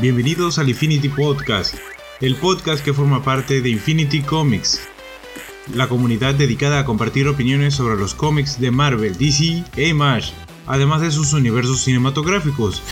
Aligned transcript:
Bienvenidos 0.00 0.58
al 0.58 0.70
Infinity 0.70 1.10
Podcast, 1.10 1.74
el 2.22 2.34
podcast 2.36 2.82
que 2.82 2.94
forma 2.94 3.22
parte 3.22 3.60
de 3.60 3.68
Infinity 3.68 4.22
Comics, 4.22 4.80
la 5.74 5.86
comunidad 5.86 6.34
dedicada 6.34 6.78
a 6.78 6.84
compartir 6.86 7.28
opiniones 7.28 7.74
sobre 7.74 7.96
los 7.96 8.14
cómics 8.14 8.58
de 8.58 8.70
Marvel, 8.70 9.18
DC 9.18 9.62
e 9.76 9.88
Image, 9.88 10.32
además 10.66 11.02
de 11.02 11.10
sus 11.10 11.34
universos 11.34 11.82
cinematográficos. 11.82 12.82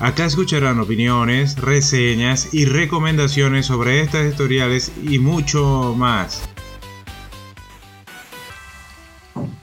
Acá 0.00 0.24
escucharán 0.24 0.80
opiniones, 0.80 1.56
reseñas 1.58 2.52
y 2.52 2.64
recomendaciones 2.64 3.66
sobre 3.66 4.00
estas 4.00 4.22
editoriales 4.22 4.90
y 5.08 5.20
mucho 5.20 5.94
más. 5.96 6.48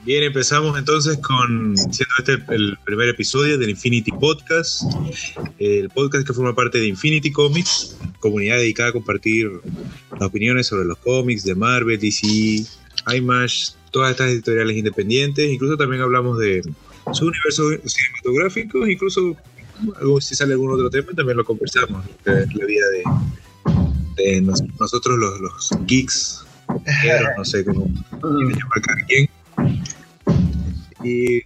Bien, 0.04 0.22
empezamos 0.22 0.78
entonces 0.78 1.16
con, 1.16 1.78
siendo 1.78 2.14
este 2.18 2.54
el 2.54 2.76
primer 2.84 3.08
episodio 3.08 3.56
del 3.56 3.70
Infinity 3.70 4.10
Podcast, 4.10 4.82
el 5.58 5.88
podcast 5.88 6.26
que 6.26 6.34
forma 6.34 6.54
parte 6.54 6.76
de 6.76 6.88
Infinity 6.88 7.32
Comics, 7.32 7.96
comunidad 8.20 8.58
dedicada 8.58 8.90
a 8.90 8.92
compartir 8.92 9.50
las 10.12 10.22
opiniones 10.22 10.66
sobre 10.66 10.84
los 10.84 10.98
cómics 10.98 11.44
de 11.44 11.54
Marvel, 11.54 11.98
DC, 11.98 12.66
IMAX, 13.16 13.78
todas 13.92 14.10
estas 14.10 14.28
editoriales 14.28 14.76
independientes, 14.76 15.50
incluso 15.50 15.78
también 15.78 16.02
hablamos 16.02 16.38
de 16.38 16.60
su 17.12 17.24
universo 17.24 17.70
cinematográfico, 17.86 18.86
incluso 18.86 19.34
si 20.20 20.34
sale 20.34 20.52
algún 20.52 20.70
otro 20.70 20.90
tema 20.90 21.12
también 21.16 21.38
lo 21.38 21.46
conversamos, 21.46 22.04
la 22.24 22.66
vida 22.66 22.86
de, 24.18 24.40
nosotros 24.78 25.18
los, 25.18 25.40
los 25.40 25.70
geeks, 25.86 26.44
no 27.38 27.44
sé 27.46 27.64
cómo 27.64 27.86
llamar 28.20 28.82
cada 28.82 29.06
quien. 29.06 29.30
Y 31.04 31.42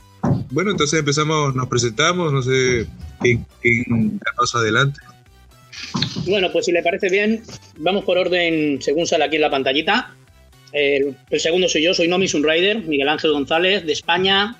bueno, 0.51 0.71
entonces 0.71 1.01
empezamos, 1.01 1.55
nos 1.55 1.69
presentamos, 1.69 2.33
no 2.33 2.43
sé 2.43 2.87
quién, 3.21 3.45
quién 3.61 4.21
pasa 4.37 4.59
adelante. 4.59 5.01
Bueno, 6.27 6.51
pues 6.53 6.67
si 6.67 6.73
le 6.73 6.83
parece 6.83 7.09
bien, 7.09 7.43
vamos 7.79 8.05
por 8.05 8.19
orden 8.19 8.81
según 8.81 9.07
sale 9.07 9.25
aquí 9.25 9.37
en 9.37 9.43
la 9.43 9.51
pantallita. 9.51 10.15
El, 10.73 11.17
segundo 11.39 11.69
soy 11.69 11.83
yo, 11.83 11.95
soy 11.95 12.09
Nomi 12.09 12.29
Sunrider, 12.29 12.83
Miguel 12.83 13.09
Ángel 13.09 13.33
González, 13.33 13.87
de 13.87 13.93
España. 13.93 14.57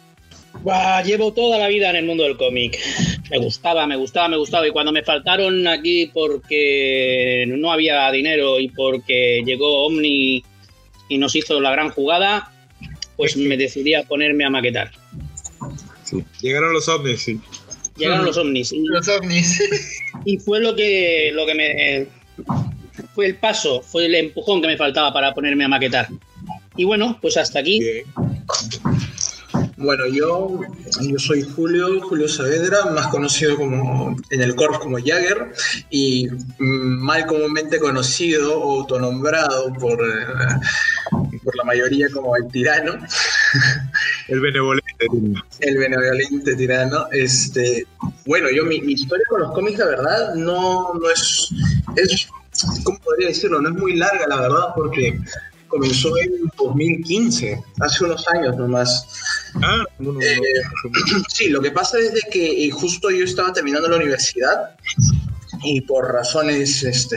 llevo 1.05 1.33
toda 1.33 1.59
la 1.59 1.69
vida 1.69 1.91
en 1.91 1.97
el 1.97 2.07
mundo 2.07 2.25
del 2.25 2.37
cómic. 2.37 2.79
Me 3.31 3.39
gustaba, 3.39 3.87
me 3.87 3.97
gustaba, 3.97 4.29
me 4.29 4.37
gustaba. 4.37 4.67
Y 4.67 4.71
cuando 4.71 4.93
me 4.93 5.03
faltaron 5.03 5.67
aquí 5.67 6.11
porque 6.13 7.45
no 7.49 7.71
había 7.71 8.11
dinero 8.11 8.59
y 8.59 8.69
porque 8.69 9.43
llegó 9.45 9.87
Omni 9.87 10.43
y 11.11 11.19
nos 11.19 11.35
hizo 11.35 11.61
la 11.61 11.73
gran 11.73 11.91
jugada, 11.91 12.53
pues 13.19 13.37
me 13.37 13.57
decidí 13.57 13.95
a 13.95 14.05
ponerme 14.05 14.45
a 14.45 14.51
maquetar. 14.51 14.93
Llegaron 16.41 16.73
los 16.73 16.89
ovnis, 16.89 17.21
sí. 17.21 17.41
Llegaron 17.97 18.25
los 18.25 18.39
ovnis. 18.39 18.73
Y, 18.73 18.87
los 18.87 19.09
ovnis. 19.09 19.61
Y 20.25 20.39
fue 20.39 20.61
lo 20.61 20.75
que, 20.77 21.31
lo 21.35 21.45
que 21.45 21.55
me... 21.55 22.07
fue 23.15 23.27
el 23.27 23.35
paso, 23.35 23.83
fue 23.83 24.07
el 24.07 24.15
empujón 24.15 24.63
que 24.63 24.69
me 24.69 24.77
faltaba 24.77 25.13
para 25.13 25.35
ponerme 25.35 25.65
a 25.65 25.69
maquetar. 25.69 26.09
Y 26.77 26.85
bueno, 26.85 27.19
pues 27.21 27.37
hasta 27.37 27.59
aquí. 27.59 27.81
Bueno, 29.77 30.07
yo, 30.07 30.61
yo 31.01 31.19
soy 31.19 31.43
Julio, 31.43 32.01
Julio 32.01 32.29
Saavedra, 32.29 32.87
más 32.87 33.09
conocido 33.09 33.57
como 33.57 34.17
en 34.31 34.43
el 34.43 34.55
corps 34.55 34.79
como 34.79 34.99
Jagger 34.99 35.53
y 35.91 36.29
mm, 36.59 37.05
mal 37.05 37.27
comúnmente 37.27 37.81
conocido 37.81 38.61
o 38.61 38.81
autonombrado 38.81 39.73
por, 39.75 40.01
eh, 40.01 41.38
por 41.49 41.57
la 41.57 41.65
mayoría 41.65 42.09
como 42.13 42.37
el 42.37 42.47
tirano. 42.49 42.93
El 44.29 44.41
benevolente. 44.41 45.07
El 45.61 45.79
benevolente 45.79 46.55
tirano. 46.57 47.07
Este, 47.11 47.87
bueno, 48.27 48.49
yo 48.55 48.67
mi, 48.67 48.77
historia 48.77 49.25
con 49.31 49.41
los 49.41 49.53
cómics, 49.53 49.79
la 49.79 49.87
verdad, 49.87 50.35
no, 50.35 50.93
no 50.93 51.11
es, 51.11 51.49
es, 51.97 52.29
¿cómo 52.85 52.99
podría 52.99 53.29
decirlo? 53.29 53.63
No 53.63 53.71
es 53.71 53.77
muy 53.77 53.97
larga, 53.97 54.27
la 54.27 54.43
verdad, 54.43 54.75
porque 54.77 55.19
comenzó 55.69 56.15
en 56.19 56.33
2015, 56.59 57.65
hace 57.81 58.05
unos 58.05 58.29
años 58.29 58.55
nomás. 58.59 59.07
Ah, 59.63 59.87
eh, 60.21 60.37
sí, 61.33 61.49
lo 61.49 61.63
que 61.63 61.71
pasa 61.71 61.99
es 61.99 62.13
de 62.13 62.21
que 62.31 62.67
eh, 62.67 62.71
justo 62.71 63.09
yo 63.09 63.25
estaba 63.25 63.55
terminando 63.55 63.89
la 63.89 63.97
universidad 63.97 64.77
y 65.63 65.81
por 65.81 66.13
razones 66.13 66.83
este, 66.83 67.17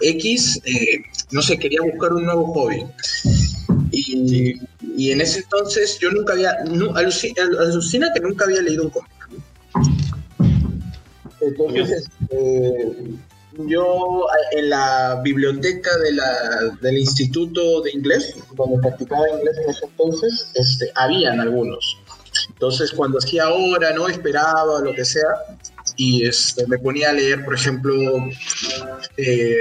X, 0.00 0.60
eh, 0.64 1.02
no 1.30 1.42
sé, 1.42 1.58
quería 1.58 1.80
buscar 1.80 2.12
un 2.12 2.24
nuevo 2.24 2.52
hobby. 2.52 2.84
Y, 4.12 4.60
y 4.96 5.10
en 5.10 5.22
ese 5.22 5.40
entonces 5.40 5.98
yo 5.98 6.10
nunca 6.10 6.34
había, 6.34 6.52
alucina, 6.94 8.12
que 8.12 8.20
nunca 8.20 8.44
había 8.44 8.60
leído 8.60 8.84
un 8.84 8.90
cómic. 8.90 9.10
Entonces, 11.40 12.08
este, 12.20 12.92
yo 13.66 14.26
en 14.52 14.70
la 14.70 15.20
biblioteca 15.24 15.96
de 15.98 16.12
la, 16.12 16.76
del 16.80 16.98
Instituto 16.98 17.80
de 17.80 17.92
Inglés, 17.92 18.36
donde 18.54 18.78
practicaba 18.80 19.28
inglés 19.30 19.56
en 19.64 19.70
ese 19.70 19.86
entonces, 19.86 20.50
este, 20.54 20.92
habían 20.94 21.40
algunos. 21.40 21.98
Entonces, 22.48 22.92
cuando 22.92 23.18
hacía 23.18 23.48
hora, 23.48 23.92
¿no? 23.92 24.08
Esperaba, 24.08 24.80
lo 24.80 24.94
que 24.94 25.04
sea, 25.04 25.30
y 25.96 26.26
este, 26.26 26.66
me 26.66 26.78
ponía 26.78 27.10
a 27.10 27.12
leer, 27.12 27.44
por 27.44 27.54
ejemplo, 27.54 27.94
eh, 29.16 29.56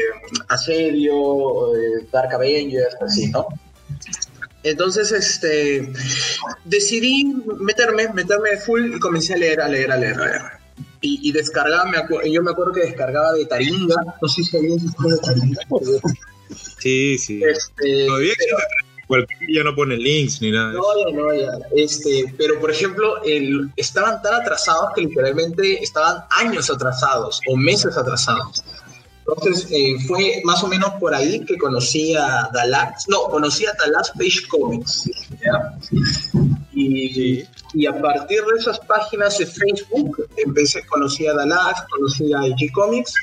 Asedio, 0.50 1.76
eh, 1.76 2.08
Dark 2.12 2.34
Avengers, 2.34 2.96
así, 3.02 3.30
¿no? 3.32 3.48
Entonces, 4.64 5.12
este, 5.12 5.92
decidí 6.66 7.26
meterme, 7.60 8.10
meterme 8.14 8.58
full 8.58 8.96
y 8.96 9.00
comencé 9.00 9.34
a 9.34 9.38
leer, 9.38 9.62
a 9.62 9.68
leer, 9.68 9.92
a 9.92 9.98
leer, 9.98 10.20
a 10.20 10.26
leer 10.26 10.62
y, 11.02 11.30
y 11.30 11.32
descargaba, 11.32 11.86
me 11.86 12.32
yo 12.32 12.44
me 12.44 12.52
acuerdo 12.52 12.74
que 12.74 12.82
descargaba 12.82 13.34
de 13.34 13.46
Taringa, 13.46 13.96
no 14.22 14.28
sé 14.28 14.44
si 14.44 14.56
había 14.56 14.76
de 14.76 15.18
Taringa. 15.24 15.62
Sí, 16.80 17.18
sí. 17.18 17.42
Este, 17.44 18.06
Todavía 18.06 18.34
ya 19.50 19.64
no 19.64 19.76
pone 19.76 19.98
links 19.98 20.42
ni 20.42 20.52
nada. 20.52 20.72
No, 20.72 20.84
ya 21.06 21.16
no, 21.16 21.34
ya. 21.34 21.66
Este, 21.76 22.34
pero 22.38 22.60
por 22.60 22.72
ejemplo, 22.72 23.22
el, 23.24 23.70
estaban 23.76 24.22
tan 24.22 24.36
atrasados 24.36 24.92
que 24.96 25.02
literalmente 25.02 25.84
estaban 25.84 26.24
años 26.30 26.70
atrasados 26.70 27.42
o 27.48 27.58
meses 27.58 27.98
atrasados. 27.98 28.64
Entonces 29.28 29.68
eh, 29.72 29.96
fue 30.08 30.42
más 30.44 30.64
o 30.64 30.68
menos 30.68 30.92
por 31.00 31.14
ahí 31.14 31.44
que 31.46 31.58
conocí 31.58 32.16
a 32.16 32.50
Dallas, 32.54 33.06
no, 33.08 33.24
conocí 33.26 33.66
a 33.66 33.74
Dallas 33.74 34.12
Page 34.18 34.48
Comics. 34.50 35.10
Y, 36.74 37.44
y, 37.74 37.86
a 37.86 38.02
partir 38.02 38.40
de 38.40 38.60
esas 38.60 38.80
páginas 38.80 39.38
de 39.38 39.46
Facebook, 39.46 40.28
empecé, 40.38 40.84
conocí 40.88 41.28
a 41.28 41.34
Dallas, 41.34 41.84
conocí 41.92 42.34
a 42.34 42.48
IG 42.48 42.72
Comics, 42.72 43.14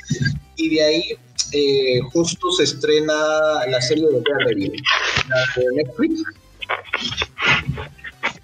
y 0.55 0.75
de 0.75 0.81
ahí 0.83 1.03
eh, 1.51 1.99
justo 2.13 2.51
se 2.51 2.63
estrena 2.63 3.13
la 3.67 3.81
serie 3.81 4.07
de 4.07 4.21
Daredevil, 4.21 4.81
la 5.27 5.61
de 5.61 5.83
Netflix. 5.83 6.23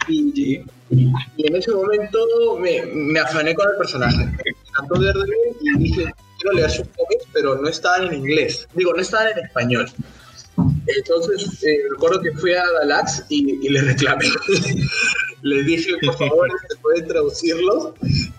Y, 0.07 0.65
y, 0.89 1.45
en 1.47 1.55
ese 1.55 1.71
momento 1.71 2.19
me, 2.59 2.85
me 2.85 3.19
afané 3.19 3.55
con 3.55 3.67
el 3.69 3.77
personaje. 3.77 4.25
Me 4.25 4.51
encantó 4.69 5.01
Daredevil 5.01 5.35
y 5.61 5.77
dije, 5.79 6.13
quiero 6.39 6.55
leer 6.55 6.71
sus 6.71 6.87
cómics, 6.87 7.25
pero 7.33 7.55
no 7.55 7.67
estaban 7.67 8.07
en 8.07 8.15
inglés. 8.15 8.67
Digo, 8.73 8.93
no 8.93 9.01
estaban 9.01 9.29
en 9.37 9.45
español. 9.45 9.91
Entonces, 10.87 11.63
eh, 11.63 11.77
recuerdo 11.91 12.21
que 12.21 12.31
fui 12.33 12.53
a 12.53 12.63
Dalax 12.79 13.25
y, 13.29 13.65
y 13.65 13.69
le 13.69 13.81
reclamé. 13.81 14.25
les 15.45 15.65
dije, 15.65 15.91
por 16.03 16.17
favor, 16.17 16.49
¿se 16.69 16.75
pueden 16.77 17.07
traducirlos? 17.07 17.93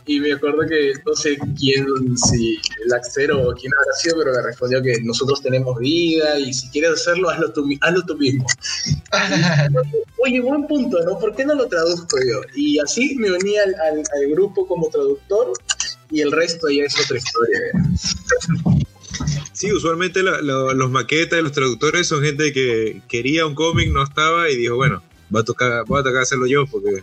Y 0.06 0.18
me 0.18 0.32
acuerdo 0.32 0.66
que 0.68 0.92
no 1.04 1.14
sé 1.14 1.38
quién, 1.56 1.86
si 2.16 2.58
el 2.84 2.92
Axero 2.92 3.48
o 3.48 3.54
quién 3.54 3.72
habrá 3.74 3.92
sido, 3.92 4.16
pero 4.18 4.32
me 4.32 4.42
respondió 4.42 4.82
que 4.82 5.00
nosotros 5.02 5.40
tenemos 5.40 5.78
vida 5.78 6.38
y 6.40 6.52
si 6.52 6.68
quieres 6.70 6.92
hacerlo, 6.92 7.30
hazlo 7.30 7.52
tú, 7.52 7.64
hazlo 7.80 8.02
tú 8.06 8.16
mismo. 8.16 8.44
Oye, 10.18 10.40
buen 10.40 10.66
punto, 10.66 11.00
¿no? 11.04 11.16
¿Por 11.18 11.36
qué 11.36 11.44
no 11.44 11.54
lo 11.54 11.68
traduzco 11.68 12.16
yo? 12.18 12.40
Y 12.56 12.80
así 12.80 13.14
me 13.16 13.30
uní 13.30 13.56
al, 13.56 13.74
al, 13.74 14.30
grupo 14.30 14.66
como 14.66 14.88
traductor 14.88 15.52
y 16.10 16.20
el 16.20 16.32
resto 16.32 16.68
ya 16.68 16.84
es 16.84 16.98
otra 16.98 17.18
historia. 17.18 17.60
Sí, 19.52 19.72
usualmente 19.72 20.22
los 20.22 20.90
maquetas 20.90 21.38
y 21.38 21.42
los 21.42 21.52
traductores 21.52 22.06
son 22.06 22.22
gente 22.22 22.52
que 22.52 23.00
quería 23.08 23.46
un 23.46 23.54
cómic, 23.54 23.90
no 23.90 24.02
estaba 24.02 24.50
y 24.50 24.56
dijo, 24.56 24.76
bueno, 24.76 25.02
va 25.34 25.40
a 25.40 25.44
tocar, 25.44 25.84
voy 25.86 26.00
a 26.00 26.02
tocar 26.02 26.22
hacerlo 26.22 26.46
yo, 26.46 26.66
porque 26.66 27.02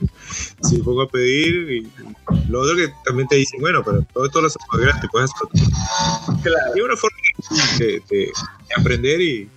si 0.62 0.78
pongo 0.78 1.02
a 1.02 1.10
pedir, 1.10 1.72
y, 1.72 1.92
lo 2.50 2.62
otro 2.62 2.76
que 2.76 2.90
también 3.06 3.28
te 3.28 3.38
dicen, 3.38 3.60
bueno, 3.60 3.84
pero 3.84 4.06
todo 4.14 4.26
esto 4.26 4.42
lo 4.42 4.48
haces 4.48 4.62
gratis, 4.72 5.10
puedes 5.12 5.32
hacerlo. 5.32 6.58
Y 6.76 6.82
una 6.82 6.96
forma 6.96 7.18
de, 7.80 8.32
aprender 8.78 9.22
y 9.22 9.50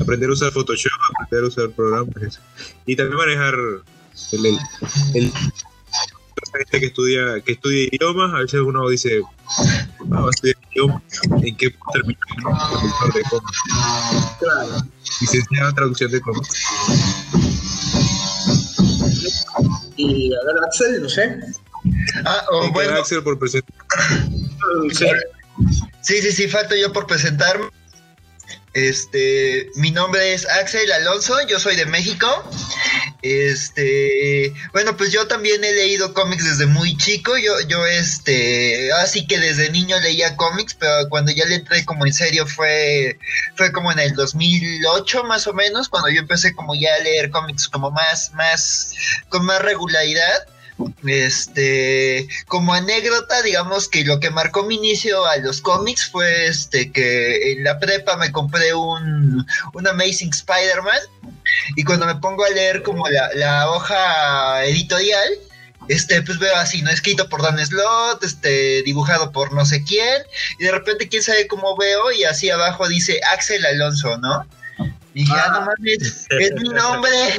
aprender 0.00 0.30
a 0.30 0.32
usar 0.32 0.52
Photoshop, 0.52 0.92
aprender 1.22 1.44
a 1.44 1.48
usar 1.48 1.70
programas 1.70 2.40
y 2.86 2.96
también 2.96 3.16
manejar 3.16 3.54
el, 4.32 4.46
el, 4.46 4.58
el 5.14 5.32
gente 6.58 6.80
que 6.80 6.86
estudia 6.86 7.40
que 7.44 7.52
estudia 7.52 7.88
idiomas, 7.90 8.32
a 8.34 8.38
veces 8.38 8.60
uno 8.60 8.88
dice, 8.88 9.22
ah, 9.22 10.20
va 10.20 10.26
a 10.26 10.30
estudiar 10.30 10.56
idiomas, 10.72 11.02
¿en 11.42 11.56
qué 11.56 11.74
termina 11.92 12.18
el 13.06 13.12
de 13.12 13.22
cómics? 13.28 13.58
Claro. 14.38 14.76
Licenciado 15.20 15.68
en 15.68 15.74
traducción 15.74 16.10
de 16.10 16.20
cómics. 16.20 16.64
Y 19.96 20.34
a 20.34 20.38
ver, 20.46 20.64
Axel, 20.66 21.02
no 21.02 21.08
sé. 21.08 21.38
Ah, 22.24 22.44
oh, 22.50 22.70
bueno. 22.72 22.96
Axel 22.96 23.22
por 23.22 23.38
presentar. 23.38 23.74
Sí. 24.92 25.06
Sí, 26.00 26.32
sí, 26.32 26.48
falto 26.48 26.74
yo 26.74 26.92
por 26.92 27.06
presentarme. 27.06 27.66
Este, 28.74 29.70
mi 29.76 29.92
nombre 29.92 30.34
es 30.34 30.48
Axel 30.48 30.90
Alonso, 30.90 31.34
yo 31.46 31.60
soy 31.60 31.76
de 31.76 31.86
México. 31.86 32.26
Este, 33.22 34.52
bueno, 34.72 34.96
pues 34.96 35.12
yo 35.12 35.28
también 35.28 35.62
he 35.62 35.72
leído 35.72 36.12
cómics 36.12 36.44
desde 36.44 36.66
muy 36.66 36.96
chico. 36.96 37.38
Yo, 37.38 37.60
yo, 37.68 37.86
este, 37.86 38.92
así 38.94 39.28
que 39.28 39.38
desde 39.38 39.70
niño 39.70 39.98
leía 40.00 40.36
cómics, 40.36 40.74
pero 40.74 41.08
cuando 41.08 41.30
ya 41.30 41.44
le 41.46 41.54
entré 41.54 41.84
como 41.84 42.04
en 42.04 42.12
serio 42.12 42.48
fue, 42.48 43.16
fue 43.54 43.70
como 43.72 43.92
en 43.92 44.00
el 44.00 44.14
2008 44.14 45.22
más 45.22 45.46
o 45.46 45.52
menos, 45.52 45.88
cuando 45.88 46.10
yo 46.10 46.20
empecé 46.20 46.52
como 46.52 46.74
ya 46.74 46.94
a 46.96 47.02
leer 47.04 47.30
cómics 47.30 47.68
como 47.68 47.92
más, 47.92 48.32
más, 48.32 48.92
con 49.28 49.44
más 49.44 49.62
regularidad. 49.62 50.48
Este, 51.06 52.26
como 52.46 52.74
anécdota, 52.74 53.42
digamos 53.42 53.88
que 53.88 54.04
lo 54.04 54.18
que 54.18 54.30
marcó 54.30 54.64
mi 54.64 54.74
inicio 54.74 55.24
a 55.26 55.36
los 55.36 55.60
cómics 55.60 56.10
fue 56.10 56.46
este 56.46 56.90
que 56.90 57.52
en 57.52 57.62
la 57.62 57.78
prepa 57.78 58.16
me 58.16 58.32
compré 58.32 58.74
un, 58.74 59.46
Amazing 59.74 60.30
Spider-Man 60.30 60.98
y 61.76 61.84
cuando 61.84 62.06
me 62.06 62.16
pongo 62.16 62.44
a 62.44 62.50
leer 62.50 62.82
como 62.82 63.08
la, 63.08 63.28
la 63.34 63.70
hoja 63.70 64.64
editorial, 64.64 65.28
este, 65.88 66.22
pues 66.22 66.38
veo 66.38 66.56
así, 66.56 66.82
¿no? 66.82 66.90
Escrito 66.90 67.28
por 67.28 67.42
Dan 67.42 67.64
Slot, 67.64 68.24
este, 68.24 68.82
dibujado 68.82 69.32
por 69.32 69.52
no 69.52 69.64
sé 69.64 69.84
quién, 69.84 70.22
y 70.58 70.64
de 70.64 70.72
repente 70.72 71.08
quién 71.08 71.22
sabe 71.22 71.46
cómo 71.46 71.76
veo, 71.76 72.12
y 72.12 72.24
así 72.24 72.50
abajo 72.50 72.88
dice 72.88 73.20
Axel 73.32 73.64
Alonso, 73.66 74.16
¿no? 74.18 74.46
Y 75.16 75.24
ya, 75.28 75.48
no 75.48 75.60
mames, 75.60 76.26
es 76.28 76.52
mi 76.54 76.68
nombre. 76.70 77.12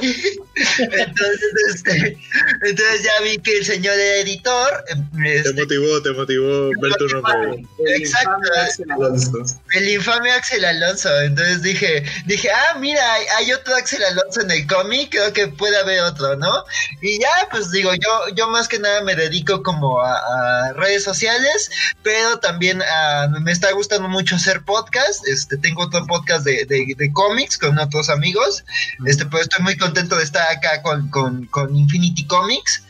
entonces, 0.55 1.51
este, 1.73 2.17
entonces 2.63 3.03
ya 3.03 3.21
vi 3.21 3.37
que 3.39 3.57
el 3.57 3.65
señor 3.65 3.99
era 3.99 4.21
editor. 4.21 4.85
Este, 5.25 5.51
te 5.51 5.61
motivó, 5.61 6.01
te 6.01 6.11
motivó 6.13 6.69
ver 6.81 6.93
tu 6.93 7.07
nombre. 7.07 7.65
El 7.85 8.01
Exacto. 8.01 8.31
Infame 8.31 8.61
Axel 8.61 8.91
Alonso. 8.91 9.61
El 9.73 9.89
infame 9.89 10.31
Axel 10.31 10.65
Alonso. 10.65 11.21
Entonces 11.21 11.61
dije, 11.63 12.05
dije, 12.25 12.49
ah, 12.49 12.77
mira, 12.79 13.01
hay 13.37 13.51
otro 13.51 13.75
Axel 13.75 14.03
Alonso 14.05 14.39
en 14.39 14.51
el 14.51 14.65
cómic, 14.67 15.09
creo 15.11 15.33
que 15.33 15.47
puede 15.49 15.75
haber 15.75 15.99
otro, 15.99 16.37
¿no? 16.37 16.63
Y 17.01 17.19
ya, 17.19 17.49
pues 17.51 17.71
digo, 17.71 17.93
yo, 17.93 18.35
yo 18.35 18.47
más 18.47 18.69
que 18.69 18.79
nada 18.79 19.01
me 19.01 19.15
dedico 19.15 19.61
como 19.63 19.99
a, 19.99 20.15
a 20.15 20.73
redes 20.73 21.03
sociales, 21.03 21.69
pero 22.03 22.39
también 22.39 22.81
a, 22.81 23.27
me 23.41 23.51
está 23.51 23.73
gustando 23.73 24.07
mucho 24.07 24.37
hacer 24.37 24.63
podcast. 24.63 25.27
Este, 25.27 25.57
tengo 25.57 25.83
otro 25.83 26.05
podcast 26.05 26.45
de, 26.45 26.63
de, 26.63 26.93
de 26.95 27.11
cómics 27.11 27.57
con 27.65 27.79
otros 27.79 28.09
amigos. 28.09 28.63
Este, 29.05 29.25
pues 29.25 29.43
estoy 29.43 29.63
muy 29.63 29.77
contento 29.77 30.15
de 30.17 30.23
estar 30.23 30.47
acá 30.51 30.81
con, 30.81 31.09
con, 31.09 31.45
con 31.47 31.75
Infinity 31.75 32.25
Comics. 32.25 32.83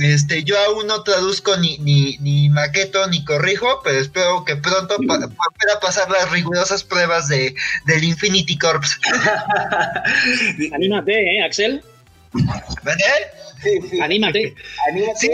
Este, 0.00 0.44
yo 0.44 0.58
aún 0.66 0.86
no 0.86 1.02
traduzco 1.02 1.56
ni, 1.56 1.78
ni, 1.78 2.18
ni 2.18 2.50
maqueto 2.50 3.06
ni 3.06 3.24
corrijo, 3.24 3.80
pero 3.82 3.98
espero 3.98 4.44
que 4.44 4.56
pronto 4.56 4.96
pa 5.06 5.18
pueda 5.18 5.80
pasar 5.80 6.10
las 6.10 6.30
rigurosas 6.30 6.84
pruebas 6.84 7.28
de, 7.28 7.54
del 7.86 8.04
Infinity 8.04 8.58
Corps. 8.58 8.98
Anímate, 10.74 11.38
¿eh, 11.38 11.42
Axel? 11.42 11.82
¿Vale? 12.82 13.04
Sí, 13.62 13.80
sí. 13.90 14.00
Anímate. 14.00 14.54
Anímate. 14.90 15.18
Sí. 15.18 15.30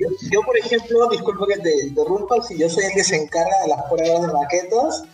Yo, 0.00 0.08
yo, 0.32 0.40
por 0.42 0.56
ejemplo, 0.58 1.08
disculpa 1.10 1.46
que 1.48 1.60
te 1.60 1.86
interrumpa, 1.88 2.42
si 2.42 2.58
yo 2.58 2.70
soy 2.70 2.84
el 2.84 2.92
que 2.92 3.04
se 3.04 3.16
encarga 3.16 3.54
de 3.64 3.68
las 3.68 3.82
pruebas 3.82 4.22
de 4.22 4.32
maquetas, 4.32 5.04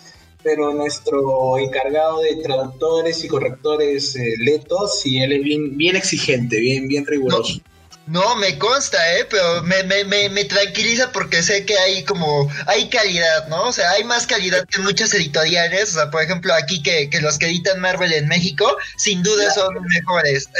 pero 0.42 0.72
nuestro 0.74 1.58
encargado 1.58 2.20
de 2.20 2.36
traductores 2.36 3.22
y 3.24 3.28
correctores, 3.28 4.16
eh, 4.16 4.34
Leto, 4.38 4.88
sí, 4.88 5.22
él 5.22 5.32
es 5.32 5.42
bien, 5.42 5.76
bien 5.76 5.96
exigente, 5.96 6.58
bien, 6.58 6.88
bien 6.88 7.06
riguroso. 7.06 7.60
No, 8.06 8.22
no 8.22 8.36
me 8.36 8.58
consta, 8.58 8.98
¿eh? 9.16 9.26
Pero 9.30 9.62
me, 9.62 9.82
me, 9.84 10.04
me, 10.04 10.28
me, 10.28 10.44
tranquiliza 10.44 11.12
porque 11.12 11.42
sé 11.42 11.64
que 11.64 11.78
hay 11.78 12.04
como, 12.04 12.50
hay 12.66 12.88
calidad, 12.88 13.48
¿no? 13.48 13.64
O 13.64 13.72
sea, 13.72 13.90
hay 13.92 14.04
más 14.04 14.26
calidad 14.26 14.66
que 14.66 14.80
muchas 14.80 15.14
editoriales, 15.14 15.90
o 15.90 15.94
sea, 15.94 16.10
por 16.10 16.22
ejemplo, 16.22 16.52
aquí 16.54 16.82
que, 16.82 17.08
que 17.08 17.20
los 17.20 17.38
que 17.38 17.46
editan 17.46 17.80
Marvel 17.80 18.12
en 18.12 18.28
México, 18.28 18.76
sin 18.96 19.22
duda 19.22 19.52
son 19.52 19.74
mejores. 19.82 20.48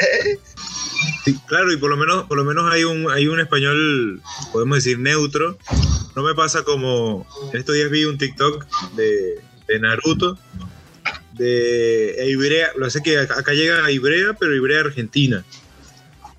Sí, 1.25 1.39
claro, 1.47 1.73
y 1.73 1.77
por 1.77 1.91
lo 1.91 1.97
menos, 1.97 2.27
por 2.27 2.37
lo 2.37 2.45
menos 2.45 2.73
hay 2.73 2.85
un, 2.85 3.11
hay 3.11 3.29
un 3.29 3.39
español, 3.39 4.21
podemos 4.53 4.79
decir, 4.79 4.99
neutro. 4.99 5.57
No 6.17 6.23
me 6.23 6.35
pasa 6.35 6.63
como, 6.65 7.27
en 7.53 7.61
estos 7.61 7.75
días 7.75 7.91
vi 7.91 8.05
un 8.05 8.19
TikTok 8.19 8.67
de, 8.95 9.41
de 9.73 9.81
Naruto, 9.81 10.39
de 11.33 12.27
Ibrea, 12.29 12.73
lo 12.77 12.91
sé 12.91 13.03
que 13.03 13.19
acá 13.19 13.53
llega 13.53 13.85
a 13.85 13.91
Ibrea, 13.91 14.35
pero 14.39 14.55
Ibrea 14.55 14.79
Argentina. 14.81 15.43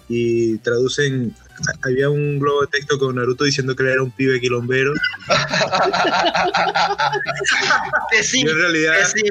Y 0.08 0.60
traducen, 0.60 1.36
había 1.82 2.10
un 2.10 2.40
globo 2.40 2.62
de 2.62 2.68
texto 2.68 2.98
con 3.00 3.16
Naruto 3.16 3.44
diciendo 3.46 3.76
que 3.76 3.84
él 3.84 3.90
era 3.90 4.04
un 4.04 4.12
pibe 4.12 4.40
quilombero. 4.40 4.94
sí, 8.22 8.44
yo 8.44 8.52
en 8.52 8.58
realidad, 8.58 8.94
sí. 9.14 9.24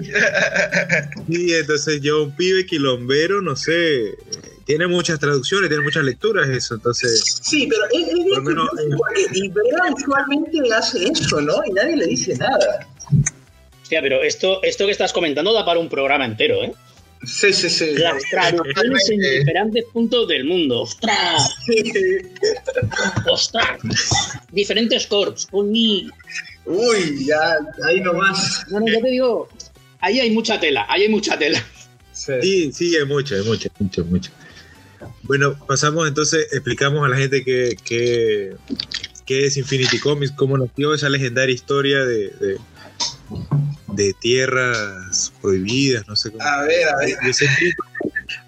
sí, 1.31 1.55
entonces 1.55 2.01
yo 2.01 2.25
un 2.25 2.35
pibe 2.35 2.67
quilombero, 2.67 3.41
no 3.41 3.55
sé, 3.55 4.19
tiene 4.65 4.89
muchas 4.89 5.21
traducciones, 5.21 5.69
tiene 5.69 5.85
muchas 5.85 6.05
lecturas 6.05 6.49
eso, 6.49 6.75
entonces... 6.75 7.41
Sí, 7.43 7.69
pero 7.69 7.85
es, 7.93 8.09
es 8.09 8.25
bien 8.25 8.43
menos, 8.43 8.69
porque 8.97 9.27
Ibrea 9.33 9.95
usualmente 9.95 10.59
hace 10.75 11.05
eso, 11.05 11.41
¿no? 11.41 11.63
Y 11.67 11.73
nadie 11.73 11.97
le 11.97 12.07
dice 12.07 12.35
nada. 12.37 12.89
Hostia, 13.93 14.01
pero 14.01 14.23
esto, 14.23 14.63
esto 14.63 14.87
que 14.87 14.93
estás 14.93 15.13
comentando 15.13 15.53
da 15.53 15.67
para 15.67 15.79
un 15.79 15.91
programa 15.91 16.25
entero, 16.25 16.65
¿eh? 16.65 16.73
Sí, 17.27 17.53
sí, 17.53 17.69
sí. 17.69 17.93
Las 17.99 18.23
traducciones 18.31 19.11
en 19.11 19.21
diferentes 19.21 19.85
puntos 19.93 20.27
del 20.29 20.45
mundo. 20.47 20.81
¡Ostras! 20.81 21.55
¡Ostras! 23.31 23.81
Diferentes 24.51 25.07
corps. 25.07 25.47
Uy, 25.53 26.11
Uy 26.65 27.27
ya, 27.27 27.59
ahí 27.85 28.01
nomás. 28.01 28.65
No, 28.71 28.81
no, 28.81 28.87
yo 28.89 29.03
te 29.03 29.11
digo, 29.11 29.49
ahí 30.01 30.21
hay 30.21 30.31
mucha 30.31 30.59
tela, 30.59 30.87
ahí 30.89 31.03
hay 31.03 31.11
mucha 31.11 31.39
tela. 31.39 31.63
Sí, 32.13 32.73
sí, 32.73 32.97
hay 32.97 33.05
mucha, 33.05 33.35
hay 33.35 33.43
mucha, 33.43 33.69
mucha, 33.79 34.03
mucha. 34.05 34.31
Bueno, 35.25 35.59
pasamos 35.67 36.09
entonces, 36.09 36.47
explicamos 36.51 37.05
a 37.05 37.11
la 37.11 37.19
gente 37.19 37.45
que, 37.45 37.77
que, 37.85 38.57
que 39.27 39.45
es 39.45 39.59
Infinity 39.59 39.99
Comics, 39.99 40.33
cómo 40.33 40.57
nació 40.57 40.95
esa 40.95 41.11
legendaria 41.11 41.55
historia 41.55 42.07
de, 42.07 42.31
de 42.31 42.59
de 43.93 44.15
tierras 44.15 45.33
prohibidas, 45.41 46.07
no 46.09 46.17
sé 46.17 46.31
cómo. 46.31 46.43
A 46.43 46.63
ver, 46.63 46.89
a 46.89 46.97
ver. 46.97 47.17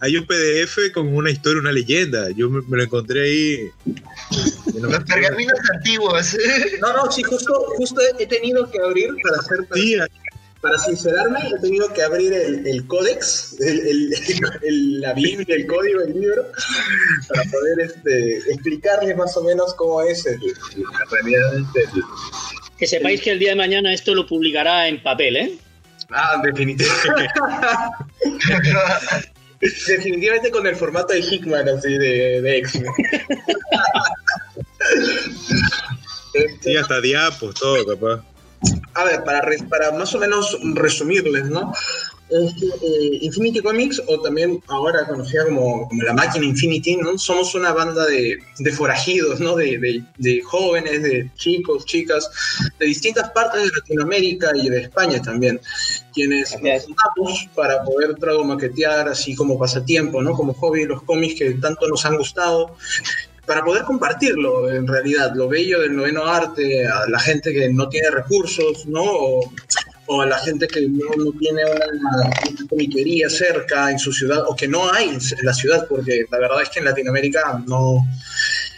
Hay 0.00 0.17
un 0.17 0.26
PDF 0.26 0.93
con 0.93 1.14
una 1.14 1.31
historia, 1.31 1.61
una 1.61 1.73
leyenda. 1.73 2.31
Yo 2.31 2.49
me, 2.49 2.62
me 2.62 2.79
lo 2.79 2.82
encontré 2.85 3.23
ahí. 3.23 3.70
No 4.81 4.88
Los 4.88 5.05
pergaminos 5.05 5.58
antiguos. 5.75 6.37
No, 6.81 6.93
no, 6.93 7.11
sí, 7.11 7.23
justo, 7.23 7.53
justo 7.77 8.01
he 8.19 8.27
tenido 8.27 8.70
que 8.70 8.79
abrir 8.79 9.10
para 9.22 9.39
hacer. 9.39 9.58
Sí, 9.74 9.96
para 10.65 10.79
sincerarme, 10.79 11.41
he 11.46 11.60
tenido 11.60 11.93
que 11.93 12.03
abrir 12.03 12.32
el, 12.32 12.67
el 12.67 12.86
códex, 12.86 13.55
el, 13.60 13.81
el, 13.86 14.15
el, 14.63 15.01
la 15.03 15.13
Biblia, 15.13 15.56
el 15.56 15.67
código, 15.67 16.01
el 16.01 16.15
libro, 16.15 16.46
para 17.29 17.43
poder 17.51 17.81
este, 17.81 18.39
explicarles 18.51 19.15
más 19.15 19.36
o 19.36 19.44
menos 19.44 19.74
cómo 19.74 20.01
es 20.01 20.24
el, 20.24 20.41
realmente 21.22 21.84
que 22.84 22.88
sepáis 22.88 23.22
que 23.22 23.31
el 23.31 23.38
día 23.38 23.50
de 23.50 23.56
mañana 23.56 23.94
esto 23.94 24.14
lo 24.14 24.26
publicará 24.26 24.88
en 24.88 25.03
papel, 25.03 25.36
¿eh? 25.36 25.58
Ah, 26.10 26.38
definitivamente. 26.44 27.29
definitivamente 29.86 30.50
con 30.50 30.67
el 30.67 30.76
formato 30.76 31.14
de 31.14 31.20
Hickman, 31.20 31.67
así 31.67 31.96
de, 31.96 32.43
de 32.43 32.58
X-Men. 32.58 32.93
sí, 36.60 36.76
hasta 36.76 37.00
diapos, 37.00 37.55
todo, 37.55 37.86
capaz. 37.86 38.22
A 38.93 39.05
ver, 39.05 39.24
para, 39.24 39.43
para 39.70 39.91
más 39.93 40.14
o 40.14 40.19
menos 40.19 40.58
resumirles, 40.74 41.44
¿no? 41.44 41.72
Es 42.31 42.54
que 42.54 42.66
eh, 42.66 43.19
Infinity 43.20 43.60
Comics, 43.60 44.02
o 44.06 44.20
también 44.20 44.62
ahora 44.69 45.06
conocida 45.06 45.44
como, 45.44 45.88
como, 45.88 46.02
la 46.02 46.14
máquina 46.14 46.46
Infinity, 46.46 46.96
¿no? 46.96 47.19
Somos 47.19 47.54
una 47.54 47.72
banda 47.72 48.06
de, 48.06 48.38
de 48.58 48.72
forajidos, 48.72 49.40
¿no? 49.40 49.56
De, 49.56 49.78
de, 49.78 50.02
de, 50.19 50.43
jóvenes, 50.43 51.02
de 51.02 51.31
chicos, 51.36 51.84
chicas, 51.84 52.31
de 52.78 52.86
distintas 52.86 53.31
partes 53.31 53.62
de 53.62 53.70
Latinoamérica 53.70 54.52
y 54.56 54.69
de 54.69 54.82
España 54.82 55.20
también, 55.20 55.60
quienes 56.12 56.52
nos 56.60 56.84
juntamos 56.84 57.48
para 57.54 57.82
poder 57.84 58.14
tradumaquetear 58.14 59.08
así 59.08 59.34
como 59.34 59.58
pasatiempo, 59.58 60.22
¿no? 60.22 60.32
Como 60.32 60.54
hobby 60.54 60.86
los 60.86 61.02
cómics 61.02 61.38
que 61.38 61.50
tanto 61.54 61.86
nos 61.88 62.04
han 62.06 62.16
gustado 62.16 62.76
para 63.46 63.62
poder 63.62 63.84
compartirlo 63.84 64.72
en 64.72 64.86
realidad, 64.86 65.32
lo 65.34 65.48
bello 65.48 65.81
del 65.81 65.94
noveno 65.94 66.24
arte 66.24 66.86
a 66.86 67.06
la 67.08 67.19
gente 67.19 67.52
que 67.52 67.69
no 67.69 67.88
tiene 67.88 68.10
recursos, 68.10 68.86
¿no? 68.86 69.02
O, 69.04 69.52
o 70.06 70.23
a 70.23 70.27
la 70.27 70.39
gente 70.39 70.67
que 70.67 70.82
no, 70.89 71.06
no 71.17 71.32
tiene 71.39 71.63
una, 71.65 72.31
comiquería 72.69 73.29
cerca 73.29 73.91
en 73.91 73.99
su 73.99 74.13
ciudad 74.13 74.44
o 74.46 74.55
que 74.55 74.69
no 74.69 74.93
hay 74.93 75.08
en 75.08 75.20
la 75.43 75.55
ciudad, 75.55 75.87
porque 75.89 76.27
la 76.31 76.39
verdad 76.39 76.63
es 76.63 76.70
que 76.70 76.81
en 76.81 76.87
Latinoamérica 76.87 77.63
no... 77.67 78.06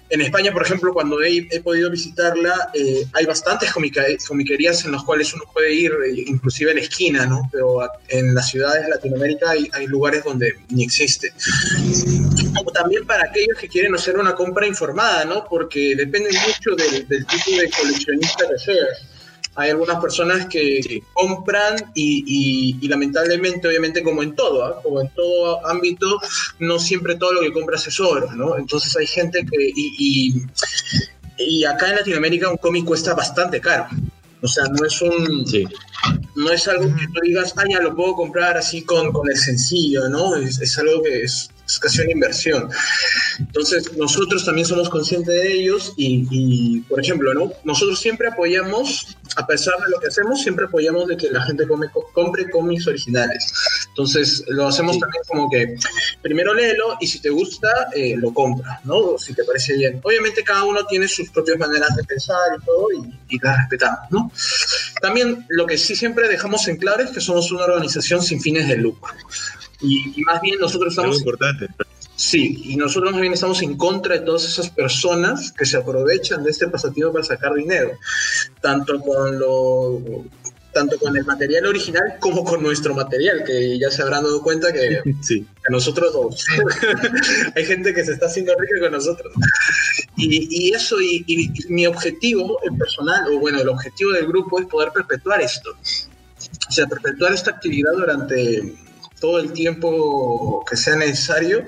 En 0.09 0.21
España, 0.21 0.53
por 0.53 0.63
ejemplo, 0.63 0.93
cuando 0.93 1.21
he, 1.21 1.61
podido 1.65 1.91
visitarla, 1.91 2.71
eh, 2.73 3.05
hay 3.13 3.27
bastantes 3.27 3.73
comiquerías 3.73 4.85
en 4.85 4.93
las 4.93 5.03
cuales 5.03 5.35
uno 5.35 5.43
puede 5.53 5.75
ir, 5.75 5.91
eh, 5.91 6.23
inclusive 6.29 6.71
en 6.71 6.77
la 6.77 6.83
esquina, 6.85 7.27
¿no? 7.27 7.43
Pero 7.51 7.81
en 8.07 8.33
las 8.33 8.49
ciudades 8.49 8.85
de 8.85 8.91
Latinoamérica 8.91 9.51
hay, 9.51 9.87
lugares 9.89 10.23
donde 10.23 10.53
ni 10.69 10.85
existe. 10.85 11.33
Como 12.57 12.71
también 12.71 13.05
para 13.05 13.25
aquellos 13.25 13.59
que 13.59 13.67
quieren 13.67 13.97
hacer 13.97 14.17
una 14.17 14.37
compra 14.37 14.65
informada, 14.65 15.25
¿no? 15.25 15.45
Porque 15.51 15.97
depende 15.97 16.31
mucho 16.31 16.77
del, 16.77 17.09
del 17.09 17.27
tipo 17.27 17.61
de 17.61 17.69
coleccionista 17.71 18.49
que 18.49 18.59
seas 18.59 19.16
Hay 19.57 19.71
algunas 19.71 20.01
personas 20.01 20.47
que 20.47 21.03
compran 21.13 21.93
y, 21.95 22.87
lamentablemente, 22.89 23.67
obviamente 23.67 24.03
como 24.03 24.23
en 24.23 24.35
todo, 24.35 24.65
¿ah? 24.65 24.81
como 24.83 25.01
en 25.01 25.09
todo 25.15 25.67
ámbito, 25.67 26.21
no 26.59 26.79
siempre 26.79 27.17
todo 27.17 27.33
lo 27.33 27.41
que 27.41 27.53
compras 27.53 27.87
es 27.87 27.99
oro, 27.99 28.31
¿no? 28.35 28.57
Entonces 28.57 28.95
hay 28.97 29.07
gente 29.07 29.45
que... 29.45 29.73
y, 29.75 30.43
y 31.39 31.65
acá 31.65 31.91
en 31.91 31.97
Latinoamérica 31.97 32.51
un 32.51 32.57
cómic 32.57 32.85
cuesta 32.85 33.15
bastante 33.15 33.61
caro. 33.61 33.89
O 34.43 34.49
sea, 34.49 34.65
no 34.65 34.85
es 34.87 35.01
un. 35.03 35.45
No 36.35 36.51
es 36.51 36.69
algo 36.69 36.95
que 36.95 37.07
tú 37.07 37.21
digas, 37.23 37.55
ah, 37.57 37.65
ya 37.69 37.81
lo 37.81 37.97
puedo 37.97 38.15
comprar 38.15 38.57
así 38.57 38.83
con, 38.83 39.13
con 39.13 39.29
el 39.31 39.37
sencillo, 39.37 40.09
¿no? 40.09 40.37
Es, 40.37 40.61
es 40.61 40.79
algo 40.79 41.03
que 41.03 41.23
es, 41.23 41.51
es 41.67 41.79
casi 41.79 42.03
una 42.03 42.13
inversión. 42.13 42.71
Entonces, 43.39 43.97
nosotros 43.97 44.45
también 44.45 44.67
somos 44.67 44.89
conscientes 44.89 45.35
de 45.35 45.53
ellos 45.53 45.93
y, 45.97 46.81
por 46.83 47.01
ejemplo, 47.01 47.35
¿no? 47.35 47.53
nosotros 47.65 47.99
siempre 47.99 48.29
apoyamos, 48.29 49.17
a 49.37 49.47
pesar 49.47 49.75
de 49.85 49.91
lo 49.91 49.99
que 49.99 50.09
hacemos, 50.09 50.43
siempre 50.43 50.67
apoyamos 50.67 51.07
de 51.09 51.17
que 51.17 51.31
la 51.31 51.43
gente 51.43 51.67
compre 52.13 52.51
cómics 52.51 52.87
originales. 52.87 53.53
Entonces, 53.89 54.45
lo 54.49 54.69
hacemos 54.69 54.99
también 54.99 55.23
como 55.27 55.51
que 55.51 55.77
primero 56.23 56.55
léelo 56.55 56.97
y 57.01 57.07
si 57.07 57.21
te 57.21 57.31
gusta, 57.31 57.89
eh, 57.95 58.15
lo 58.17 58.33
compras, 58.33 58.85
¿no? 58.85 59.19
Si 59.19 59.35
te 59.35 59.45
parece 59.45 59.77
bien. 59.77 60.01
Obviamente 60.03 60.43
cada 60.45 60.65
uno 60.65 60.87
tiene 60.87 61.09
sus 61.09 61.31
propias 61.31 61.59
maneras 61.59 61.95
de 61.97 62.05
pensar 62.05 62.37
y 62.61 62.65
todo 62.65 62.87
y, 62.93 63.35
y 63.35 63.39
las 63.39 63.59
respetamos, 63.59 64.11
¿no? 64.11 64.31
También 65.01 65.45
lo 65.49 65.67
que 65.67 65.79
sí 65.79 65.97
siempre 65.97 66.29
dejamos 66.29 66.69
en 66.69 66.77
claro 66.77 67.03
es 67.03 67.11
que 67.11 67.21
somos 67.21 67.51
una 67.53 67.65
organización 67.65 68.23
sin 68.23 68.41
fines 68.41 68.69
de 68.69 68.77
lucro. 68.77 69.13
Y, 69.81 70.23
más 70.23 70.41
bien 70.41 70.59
nosotros 70.59 70.93
estamos... 70.93 71.19
importante. 71.19 71.69
Sí, 72.17 72.63
y 72.65 72.77
nosotros 72.77 73.13
más 73.13 73.21
bien 73.21 73.35
estamos 73.35 73.61
en 73.61 73.77
contra 73.77 74.15
de 74.15 74.21
todas 74.25 74.45
esas 74.45 74.71
personas 74.71 75.53
que 75.53 75.67
se 75.67 75.77
aprovechan 75.77 76.43
de 76.43 76.51
este 76.51 76.67
pasatiempo 76.67 77.13
para 77.13 77.25
sacar 77.25 77.53
dinero, 77.53 77.93
tanto 78.63 78.99
con 79.01 79.39
lo 79.39 80.25
tanto 80.73 80.99
con 80.99 81.17
el 81.17 81.25
material 81.25 81.65
original 81.67 82.17
como 82.21 82.45
con 82.45 82.63
nuestro 82.63 82.95
material, 82.95 83.45
que 83.45 83.79
ya 83.79 83.91
se 83.91 84.03
habrán 84.03 84.25
dado 84.25 84.43
cuenta 84.43 84.73
que, 84.73 85.01
sí. 85.23 85.47
nosotros 85.71 86.13
dos. 86.13 86.45
Hay 87.57 87.65
gente 87.65 87.95
que 87.95 88.05
se 88.05 88.13
está 88.13 88.27
haciendo 88.27 88.55
rica 88.59 88.81
con 88.81 88.93
nosotros. 88.93 89.33
Y, 90.17 90.75
eso, 90.75 91.01
y, 91.01 91.25
y, 91.27 91.51
mi 91.71 91.87
objetivo 91.87 92.59
personal, 92.79 93.27
o 93.33 93.39
bueno, 93.39 93.61
el 93.61 93.69
objetivo 93.69 94.13
del 94.13 94.27
grupo 94.27 94.61
es 94.61 94.67
poder 94.67 94.91
perpetuar 94.93 95.41
esto. 95.41 95.71
O 96.69 96.73
sea, 96.73 96.87
perpetuar 96.87 97.33
esta 97.33 97.53
actividad 97.53 97.93
durante 97.93 98.75
todo 99.21 99.39
el 99.39 99.53
tiempo 99.53 100.65
que 100.69 100.77
sea 100.77 100.97
necesario, 100.97 101.65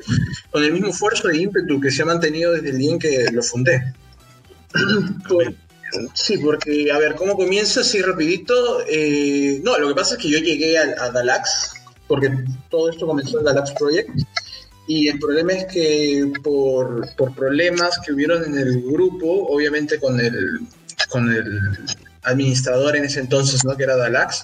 con 0.50 0.62
el 0.62 0.73
mismo 0.73 0.88
esfuerzo 0.88 1.28
de 1.28 1.38
ímpetu 1.38 1.81
que 1.81 1.90
se 1.90 2.02
ha 2.02 2.07
mantenido 2.07 2.52
desde 2.52 2.71
el 2.71 2.78
día 2.78 2.93
en 2.93 2.99
que 2.99 3.26
lo 3.33 3.43
fundé. 3.43 3.95
sí, 6.14 6.38
porque, 6.38 6.90
a 6.93 6.99
ver, 6.99 7.14
¿cómo 7.14 7.37
comienza 7.37 7.81
así 7.81 8.02
rapidito? 8.02 8.81
Eh, 8.88 9.61
no, 9.64 9.78
lo 9.78 9.88
que 9.88 9.95
pasa 9.95 10.14
es 10.14 10.23
que 10.23 10.31
yo 10.31 10.38
llegué 10.38 10.78
a, 10.78 10.95
a, 11.05 11.11
Dalax, 11.11 11.75
porque 12.07 12.31
todo 12.71 12.90
esto 12.90 13.07
comenzó 13.07 13.38
en 13.38 13.45
Dalax 13.45 13.73
Project, 13.73 14.11
y 14.87 15.09
el 15.09 15.19
problema 15.19 15.52
es 15.52 15.67
que 15.67 16.33
por, 16.43 17.14
por 17.17 17.35
problemas 17.35 17.99
que 18.05 18.12
hubieron 18.12 18.45
en 18.45 18.59
el 18.59 18.83
grupo, 18.83 19.47
obviamente 19.49 19.99
con 20.00 20.19
el, 20.19 20.61
con 21.11 21.31
el 21.31 21.87
administrador 22.28 22.97
en 22.97 23.04
ese 23.04 23.20
entonces, 23.20 23.64
¿no? 23.64 23.76
que 23.76 23.85
era 23.85 23.97
Dalax, 23.97 24.42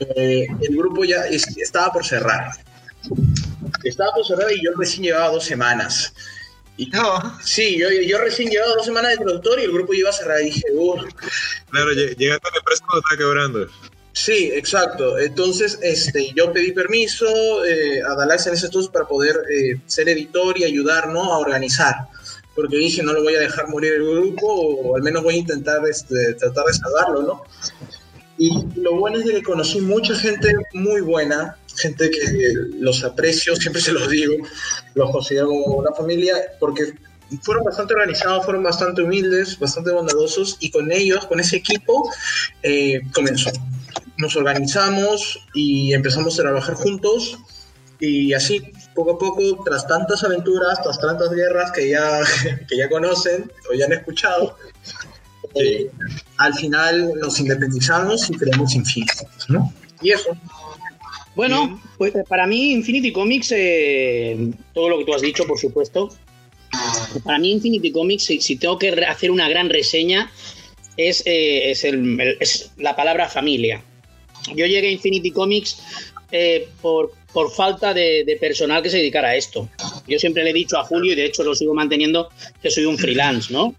eh, 0.00 0.46
el 0.60 0.76
grupo 0.76 1.04
ya 1.04 1.24
estaba 1.26 1.92
por 1.92 2.04
cerrar. 2.04 2.52
Estaba 3.84 4.12
por 4.12 4.26
cerrar 4.26 4.50
y 4.52 4.62
yo 4.62 4.72
recién 4.76 5.04
llevaba 5.04 5.28
dos 5.28 5.44
semanas. 5.44 6.12
Y, 6.76 6.86
no. 6.86 7.38
Sí, 7.44 7.78
yo, 7.78 7.90
yo 7.90 8.18
recién 8.18 8.48
llevaba 8.48 8.74
dos 8.74 8.86
semanas 8.86 9.12
de 9.12 9.18
productor 9.18 9.60
y 9.60 9.64
el 9.64 9.72
grupo 9.72 9.92
iba 9.92 10.10
a 10.10 10.12
cerrar. 10.12 10.40
Y 10.40 10.46
dije, 10.46 10.64
uff. 10.74 11.02
Claro, 11.70 11.92
llegaste 11.92 12.48
a 12.48 12.50
la 12.50 12.58
empresa 12.58 12.84
cuando 12.86 13.00
estaba 13.00 13.18
quebrando. 13.18 13.68
Sí, 14.12 14.50
exacto. 14.52 15.18
Entonces, 15.18 15.78
este, 15.82 16.32
yo 16.34 16.52
pedí 16.52 16.72
permiso 16.72 17.64
eh, 17.64 18.02
a 18.02 18.14
Dalax 18.14 18.46
en 18.46 18.54
ese 18.54 18.66
entonces 18.66 18.90
para 18.90 19.06
poder 19.06 19.36
eh, 19.50 19.80
ser 19.86 20.08
editor 20.08 20.58
y 20.58 20.64
ayudarnos 20.64 21.26
a 21.26 21.38
organizar. 21.38 21.94
Porque 22.54 22.76
dije, 22.76 23.02
no 23.02 23.12
lo 23.12 23.22
voy 23.22 23.34
a 23.34 23.40
dejar 23.40 23.68
morir 23.68 23.92
el 23.94 24.04
grupo, 24.04 24.46
o 24.46 24.96
al 24.96 25.02
menos 25.02 25.22
voy 25.22 25.34
a 25.36 25.38
intentar 25.38 25.80
este, 25.88 26.34
tratar 26.34 26.66
de 26.66 26.72
salvarlo, 26.74 27.22
¿no? 27.22 27.42
Y 28.40 28.50
lo 28.76 28.96
bueno 28.96 29.18
es 29.18 29.30
que 29.30 29.42
conocí 29.42 29.82
mucha 29.82 30.14
gente 30.14 30.50
muy 30.72 31.02
buena, 31.02 31.58
gente 31.76 32.10
que 32.10 32.52
los 32.78 33.04
aprecio, 33.04 33.54
siempre 33.54 33.82
se 33.82 33.92
los 33.92 34.08
digo, 34.08 34.34
los 34.94 35.10
considero 35.10 35.48
como 35.48 35.76
una 35.76 35.92
familia, 35.92 36.34
porque 36.58 36.94
fueron 37.42 37.64
bastante 37.64 37.92
organizados, 37.92 38.44
fueron 38.44 38.62
bastante 38.62 39.02
humildes, 39.02 39.58
bastante 39.58 39.90
bondadosos, 39.90 40.56
y 40.58 40.70
con 40.70 40.90
ellos, 40.90 41.26
con 41.26 41.38
ese 41.38 41.56
equipo, 41.56 42.10
eh, 42.62 43.02
comenzó. 43.12 43.50
Nos 44.16 44.36
organizamos 44.36 45.46
y 45.52 45.92
empezamos 45.92 46.38
a 46.38 46.42
trabajar 46.42 46.74
juntos, 46.74 47.38
y 47.98 48.32
así, 48.32 48.72
poco 48.94 49.12
a 49.12 49.18
poco, 49.18 49.62
tras 49.64 49.86
tantas 49.86 50.22
aventuras, 50.24 50.82
tras 50.82 51.00
tantas 51.00 51.30
guerras 51.30 51.72
que 51.72 51.90
ya, 51.90 52.20
que 52.68 52.76
ya 52.76 52.88
conocen 52.88 53.50
o 53.70 53.74
ya 53.74 53.86
han 53.86 53.92
escuchado, 53.92 54.56
eh, 55.54 55.90
al 56.36 56.54
final 56.54 57.14
nos 57.20 57.40
independizamos 57.40 58.30
y 58.30 58.34
creamos 58.34 58.74
Infinity, 58.74 59.12
¿no? 59.48 59.72
Y 60.00 60.12
eso. 60.12 60.30
Bueno, 61.34 61.80
pues 61.98 62.12
para 62.28 62.46
mí 62.46 62.72
Infinity 62.72 63.12
Comics, 63.12 63.52
eh, 63.52 64.52
todo 64.74 64.88
lo 64.88 64.98
que 64.98 65.04
tú 65.04 65.14
has 65.14 65.22
dicho, 65.22 65.46
por 65.46 65.58
supuesto, 65.58 66.08
para 67.24 67.38
mí 67.38 67.52
Infinity 67.52 67.92
Comics, 67.92 68.24
si, 68.24 68.56
tengo 68.56 68.78
que 68.78 68.90
hacer 69.04 69.30
una 69.30 69.48
gran 69.48 69.68
reseña, 69.68 70.30
es, 70.96 71.22
eh, 71.26 71.70
es, 71.70 72.70
la 72.76 72.94
palabra 72.96 73.28
familia. 73.28 73.82
Yo 74.54 74.66
llegué 74.66 74.88
a 74.88 74.90
Infinity 74.90 75.30
Comics 75.30 75.78
por, 76.80 77.12
por, 77.32 77.50
falta 77.52 77.94
de, 77.94 78.36
personal 78.40 78.82
que 78.82 78.90
se 78.90 78.98
dedicara 78.98 79.28
a 79.28 79.36
esto. 79.36 79.68
Yo 80.06 80.18
siempre 80.18 80.44
le 80.44 80.50
he 80.50 80.54
dicho 80.54 80.78
a 80.78 80.84
Julio, 80.84 81.12
y 81.12 81.16
de 81.16 81.26
hecho 81.26 81.42
lo 81.42 81.54
sigo 81.54 81.74
manteniendo, 81.74 82.28
que 82.62 82.70
soy 82.70 82.84
un 82.84 82.98
freelance, 82.98 83.52
¿no? 83.52 83.74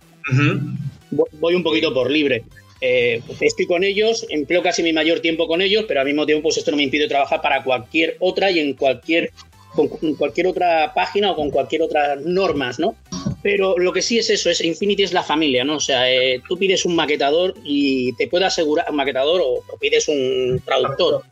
voy 1.12 1.56
un 1.56 1.64
poquito 1.64 1.94
por 1.94 2.10
libre. 2.10 2.44
Eh, 2.80 3.22
estoy 3.40 3.68
con 3.68 3.84
ellos, 3.84 4.26
empleo 4.30 4.64
casi 4.64 4.82
mi 4.82 4.92
mayor 4.92 5.20
tiempo 5.20 5.48
con 5.48 5.62
ellos, 5.62 5.86
pero 5.88 6.00
al 6.00 6.08
mismo 6.08 6.26
tiempo 6.26 6.44
pues 6.44 6.58
esto 6.58 6.72
no 6.72 6.78
me 6.78 6.84
impide 6.84 7.08
trabajar 7.08 7.42
para 7.42 7.64
cualquier 7.64 8.18
otra 8.20 8.50
y 8.50 8.60
en 8.60 8.74
cualquier, 8.74 9.32
con 9.76 9.88
cualquier 10.16 10.48
otra 10.48 10.92
página 10.94 11.32
o 11.32 11.36
con 11.36 11.52
cualquier 11.52 11.84
otra 11.84 12.16
normas, 12.16 12.80
¿no? 12.80 12.96
Pero 13.44 13.78
lo 13.78 13.94
que 13.94 14.02
sí 14.02 14.18
es 14.18 14.30
eso, 14.32 14.50
es 14.50 14.62
Infinity 14.62 15.04
es 15.04 15.14
la 15.14 15.24
familia, 15.24 15.64
¿no? 15.64 15.76
O 15.76 15.80
sea, 15.80 16.12
eh, 16.12 16.42
tú 16.48 16.58
pides 16.58 16.86
un 16.86 16.96
maquetador 16.96 17.54
y 17.64 18.14
te 18.14 18.28
puedo 18.28 18.46
asegurar, 18.46 18.88
un 18.90 18.96
maquetador 18.96 19.42
o, 19.42 19.64
o 19.68 19.78
pides 19.80 20.08
un 20.08 20.62
traductor 20.66 21.24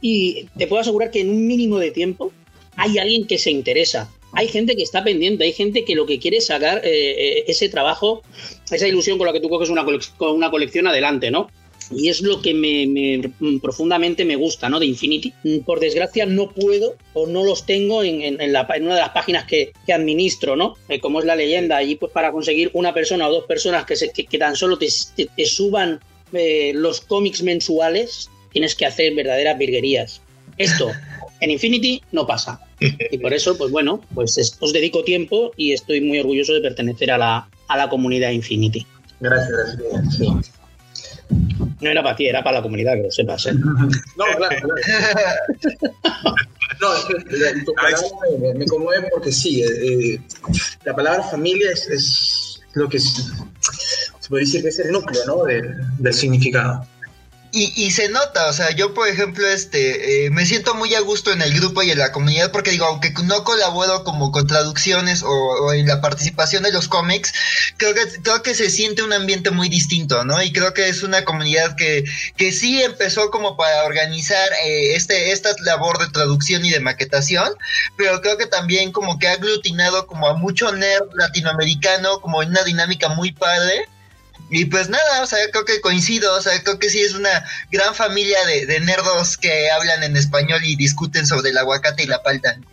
y 0.00 0.46
te 0.56 0.66
puedo 0.66 0.80
asegurar 0.80 1.10
que 1.10 1.20
en 1.20 1.30
un 1.30 1.46
mínimo 1.46 1.78
de 1.78 1.90
tiempo 1.90 2.32
hay 2.76 2.98
alguien 2.98 3.26
que 3.26 3.38
se 3.38 3.50
interesa 3.50 4.10
hay 4.36 4.48
gente 4.48 4.76
que 4.76 4.82
está 4.82 5.02
pendiente, 5.02 5.44
hay 5.44 5.52
gente 5.52 5.84
que 5.84 5.94
lo 5.94 6.04
que 6.04 6.18
quiere 6.18 6.36
es 6.36 6.46
sacar 6.46 6.82
eh, 6.84 7.38
eh, 7.38 7.44
ese 7.46 7.70
trabajo, 7.70 8.22
esa 8.70 8.86
ilusión 8.86 9.16
con 9.16 9.26
la 9.26 9.32
que 9.32 9.40
tú 9.40 9.48
coges 9.48 9.70
una, 9.70 9.84
una 10.20 10.50
colección 10.50 10.86
adelante, 10.86 11.30
¿no? 11.30 11.48
Y 11.90 12.08
es 12.10 12.20
lo 12.20 12.42
que 12.42 12.52
me, 12.52 13.58
profundamente 13.60 14.26
me 14.26 14.36
gusta, 14.36 14.68
¿no? 14.68 14.78
De 14.78 14.86
Infinity. 14.86 15.32
Por 15.64 15.80
desgracia 15.80 16.26
no 16.26 16.50
puedo 16.50 16.96
o 17.14 17.26
no 17.26 17.44
los 17.44 17.64
tengo 17.64 18.02
en, 18.02 18.34
una 18.34 18.44
de 18.44 19.00
las 19.00 19.10
páginas 19.10 19.44
que, 19.44 19.72
administro, 19.90 20.54
¿no? 20.54 20.74
Eh, 20.88 21.00
como 21.00 21.20
es 21.20 21.24
la 21.24 21.36
leyenda. 21.36 21.78
Allí 21.78 21.94
pues 21.94 22.12
para 22.12 22.30
conseguir 22.30 22.70
una 22.74 22.92
persona 22.92 23.28
o 23.28 23.32
dos 23.32 23.46
personas 23.46 23.86
que, 23.86 23.96
se, 23.96 24.10
que, 24.10 24.38
tan 24.38 24.56
solo 24.56 24.76
te, 24.78 24.90
suban 25.46 26.00
los 26.32 27.00
cómics 27.00 27.42
mensuales, 27.42 28.28
tienes 28.56 28.74
que 28.74 28.86
hacer 28.86 29.14
verdaderas 29.14 29.58
virguerías. 29.58 30.22
Esto 30.56 30.90
en 31.40 31.50
Infinity 31.50 32.02
no 32.12 32.26
pasa. 32.26 32.58
Y 32.80 33.18
por 33.18 33.34
eso, 33.34 33.58
pues 33.58 33.70
bueno, 33.70 34.02
pues 34.14 34.56
os 34.58 34.72
dedico 34.72 35.04
tiempo 35.04 35.52
y 35.58 35.74
estoy 35.74 36.00
muy 36.00 36.20
orgulloso 36.20 36.54
de 36.54 36.62
pertenecer 36.62 37.10
a 37.10 37.18
la, 37.18 37.50
a 37.68 37.76
la 37.76 37.90
comunidad 37.90 38.30
Infinity. 38.30 38.86
Gracias, 39.20 39.76
gracias. 39.76 40.52
No 41.80 41.90
era 41.90 42.02
para 42.02 42.16
ti, 42.16 42.28
era 42.28 42.42
para 42.42 42.56
la 42.56 42.62
comunidad, 42.62 42.94
que 42.94 43.02
lo 43.02 43.10
sepas. 43.10 43.44
¿eh? 43.44 43.52
No, 43.52 44.24
claro, 44.38 44.56
No, 46.80 46.94
es 46.96 47.04
que 47.04 47.14
tu 47.62 47.74
palabra 47.74 48.00
me, 48.40 48.54
me, 48.54 48.64
conmueve 48.64 49.06
porque 49.12 49.32
sí, 49.32 49.62
eh, 49.62 49.66
eh, 49.66 50.20
la 50.84 50.96
palabra 50.96 51.22
familia 51.24 51.72
es, 51.72 51.86
es, 51.88 52.62
lo 52.72 52.88
que 52.88 53.00
se 53.00 53.22
puede 54.30 54.44
decir 54.44 54.62
que 54.62 54.68
es 54.68 54.78
el 54.78 54.92
núcleo 54.92 55.20
¿no? 55.26 55.44
del, 55.44 55.76
del 55.98 56.14
significado. 56.14 56.86
Y, 57.58 57.90
se 57.90 58.10
nota, 58.10 58.48
o 58.48 58.52
sea, 58.52 58.72
yo 58.72 58.92
por 58.92 59.08
ejemplo, 59.08 59.48
este, 59.48 60.26
eh, 60.26 60.30
me 60.30 60.44
siento 60.44 60.74
muy 60.74 60.94
a 60.94 61.00
gusto 61.00 61.32
en 61.32 61.40
el 61.40 61.54
grupo 61.54 61.82
y 61.82 61.90
en 61.90 61.98
la 61.98 62.12
comunidad 62.12 62.52
porque 62.52 62.70
digo, 62.70 62.84
aunque 62.84 63.14
no 63.24 63.44
colaboro 63.44 64.04
como 64.04 64.30
con 64.30 64.46
traducciones 64.46 65.22
o, 65.24 65.72
en 65.72 65.86
la 65.86 66.02
participación 66.02 66.64
de 66.64 66.72
los 66.72 66.86
cómics, 66.86 67.32
creo 67.78 67.94
que, 67.94 68.02
creo 68.22 68.42
que 68.42 68.54
se 68.54 68.68
siente 68.68 69.02
un 69.02 69.14
ambiente 69.14 69.52
muy 69.52 69.70
distinto, 69.70 70.22
¿no? 70.22 70.42
Y 70.42 70.52
creo 70.52 70.74
que 70.74 70.90
es 70.90 71.02
una 71.02 71.24
comunidad 71.24 71.76
que, 71.76 72.04
que 72.36 72.52
sí 72.52 72.82
empezó 72.82 73.30
como 73.30 73.56
para 73.56 73.84
organizar 73.84 74.52
eh, 74.62 74.94
este, 74.94 75.32
esta 75.32 75.48
labor 75.64 75.98
de 75.98 76.12
traducción 76.12 76.62
y 76.62 76.68
de 76.68 76.80
maquetación, 76.80 77.54
pero 77.96 78.20
creo 78.20 78.36
que 78.36 78.46
también 78.46 78.92
como 78.92 79.18
que 79.18 79.28
ha 79.28 79.32
aglutinado 79.32 80.06
como 80.06 80.28
a 80.28 80.34
mucho 80.34 80.70
nerd 80.72 81.08
latinoamericano, 81.14 82.20
como 82.20 82.42
en 82.42 82.50
una 82.50 82.64
dinámica 82.64 83.08
muy 83.08 83.32
padre 83.32 83.88
Y 84.48 84.66
pues 84.66 84.88
nada, 84.88 85.22
o 85.22 85.26
sea, 85.26 85.38
creo 85.50 85.64
que 85.64 85.80
coincido, 85.80 86.32
o 86.34 86.40
sea, 86.40 86.62
creo 86.62 86.78
que 86.78 86.88
sí 86.88 87.00
es 87.00 87.14
una 87.14 87.44
gran 87.72 87.94
familia 87.94 88.38
de, 88.46 88.66
de 88.66 88.80
nerdos 88.80 89.36
que 89.36 89.70
hablan 89.70 90.04
en 90.04 90.16
español 90.16 90.60
y 90.64 90.76
discuten 90.76 91.26
sobre 91.26 91.50
el 91.50 91.58
aguacate 91.58 92.04
y 92.04 92.06
la 92.06 92.22
palta. 92.22 92.56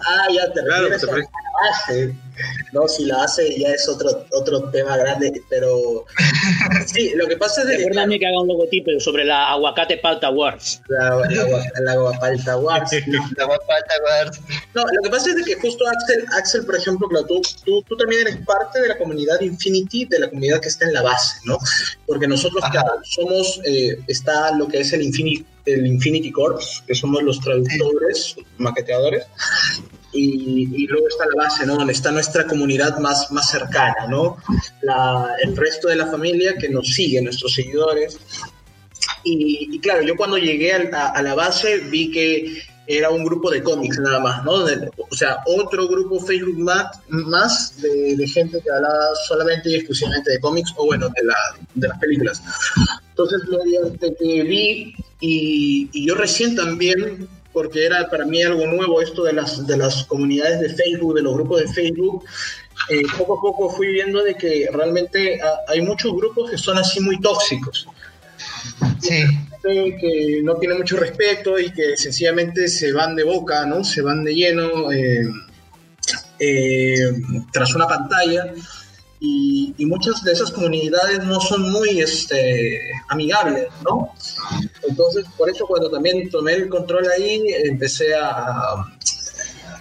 ah, 0.00 0.26
ya 0.32 0.52
te 0.52 0.62
Claro, 0.62 0.88
refieres 0.88 1.00
te 1.00 1.06
base. 1.62 2.14
No, 2.72 2.86
si 2.86 3.06
la 3.06 3.24
hace 3.24 3.58
ya 3.58 3.68
es 3.70 3.88
otro, 3.88 4.26
otro 4.32 4.68
tema 4.70 4.96
grande, 4.98 5.42
pero 5.48 6.04
sí, 6.86 7.12
lo 7.14 7.26
que 7.26 7.36
pasa 7.38 7.62
es 7.62 7.68
de 7.68 7.72
que 7.76 7.84
Recuérdame 7.84 8.18
que 8.18 8.26
haga 8.26 8.42
un 8.42 8.48
logotipo 8.48 8.90
sobre 9.00 9.24
la 9.24 9.48
aguacate 9.52 9.96
palta 9.98 10.28
wars. 10.30 10.82
la, 10.88 11.16
la, 11.16 11.24
la, 11.80 11.94
la 11.96 12.20
Palta 12.20 12.58
Wars, 12.58 12.90
¿no? 13.06 13.24
La 13.36 13.46
palta, 13.46 13.94
guard. 14.02 14.34
No, 14.74 14.82
lo 14.82 15.02
que 15.02 15.10
pasa 15.10 15.30
es 15.30 15.36
de 15.36 15.44
que 15.44 15.54
justo 15.54 15.86
Axel, 15.88 16.26
Axel 16.36 16.66
por 16.66 16.76
ejemplo, 16.76 17.08
claro, 17.08 17.26
tú, 17.26 17.40
tú, 17.64 17.82
tú 17.88 17.96
también 17.96 18.26
eres 18.26 18.36
parte 18.44 18.80
de 18.82 18.88
la 18.88 18.98
comunidad 18.98 19.40
Infinity, 19.40 20.04
de 20.04 20.18
la 20.18 20.28
comunidad 20.28 20.60
que 20.60 20.68
está 20.68 20.84
en 20.86 20.92
la 20.92 21.02
base, 21.02 21.38
¿no? 21.44 21.56
Porque 22.06 22.26
nosotros, 22.28 22.62
Ajá. 22.62 22.72
claro, 22.72 23.00
somos, 23.04 23.60
eh, 23.64 23.98
está 24.08 24.54
lo 24.56 24.68
que 24.68 24.80
es 24.80 24.92
el 24.92 25.02
Infinity, 25.02 25.46
el 25.64 25.86
Infinity 25.86 26.30
Corps, 26.30 26.82
que 26.86 26.94
somos 26.94 27.22
los 27.22 27.40
traductores, 27.40 28.36
maqueteadores, 28.58 29.24
y, 30.18 30.68
y 30.82 30.86
luego 30.86 31.08
está 31.08 31.24
la 31.26 31.44
base, 31.44 31.66
¿no? 31.66 31.76
Donde 31.76 31.92
está 31.92 32.10
nuestra 32.10 32.46
comunidad 32.46 32.98
más, 32.98 33.30
más 33.30 33.50
cercana, 33.50 34.06
¿no? 34.08 34.36
La, 34.82 35.26
el 35.42 35.56
resto 35.56 35.88
de 35.88 35.96
la 35.96 36.06
familia 36.06 36.56
que 36.58 36.68
nos 36.68 36.86
sigue, 36.88 37.20
nuestros 37.22 37.54
seguidores. 37.54 38.18
Y, 39.24 39.68
y 39.74 39.78
claro, 39.80 40.02
yo 40.02 40.16
cuando 40.16 40.38
llegué 40.38 40.72
al- 40.72 40.94
a, 40.94 41.08
a 41.08 41.22
la 41.22 41.34
base 41.34 41.78
vi 41.78 42.10
que 42.10 42.62
era 42.88 43.10
un 43.10 43.24
grupo 43.24 43.50
de 43.50 43.64
cómics 43.64 43.98
nada 43.98 44.20
más, 44.20 44.44
¿no? 44.44 44.64
De- 44.64 44.88
o 45.10 45.14
sea, 45.16 45.38
otro 45.46 45.88
grupo 45.88 46.20
Facebook 46.20 46.58
más, 46.58 46.86
más 47.08 47.80
de, 47.82 48.14
de 48.16 48.28
gente 48.28 48.60
que 48.62 48.70
hablaba 48.70 49.14
solamente 49.26 49.70
y 49.70 49.74
exclusivamente 49.74 50.30
de 50.30 50.38
cómics 50.40 50.72
o 50.76 50.86
bueno, 50.86 51.08
de, 51.08 51.24
la, 51.24 51.34
de 51.74 51.88
las 51.88 51.98
películas. 51.98 52.40
Entonces, 53.10 53.40
mediante 53.48 54.14
que 54.16 54.42
vi 54.44 54.94
y, 55.20 55.90
y 55.92 56.06
yo 56.06 56.14
recién 56.14 56.54
también, 56.54 57.28
porque 57.56 57.86
era 57.86 58.06
para 58.10 58.26
mí 58.26 58.42
algo 58.42 58.66
nuevo 58.66 59.00
esto 59.00 59.24
de 59.24 59.32
las, 59.32 59.66
de 59.66 59.78
las 59.78 60.04
comunidades 60.04 60.60
de 60.60 60.68
Facebook, 60.74 61.14
de 61.14 61.22
los 61.22 61.32
grupos 61.32 61.62
de 61.62 61.68
Facebook, 61.68 62.22
eh, 62.90 63.00
poco 63.16 63.38
a 63.38 63.40
poco 63.40 63.70
fui 63.70 63.86
viendo 63.86 64.22
de 64.22 64.34
que 64.34 64.68
realmente 64.70 65.40
ah, 65.42 65.60
hay 65.68 65.80
muchos 65.80 66.12
grupos 66.12 66.50
que 66.50 66.58
son 66.58 66.76
así 66.76 67.00
muy 67.00 67.18
tóxicos. 67.18 67.88
Sí, 69.00 69.24
que 69.62 70.40
no 70.44 70.56
tiene 70.56 70.74
mucho 70.74 70.98
respeto 70.98 71.58
y 71.58 71.72
que 71.72 71.96
sencillamente 71.96 72.68
se 72.68 72.92
van 72.92 73.16
de 73.16 73.24
boca, 73.24 73.64
¿no? 73.64 73.82
Se 73.82 74.02
van 74.02 74.22
de 74.22 74.34
lleno 74.34 74.92
eh, 74.92 75.26
eh, 76.38 77.10
tras 77.54 77.74
una 77.74 77.86
pantalla 77.88 78.52
y, 79.20 79.74
muchas 79.86 80.22
de 80.24 80.32
esas 80.32 80.50
comunidades 80.50 81.24
no 81.24 81.40
son 81.40 81.70
muy 81.70 82.00
este, 82.00 82.80
amigables, 83.08 83.68
¿no? 83.84 84.12
Entonces, 84.88 85.24
por 85.36 85.48
eso 85.48 85.66
cuando 85.66 85.90
también 85.90 86.28
tomé 86.28 86.54
el 86.54 86.68
control 86.68 87.06
ahí, 87.10 87.42
empecé 87.64 88.14
a, 88.14 88.84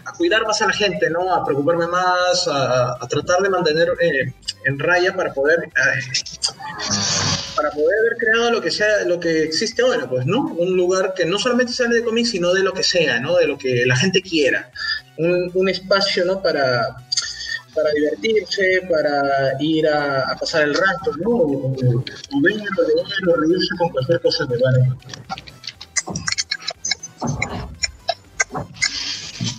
a 0.06 0.14
cuidar 0.14 0.46
más 0.46 0.62
a 0.62 0.68
la 0.68 0.74
gente, 0.74 1.10
¿no? 1.10 1.34
A 1.34 1.44
preocuparme 1.44 1.88
más, 1.88 2.48
a, 2.48 2.98
tratar 3.10 3.42
de 3.42 3.50
mantener 3.50 3.90
eh, 4.00 4.34
en 4.66 4.80
raya 4.80 5.16
para 5.16 5.34
poder 5.34 5.70
para 7.56 7.72
poder 7.72 8.00
haber 8.00 8.18
creado 8.18 8.52
lo 8.52 8.62
que 8.62 8.72
sea 8.72 9.04
lo 9.06 9.20
que 9.20 9.44
existe 9.44 9.82
ahora, 9.82 10.08
pues, 10.08 10.26
¿no? 10.26 10.46
Un 10.46 10.78
lugar 10.78 11.14
que 11.16 11.26
no 11.26 11.40
solamente 11.40 11.74
se 11.74 11.84
hable 11.84 11.98
de 11.98 12.04
cómics, 12.04 12.30
sino 12.32 12.54
de 12.54 12.64
lo 12.64 12.74
que 12.74 12.84
sea, 12.84 13.20
¿no? 13.20 13.36
De 13.36 13.48
lo 13.48 13.58
que 13.58 13.86
la 13.86 13.96
gente 13.96 14.22
quiera. 14.22 14.72
Un, 15.18 15.50
un 15.54 15.70
espacio, 15.70 16.26
¿no? 16.26 16.42
Para, 16.42 16.98
para 17.76 17.92
divertirse, 17.92 18.82
para 18.90 19.54
ir 19.60 19.88
a, 19.88 20.22
a 20.32 20.36
pasar 20.38 20.64
el 20.64 20.74
rato, 20.74 21.12
¿no? 21.20 21.30
O, 21.30 21.72
o 21.74 21.76
ver, 22.42 22.54
o 22.56 22.82
leer, 22.84 23.06
o 23.30 23.36
reírse 23.36 23.68
con 23.78 23.90
cualquier 23.90 24.22
cosa 24.22 24.46
de 24.46 24.58
vale. 24.58 24.90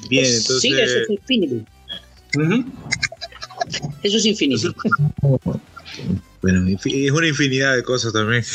Bien, 0.08 0.24
entonces. 0.24 0.60
Sí, 0.62 0.72
eso 0.72 0.98
es 0.98 1.10
Infinity. 1.10 1.64
Eso 4.02 4.16
es 4.18 4.24
Infinity. 4.26 4.68
Bueno, 6.42 6.66
es 6.68 7.10
una 7.10 7.26
infinidad 7.28 7.74
de 7.74 7.82
cosas 7.82 8.12
también. 8.12 8.44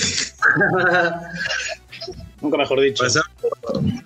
Nunca 2.41 2.58
mejor 2.58 2.80
dicho. 2.82 3.04
Pasamos, 3.04 3.30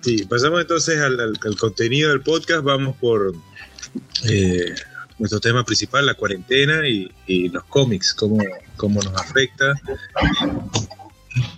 sí, 0.02 0.24
pasamos 0.26 0.60
entonces 0.60 0.98
al, 1.00 1.18
al- 1.20 1.38
al 1.42 1.56
contenido 1.56 2.10
del 2.10 2.20
podcast. 2.20 2.62
Vamos 2.64 2.96
por 2.96 3.32
eh, 4.28 4.74
nuestro 5.18 5.40
tema 5.40 5.64
principal, 5.64 6.04
la 6.06 6.14
cuarentena 6.14 6.86
y, 6.88 7.10
los 7.48 7.64
cómics, 7.64 8.12
cómo, 8.14 8.38
cómo 8.76 9.02
nos 9.02 9.14
afecta. 9.14 9.74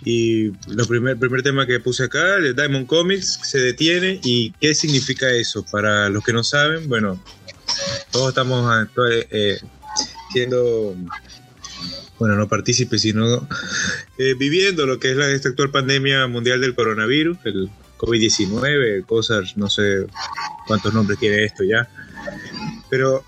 Y 0.03 0.51
lo 0.67 0.85
primer, 0.87 1.17
primer 1.17 1.41
tema 1.41 1.65
que 1.65 1.79
puse 1.79 2.03
acá, 2.03 2.35
el 2.35 2.55
Diamond 2.55 2.87
Comics, 2.87 3.39
se 3.43 3.59
detiene. 3.59 4.19
¿Y 4.23 4.51
qué 4.59 4.73
significa 4.75 5.29
eso? 5.29 5.65
Para 5.71 6.09
los 6.09 6.23
que 6.23 6.33
no 6.33 6.43
saben, 6.43 6.87
bueno, 6.89 7.21
todos 8.11 8.29
estamos 8.29 8.87
to- 8.93 9.07
eh, 9.07 9.59
siendo, 10.33 10.95
bueno, 12.17 12.35
no 12.35 12.47
partícipes, 12.47 13.01
sino 13.01 13.47
eh, 14.17 14.33
viviendo 14.37 14.85
lo 14.85 14.99
que 14.99 15.11
es 15.11 15.17
la, 15.17 15.29
esta 15.29 15.49
actual 15.49 15.71
pandemia 15.71 16.27
mundial 16.27 16.59
del 16.61 16.75
coronavirus, 16.75 17.37
el 17.45 17.69
COVID-19, 17.97 19.05
cosas, 19.05 19.55
no 19.57 19.69
sé 19.69 20.07
cuántos 20.67 20.93
nombres 20.93 21.19
tiene 21.19 21.43
esto 21.45 21.63
ya, 21.63 21.87
pero 22.89 23.23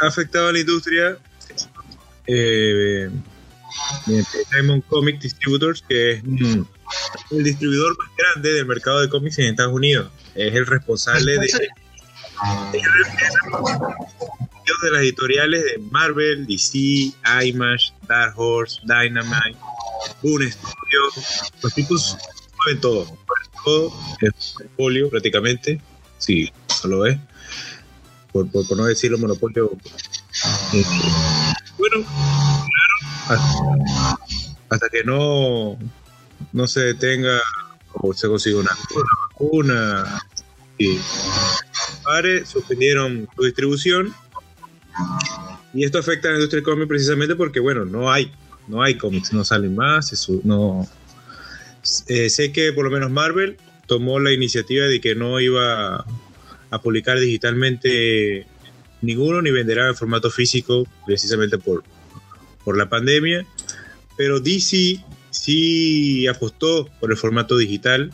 ha 0.00 0.06
afectado 0.06 0.48
a 0.48 0.52
la 0.52 0.58
industria 0.60 1.18
eh, 2.26 3.10
Diamond 4.52 4.84
Comic 4.86 5.20
Distributors, 5.20 5.82
que 5.88 6.12
es 6.12 6.24
mm, 6.24 6.62
el 7.30 7.44
distribuidor 7.44 7.96
más 7.98 8.08
grande 8.16 8.52
del 8.52 8.66
mercado 8.66 9.00
de 9.00 9.08
cómics 9.08 9.38
en 9.38 9.46
Estados 9.46 9.74
Unidos. 9.74 10.10
Es 10.34 10.54
el 10.54 10.66
responsable 10.66 11.38
de, 11.38 11.48
de 14.82 14.90
las 14.90 15.02
editoriales 15.02 15.64
de 15.64 15.78
Marvel, 15.90 16.46
DC, 16.46 17.12
IMAX, 17.44 17.92
Dark 18.08 18.34
Horse, 18.36 18.80
Dynamite, 18.82 19.58
Boom 20.22 20.42
Studio. 20.50 21.00
Los 21.62 21.74
tipos 21.74 22.16
mueven 22.58 22.80
todo, 22.80 23.18
todo, 23.64 23.92
es 24.20 24.54
monopolio 24.58 25.10
prácticamente, 25.10 25.80
sí, 26.18 26.52
solo 26.68 27.06
es, 27.06 27.18
por, 28.34 28.50
por, 28.50 28.66
por 28.66 28.76
no 28.76 28.84
decirlo 28.86 29.16
monopolio. 29.16 29.70
bueno, 31.78 32.04
claro, 32.04 32.98
hasta, 33.28 34.18
hasta 34.70 34.88
que 34.88 35.04
no, 35.04 35.78
no 36.52 36.66
se 36.66 36.80
detenga 36.80 37.40
o 37.92 38.12
se 38.12 38.26
consiga 38.26 38.58
una, 38.58 38.72
una 38.90 39.10
vacuna. 39.28 40.22
Y 40.76 40.98
pare, 42.02 42.44
suspendieron 42.44 43.28
su 43.36 43.44
distribución. 43.44 44.12
Y 45.72 45.84
esto 45.84 46.00
afecta 46.00 46.26
a 46.26 46.32
la 46.32 46.38
industria 46.38 46.60
del 46.60 46.64
cómic 46.64 46.88
precisamente 46.88 47.36
porque, 47.36 47.60
bueno, 47.60 47.84
no 47.84 48.10
hay, 48.10 48.32
no 48.66 48.82
hay 48.82 48.98
cómics, 48.98 49.32
no 49.32 49.44
salen 49.44 49.76
más, 49.76 50.12
eso, 50.12 50.40
no... 50.42 50.88
Eh, 52.08 52.30
sé 52.30 52.50
que 52.50 52.72
por 52.72 52.84
lo 52.84 52.90
menos 52.90 53.12
Marvel 53.12 53.58
tomó 53.86 54.18
la 54.18 54.32
iniciativa 54.32 54.86
de 54.86 55.00
que 55.00 55.14
no 55.14 55.38
iba 55.38 56.04
a 56.74 56.80
publicar 56.80 57.18
digitalmente 57.18 58.46
ninguno 59.00 59.42
ni 59.42 59.50
venderá 59.50 59.88
en 59.88 59.94
formato 59.94 60.30
físico 60.30 60.86
precisamente 61.06 61.58
por, 61.58 61.84
por 62.64 62.76
la 62.76 62.88
pandemia, 62.88 63.46
pero 64.16 64.40
DC 64.40 65.04
sí 65.30 66.26
apostó 66.26 66.88
por 67.00 67.10
el 67.10 67.16
formato 67.16 67.56
digital 67.56 68.12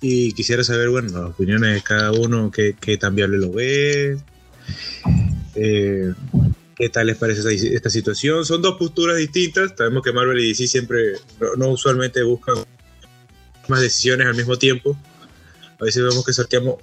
y 0.00 0.32
quisiera 0.32 0.62
saber, 0.64 0.90
bueno, 0.90 1.08
las 1.12 1.30
opiniones 1.30 1.74
de 1.74 1.82
cada 1.82 2.12
uno, 2.12 2.50
qué, 2.50 2.76
qué 2.78 2.96
tan 2.96 3.14
viable 3.14 3.38
lo 3.38 3.52
ve, 3.52 4.18
eh, 5.54 6.12
qué 6.76 6.88
tal 6.88 7.06
les 7.06 7.16
parece 7.16 7.40
esta, 7.40 7.74
esta 7.74 7.90
situación. 7.90 8.44
Son 8.44 8.60
dos 8.60 8.76
posturas 8.78 9.16
distintas, 9.16 9.72
sabemos 9.76 10.02
que 10.02 10.12
Marvel 10.12 10.40
y 10.40 10.48
DC 10.48 10.66
siempre, 10.66 11.14
no, 11.40 11.56
no 11.56 11.68
usualmente 11.70 12.22
buscan 12.22 12.56
más 13.68 13.80
decisiones 13.80 14.26
al 14.26 14.34
mismo 14.34 14.56
tiempo. 14.58 14.96
A 15.80 15.84
veces 15.84 16.02
vemos 16.02 16.24
que 16.24 16.32
sorteamos, 16.32 16.76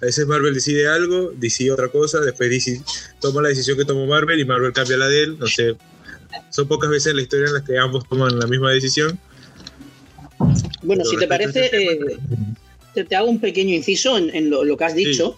a 0.00 0.04
veces 0.06 0.26
Marvel 0.26 0.54
decide 0.54 0.88
algo, 0.88 1.32
DC 1.36 1.70
otra 1.70 1.88
cosa, 1.88 2.20
después 2.20 2.50
DC 2.50 2.80
toma 3.20 3.42
la 3.42 3.50
decisión 3.50 3.76
que 3.76 3.84
tomó 3.84 4.06
Marvel 4.06 4.40
y 4.40 4.44
Marvel 4.44 4.72
cambia 4.72 4.96
la 4.96 5.08
de 5.08 5.22
él, 5.24 5.38
no 5.38 5.46
sé. 5.46 5.76
Son 6.50 6.66
pocas 6.66 6.90
veces 6.90 7.10
en 7.10 7.16
la 7.16 7.22
historia 7.22 7.46
en 7.48 7.54
las 7.54 7.62
que 7.62 7.78
ambos 7.78 8.08
toman 8.08 8.38
la 8.38 8.46
misma 8.46 8.70
decisión. 8.70 9.18
Bueno, 10.82 11.02
Pero 11.02 11.10
si 11.10 11.16
te 11.16 11.24
a 11.24 11.28
parece, 11.28 11.64
este 11.64 11.92
eh, 11.92 11.98
te, 12.94 13.04
te 13.04 13.16
hago 13.16 13.28
un 13.28 13.40
pequeño 13.40 13.74
inciso 13.74 14.16
en, 14.16 14.34
en 14.34 14.50
lo, 14.50 14.64
lo 14.64 14.76
que 14.76 14.84
has 14.84 14.94
dicho. 14.94 15.36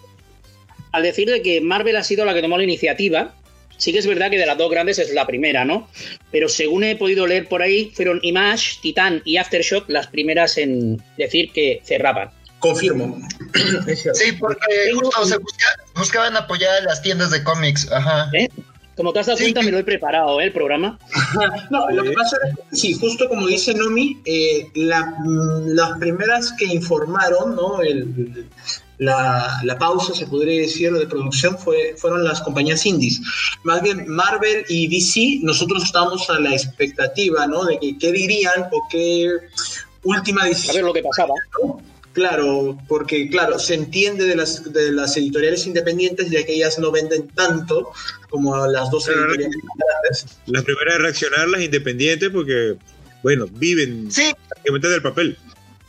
Al 0.91 1.03
decir 1.03 1.29
de 1.29 1.41
que 1.41 1.61
Marvel 1.61 1.95
ha 1.95 2.03
sido 2.03 2.25
la 2.25 2.33
que 2.33 2.41
tomó 2.41 2.57
la 2.57 2.63
iniciativa, 2.63 3.33
sí 3.77 3.91
que 3.91 3.99
es 3.99 4.05
verdad 4.05 4.29
que 4.29 4.37
de 4.37 4.45
las 4.45 4.57
dos 4.57 4.69
grandes 4.69 4.99
es 4.99 5.11
la 5.13 5.25
primera, 5.25 5.65
¿no? 5.65 5.89
Pero 6.31 6.47
según 6.49 6.83
he 6.83 6.95
podido 6.95 7.25
leer 7.25 7.47
por 7.47 7.61
ahí, 7.61 7.91
fueron 7.93 8.19
Image, 8.21 8.79
Titan 8.81 9.21
y 9.25 9.37
Aftershock 9.37 9.89
las 9.89 10.07
primeras 10.07 10.57
en 10.57 11.01
decir 11.17 11.51
que 11.51 11.81
cerraban. 11.83 12.29
Confirmo. 12.61 13.17
Sí, 14.13 14.31
porque 14.39 14.91
justo, 14.93 15.19
busca- 15.41 15.75
buscaban 15.95 16.37
apoyar 16.37 16.77
a 16.77 16.81
las 16.85 17.01
tiendas 17.01 17.31
de 17.31 17.43
cómics, 17.43 17.91
ajá. 17.91 18.29
¿eh? 18.33 18.47
Como 18.95 19.11
te 19.11 19.19
has 19.19 19.25
dado 19.25 19.37
Sí, 19.37 19.45
cuenta, 19.45 19.61
me 19.63 19.71
lo 19.71 19.79
he 19.79 19.83
preparado, 19.83 20.39
¿eh? 20.39 20.45
El 20.45 20.53
programa. 20.53 20.97
No, 21.69 21.89
lo 21.89 22.03
que 22.03 22.11
pasa 22.11 22.37
es 22.47 22.55
que, 22.69 22.75
sí, 22.75 22.93
justo 22.93 23.27
como 23.27 23.47
dice 23.47 23.73
Nomi, 23.73 24.21
eh, 24.25 24.69
la- 24.75 25.15
mm, 25.19 25.67
las 25.75 25.97
primeras 25.99 26.53
que 26.57 26.65
informaron, 26.65 27.55
¿no? 27.55 27.81
El- 27.81 28.47
la, 28.99 29.59
la 29.63 29.77
pausa, 29.79 30.13
se 30.13 30.27
podría 30.27 30.61
decir, 30.61 30.93
de 30.93 31.07
producción 31.07 31.57
fue, 31.57 31.95
fueron 31.97 32.23
las 32.23 32.39
compañías 32.41 32.85
indies. 32.85 33.19
Más 33.63 33.81
bien, 33.81 34.07
Marvel 34.07 34.63
y 34.69 34.87
DC, 34.87 35.39
nosotros 35.43 35.83
estamos 35.83 36.29
a 36.29 36.39
la 36.39 36.53
expectativa, 36.53 37.47
¿no? 37.47 37.65
De 37.65 37.79
que 37.79 37.97
qué 37.97 38.11
dirían 38.11 38.67
o 38.71 38.87
qué 38.91 39.27
última 40.03 40.41
A 40.41 40.45
ver 40.45 40.53
decisión. 40.53 40.85
lo 40.85 40.93
que 40.93 41.01
pasaba. 41.01 41.33
Claro, 42.13 42.77
porque 42.87 43.29
claro, 43.29 43.57
se 43.57 43.73
entiende 43.73 44.25
de 44.25 44.35
las, 44.35 44.71
de 44.73 44.91
las 44.91 45.15
editoriales 45.15 45.65
independientes 45.65 46.29
ya 46.29 46.45
que 46.45 46.53
ellas 46.53 46.77
no 46.77 46.91
venden 46.91 47.27
tanto 47.29 47.91
como 48.29 48.67
las 48.67 48.91
dos 48.91 49.05
Claro, 49.05 49.21
editoriales 49.29 49.55
grandes. 49.77 50.37
Las 50.45 50.63
primeras 50.63 50.95
de 50.95 50.99
reaccionar, 51.03 51.47
las 51.47 51.61
independientes, 51.61 52.29
porque, 52.29 52.75
bueno, 53.23 53.47
viven 53.49 54.11
Sí, 54.11 54.33
prácticamente 54.49 54.89
del 54.89 55.01
papel. 55.01 55.37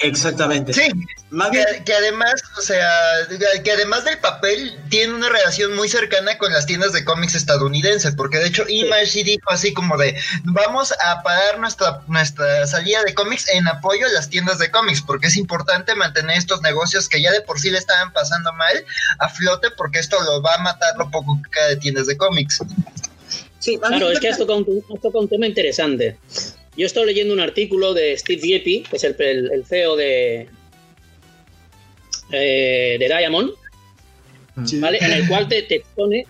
Exactamente. 0.02 0.72
sí. 0.72 0.88
Más 1.32 1.50
bien, 1.50 1.64
Que, 1.78 1.84
que 1.84 1.94
además, 1.94 2.34
o 2.58 2.60
sea, 2.60 2.86
que 3.64 3.72
además 3.72 4.04
del 4.04 4.18
papel, 4.18 4.78
tiene 4.90 5.14
una 5.14 5.30
relación 5.30 5.74
muy 5.74 5.88
cercana 5.88 6.36
con 6.36 6.52
las 6.52 6.66
tiendas 6.66 6.92
de 6.92 7.06
cómics 7.06 7.34
estadounidenses, 7.34 8.14
porque 8.14 8.36
de 8.36 8.48
hecho 8.48 8.64
Image 8.68 9.06
sí 9.06 9.22
dijo 9.22 9.50
así 9.50 9.72
como 9.72 9.96
de, 9.96 10.14
vamos 10.44 10.92
a 10.92 11.22
parar 11.22 11.58
nuestra, 11.58 12.02
nuestra 12.06 12.66
salida 12.66 13.02
de 13.04 13.14
cómics 13.14 13.48
en 13.48 13.66
apoyo 13.66 14.06
a 14.06 14.10
las 14.10 14.28
tiendas 14.28 14.58
de 14.58 14.70
cómics, 14.70 15.00
porque 15.00 15.28
es 15.28 15.38
importante 15.38 15.94
mantener 15.94 16.36
estos 16.36 16.60
negocios 16.60 17.08
que 17.08 17.22
ya 17.22 17.32
de 17.32 17.40
por 17.40 17.58
sí 17.58 17.70
le 17.70 17.78
estaban 17.78 18.12
pasando 18.12 18.52
mal 18.52 18.84
a 19.18 19.30
flote, 19.30 19.70
porque 19.70 20.00
esto 20.00 20.22
lo 20.22 20.42
va 20.42 20.56
a 20.56 20.58
matar 20.58 20.96
lo 20.98 21.10
poco 21.10 21.40
que 21.42 21.50
queda 21.50 21.68
de 21.68 21.76
tiendas 21.76 22.06
de 22.08 22.18
cómics. 22.18 22.58
sí, 23.58 23.78
Claro, 23.78 24.10
es 24.10 24.20
que 24.20 24.28
has 24.28 24.36
tocado, 24.36 24.58
un, 24.58 24.84
has 24.94 25.00
tocado 25.00 25.20
un 25.20 25.28
tema 25.30 25.46
interesante. 25.46 26.18
Yo 26.76 26.84
he 26.84 26.86
estado 26.86 27.04
leyendo 27.06 27.34
un 27.34 27.40
artículo 27.40 27.92
de 27.94 28.16
Steve 28.16 28.40
Geppi, 28.42 28.80
que 28.82 28.96
es 28.96 29.04
el, 29.04 29.14
el- 29.18 29.50
el 29.52 29.64
CEO 29.66 29.96
de, 29.96 30.48
eh, 32.32 32.96
de 32.98 33.06
Diamond, 33.08 33.50
Sí. 34.66 34.78
¿vale? 34.80 34.98
En 35.00 35.10
el 35.12 35.26
cual 35.28 35.48
te, 35.48 35.62
te 35.62 35.76
expone 35.76 36.26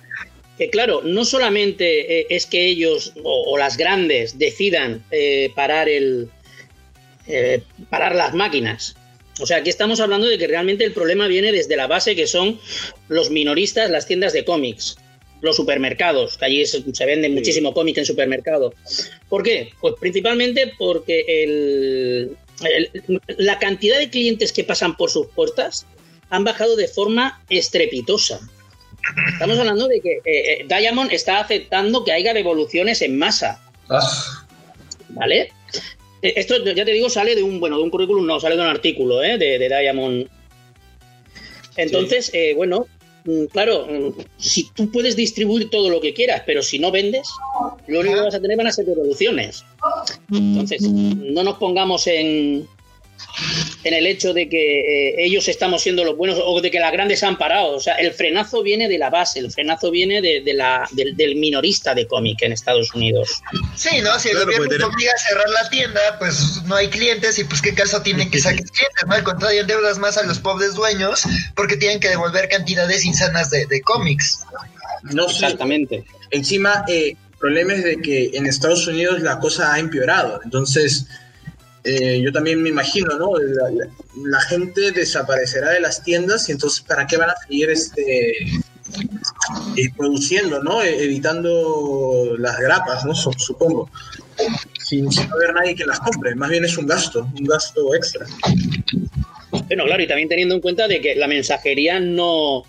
que, 0.56 0.70
claro, 0.70 1.02
no 1.04 1.24
solamente 1.24 2.20
eh, 2.20 2.26
es 2.30 2.46
que 2.46 2.66
ellos 2.66 3.12
o, 3.24 3.50
o 3.52 3.58
las 3.58 3.76
grandes 3.76 4.38
decidan 4.38 5.04
eh, 5.10 5.50
parar, 5.56 5.88
el, 5.88 6.28
eh, 7.26 7.62
parar 7.90 8.14
las 8.14 8.32
máquinas. 8.34 8.94
O 9.40 9.46
sea, 9.46 9.56
aquí 9.58 9.70
estamos 9.70 9.98
hablando 9.98 10.28
de 10.28 10.38
que 10.38 10.46
realmente 10.46 10.84
el 10.84 10.92
problema 10.92 11.26
viene 11.26 11.50
desde 11.50 11.74
la 11.76 11.86
base 11.88 12.14
que 12.14 12.26
son 12.28 12.60
los 13.08 13.30
minoristas, 13.30 13.90
las 13.90 14.06
tiendas 14.06 14.32
de 14.32 14.44
cómics, 14.44 14.96
los 15.42 15.56
supermercados, 15.56 16.38
que 16.38 16.44
allí 16.46 16.64
se, 16.64 16.82
se 16.94 17.04
vende 17.06 17.28
muchísimo 17.28 17.74
cómic 17.74 17.98
en 17.98 18.06
supermercado. 18.06 18.72
¿Por 19.28 19.42
qué? 19.42 19.70
Pues 19.80 19.94
principalmente 20.00 20.72
porque 20.78 21.24
el- 21.42 22.36
el- 22.64 23.20
la 23.38 23.58
cantidad 23.58 23.98
de 23.98 24.08
clientes 24.08 24.52
que 24.52 24.64
pasan 24.64 24.96
por 24.96 25.10
sus 25.10 25.26
puertas 25.26 25.84
han 26.30 26.44
bajado 26.44 26.76
de 26.76 26.88
forma 26.88 27.42
estrepitosa. 27.50 28.40
Estamos 29.32 29.58
hablando 29.58 29.88
de 29.88 30.00
que 30.00 30.12
eh, 30.12 30.22
eh, 30.24 30.64
Diamond 30.68 31.12
está 31.12 31.40
aceptando 31.40 32.04
que 32.04 32.12
haya 32.12 32.32
devoluciones 32.32 33.02
en 33.02 33.18
masa, 33.18 33.60
Ah, 33.90 34.46
¿vale? 35.08 35.52
Eh, 36.22 36.34
Esto 36.36 36.64
ya 36.64 36.84
te 36.84 36.92
digo 36.92 37.10
sale 37.10 37.34
de 37.34 37.42
un 37.42 37.58
bueno 37.58 37.76
de 37.78 37.82
un 37.82 37.90
currículum, 37.90 38.24
no 38.24 38.38
sale 38.38 38.54
de 38.54 38.62
un 38.62 38.68
artículo 38.68 39.22
¿eh? 39.24 39.38
de, 39.38 39.58
de 39.58 39.68
Diamond. 39.68 40.28
Entonces, 41.76 42.30
eh, 42.32 42.54
bueno, 42.54 42.86
claro, 43.50 43.86
mm, 43.86 44.20
si 44.36 44.70
tú 44.74 44.90
puedes 44.90 45.16
distribuir 45.16 45.70
todo 45.70 45.90
lo 45.90 46.00
que 46.00 46.14
quieras, 46.14 46.42
pero 46.46 46.62
si 46.62 46.78
no 46.78 46.90
vendes, 46.90 47.28
lo 47.86 48.00
único 48.00 48.16
que 48.16 48.20
vas 48.22 48.34
a 48.34 48.40
tener 48.40 48.56
van 48.56 48.66
a 48.66 48.72
ser 48.72 48.86
devoluciones. 48.86 49.64
Entonces, 50.30 50.82
no 50.82 51.42
nos 51.42 51.58
pongamos 51.58 52.06
en, 52.06 52.66
en 53.84 53.94
el 53.94 54.06
hecho 54.06 54.32
de 54.32 54.48
que 54.48 54.80
eh, 54.80 55.14
ellos 55.18 55.48
estamos 55.48 55.82
siendo 55.82 56.04
los 56.04 56.16
buenos 56.16 56.38
o 56.44 56.60
de 56.60 56.70
que 56.70 56.78
las 56.80 56.92
grandes 56.92 57.22
han 57.22 57.36
parado. 57.38 57.76
O 57.76 57.80
sea, 57.80 57.94
el 57.94 58.12
frenazo 58.12 58.62
viene 58.62 58.88
de 58.88 58.98
la 58.98 59.10
base, 59.10 59.38
el 59.40 59.50
frenazo 59.50 59.90
viene 59.90 60.20
de, 60.20 60.40
de 60.40 60.54
la, 60.54 60.88
del, 60.92 61.16
del 61.16 61.36
minorista 61.36 61.94
de 61.94 62.06
cómic 62.06 62.42
en 62.42 62.52
Estados 62.52 62.94
Unidos. 62.94 63.42
Sí, 63.76 64.00
¿no? 64.02 64.18
Si 64.18 64.28
el 64.28 64.36
Claro, 64.36 64.52
gobierno 64.52 64.68
te 64.76 64.84
obliga 64.84 65.12
a 65.14 65.18
cerrar 65.18 65.48
la 65.50 65.68
tienda, 65.70 66.00
pues 66.18 66.62
no 66.66 66.74
hay 66.76 66.88
clientes 66.88 67.38
y 67.38 67.44
pues 67.44 67.60
qué 67.62 67.74
caso 67.74 68.02
tienen 68.02 68.30
que 68.30 68.38
sacar 68.38 68.56
clientes, 68.64 69.04
¿no? 69.06 69.14
Al 69.14 69.22
contrario, 69.24 69.60
endeudas 69.62 69.98
más 69.98 70.16
a 70.18 70.22
los 70.24 70.38
pobres 70.38 70.74
dueños 70.74 71.22
porque 71.54 71.76
tienen 71.76 72.00
que 72.00 72.08
devolver 72.08 72.48
cantidades 72.48 73.04
insanas 73.04 73.50
de, 73.50 73.66
de 73.66 73.80
cómics. 73.82 74.40
no 75.04 75.28
sé. 75.28 75.44
Exactamente. 75.44 76.04
Encima, 76.30 76.84
eh, 76.88 77.16
el 77.32 77.38
problema 77.38 77.74
es 77.74 77.84
de 77.84 77.96
que 78.00 78.30
en 78.34 78.46
Estados 78.46 78.86
Unidos 78.86 79.20
la 79.20 79.38
cosa 79.40 79.74
ha 79.74 79.78
empeorado. 79.80 80.40
Entonces, 80.44 81.06
eh, 81.84 82.20
yo 82.22 82.32
también 82.32 82.62
me 82.62 82.68
imagino, 82.68 83.18
¿no? 83.18 83.32
La, 84.24 84.40
gente 84.42 84.92
desaparecerá 84.92 85.70
de 85.70 85.80
las 85.80 86.02
tiendas 86.02 86.48
y 86.48 86.52
entonces, 86.52 86.80
¿para 86.82 87.06
qué 87.06 87.16
van 87.16 87.30
a 87.30 87.34
seguir 87.46 87.70
este, 87.70 88.30
eh, 89.76 89.90
produciendo, 89.96 90.62
¿no? 90.62 90.82
Eh, 90.82 91.02
evitando 91.04 92.36
las 92.38 92.58
grapas, 92.58 93.04
¿no? 93.04 93.14
Su- 93.14 93.32
supongo. 93.32 93.90
Sin, 94.84 95.10
sin 95.10 95.30
haber 95.32 95.54
nadie 95.54 95.74
que 95.74 95.84
las 95.84 96.00
compre. 96.00 96.34
Más 96.34 96.50
bien 96.50 96.64
es 96.64 96.76
un 96.78 96.86
gasto, 96.86 97.28
un 97.38 97.44
gasto 97.44 97.94
extra. 97.94 98.26
Bueno, 99.68 99.84
claro, 99.84 100.02
y 100.02 100.06
también 100.06 100.28
teniendo 100.28 100.54
en 100.54 100.60
cuenta 100.60 100.88
de 100.88 101.00
que 101.00 101.14
la 101.14 101.28
mensajería 101.28 102.00
no, 102.00 102.64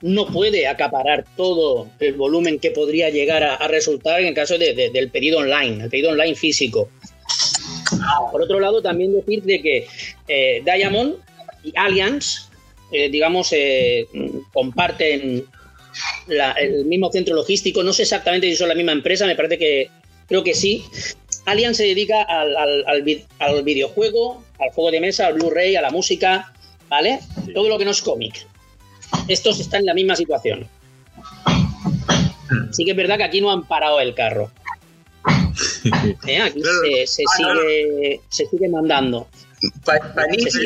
no 0.00 0.26
puede 0.26 0.66
acaparar 0.66 1.24
todo 1.36 1.88
el 1.98 2.14
volumen 2.14 2.58
que 2.58 2.70
podría 2.70 3.10
llegar 3.10 3.42
a, 3.42 3.54
a 3.56 3.68
resultar 3.68 4.20
en 4.20 4.26
el 4.28 4.34
caso 4.34 4.58
de- 4.58 4.74
de- 4.74 4.90
del 4.90 5.10
pedido 5.10 5.38
online, 5.38 5.84
el 5.84 5.90
pedido 5.90 6.10
online 6.10 6.34
físico. 6.34 6.88
Por 8.30 8.42
otro 8.42 8.60
lado, 8.60 8.82
también 8.82 9.12
decir 9.12 9.42
de 9.42 9.60
que 9.62 9.86
eh, 10.28 10.62
Diamond 10.64 11.14
y 11.62 11.72
Allianz, 11.76 12.48
eh, 12.92 13.08
digamos, 13.08 13.48
eh, 13.52 14.06
comparten 14.52 15.44
la- 16.26 16.52
el 16.52 16.84
mismo 16.86 17.10
centro 17.12 17.34
logístico. 17.34 17.82
No 17.82 17.92
sé 17.92 18.02
exactamente 18.02 18.48
si 18.50 18.56
son 18.56 18.68
la 18.68 18.74
misma 18.74 18.92
empresa, 18.92 19.26
me 19.26 19.36
parece 19.36 19.58
que 19.58 19.90
creo 20.26 20.42
que 20.44 20.54
sí. 20.54 20.84
Allianz 21.46 21.76
se 21.76 21.84
dedica 21.84 22.22
al, 22.22 22.56
al- 22.56 22.84
al 22.86 23.02
vi- 23.02 23.24
al 23.38 23.62
videojuego, 23.62 24.42
al 24.58 24.70
juego 24.70 24.90
de 24.90 25.00
mesa, 25.00 25.26
al 25.26 25.34
Blu-ray, 25.34 25.76
a 25.76 25.82
la 25.82 25.90
música, 25.90 26.52
¿vale? 26.88 27.20
Todo 27.54 27.68
lo 27.68 27.78
que 27.78 27.84
no 27.84 27.90
es 27.90 28.00
cómic. 28.02 28.46
Estos 29.28 29.60
están 29.60 29.80
en 29.80 29.86
la 29.86 29.94
misma 29.94 30.16
situación. 30.16 30.66
Sí 32.72 32.84
que 32.84 32.90
es 32.92 32.96
verdad 32.96 33.16
que 33.18 33.24
aquí 33.24 33.40
no 33.40 33.50
han 33.50 33.64
parado 33.66 34.00
el 34.00 34.14
carro. 34.14 34.50
Eh, 36.26 36.40
Aquí 36.40 36.60
Claro. 36.60 36.78
se, 36.82 37.06
se 37.06 37.22
Ah, 37.22 37.36
sigue, 37.36 38.20
se 38.28 38.46
sigue 38.46 38.68
mandando, 38.68 39.28
Pa- 39.84 39.98
Panini, 40.14 40.50
se. 40.50 40.60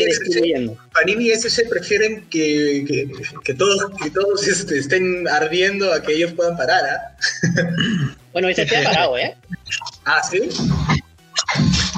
Panini 0.93 1.27
y 1.27 1.31
SC 1.31 1.69
prefieren 1.69 2.27
que, 2.31 2.85
que, 2.87 3.11
que 3.45 3.55
todos, 3.55 3.87
que 4.03 4.11
todos 4.11 4.47
este, 4.47 4.79
estén 4.79 5.29
ardiendo 5.29 5.93
a 5.93 6.03
que 6.03 6.15
ellos 6.15 6.33
puedan 6.33 6.57
parar, 6.57 6.83
¿ah? 6.85 7.17
Bueno, 8.33 8.49
este 8.49 8.67
se 8.69 8.77
ha 8.77 8.85
parado, 8.85 9.17
¿eh? 9.19 9.37
Ah, 10.05 10.21
¿sí? 10.29 10.41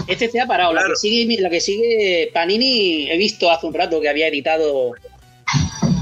Este 0.06 0.28
se 0.28 0.40
ha 0.40 0.46
parado. 0.46 0.72
La, 0.72 0.80
Claro. 0.82 0.94
que 0.94 0.98
sigue, 1.00 1.40
la 1.40 1.50
que 1.50 1.60
sigue 1.60 2.30
Panini, 2.34 3.10
he 3.10 3.16
visto 3.18 3.50
hace 3.50 3.66
un 3.66 3.74
rato 3.74 4.00
que 4.00 4.08
había 4.08 4.28
editado. 4.28 4.92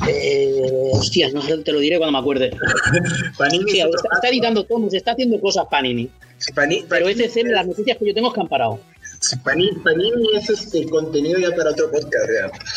Eh, 0.09 0.53
hostias, 0.93 1.33
no 1.33 1.43
sé, 1.43 1.59
te 1.59 1.73
lo 1.73 1.81
diré 1.81 1.99
cuando 1.99 2.13
me 2.13 2.19
acuerde. 2.19 2.51
Panini 3.39 3.79
está, 3.81 3.89
está 4.15 4.29
editando 4.29 4.65
tomos, 4.65 4.95
está 4.95 5.13
haciendo 5.13 5.41
cosas 5.41 5.67
Panini. 5.71 6.09
Sí, 6.39 6.53
Pani- 6.53 6.85
Pero 6.89 7.05
Panini, 7.07 7.25
este 7.25 7.45
las 7.45 7.67
noticias 7.67 7.99
que 7.99 8.07
yo 8.07 8.15
tengo 8.15 8.29
es 8.29 8.35
que 8.35 8.41
han 8.41 8.49
parado. 8.49 8.81
sí, 9.21 9.37
Panini, 9.45 9.73
Panini 9.83 10.29
es 10.37 10.49
este 10.51 10.89
contenido 10.89 11.39
ya 11.39 11.51
para 11.55 11.71
otro 11.71 11.91
podcast, 11.91 12.27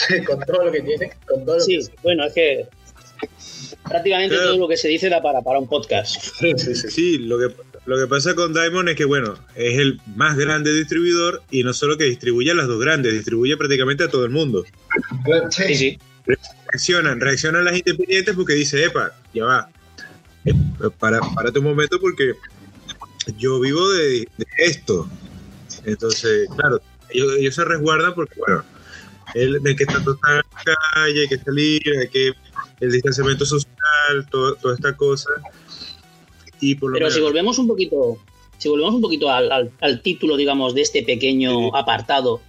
ya. 0.09 0.23
con 0.25 0.39
todo 0.41 0.65
lo 0.65 0.71
que 0.71 0.81
tiene, 0.81 1.11
con 1.27 1.45
todo 1.45 1.55
lo 1.57 1.61
Sí, 1.61 1.79
bueno, 2.03 2.25
es 2.25 2.33
que 2.33 2.67
prácticamente 3.87 4.35
Claro. 4.35 4.51
todo 4.51 4.59
lo 4.59 4.67
que 4.67 4.77
se 4.77 4.87
dice 4.87 5.09
da 5.09 5.21
para, 5.21 5.41
para 5.41 5.59
un 5.59 5.67
podcast. 5.67 6.21
Sí, 6.39 6.53
sí, 6.57 6.75
sí. 6.75 6.89
Sí, 6.89 7.17
lo 7.19 7.37
que, 7.37 7.53
lo 7.85 7.97
que 7.97 8.07
pasa 8.07 8.35
con 8.35 8.53
Diamond 8.53 8.89
es 8.89 8.95
que, 8.95 9.05
bueno, 9.05 9.35
es 9.55 9.77
el 9.77 9.99
más 10.15 10.37
grande 10.37 10.73
distribuidor 10.73 11.43
y 11.51 11.63
no 11.63 11.73
solo 11.73 11.97
que 11.97 12.05
distribuye 12.05 12.51
a 12.51 12.55
las 12.55 12.67
dos 12.67 12.79
grandes, 12.79 13.13
distribuye 13.13 13.57
prácticamente 13.57 14.03
a 14.03 14.07
todo 14.09 14.25
el 14.25 14.31
mundo. 14.31 14.63
Sí, 15.49 15.75
sí. 15.75 15.99
Reaccionan, 16.67 17.19
reaccionan 17.19 17.65
las 17.65 17.75
independientes 17.77 18.35
porque 18.35 18.53
dice, 18.53 18.83
epa, 18.85 19.11
ya 19.33 19.45
va, 19.45 19.69
eh, 20.45 20.53
para, 20.99 21.19
párate 21.35 21.59
un 21.59 21.65
momento 21.65 21.99
porque 21.99 22.33
yo 23.37 23.59
vivo 23.59 23.87
de, 23.89 24.27
de 24.37 24.45
esto. 24.57 25.07
Entonces, 25.85 26.47
claro, 26.55 26.79
ellos, 27.09 27.33
ellos 27.39 27.55
se 27.55 27.63
resguardan 27.65 28.13
porque, 28.13 28.35
bueno, 28.39 28.63
el, 29.33 29.61
de 29.63 29.75
que 29.75 29.83
está 29.83 30.03
total 30.03 30.37
en 30.37 30.43
la 30.65 30.75
calle, 30.93 31.21
hay 31.21 31.27
que 31.27 31.37
salir, 31.37 31.81
hay 31.99 32.07
que 32.09 32.31
el 32.79 32.91
distanciamiento 32.91 33.45
social, 33.45 34.27
todo- 34.29 34.55
toda 34.55 34.75
esta 34.75 34.95
cosa. 34.95 35.29
Y 36.59 36.75
por 36.75 36.89
lo 36.91 36.93
Pero 36.95 37.05
menos, 37.05 37.15
si 37.15 37.21
volvemos 37.21 37.57
un 37.59 37.67
poquito, 37.67 38.17
si 38.57 38.69
volvemos 38.69 38.93
un 38.95 39.01
poquito 39.01 39.29
al, 39.29 39.51
al- 39.51 39.71
al 39.81 40.01
título, 40.01 40.35
digamos, 40.37 40.73
de 40.75 40.81
este 40.81 41.03
pequeño 41.03 41.75
apartado, 41.75 42.41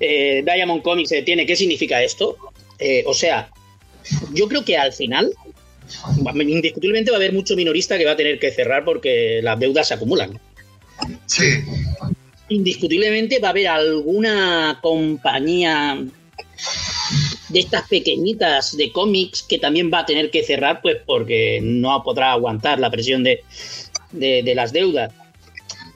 eh, 0.00 0.42
Diamond 0.44 0.82
Comics 0.82 1.08
se 1.10 1.16
detiene, 1.16 1.46
¿qué 1.46 1.56
significa 1.56 2.02
esto? 2.02 2.36
Eh, 2.78 3.04
o 3.06 3.14
sea, 3.14 3.50
yo 4.32 4.48
creo 4.48 4.64
que 4.64 4.76
al 4.76 4.92
final 4.92 5.32
indiscutiblemente 6.38 7.10
va 7.10 7.16
a 7.16 7.20
haber 7.20 7.32
mucho 7.32 7.56
minorista 7.56 7.98
que 7.98 8.04
va 8.04 8.12
a 8.12 8.16
tener 8.16 8.38
que 8.38 8.50
cerrar 8.50 8.84
porque 8.84 9.40
las 9.42 9.58
deudas 9.58 9.88
se 9.88 9.94
acumulan. 9.94 10.38
Sí. 11.26 11.62
Indiscutiblemente 12.48 13.38
va 13.38 13.48
a 13.48 13.50
haber 13.50 13.68
alguna 13.68 14.78
compañía 14.82 16.04
de 17.48 17.58
estas 17.58 17.88
pequeñitas 17.88 18.76
de 18.76 18.92
cómics 18.92 19.42
que 19.42 19.58
también 19.58 19.90
va 19.92 20.00
a 20.00 20.06
tener 20.06 20.30
que 20.30 20.42
cerrar, 20.42 20.80
pues 20.80 20.96
porque 21.04 21.60
no 21.62 22.02
podrá 22.02 22.32
aguantar 22.32 22.78
la 22.78 22.90
presión 22.90 23.24
de, 23.24 23.42
de 24.12 24.54
las 24.54 24.72
deudas. 24.72 25.12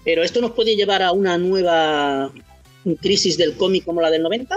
Pero 0.05 0.23
esto 0.23 0.41
nos 0.41 0.53
puede 0.53 0.77
llevar 0.77 1.03
a 1.03 1.13
una 1.13 1.37
nueva 1.37 2.33
crisis 3.01 3.37
del 3.37 3.57
cómic 3.57 3.85
como 3.85 4.01
la 4.01 4.11
del 4.11 4.23
90. 4.23 4.57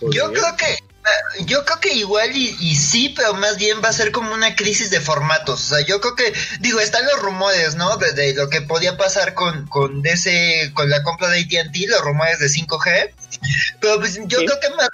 Yo 0.00 0.32
creo 0.32 0.56
que 0.56 0.85
yo 1.46 1.64
creo 1.64 1.80
que 1.80 1.94
igual 1.94 2.30
y, 2.34 2.74
sí, 2.76 3.10
pero 3.16 3.34
más 3.34 3.56
bien 3.56 3.78
va 3.84 3.88
a 3.88 3.92
ser 3.92 4.12
como 4.12 4.34
una 4.34 4.54
crisis 4.56 4.90
de 4.90 5.00
formatos. 5.00 5.70
O 5.70 5.74
sea, 5.74 5.86
yo 5.86 6.00
creo 6.00 6.16
que, 6.16 6.32
digo, 6.60 6.80
están 6.80 7.04
los 7.04 7.20
rumores, 7.20 7.74
¿no? 7.74 7.96
De, 7.96 8.34
lo 8.34 8.48
que 8.48 8.62
podía 8.62 8.96
pasar 8.96 9.34
con, 9.34 9.66
con 9.68 10.02
DC, 10.02 10.72
con 10.74 10.90
la 10.90 11.02
compra 11.02 11.28
de 11.28 11.40
ATT, 11.40 11.76
los 11.88 12.00
rumores 12.00 12.38
de 12.38 12.46
5G. 12.46 13.10
Pero 13.80 13.98
pues 13.98 14.18
yo 14.26 14.38
creo 14.38 14.60
que 14.60 14.70
más 14.70 14.88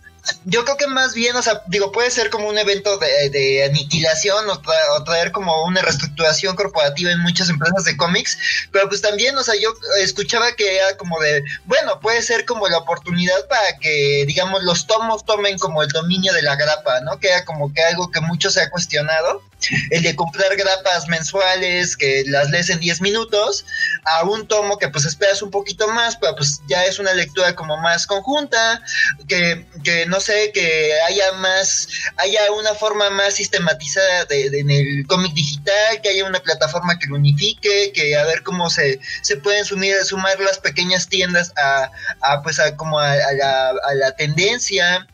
yo 0.44 0.64
creo 0.64 0.76
que 0.76 0.86
más 0.86 1.14
bien, 1.14 1.34
o 1.36 1.42
sea, 1.42 1.62
digo, 1.66 1.90
puede 1.90 2.10
ser 2.10 2.30
como 2.30 2.48
un 2.48 2.56
evento 2.56 2.96
de, 2.98 3.64
aniquilación 3.64 4.48
o, 4.48 5.04
traer 5.04 5.32
como 5.32 5.64
una 5.64 5.82
reestructuración 5.82 6.54
corporativa 6.54 7.10
en 7.10 7.20
muchas 7.20 7.48
empresas 7.48 7.84
de 7.84 7.96
cómics, 7.96 8.38
pero 8.70 8.88
pues 8.88 9.02
también, 9.02 9.36
o 9.36 9.42
sea, 9.42 9.54
yo 9.60 9.72
escuchaba 10.00 10.52
que 10.52 10.76
era 10.76 10.96
como 10.96 11.18
de, 11.20 11.42
bueno, 11.64 11.98
puede 12.00 12.22
ser 12.22 12.44
como 12.44 12.68
la 12.68 12.78
oportunidad 12.78 13.46
para 13.48 13.78
que, 13.78 14.24
digamos, 14.26 14.62
los 14.62 14.86
tomos 14.86 15.24
tomen 15.24 15.58
como 15.58 15.82
el 15.82 15.88
dominio 15.88 16.32
de 16.32 16.42
la 16.42 16.56
grapa, 16.56 17.00
¿no? 17.00 17.18
Que 17.18 17.28
era 17.28 17.44
como 17.44 17.72
que 17.72 17.82
algo 17.82 18.10
que 18.10 18.20
mucho 18.20 18.50
se 18.50 18.62
ha 18.62 18.70
cuestionado 18.70 19.42
el 19.90 20.02
de 20.02 20.16
comprar 20.16 20.56
grapas 20.56 21.08
mensuales 21.08 21.96
que 21.96 22.24
las 22.26 22.50
lees 22.50 22.70
en 22.70 22.80
10 22.80 23.00
minutos, 23.00 23.64
a 24.04 24.24
un 24.24 24.46
tomo 24.46 24.78
que 24.78 24.88
pues 24.88 25.04
esperas 25.04 25.42
un 25.42 25.50
poquito 25.50 25.88
más, 25.88 26.16
pero 26.16 26.34
pues 26.36 26.60
ya 26.68 26.84
es 26.84 26.98
una 26.98 27.12
lectura 27.14 27.54
como 27.54 27.76
más 27.78 28.06
conjunta, 28.06 28.82
que, 29.28 29.66
que 29.84 30.06
no 30.12 30.20
sé, 30.20 30.52
que 30.52 30.92
haya 31.08 31.32
más, 31.38 31.88
haya 32.18 32.52
una 32.52 32.74
forma 32.74 33.08
más 33.08 33.34
sistematizada 33.34 34.26
de, 34.26 34.46
en 34.46 34.70
el 34.70 35.06
cómic 35.06 35.32
digital, 35.32 36.00
que 36.02 36.10
haya 36.10 36.26
una 36.26 36.40
plataforma 36.40 36.98
que 36.98 37.06
lo 37.06 37.16
unifique, 37.16 37.92
que 37.94 38.14
a 38.14 38.24
ver 38.24 38.42
cómo 38.42 38.68
se, 38.68 39.00
se 39.22 39.38
pueden 39.38 39.64
sumir, 39.64 39.94
sumar 40.04 40.38
las 40.38 40.58
pequeñas 40.58 41.08
tiendas 41.08 41.54
a, 41.56 41.90
a 42.20 42.42
pues 42.42 42.60
a 42.60 42.76
como 42.76 42.98
a, 42.98 43.16
la, 43.16 43.70
a 43.70 43.94
la 43.94 44.12
tendencia. 44.14 45.08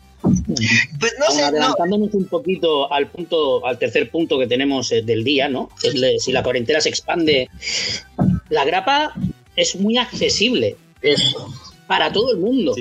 Pues 0.98 1.14
no 1.20 1.30
sé, 1.30 1.44
adelantándonos 1.44 2.12
un 2.12 2.24
poquito 2.24 2.92
al 2.92 3.06
punto, 3.06 3.64
al 3.64 3.78
tercer 3.78 4.10
punto 4.10 4.36
que 4.36 4.48
tenemos 4.48 4.90
eh, 4.90 5.02
del 5.02 5.22
día, 5.22 5.48
¿no? 5.48 5.70
si 6.18 6.32
la 6.32 6.42
cuarentena 6.42 6.80
se 6.80 6.88
expande, 6.88 7.48
la 8.48 8.64
grapa 8.64 9.14
es 9.54 9.76
muy 9.76 9.96
accesible. 9.96 10.76
Para 11.86 12.12
todo 12.12 12.32
el 12.32 12.38
mundo. 12.38 12.74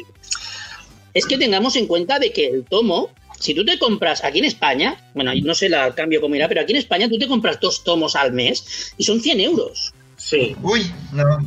Es 1.17 1.25
que 1.25 1.39
tengamos 1.39 1.75
en 1.75 1.87
cuenta 1.87 2.19
de 2.19 2.31
que 2.31 2.45
el 2.45 2.63
tomo, 2.63 3.09
si 3.39 3.55
tú 3.55 3.65
te 3.65 3.79
compras 3.79 4.23
aquí 4.23 4.37
en 4.37 4.45
España, 4.45 5.03
bueno, 5.15 5.31
no 5.43 5.55
sé 5.55 5.65
el 5.65 5.95
cambio 5.95 6.21
cómo 6.21 6.35
irá, 6.35 6.47
pero 6.47 6.61
aquí 6.61 6.73
en 6.73 6.77
España 6.77 7.09
tú 7.09 7.17
te 7.17 7.27
compras 7.27 7.59
dos 7.59 7.83
tomos 7.83 8.15
al 8.15 8.33
mes 8.33 8.93
y 8.99 9.03
son 9.03 9.19
100 9.19 9.39
euros. 9.39 9.95
Sí. 10.15 10.55
Uy, 10.61 10.91
no. 11.13 11.39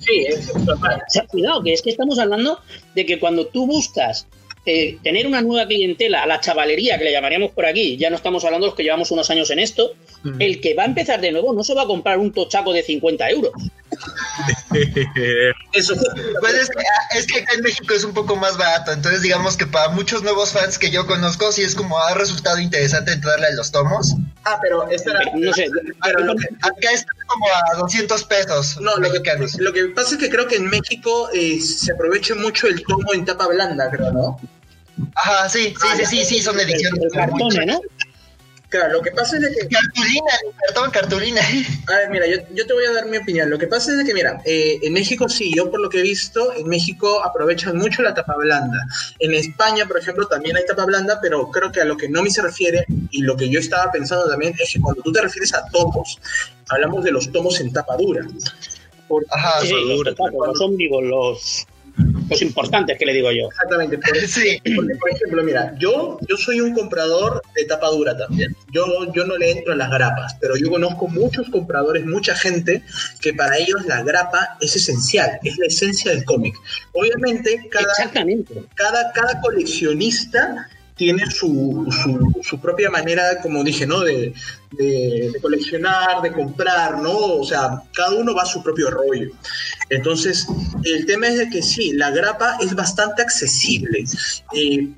Sí, 0.00 0.26
es 0.28 0.52
normal. 0.56 1.00
cuidado, 1.28 1.62
que 1.62 1.72
es 1.72 1.82
que 1.82 1.90
estamos 1.90 2.18
hablando 2.18 2.58
de 2.96 3.06
que 3.06 3.20
cuando 3.20 3.46
tú 3.46 3.68
buscas 3.68 4.26
eh, 4.64 4.98
tener 5.04 5.28
una 5.28 5.40
nueva 5.40 5.68
clientela, 5.68 6.24
a 6.24 6.26
la 6.26 6.40
chavalería 6.40 6.98
que 6.98 7.04
le 7.04 7.12
llamaríamos 7.12 7.52
por 7.52 7.64
aquí, 7.64 7.96
ya 7.96 8.10
no 8.10 8.16
estamos 8.16 8.44
hablando 8.44 8.66
de 8.66 8.70
los 8.70 8.76
que 8.76 8.82
llevamos 8.82 9.12
unos 9.12 9.30
años 9.30 9.50
en 9.50 9.60
esto, 9.60 9.92
el 10.40 10.60
que 10.60 10.74
va 10.74 10.82
a 10.82 10.86
empezar 10.86 11.20
de 11.20 11.30
nuevo 11.30 11.52
no 11.52 11.62
se 11.62 11.74
va 11.74 11.82
a 11.82 11.86
comprar 11.86 12.18
un 12.18 12.32
tochaco 12.32 12.72
de 12.72 12.82
50 12.82 13.30
euros. 13.30 13.52
Eso 15.72 15.94
pues 16.40 16.54
es, 16.54 16.70
que, 16.70 17.18
es 17.18 17.26
que 17.26 17.40
acá 17.40 17.54
en 17.54 17.62
México 17.62 17.94
es 17.94 18.04
un 18.04 18.12
poco 18.12 18.36
más 18.36 18.56
barato, 18.56 18.92
entonces 18.92 19.22
digamos 19.22 19.56
que 19.56 19.66
para 19.66 19.88
muchos 19.90 20.22
nuevos 20.22 20.52
fans 20.52 20.78
que 20.78 20.90
yo 20.90 21.06
conozco, 21.06 21.50
sí 21.52 21.62
es 21.62 21.74
como 21.74 21.98
ha 21.98 22.14
resultado 22.14 22.58
interesante 22.58 23.12
entrarle 23.12 23.46
a 23.46 23.52
los 23.52 23.70
tomos. 23.70 24.14
Ah, 24.44 24.58
pero 24.62 24.88
espera, 24.90 25.20
no 25.34 25.52
sé, 25.52 25.68
pero 26.02 26.32
acá 26.32 26.90
está 26.92 27.10
como 27.26 27.46
a 27.46 27.76
200 27.78 28.24
pesos. 28.24 28.78
No, 28.80 28.96
lo 28.96 29.10
que, 29.10 29.20
lo 29.58 29.72
que 29.72 29.84
pasa 29.86 30.14
es 30.14 30.18
que 30.18 30.30
creo 30.30 30.46
que 30.46 30.56
en 30.56 30.68
México 30.68 31.28
eh, 31.32 31.60
se 31.60 31.92
aprovecha 31.92 32.34
mucho 32.34 32.66
el 32.68 32.82
tomo 32.84 33.12
en 33.12 33.24
tapa 33.24 33.48
blanda, 33.48 33.90
creo, 33.90 34.12
¿no? 34.12 34.40
Ajá, 35.14 35.48
sí, 35.48 35.74
sí, 35.78 35.88
sí, 35.96 36.06
sí, 36.06 36.24
sí, 36.24 36.42
son 36.42 36.58
ediciones. 36.58 37.00
El 37.02 37.10
cartón, 37.10 37.48
¿no? 37.66 37.80
Claro, 38.76 38.92
lo 38.92 39.02
que 39.02 39.10
pasa 39.10 39.36
es 39.36 39.42
de 39.42 39.50
que... 39.50 39.68
Cartulina, 39.68 40.32
cartón, 40.66 40.90
cartulina. 40.90 41.40
A 41.40 41.96
ver, 41.96 42.10
mira, 42.10 42.26
yo, 42.26 42.36
yo, 42.54 42.66
te 42.66 42.74
voy 42.74 42.84
a 42.84 42.92
dar 42.92 43.06
mi 43.06 43.16
opinión. 43.16 43.48
Lo 43.48 43.58
que 43.58 43.66
pasa 43.66 43.92
es 43.92 43.98
de 43.98 44.04
que, 44.04 44.12
mira, 44.12 44.40
eh, 44.44 44.78
en 44.82 44.92
México 44.92 45.28
sí, 45.28 45.50
yo 45.54 45.70
por 45.70 45.80
lo 45.80 45.88
que 45.88 46.00
he 46.00 46.02
visto, 46.02 46.52
en 46.52 46.68
México 46.68 47.24
aprovechan 47.24 47.78
mucho 47.78 48.02
la 48.02 48.12
tapa 48.12 48.36
blanda. 48.36 48.86
En 49.18 49.32
España, 49.32 49.86
por 49.86 49.98
ejemplo, 49.98 50.26
también 50.26 50.56
hay 50.56 50.66
tapa 50.66 50.84
blanda, 50.84 51.18
pero 51.22 51.50
creo 51.50 51.72
que 51.72 51.80
a 51.80 51.84
lo 51.86 51.96
que 51.96 52.08
no 52.08 52.22
me 52.22 52.30
se 52.30 52.42
refiere, 52.42 52.84
y 53.10 53.22
lo 53.22 53.36
que 53.36 53.48
yo 53.48 53.60
estaba 53.60 53.90
pensando 53.90 54.28
también, 54.28 54.54
es 54.58 54.72
que 54.72 54.80
cuando 54.80 55.02
tú 55.02 55.10
te 55.10 55.22
refieres 55.22 55.54
a 55.54 55.64
tomos, 55.70 56.18
hablamos 56.68 57.02
de 57.02 57.12
los 57.12 57.32
tomos 57.32 57.58
en 57.60 57.72
tapa 57.72 57.96
dura. 57.96 58.26
Ajá, 59.30 59.60
sí, 59.62 59.72
los, 59.72 60.04
los 60.04 60.60
ómnibus, 60.60 61.02
los 61.02 61.66
los 62.28 62.42
importantes 62.42 62.98
que 62.98 63.06
le 63.06 63.14
digo 63.14 63.30
yo. 63.30 63.48
Exactamente. 63.48 63.98
sí. 64.26 64.60
por 65.00 65.10
ejemplo, 65.10 65.42
mira, 65.42 65.74
yo, 65.78 66.18
yo 66.28 66.36
soy 66.36 66.60
un 66.60 66.74
comprador 66.74 67.42
de 67.54 67.64
tapa 67.64 67.88
dura 67.88 68.16
también. 68.16 68.54
Yo, 68.72 69.12
yo 69.12 69.24
no 69.24 69.36
le 69.36 69.52
entro 69.52 69.72
a 69.72 69.76
las 69.76 69.90
grapas, 69.90 70.36
pero 70.40 70.56
yo 70.56 70.70
conozco 70.70 71.08
muchos 71.08 71.48
compradores, 71.50 72.04
mucha 72.06 72.34
gente 72.34 72.82
que 73.20 73.32
para 73.32 73.56
ellos 73.58 73.84
la 73.86 74.02
grapa 74.02 74.56
es 74.60 74.76
esencial, 74.76 75.38
es 75.42 75.56
la 75.58 75.66
esencia 75.66 76.10
del 76.10 76.24
cómic. 76.24 76.54
Obviamente, 76.92 77.68
cada, 77.70 77.92
cada, 78.74 79.12
cada 79.12 79.40
coleccionista 79.40 80.68
tiene 80.96 81.30
su, 81.30 81.86
su, 82.42 82.58
propia 82.58 82.90
manera, 82.90 83.40
como 83.42 83.62
dije, 83.62 83.86
¿no? 83.86 84.00
De, 84.00 84.32
de, 84.72 85.32
coleccionar, 85.42 86.22
de 86.22 86.32
comprar, 86.32 87.00
¿no? 87.00 87.14
O 87.14 87.44
sea, 87.44 87.82
cada 87.94 88.14
uno 88.14 88.34
va 88.34 88.42
a 88.42 88.46
su 88.46 88.62
propio 88.62 88.90
rollo. 88.90 89.30
Entonces, 89.90 90.46
el 90.84 91.04
tema 91.04 91.28
es 91.28 91.36
de 91.36 91.50
que 91.50 91.62
sí, 91.62 91.92
la 91.92 92.10
grapa 92.10 92.56
es 92.60 92.74
bastante 92.74 93.20
accesible. 93.20 94.04
Eh, 94.54 94.88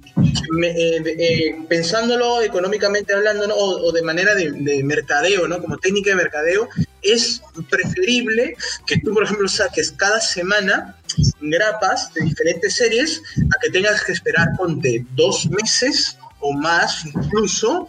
eh, 0.63 1.57
pensándolo 1.69 2.43
económicamente 2.43 3.13
hablando, 3.13 3.49
¿no? 3.49 3.57
o, 3.57 3.91
de 3.91 4.03
manera 4.03 4.37
de, 4.37 4.53
de, 4.53 4.85
mercadeo, 4.85 5.49
¿no? 5.49 5.61
Como 5.61 5.79
técnica 5.79 6.11
de 6.11 6.17
mercadeo, 6.17 6.69
es 7.03 7.43
preferible 7.69 8.55
que 8.87 8.99
tú, 8.99 9.13
por 9.13 9.25
ejemplo, 9.25 9.49
saques 9.49 9.93
cada 9.93 10.21
semana 10.21 10.97
grapas 11.41 12.13
de 12.15 12.25
diferentes 12.25 12.75
series 12.77 13.23
a 13.39 13.61
que 13.61 13.71
tengas 13.71 14.03
que 14.05 14.13
esperar, 14.13 14.49
ponte, 14.57 15.05
dos 15.15 15.49
meses 15.51 16.19
o 16.41 16.53
más 16.53 17.05
incluso 17.05 17.89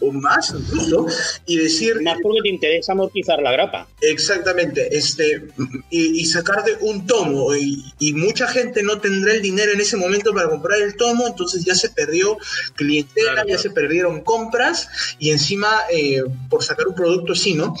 o 0.00 0.12
más 0.12 0.52
incluso, 0.56 1.06
y 1.46 1.58
decir... 1.58 2.00
Más 2.02 2.18
porque 2.22 2.40
te 2.42 2.48
interesa 2.48 2.92
amortizar 2.92 3.40
la 3.40 3.52
grapa. 3.52 3.88
Exactamente, 4.00 4.96
este, 4.96 5.46
y, 5.90 6.24
sacar 6.24 6.64
de 6.64 6.76
un 6.80 7.06
tomo, 7.06 7.54
y, 7.54 8.12
mucha 8.14 8.48
gente 8.48 8.82
no 8.82 8.98
tendrá 8.98 9.34
el 9.34 9.42
dinero 9.42 9.72
en 9.72 9.80
ese 9.80 9.96
momento 9.96 10.32
para 10.32 10.48
comprar 10.48 10.80
el 10.80 10.96
tomo, 10.96 11.26
entonces 11.26 11.64
ya 11.64 11.74
se 11.74 11.90
perdió 11.90 12.38
clientela, 12.74 13.44
ya 13.46 13.58
se 13.58 13.70
perdieron 13.70 14.22
compras, 14.22 14.88
y 15.18 15.30
encima, 15.30 15.68
eh, 15.92 16.22
por 16.48 16.64
sacar 16.64 16.88
un 16.88 16.94
producto 16.94 17.34
así, 17.34 17.54
¿no? 17.54 17.74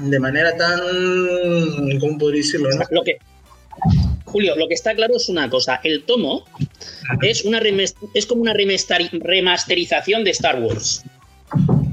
De 0.00 0.18
manera 0.18 0.56
tan... 0.56 0.80
¿Cómo 2.00 2.18
podría 2.18 2.42
decirlo? 2.42 2.68
Lo 2.90 3.02
que, 3.04 3.18
Julio, 4.24 4.56
lo 4.56 4.68
que 4.68 4.74
está 4.74 4.94
claro 4.94 5.16
es 5.16 5.28
una 5.28 5.48
cosa. 5.48 5.80
El 5.84 6.04
tomo 6.04 6.44
es, 7.22 7.44
una 7.44 7.60
es 8.14 8.26
como 8.26 8.42
una 8.42 8.52
remasterización 8.52 10.24
de 10.24 10.30
Star 10.30 10.60
Wars. 10.60 11.04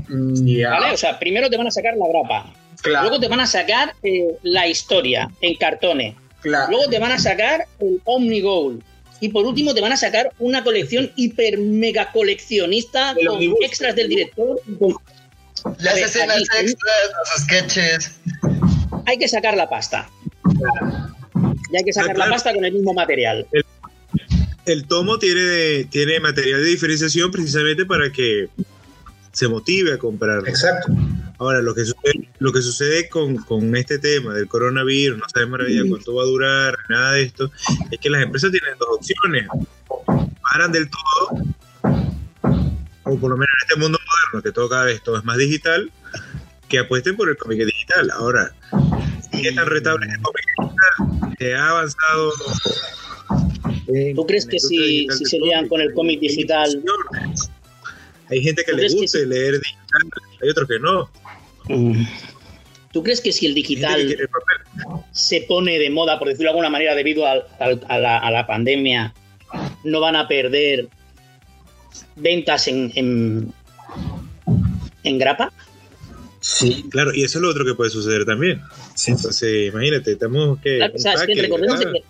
Mm, 0.08 0.64
¿Vale? 0.64 0.94
O 0.94 0.98
sea, 0.98 1.20
primero 1.20 1.50
te 1.50 1.58
van 1.58 1.68
a 1.68 1.72
sacar 1.72 1.96
la 1.98 2.08
grapa. 2.08 2.54
Luego 2.84 3.20
te 3.20 3.28
van 3.28 3.40
a 3.40 3.46
sacar 3.46 3.94
eh, 4.04 4.38
la 4.44 4.68
historia 4.68 5.30
en 5.42 5.56
cartones. 5.56 6.16
Luego 6.44 6.88
te 6.90 7.00
van 7.00 7.12
a 7.12 7.20
sacar 7.20 7.68
el 7.80 8.02
Omnigold. 8.06 8.82
Y 9.20 9.30
por 9.30 9.46
último 9.46 9.76
te 9.76 9.82
van 9.82 9.92
a 9.92 9.98
sacar 9.98 10.32
una 10.40 10.64
colección 10.64 11.12
hiper 11.16 11.60
mega 11.60 12.12
coleccionista 12.12 13.16
con 13.28 13.40
extras 13.62 13.96
del 13.96 14.10
director. 14.10 14.60
Las 15.78 15.98
escenas 15.98 16.38
extras, 16.38 17.12
los 17.20 17.44
sketches. 17.44 18.20
Hay 19.06 19.20
que 19.20 19.28
sacar 19.28 19.56
la 19.56 19.70
pasta. 19.70 20.10
Y 21.72 21.78
hay 21.78 21.84
que 21.84 21.94
sacar 21.94 22.18
la 22.18 22.30
pasta 22.30 22.54
con 22.54 22.66
el 22.66 22.74
mismo 22.74 22.94
material. 22.94 23.48
El, 24.66 24.86
tomo 24.86 25.18
tiene, 25.18 25.86
tiene 25.86 26.20
material 26.20 26.64
de 26.64 26.70
diferenciación 26.70 27.32
precisamente 27.32 27.86
para 27.86 28.12
que 28.12 28.50
se 29.32 29.48
motive 29.48 29.94
a 29.94 29.98
comprar. 29.98 30.48
Exacto. 30.48 30.92
Ahora, 31.38 31.62
lo 31.62 31.74
que 31.74 31.86
sucede, 31.86 32.30
lo 32.38 32.52
que 32.52 32.62
sucede 32.62 33.10
con, 33.10 33.38
con 33.38 33.76
este 33.76 33.98
tema 33.98 34.36
del 34.36 34.48
coronavirus, 34.48 35.18
no 35.18 35.26
sabemos 35.34 35.52
maravilla 35.54 35.84
cuánto 35.90 36.14
va 36.14 36.24
a 36.24 36.26
durar, 36.26 36.78
nada 36.90 37.14
de 37.14 37.24
esto, 37.24 37.52
es 37.90 38.00
que 38.00 38.10
las 38.10 38.22
empresas 38.22 38.52
tienen 38.52 38.78
dos 38.78 38.90
opciones. 38.92 39.48
Paran 40.42 40.72
del 40.72 40.90
todo 40.90 41.42
o 43.04 43.18
por 43.18 43.30
lo 43.30 43.38
menos 43.38 43.50
en 43.54 43.68
este 43.68 43.80
mundo 43.80 44.00
moderno, 44.00 44.44
que 44.44 44.52
todo 44.52 44.70
cada 44.70 44.86
vez 44.86 45.02
todo 45.04 45.18
es 45.18 45.24
más 45.24 45.38
digital, 45.38 45.92
que 46.70 46.80
apuesten 46.80 47.16
por 47.16 47.30
el 47.30 47.38
cómic 47.38 47.66
digital. 47.66 48.12
Ahora, 48.12 48.54
¿qué 49.32 49.52
tan 49.52 49.66
retable 49.68 50.08
es 50.08 50.14
el 50.14 50.22
cómic 50.22 50.46
digital? 50.58 51.36
Que 51.38 51.56
ha 51.56 51.70
avanzado. 51.70 52.32
¿Tú 54.16 54.26
crees 54.26 54.46
que 54.46 54.60
si, 54.60 55.08
si 55.10 55.26
se 55.26 55.40
cómic? 55.40 55.70
con 55.70 55.82
el 55.82 55.94
cómic 55.94 56.20
digital. 56.20 56.84
Hay 58.30 58.42
gente 58.42 58.64
que 58.64 58.72
¿Tú 58.72 58.78
le 58.78 58.88
que 58.88 58.94
gusta 58.94 59.20
sí? 59.20 59.26
leer 59.26 59.60
digital, 59.60 60.02
hay 60.42 60.50
otros 60.50 60.68
que 60.68 60.80
no. 60.80 61.10
¿tú 62.92 63.04
crees 63.04 63.22
que 63.22 63.32
si 63.32 63.46
el 63.46 63.54
que 63.54 63.62
digital 63.62 64.00
el 64.02 64.28
se 65.12 65.42
pone 65.42 65.80
de 65.80 65.90
moda, 65.90 66.20
por 66.20 66.28
decirlo 66.28 66.46
de 66.48 66.52
alguna 66.52 66.70
manera, 66.70 66.96
debido 66.96 67.26
a, 67.26 67.36
la, 67.60 68.18
a 68.18 68.32
la 68.32 68.48
pandemia, 68.48 69.14
no 69.84 70.00
van 70.00 70.16
a 70.16 70.28
perder 70.28 70.88
ventas 72.16 72.68
en, 72.68 72.92
en, 72.96 73.54
en 75.04 75.18
grapa? 75.18 75.52
Sí, 76.42 76.86
Claro, 76.90 77.14
y 77.14 77.24
eso 77.24 77.38
es 77.38 77.42
lo 77.44 77.50
otro 77.50 77.64
que 77.64 77.76
puede 77.76 77.90
suceder 77.92 78.26
también. 78.26 78.62
sí. 78.96 79.12
Entonces, 79.12 79.68
imagínate, 79.72 80.12
estamos 80.14 80.60
que. 80.60 80.78
Claro, 80.78 80.94
o 80.96 80.98
sea, 81.00 81.14
es 81.14 81.22
que 81.24 81.36
recordemos 81.42 81.80
de 81.80 81.86
que 81.92 82.04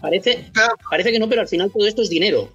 parece, 0.00 1.12
que 1.12 1.18
no, 1.18 1.28
pero 1.28 1.42
al 1.42 1.48
final 1.48 1.70
todo 1.72 1.86
esto 1.86 2.02
es 2.02 2.08
dinero. 2.08 2.50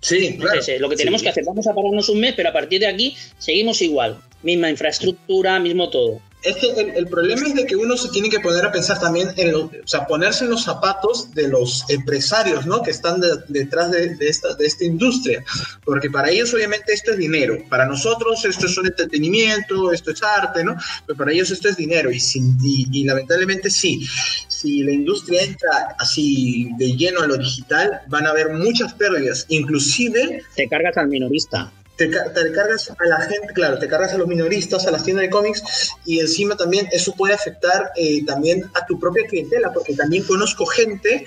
Sí, 0.00 0.36
claro. 0.36 0.52
Entonces, 0.52 0.68
eh, 0.68 0.78
lo 0.78 0.88
que 0.88 0.96
tenemos 0.96 1.20
Sí. 1.20 1.24
que 1.24 1.30
hacer, 1.30 1.44
vamos 1.44 1.66
a 1.66 1.74
pararnos 1.74 2.08
un 2.10 2.20
mes, 2.20 2.34
pero 2.36 2.50
a 2.50 2.52
partir 2.52 2.78
de 2.80 2.86
aquí 2.86 3.16
seguimos 3.38 3.80
igual. 3.82 4.18
Misma 4.42 4.70
infraestructura, 4.70 5.58
mismo 5.58 5.88
todo. 5.90 6.20
Es 6.46 6.56
el, 6.62 7.06
problema 7.08 7.46
es 7.46 7.54
de 7.54 7.66
que 7.66 7.76
uno 7.76 7.96
se 7.96 8.08
tiene 8.10 8.28
que 8.30 8.40
poner 8.40 8.64
a 8.64 8.70
pensar 8.72 9.00
también 9.00 9.30
en 9.36 9.52
lo- 9.52 9.64
o 9.64 9.70
sea, 9.86 10.06
ponerse 10.06 10.44
en 10.44 10.50
los 10.50 10.62
zapatos 10.64 11.32
de 11.34 11.48
los 11.48 11.84
empresarios, 11.88 12.66
¿no? 12.66 12.82
Que 12.82 12.90
están 12.92 13.20
de- 13.20 13.38
detrás 13.48 13.90
de, 13.90 14.16
esta, 14.20 14.54
de 14.54 14.66
esta 14.66 14.84
industria. 14.84 15.44
Porque 15.84 16.08
para 16.10 16.30
ellos, 16.30 16.52
obviamente, 16.54 16.92
esto 16.92 17.12
es 17.12 17.18
dinero. 17.18 17.58
Para 17.68 17.86
nosotros, 17.86 18.44
esto 18.44 18.66
es 18.66 18.76
un 18.78 18.86
entretenimiento, 18.86 19.92
esto 19.92 20.10
es 20.12 20.22
arte, 20.22 20.62
¿no? 20.64 20.76
Pero 21.06 21.16
para 21.16 21.32
ellos, 21.32 21.50
esto 21.50 21.68
es 21.68 21.76
dinero. 21.76 22.10
Y 22.12 23.04
lamentablemente, 23.04 23.70
sí. 23.70 24.06
Si 24.48 24.82
la 24.82 24.92
industria 24.92 25.42
entra 25.42 25.96
así 25.98 26.68
de 26.78 26.96
lleno 26.96 27.20
a 27.22 27.26
lo 27.26 27.36
digital, 27.36 28.00
van 28.08 28.26
a 28.26 28.30
haber 28.30 28.50
muchas 28.54 28.94
pérdidas. 28.94 29.46
Inclusive, 29.48 30.42
Te 30.54 30.68
cargas 30.68 30.96
al 30.96 31.08
minorista. 31.08 31.72
Te, 31.96 32.08
te 32.08 32.52
cargas 32.52 32.90
a 32.90 33.04
la 33.06 33.20
gente, 33.22 33.52
claro, 33.54 33.78
te 33.78 33.88
cargas 33.88 34.12
a 34.12 34.18
los 34.18 34.28
minoristas, 34.28 34.86
a 34.86 34.90
las 34.90 35.04
tiendas 35.04 35.24
de 35.24 35.30
cómics 35.30 35.90
y 36.04 36.20
encima 36.20 36.56
también 36.56 36.88
eso 36.92 37.12
puede 37.12 37.34
afectar 37.34 37.90
eh, 37.96 38.24
también 38.24 38.64
a 38.74 38.84
tu 38.86 38.98
propia 39.00 39.26
clientela, 39.26 39.72
porque 39.72 39.94
también 39.94 40.24
conozco 40.24 40.66
gente 40.66 41.26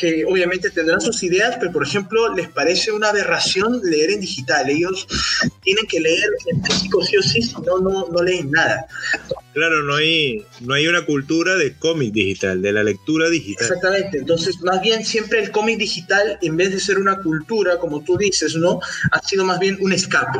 que 0.00 0.24
obviamente 0.24 0.70
tendrán 0.70 1.00
sus 1.00 1.22
ideas, 1.22 1.56
pero 1.60 1.70
por 1.72 1.82
ejemplo 1.86 2.34
les 2.34 2.48
parece 2.48 2.90
una 2.90 3.10
aberración 3.10 3.80
leer 3.84 4.10
en 4.12 4.20
digital. 4.20 4.70
Ellos 4.70 5.06
tienen 5.62 5.86
que 5.86 6.00
leer 6.00 6.24
en 6.46 6.64
físico 6.64 7.02
sí 7.04 7.16
o 7.18 7.22
sí, 7.22 7.42
si 7.42 7.54
no, 7.60 7.78
no, 7.78 8.08
no 8.08 8.22
leen 8.22 8.50
nada. 8.50 8.86
Claro, 9.52 9.82
no 9.82 9.96
hay, 9.96 10.42
no 10.60 10.74
hay 10.74 10.86
una 10.86 11.04
cultura 11.04 11.56
de 11.56 11.74
cómic 11.74 12.12
digital, 12.14 12.62
de 12.62 12.72
la 12.72 12.82
lectura 12.82 13.28
digital. 13.28 13.66
Exactamente, 13.66 14.18
entonces 14.18 14.58
más 14.62 14.80
bien 14.80 15.04
siempre 15.04 15.40
el 15.42 15.50
cómic 15.50 15.76
digital, 15.78 16.38
en 16.40 16.56
vez 16.56 16.70
de 16.72 16.80
ser 16.80 16.98
una 16.98 17.20
cultura, 17.20 17.76
como 17.78 18.02
tú 18.02 18.16
dices, 18.16 18.54
¿no? 18.56 18.80
Ha 19.12 19.20
sido 19.22 19.44
más 19.44 19.58
bien 19.58 19.76
un 19.80 19.92
escape. 19.92 20.38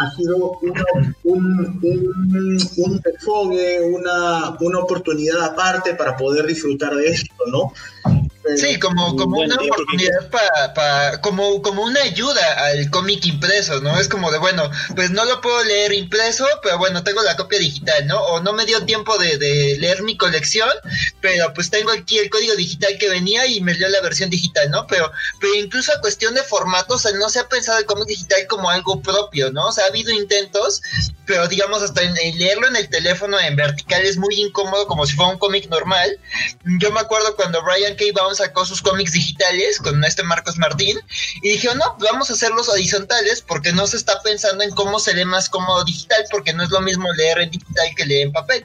Ha 0.00 0.14
sido 0.14 0.56
una- 0.62 0.84
un, 1.24 1.80
un, 1.82 2.58
un 2.76 3.00
desfogue, 3.00 3.80
una, 3.82 4.56
una 4.60 4.78
oportunidad 4.78 5.42
aparte 5.42 5.94
para 5.94 6.16
poder 6.16 6.46
disfrutar 6.46 6.94
de 6.94 7.08
esto, 7.08 7.34
¿no? 7.50 7.72
Sí, 8.56 8.78
como, 8.78 9.16
como 9.16 9.36
Bueno, 9.36 9.56
una 9.58 9.64
oportunidad 9.72 10.30
para, 10.74 11.20
como, 11.20 11.60
como 11.62 11.82
una 11.82 12.00
ayuda 12.02 12.66
al 12.66 12.90
cómic 12.90 13.26
impreso, 13.26 13.80
¿no? 13.80 13.98
Es 13.98 14.08
como 14.08 14.30
de, 14.30 14.38
bueno, 14.38 14.70
pues 14.94 15.10
no 15.10 15.24
lo 15.24 15.40
puedo 15.40 15.62
leer 15.64 15.92
impreso, 15.92 16.46
pero 16.62 16.78
bueno, 16.78 17.02
tengo 17.04 17.22
la 17.22 17.36
copia 17.36 17.58
digital, 17.58 18.06
¿no? 18.06 18.20
O 18.20 18.40
no 18.40 18.52
me 18.52 18.64
dio 18.64 18.84
tiempo 18.84 19.18
de, 19.18 19.38
de 19.38 19.76
leer 19.78 20.02
mi 20.02 20.16
colección, 20.16 20.70
pero 21.20 21.52
pues 21.54 21.70
tengo 21.70 21.90
aquí 21.90 22.18
el 22.18 22.30
código 22.30 22.54
digital 22.56 22.96
que 22.98 23.08
venía 23.08 23.46
y 23.46 23.60
me 23.60 23.74
leo 23.74 23.88
la 23.88 24.00
versión 24.00 24.30
digital, 24.30 24.70
¿no? 24.70 24.86
Pero, 24.86 25.10
pero 25.40 25.54
incluso 25.54 25.92
a 25.92 26.00
cuestión 26.00 26.34
de 26.34 26.42
formatos, 26.42 27.04
o 27.04 27.08
sea, 27.08 27.18
no 27.18 27.28
se 27.28 27.40
ha 27.40 27.48
pensado 27.48 27.78
el 27.78 27.84
cómic 27.84 28.08
digital 28.08 28.46
como 28.48 28.70
algo 28.70 29.00
propio, 29.02 29.50
¿no? 29.52 29.66
O 29.66 29.72
sea, 29.72 29.84
ha 29.84 29.88
habido 29.88 30.12
intentos, 30.12 30.82
pero 31.26 31.46
digamos 31.48 31.82
hasta 31.82 32.02
en, 32.02 32.16
en 32.16 32.38
leerlo 32.38 32.68
en 32.68 32.76
el 32.76 32.88
teléfono 32.88 33.38
en 33.38 33.56
vertical 33.56 34.02
es 34.04 34.16
muy 34.16 34.34
incómodo 34.40 34.86
como 34.86 35.06
si 35.06 35.14
fuera 35.14 35.32
un 35.32 35.38
cómic 35.38 35.68
normal. 35.68 36.18
Yo 36.80 36.90
me 36.92 37.00
acuerdo 37.00 37.36
cuando 37.36 37.62
Brian 37.62 37.96
K. 37.96 38.04
Vaughan 38.14 38.36
sacó 38.38 38.64
sus 38.64 38.82
cómics 38.82 39.12
digitales 39.12 39.78
con 39.78 40.02
este 40.04 40.22
Marcos 40.22 40.58
Martín 40.58 40.98
y 41.42 41.50
dije, 41.50 41.68
no, 41.74 41.96
vamos 41.98 42.30
a 42.30 42.32
hacerlos 42.32 42.68
horizontales 42.68 43.42
porque 43.42 43.72
no 43.72 43.86
se 43.86 43.96
está 43.96 44.20
pensando 44.22 44.64
en 44.64 44.70
cómo 44.70 44.98
se 44.98 45.14
lee 45.14 45.24
más 45.24 45.48
cómodo 45.48 45.84
digital 45.84 46.24
porque 46.30 46.52
no 46.52 46.62
es 46.62 46.70
lo 46.70 46.80
mismo 46.80 47.12
leer 47.14 47.38
en 47.38 47.50
digital 47.50 47.86
que 47.96 48.06
leer 48.06 48.26
en 48.28 48.32
papel. 48.32 48.64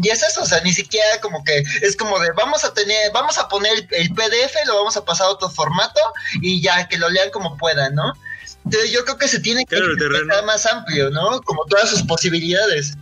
Y 0.00 0.08
es 0.08 0.22
eso, 0.22 0.42
o 0.42 0.46
sea, 0.46 0.60
ni 0.60 0.72
siquiera 0.72 1.20
como 1.20 1.42
que 1.44 1.64
es 1.82 1.96
como 1.96 2.18
de 2.18 2.30
vamos 2.32 2.64
a 2.64 2.74
tener, 2.74 3.12
vamos 3.12 3.38
a 3.38 3.48
poner 3.48 3.88
el, 3.90 4.14
PDF, 4.14 4.54
lo 4.66 4.76
vamos 4.76 4.96
a 4.96 5.04
pasar 5.04 5.26
a 5.26 5.30
otro 5.30 5.48
formato 5.48 6.00
y 6.40 6.60
ya 6.60 6.86
que 6.88 6.98
lo 6.98 7.08
lean 7.08 7.30
como 7.30 7.56
puedan, 7.56 7.94
¿no? 7.94 8.12
Entonces 8.64 8.92
yo 8.92 9.04
creo 9.04 9.18
que 9.18 9.28
se 9.28 9.40
tiene 9.40 9.64
que 9.66 9.76
pensar 9.76 10.44
más 10.44 10.66
amplio, 10.66 11.10
¿no? 11.10 11.40
Como 11.42 11.64
todas 11.66 11.90
sus 11.90 12.02
posibilidades. 12.02 12.94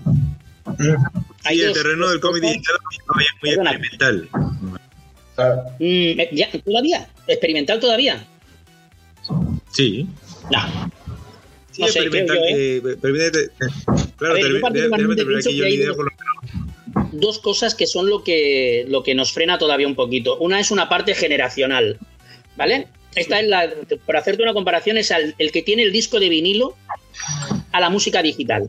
Sí, 1.49 1.61
el 1.61 1.73
terreno 1.73 2.09
del 2.09 2.21
cómic 2.21 2.43
digital 2.43 2.77
es 2.93 2.99
muy 3.15 3.25
Perdona. 3.41 4.82
Mm, 5.79 6.21
eh, 6.21 6.29
ya, 6.33 6.49
¿Todavía? 6.65 7.09
¿Experimental 7.27 7.81
todavía? 7.81 8.25
Sí. 9.73 10.07
No. 10.51 10.91
Sí, 11.71 11.81
No 11.83 11.89
sé, 11.89 12.01
experimental. 12.01 12.37
dos- 12.37 12.51
por 15.97 16.05
lo 16.05 16.11
menos. 16.11 17.13
dos 17.13 17.39
cosas 17.39 17.75
que 17.75 17.87
son 17.87 18.09
lo 18.11 18.23
que, 18.25 18.85
lo 18.89 19.03
que 19.03 19.15
nos 19.15 19.33
frena 19.33 19.57
todavía 19.59 19.87
un 19.87 19.95
poquito. 19.95 20.37
Una 20.39 20.61
es 20.61 20.71
una 20.71 20.89
parte 20.89 21.15
generacional, 21.15 21.99
¿vale? 22.57 22.89
Esta 23.15 23.41
es 23.41 23.49
la, 23.49 23.71
por 24.07 24.17
hacerte 24.17 24.43
una 24.43 24.53
comparación, 24.55 24.97
es 24.99 25.11
al- 25.11 25.35
el 25.39 25.53
que 25.53 25.63
tiene 25.63 25.83
el 25.83 25.93
disco 25.93 26.19
de 26.21 26.29
vinilo 26.29 26.77
a 27.73 27.81
la 27.81 27.89
música 27.91 28.23
digital. 28.23 28.69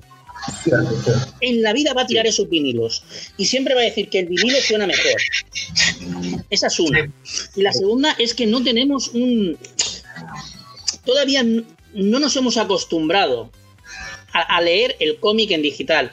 En 1.42 1.62
la 1.62 1.74
vida 1.74 1.94
va 1.94 2.04
a 2.04 2.08
tirar 2.08 2.26
esos 2.28 2.50
vinilos 2.50 3.04
y 3.38 3.46
siempre 3.46 3.74
va 3.76 3.82
a 3.82 3.86
decir 3.86 4.10
que 4.10 4.20
el 4.20 4.26
vinilo 4.28 4.58
suena 4.62 4.88
mejor. 4.88 5.22
Esa 6.50 6.68
es 6.68 6.80
una. 6.80 7.12
Y 7.56 7.62
la 7.62 7.74
segunda 7.74 8.16
es 8.20 8.34
que 8.34 8.46
no 8.46 8.64
tenemos 8.64 9.10
un... 9.10 9.58
Todavía 11.06 11.44
no 11.44 12.20
nos 12.20 12.36
hemos 12.36 12.58
acostumbrado 12.58 13.52
a, 14.32 14.42
a 14.58 14.62
leer 14.62 14.96
el 15.00 15.18
cómic 15.20 15.52
en 15.52 15.62
digital. 15.62 16.12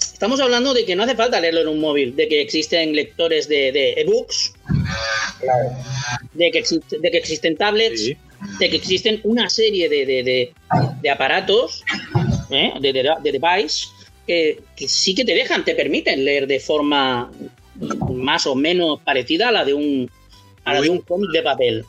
Estamos 0.00 0.40
hablando 0.40 0.74
de 0.74 0.84
que 0.84 0.96
no 0.96 1.04
hace 1.04 1.14
falta 1.14 1.40
leerlo 1.40 1.60
en 1.62 1.68
un 1.68 1.80
móvil, 1.80 2.14
de 2.16 2.28
que 2.28 2.40
existen 2.40 2.94
lectores 2.94 3.48
de, 3.48 3.70
de 3.72 3.92
ebooks, 4.00 4.52
de, 6.34 6.50
que 6.50 6.58
existe- 6.58 6.98
de 7.00 7.10
que 7.10 7.18
existen 7.18 7.56
tablets, 7.56 8.00
Sí. 8.02 8.16
de 8.60 8.70
que 8.70 8.76
existen 8.76 9.20
una 9.24 9.48
serie 9.50 9.88
de, 9.88 10.06
de- 10.06 10.22
de- 10.22 10.52
de 11.02 11.10
aparatos, 11.10 11.82
¿eh? 12.50 12.72
de, 12.80 12.92
de, 12.92 13.10
de 13.22 13.32
device, 13.32 13.88
que, 14.26 14.62
que 14.76 14.88
sí 14.88 15.14
que 15.14 15.24
te 15.24 15.34
dejan, 15.34 15.64
te 15.64 15.74
permiten 15.74 16.24
leer 16.24 16.46
de 16.46 16.60
forma 16.60 17.30
más 18.10 18.46
o 18.46 18.54
menos 18.54 19.00
parecida 19.02 19.48
a 19.48 19.52
la 19.52 19.64
de 19.64 19.74
un, 19.74 20.10
a 20.64 20.74
la 20.74 20.80
de 20.80 20.90
un 20.90 21.00
cómic 21.00 21.30
de 21.30 21.42
papel. 21.42 21.84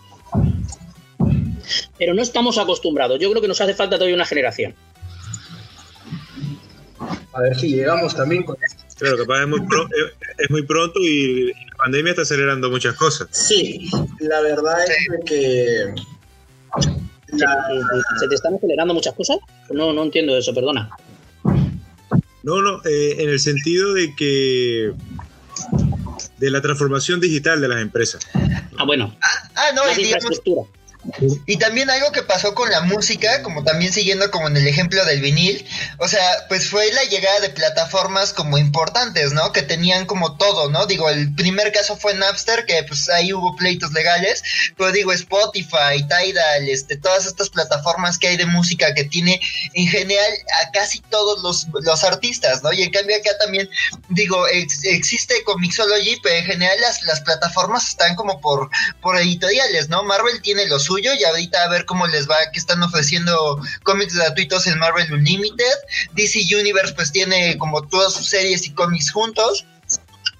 Pero 1.97 2.13
no 2.13 2.21
estamos 2.21 2.57
acostumbrados. 2.57 3.19
Yo 3.19 3.29
creo 3.29 3.41
que 3.41 3.47
nos 3.47 3.61
hace 3.61 3.73
falta 3.73 3.97
todavía 3.97 4.15
una 4.15 4.25
generación. 4.25 4.73
A 7.33 7.41
ver 7.41 7.55
si 7.57 7.69
llegamos 7.69 8.15
también 8.15 8.43
con 8.43 8.57
esto. 8.63 8.83
Claro, 8.97 9.17
capaz 9.17 9.41
es 9.43 9.47
muy, 9.47 9.61
pro- 9.61 9.85
eh, 9.85 10.13
es 10.37 10.49
muy 10.49 10.63
pronto 10.63 10.99
y 10.99 11.47
la 11.47 11.75
pandemia 11.77 12.09
está 12.11 12.23
acelerando 12.23 12.69
muchas 12.69 12.95
cosas. 12.95 13.27
Sí, 13.31 13.89
la 14.19 14.41
verdad 14.41 14.77
es 14.83 15.25
que... 15.25 15.93
¿Se, 17.31 17.37
la- 17.45 17.67
se 18.19 18.27
te 18.27 18.35
están 18.35 18.55
acelerando 18.55 18.93
muchas 18.93 19.13
cosas? 19.13 19.37
No, 19.71 19.93
no 19.93 20.03
entiendo 20.03 20.37
eso, 20.37 20.53
perdona. 20.53 20.89
No, 22.43 22.61
no, 22.61 22.81
eh, 22.85 23.17
en 23.19 23.29
el 23.29 23.39
sentido 23.39 23.93
de 23.93 24.15
que 24.15 24.93
de 26.37 26.49
la 26.51 26.61
transformación 26.61 27.19
digital 27.19 27.59
de 27.61 27.67
las 27.67 27.81
empresas. 27.81 28.25
Ah, 28.77 28.85
bueno, 28.85 29.13
Ah, 29.55 29.71
no, 29.75 29.83
más 29.83 29.97
y 29.97 30.03
digamos, 30.03 30.23
infraestructura. 30.25 30.67
Y 31.45 31.57
también 31.57 31.89
algo 31.89 32.11
que 32.11 32.23
pasó 32.23 32.53
con 32.53 32.69
la 32.69 32.81
música, 32.81 33.41
como 33.41 33.63
también 33.63 33.91
siguiendo 33.93 34.29
como 34.31 34.49
en 34.49 34.57
el 34.57 34.67
ejemplo 34.67 35.03
del 35.05 35.21
vinil, 35.21 35.65
o 35.97 36.07
sea, 36.09 36.45
pues 36.49 36.69
fue 36.69 36.91
la 36.91 37.03
llegada 37.05 37.39
de 37.39 37.49
plataformas 37.49 38.33
como 38.33 38.57
importantes, 38.57 39.31
¿no? 39.31 39.53
Que 39.53 39.61
tenían 39.61 40.05
como 40.05 40.35
todo, 40.35 40.69
¿no? 40.69 40.85
Digo, 40.87 41.09
el 41.09 41.33
primer 41.35 41.71
caso 41.71 41.95
fue 41.95 42.13
Napster, 42.15 42.65
que 42.65 42.83
pues 42.83 43.09
ahí 43.09 43.31
hubo 43.31 43.55
pleitos 43.55 43.93
legales, 43.93 44.43
pero 44.75 44.91
digo, 44.91 45.13
Spotify, 45.13 46.03
Tidal, 46.07 46.67
este, 46.67 46.97
todas 46.97 47.25
estas 47.25 47.49
plataformas 47.49 48.17
que 48.17 48.27
hay 48.27 48.37
de 48.37 48.45
música 48.45 48.93
que 48.93 49.05
tiene 49.05 49.39
en 49.73 49.87
general 49.87 50.31
a 50.61 50.71
casi 50.71 50.99
todos 51.09 51.41
los, 51.41 51.67
los 51.81 52.03
artistas, 52.03 52.61
¿no? 52.61 52.73
Y 52.73 52.83
en 52.83 52.91
cambio 52.91 53.15
acá 53.15 53.31
también, 53.39 53.69
digo, 54.09 54.47
ex- 54.49 54.83
existe 54.83 55.43
Comixology, 55.45 56.19
pero 56.21 56.35
en 56.35 56.45
general 56.45 56.79
las, 56.81 57.01
las 57.03 57.21
plataformas 57.21 57.87
están 57.87 58.15
como 58.15 58.41
por, 58.41 58.69
por 59.01 59.17
editoriales, 59.17 59.87
¿no? 59.87 60.03
Marvel 60.03 60.41
tiene 60.41 60.65
lo 60.67 60.77
suyo 60.89 61.11
y 61.13 61.23
ahorita 61.23 61.63
a 61.63 61.69
ver 61.69 61.85
cómo 61.85 62.07
les 62.07 62.27
va, 62.27 62.35
que 62.51 62.59
están 62.59 62.81
ofreciendo 62.81 63.61
cómics 63.83 64.15
gratuitos 64.15 64.65
en 64.65 64.79
Marvel 64.79 65.13
Unlimited. 65.13 65.75
DC 66.13 66.39
Universe 66.59 66.93
pues 66.93 67.11
tiene 67.11 67.57
como 67.59 67.87
todas 67.87 68.13
sus 68.13 68.27
series 68.27 68.65
y 68.65 68.71
cómics 68.71 69.11
juntos. 69.11 69.65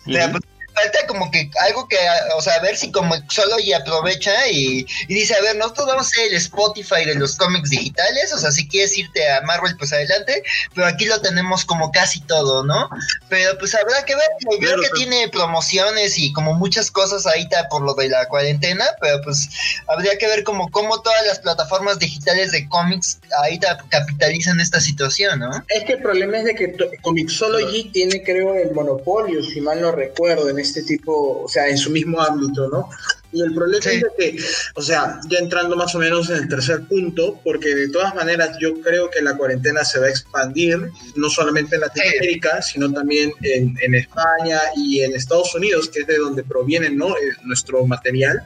O 0.07 0.11
sea, 0.11 0.31
pues, 0.31 0.43
falta 0.81 1.07
como 1.07 1.29
que 1.31 1.49
algo 1.61 1.87
que, 1.87 1.97
o 2.35 2.41
sea, 2.41 2.53
a 2.55 2.61
ver 2.61 2.75
si 2.77 2.91
como 2.91 3.15
solo 3.29 3.59
y 3.59 3.73
aprovecha 3.73 4.47
y, 4.49 4.85
y 5.07 5.13
dice, 5.13 5.35
a 5.35 5.41
ver, 5.41 5.55
nosotros 5.55 5.87
vamos 5.87 6.07
a 6.07 6.09
ser 6.09 6.27
el 6.27 6.35
Spotify 6.35 7.05
de 7.05 7.15
los 7.15 7.35
cómics 7.35 7.69
digitales, 7.69 8.33
o 8.33 8.37
sea, 8.37 8.51
si 8.51 8.67
quieres 8.67 8.97
irte 8.97 9.29
a 9.29 9.41
Marvel, 9.41 9.75
pues 9.77 9.91
adelante, 9.93 10.43
pero 10.75 10.87
aquí 10.87 11.05
lo 11.05 11.19
tenemos 11.21 11.65
como 11.65 11.91
casi 11.91 12.21
todo, 12.21 12.63
¿no? 12.63 12.89
Pero 13.29 13.57
pues 13.57 13.73
habrá 13.75 14.03
que 14.05 14.15
ver, 14.15 14.23
creo 14.39 14.59
Claro, 14.59 14.81
que 14.81 14.87
pero- 14.89 14.97
tiene 14.99 15.29
promociones 15.29 16.17
y 16.17 16.31
como 16.33 16.53
muchas 16.53 16.91
cosas 16.91 17.25
ahorita 17.25 17.67
por 17.69 17.81
lo 17.81 17.93
de 17.93 18.09
la 18.09 18.27
cuarentena, 18.27 18.85
pero 19.01 19.21
pues 19.23 19.49
habría 19.87 20.17
que 20.17 20.27
ver 20.27 20.43
como 20.43 20.69
cómo 20.71 21.01
todas 21.01 21.25
las 21.25 21.39
plataformas 21.39 21.99
digitales 21.99 22.51
de 22.51 22.67
cómics 22.69 23.19
ahorita 23.37 23.83
capitalizan 23.89 24.59
esta 24.59 24.79
situación, 24.79 25.39
¿no? 25.39 25.63
Es 25.69 25.83
que 25.85 25.93
el 25.93 26.01
problema 26.01 26.37
es 26.37 26.45
de 26.45 26.55
que 26.55 26.73
Comixology 27.01 27.89
tiene, 27.91 28.23
creo, 28.23 28.55
el 28.55 28.71
monopolio, 28.73 29.41
si 29.43 29.59
mal 29.61 29.81
no 29.81 29.91
recuerdo, 29.91 30.49
en 30.49 30.59
este 30.59 30.68
tipo, 30.83 31.43
o 31.43 31.47
sea, 31.47 31.67
en 31.67 31.77
su 31.77 31.89
mismo 31.89 32.21
ámbito, 32.21 32.67
¿no? 32.69 32.89
Y 33.31 33.41
el 33.43 33.53
problema 33.53 33.83
Sí. 33.83 33.89
es 33.97 34.03
que, 34.17 34.43
o 34.75 34.81
sea, 34.81 35.19
ya 35.29 35.37
entrando 35.37 35.75
más 35.75 35.93
o 35.93 35.99
menos 35.99 36.29
en 36.31 36.37
el 36.37 36.47
tercer 36.47 36.81
punto, 36.87 37.39
porque 37.43 37.75
de 37.75 37.89
todas 37.89 38.15
maneras 38.15 38.57
yo 38.59 38.81
creo 38.81 39.09
que 39.11 39.21
la 39.21 39.37
cuarentena 39.37 39.83
se 39.85 39.99
va 39.99 40.07
a 40.07 40.09
expandir, 40.09 40.89
no 41.15 41.29
solamente 41.29 41.75
en 41.75 41.81
Latinoamérica, 41.81 42.61
sino 42.63 42.91
también 42.91 43.31
en, 43.43 43.75
en 43.81 43.93
España 43.95 44.59
y 44.75 45.01
en 45.01 45.15
Estados 45.15 45.53
Unidos, 45.53 45.89
que 45.89 45.99
es 45.99 46.07
de 46.07 46.17
donde 46.17 46.43
proviene 46.43 46.89
¿no? 46.89 47.09
Eh, 47.09 47.31
nuestro 47.43 47.85
material. 47.85 48.41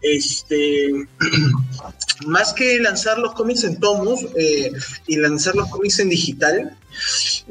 Este, 0.00 0.90
más 2.26 2.52
que 2.54 2.80
lanzar 2.80 3.18
los 3.18 3.34
cómics 3.34 3.64
en 3.64 3.78
tomos 3.78 4.20
eh, 4.36 4.72
y 5.06 5.16
lanzar 5.16 5.54
los 5.54 5.68
cómics 5.68 5.98
en 5.98 6.08
digital, 6.08 6.76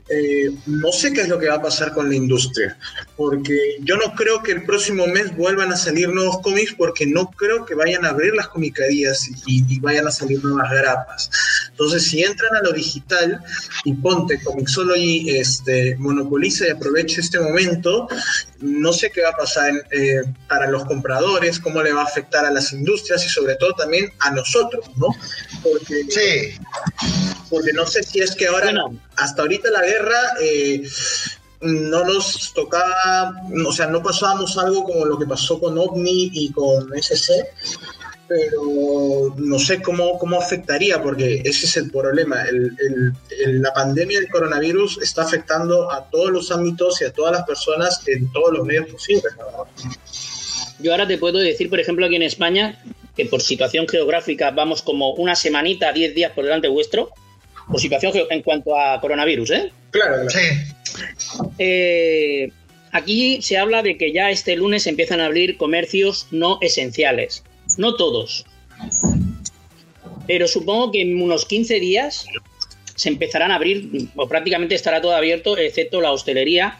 eh, 0.10 0.52
no 0.66 0.92
sé 0.92 1.12
qué 1.12 1.22
es 1.22 1.28
lo 1.28 1.38
que 1.38 1.50
va 1.50 1.56
a 1.56 1.62
pasar 1.62 1.94
con 1.94 2.10
la 2.10 2.16
industria, 2.16 2.78
porque 3.16 3.78
yo 3.82 3.98
no 3.98 4.14
creo 4.16 4.42
que 4.42 4.54
el 4.54 4.64
próximo 4.64 5.06
mes 5.08 5.36
vuelvan 5.36 5.72
a 5.72 5.78
salir 5.78 6.10
nuevos 6.10 6.40
cómics, 6.42 6.74
porque 6.78 7.06
no 7.06 7.30
creo 7.32 7.66
que 7.66 7.76
vayan 7.76 8.06
a 8.06 8.10
abrir 8.10 8.34
las 8.34 8.48
comicarías 8.48 9.28
y, 9.46 9.80
vayan 9.80 10.08
a 10.08 10.12
salir 10.12 10.44
nuevas 10.44 10.72
grapas. 10.72 11.30
Entonces, 11.70 12.04
si 12.04 12.24
entran 12.24 12.56
a 12.56 12.62
lo 12.62 12.72
digital 12.72 13.42
y 13.84 13.94
ponte 13.94 14.42
Comixology, 14.42 15.30
este, 15.38 15.96
monopoliza 15.98 16.68
y 16.68 16.72
aprovecha 16.72 17.22
este 17.22 17.40
momento, 17.40 18.08
no 18.62 18.94
sé 18.94 19.12
qué 19.12 19.22
va 19.22 19.30
a 19.30 19.38
pasar 19.38 19.74
eh, 19.92 20.24
para 20.48 20.70
los 20.70 20.86
compradores, 20.86 21.60
cómo 21.60 21.82
le 21.84 21.94
va 21.94 22.02
a 22.02 22.06
afectar 22.06 22.46
a 22.46 22.52
las 22.52 22.74
industrias 22.74 23.26
y 23.26 23.30
sobre 23.30 23.56
todo 23.56 23.74
también 23.74 24.12
a 24.20 24.32
nosotros, 24.32 24.86
¿no? 24.96 25.08
Porque, 25.64 26.06
Sí. 26.10 27.37
Porque 27.50 27.74
no 27.74 27.86
sé 27.86 28.04
si 28.04 28.20
es 28.20 28.36
que 28.36 28.48
ahora, 28.48 28.66
Bueno. 28.66 29.00
hasta 29.16 29.42
ahorita 29.42 29.70
la 29.72 29.84
guerra, 29.84 30.20
eh, 30.42 30.88
no 31.62 32.04
nos 32.06 32.54
tocaba, 32.54 33.34
o 33.66 33.72
sea, 33.74 33.88
no 33.88 34.04
pasábamos 34.04 34.58
algo 34.58 34.84
como 34.84 35.06
lo 35.06 35.18
que 35.18 35.26
pasó 35.26 35.60
con 35.60 35.78
OVNI 35.78 36.30
y 36.34 36.52
con 36.52 36.96
SC, 36.96 37.46
pero 38.28 39.34
no 39.38 39.58
sé 39.58 39.82
cómo, 39.82 40.20
cómo 40.20 40.38
afectaría, 40.40 41.02
porque 41.02 41.42
ese 41.46 41.66
es 41.66 41.78
el 41.78 41.90
problema. 41.90 42.44
El- 42.44 42.76
el- 42.80 43.14
el- 43.44 43.62
la 43.62 43.74
pandemia 43.74 44.20
del 44.20 44.30
coronavirus 44.30 45.00
está 45.02 45.24
afectando 45.24 45.92
a 45.92 46.10
todos 46.10 46.30
los 46.32 46.52
ámbitos 46.52 47.02
y 47.02 47.06
a 47.06 47.14
todas 47.14 47.32
las 47.32 47.46
personas 47.46 48.02
en 48.08 48.32
todos 48.34 48.52
los 48.54 48.66
medios 48.66 48.88
posibles. 48.90 49.34
¿no? 49.38 49.66
Yo 50.80 50.92
ahora 50.92 51.08
te 51.08 51.18
puedo 51.18 51.40
decir, 51.40 51.70
por 51.70 51.80
ejemplo, 51.80 52.06
aquí 52.06 52.18
en 52.18 52.24
España, 52.24 52.84
que 53.16 53.26
por 53.26 53.42
situación 53.42 53.88
geográfica 53.88 54.52
vamos 54.52 54.82
como 54.84 55.14
una 55.16 55.36
semanita, 55.36 55.92
10 55.92 56.14
días 56.14 56.34
por 56.34 56.44
delante 56.44 56.68
vuestro, 56.68 57.10
por 57.70 57.80
situación 57.80 58.14
en 58.30 58.42
cuanto 58.42 58.78
a 58.78 59.00
coronavirus, 59.02 59.52
¿eh? 59.52 59.72
Claro, 59.92 60.16
claro. 60.16 60.30
Sí. 60.30 60.40
Eh, 61.60 62.52
Aquí 62.92 63.42
se 63.42 63.58
habla 63.58 63.84
de 63.84 63.98
que 63.98 64.12
ya 64.12 64.32
este 64.32 64.56
lunes 64.56 64.88
empiezan 64.88 65.20
a 65.20 65.26
abrir 65.26 65.58
comercios 65.58 66.28
no 66.32 66.58
esenciales. 66.62 67.44
No 67.78 67.96
todos. 67.96 68.46
Pero 70.26 70.48
supongo 70.48 70.92
que 70.92 71.02
en 71.02 71.22
unos 71.22 71.46
15 71.46 71.80
días 71.80 72.26
se 72.96 73.10
empezarán 73.10 73.52
a 73.52 73.56
abrir, 73.56 74.10
o 74.16 74.28
prácticamente 74.28 74.74
estará 74.74 75.02
todo 75.02 75.16
abierto, 75.16 75.58
excepto 75.58 76.02
la 76.02 76.12
hostelería, 76.12 76.80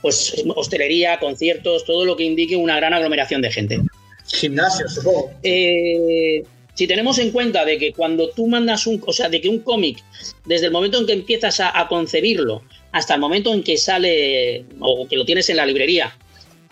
pues 0.00 0.42
hostelería, 0.56 1.18
conciertos, 1.18 1.84
todo 1.84 2.06
lo 2.06 2.16
que 2.16 2.24
indique 2.24 2.56
una 2.56 2.76
gran 2.76 2.94
aglomeración 2.94 3.42
de 3.42 3.52
gente. 3.52 3.78
Gimnasio, 4.26 4.88
supongo. 4.88 5.32
Eh, 5.42 6.44
si 6.78 6.86
tenemos 6.86 7.18
en 7.18 7.32
cuenta 7.32 7.64
de 7.64 7.76
que 7.76 7.92
cuando 7.92 8.30
tú 8.30 8.46
mandas 8.46 8.86
un, 8.86 9.02
o 9.04 9.12
sea, 9.12 9.28
de 9.28 9.40
que 9.40 9.48
un 9.48 9.58
cómic, 9.58 9.98
desde 10.46 10.66
el 10.66 10.72
momento 10.72 11.00
en 11.00 11.06
que 11.06 11.12
empiezas 11.12 11.58
a, 11.58 11.76
a 11.76 11.88
concebirlo 11.88 12.62
hasta 12.92 13.14
el 13.14 13.20
momento 13.20 13.52
en 13.52 13.64
que 13.64 13.76
sale 13.76 14.64
o 14.78 15.08
que 15.08 15.16
lo 15.16 15.24
tienes 15.24 15.50
en 15.50 15.56
la 15.56 15.66
librería, 15.66 16.16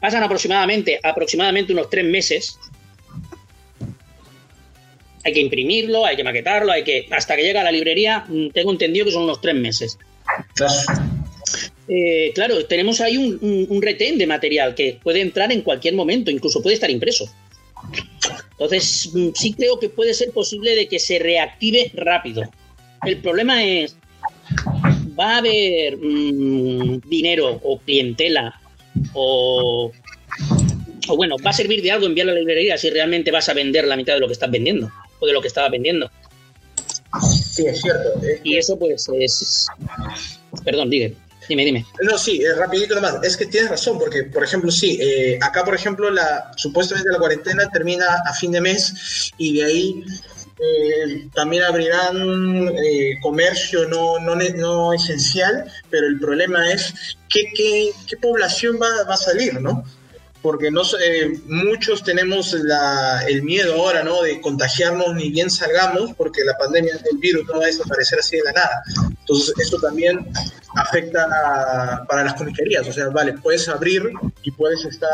pasan 0.00 0.22
aproximadamente, 0.22 1.00
aproximadamente 1.02 1.72
unos 1.72 1.90
tres 1.90 2.04
meses. 2.04 2.56
Hay 5.24 5.32
que 5.32 5.40
imprimirlo, 5.40 6.06
hay 6.06 6.14
que 6.14 6.22
maquetarlo, 6.22 6.70
hay 6.70 6.84
que. 6.84 7.08
Hasta 7.10 7.34
que 7.34 7.42
llega 7.42 7.62
a 7.62 7.64
la 7.64 7.72
librería, 7.72 8.24
mm, 8.28 8.50
tengo 8.50 8.70
entendido 8.70 9.06
que 9.06 9.10
son 9.10 9.24
unos 9.24 9.40
tres 9.40 9.56
meses. 9.56 9.98
Eh, 11.88 12.30
claro, 12.32 12.64
tenemos 12.66 13.00
ahí 13.00 13.16
un, 13.16 13.38
un- 13.42 13.66
un 13.68 13.82
retén 13.82 14.18
de 14.18 14.26
material 14.28 14.76
que 14.76 14.98
puede 15.02 15.20
entrar 15.20 15.50
en 15.50 15.62
cualquier 15.62 15.94
momento, 15.94 16.30
incluso 16.30 16.62
puede 16.62 16.74
estar 16.74 16.90
impreso. 16.92 17.28
Entonces, 18.58 19.10
mm, 19.12 19.28
sí 19.34 19.52
creo 19.52 19.78
que 19.78 19.88
puede 19.88 20.14
ser 20.14 20.30
posible 20.30 20.74
de 20.74 20.88
que 20.88 20.98
se 20.98 21.18
reactive 21.18 21.90
rápido. 21.94 22.42
El 23.04 23.18
problema 23.18 23.62
es, 23.62 23.96
¿va 25.18 25.34
a 25.34 25.38
haber 25.38 25.98
mm, 25.98 27.00
dinero 27.06 27.60
o 27.62 27.78
clientela 27.80 28.58
o, 29.12 29.92
o, 31.08 31.16
bueno, 31.16 31.36
va 31.44 31.50
a 31.50 31.52
servir 31.52 31.82
de 31.82 31.90
algo 31.90 32.06
enviar 32.06 32.28
a 32.28 32.32
la 32.32 32.38
librería 32.38 32.78
si 32.78 32.88
realmente 32.88 33.30
vas 33.30 33.48
a 33.48 33.54
vender 33.54 33.86
la 33.86 33.96
mitad 33.96 34.14
de 34.14 34.20
lo 34.20 34.26
que 34.26 34.32
estás 34.32 34.50
vendiendo 34.50 34.90
o 35.20 35.26
de 35.26 35.32
lo 35.32 35.42
que 35.42 35.48
estaba 35.48 35.68
vendiendo? 35.68 36.10
Sí, 37.20 37.66
es 37.66 37.80
cierto. 37.80 38.20
Es 38.22 38.40
Y 38.42 38.56
eso 38.56 38.78
pues 38.78 39.06
es... 39.18 39.68
Perdón, 40.64 40.88
dime, 40.88 41.14
dime, 41.48 41.64
dime. 41.64 41.86
No, 42.02 42.18
sí, 42.18 42.42
eh, 42.42 42.54
rapidito 42.54 42.94
nomás. 42.94 43.16
Es 43.22 43.36
que 43.36 43.46
tienes 43.46 43.70
razón, 43.70 43.98
porque, 43.98 44.24
por 44.24 44.44
ejemplo, 44.44 44.70
sí, 44.70 44.98
eh, 45.00 45.38
acá, 45.42 45.64
por 45.64 45.74
ejemplo, 45.74 46.10
la 46.10 46.52
supuestamente 46.56 47.10
la 47.10 47.18
cuarentena 47.18 47.68
termina 47.70 48.06
a 48.26 48.32
fin 48.32 48.52
de 48.52 48.60
mes 48.60 49.32
y 49.38 49.58
de 49.58 49.64
ahí 49.64 50.04
eh, 50.58 51.28
también 51.34 51.64
abrirán 51.64 52.72
comercio 53.22 53.88
no, 53.88 54.18
no, 54.18 54.34
no 54.34 54.92
esencial, 54.92 55.70
pero 55.90 56.06
el 56.06 56.18
problema 56.18 56.70
es 56.72 56.94
qué, 57.28 57.44
qué, 57.54 57.90
qué 58.06 58.16
población 58.16 58.78
va, 58.80 59.04
va 59.08 59.14
a 59.14 59.18
salir, 59.18 59.60
¿no? 59.60 59.84
Porque 60.46 60.70
no, 60.70 60.82
eh, 61.04 61.40
muchos 61.48 62.04
tenemos 62.04 62.52
la- 62.52 63.24
el 63.26 63.42
miedo 63.42 63.74
ahora, 63.74 64.04
¿no? 64.04 64.22
De 64.22 64.40
contagiarnos 64.40 65.12
ni 65.16 65.28
bien 65.30 65.50
salgamos, 65.50 66.12
porque 66.16 66.44
la 66.44 66.56
pandemia 66.56 66.94
del 66.98 67.18
virus 67.18 67.44
no 67.48 67.54
va 67.58 67.64
a 67.64 67.66
desaparecer 67.66 68.20
así 68.20 68.36
de 68.36 68.44
la 68.44 68.52
nada. 68.52 68.82
Entonces, 69.18 69.52
esto 69.58 69.76
también 69.80 70.24
afecta 70.76 71.24
a- 71.24 72.04
para 72.06 72.22
las 72.22 72.34
comiquerías. 72.34 72.86
O 72.86 72.92
sea, 72.92 73.08
vale, 73.08 73.32
puedes 73.32 73.68
abrir 73.68 74.04
y 74.44 74.52
puedes 74.52 74.84
estar 74.84 75.10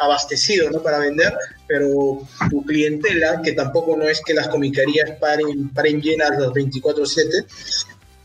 abastecido 0.00 0.68
¿no? 0.70 0.82
para 0.82 0.98
vender, 0.98 1.32
pero 1.66 2.18
tu 2.50 2.62
clientela, 2.66 3.40
que 3.42 3.52
tampoco 3.52 3.96
no 3.96 4.04
es 4.04 4.20
que 4.20 4.34
las 4.34 4.48
comiquerías 4.48 5.12
paren, 5.18 5.70
paren 5.70 6.02
llenas 6.02 6.32
los 6.38 6.52
24/7, 6.52 7.46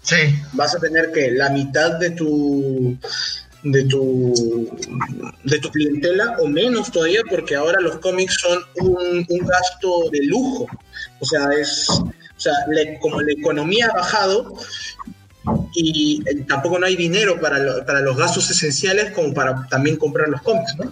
Sí. 0.02 0.36
vas 0.54 0.76
a 0.76 0.80
tener 0.80 1.12
que 1.14 1.32
la 1.32 1.50
mitad 1.52 1.92
de 2.00 2.10
tu 2.10 2.98
de 3.64 3.84
tu 3.86 4.34
de 5.44 5.60
tu 5.60 5.70
clientela 5.70 6.38
o 6.40 6.48
menos 6.48 6.92
todavía 6.92 7.22
porque 7.30 7.56
ahora 7.56 7.80
los 7.82 7.98
cómics 8.00 8.40
son 8.40 8.60
un, 8.78 9.26
gasto 9.46 10.10
de 10.12 10.24
lujo 10.24 10.66
o 11.20 11.26
sea 11.26 11.48
es 11.60 11.90
o 11.90 12.14
sea 12.38 12.54
la- 12.70 12.98
como 13.00 13.22
la 13.22 13.34
economía 13.34 13.88
ha 13.92 13.98
bajado 13.98 14.54
y 15.74 16.22
eh, 16.26 16.46
tampoco 16.48 16.80
no 16.80 16.86
hay 16.86 16.96
dinero 16.96 17.40
para, 17.42 17.60
lo- 17.60 17.86
para 17.86 18.00
los 18.02 18.16
gastos 18.16 18.50
esenciales 18.50 19.12
como 19.12 19.34
para 19.34 19.68
también 19.70 19.98
comprar 19.98 20.30
los 20.30 20.42
cómics 20.42 20.76
¿no? 20.78 20.90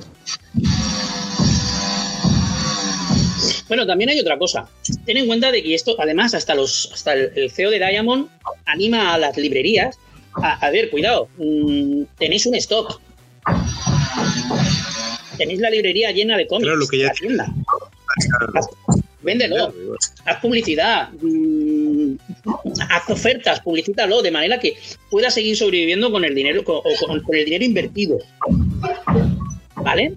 Bueno, 3.68 3.86
también 3.86 4.09
hay 4.09 4.20
otra 4.20 4.38
cosa. 4.38 4.65
Ten 5.05 5.18
en 5.18 5.28
cuenta 5.28 5.51
de 5.51 5.61
que 5.61 5.76
esto, 5.76 5.95
además, 5.99 6.34
hasta 6.34 6.55
los, 6.55 6.89
hasta 6.93 7.13
el 7.13 7.51
CEO 7.51 7.70
de 7.70 7.80
Diamond 7.80 8.30
anima 8.65 9.13
a 9.13 9.18
las 9.18 9.36
librerías 9.38 9.99
a, 10.41 10.65
a 10.65 10.69
ver, 10.71 10.89
cuidado, 10.89 11.29
mm, 11.38 12.03
tenéis 12.17 12.45
un 12.45 12.55
stock. 12.55 12.99
Tenéis 15.38 15.59
la 15.59 15.69
librería 15.69 16.11
llena 16.11 16.38
de 16.38 16.47
cómics. 16.47 16.63
Claro, 16.65 16.77
lo 16.79 16.88
que 16.88 16.97
ya- 16.99 17.07
la 17.07 17.13
tienda. 17.13 17.53
Véndelo, 19.21 19.73
haz 20.25 20.38
publicidad, 20.41 21.09
mm, 21.21 22.15
haz 22.89 23.09
ofertas, 23.09 23.59
publicítalo 23.59 24.21
de 24.21 24.31
manera 24.31 24.59
que 24.59 24.77
pueda 25.11 25.29
seguir 25.29 25.57
sobreviviendo 25.57 26.11
con 26.11 26.23
el 26.23 26.33
dinero 26.33 26.63
con, 26.63 26.77
o 26.77 26.83
con- 27.05 27.21
con 27.21 27.35
el 27.35 27.45
dinero 27.45 27.65
invertido. 27.65 28.17
¿Vale? 29.75 30.13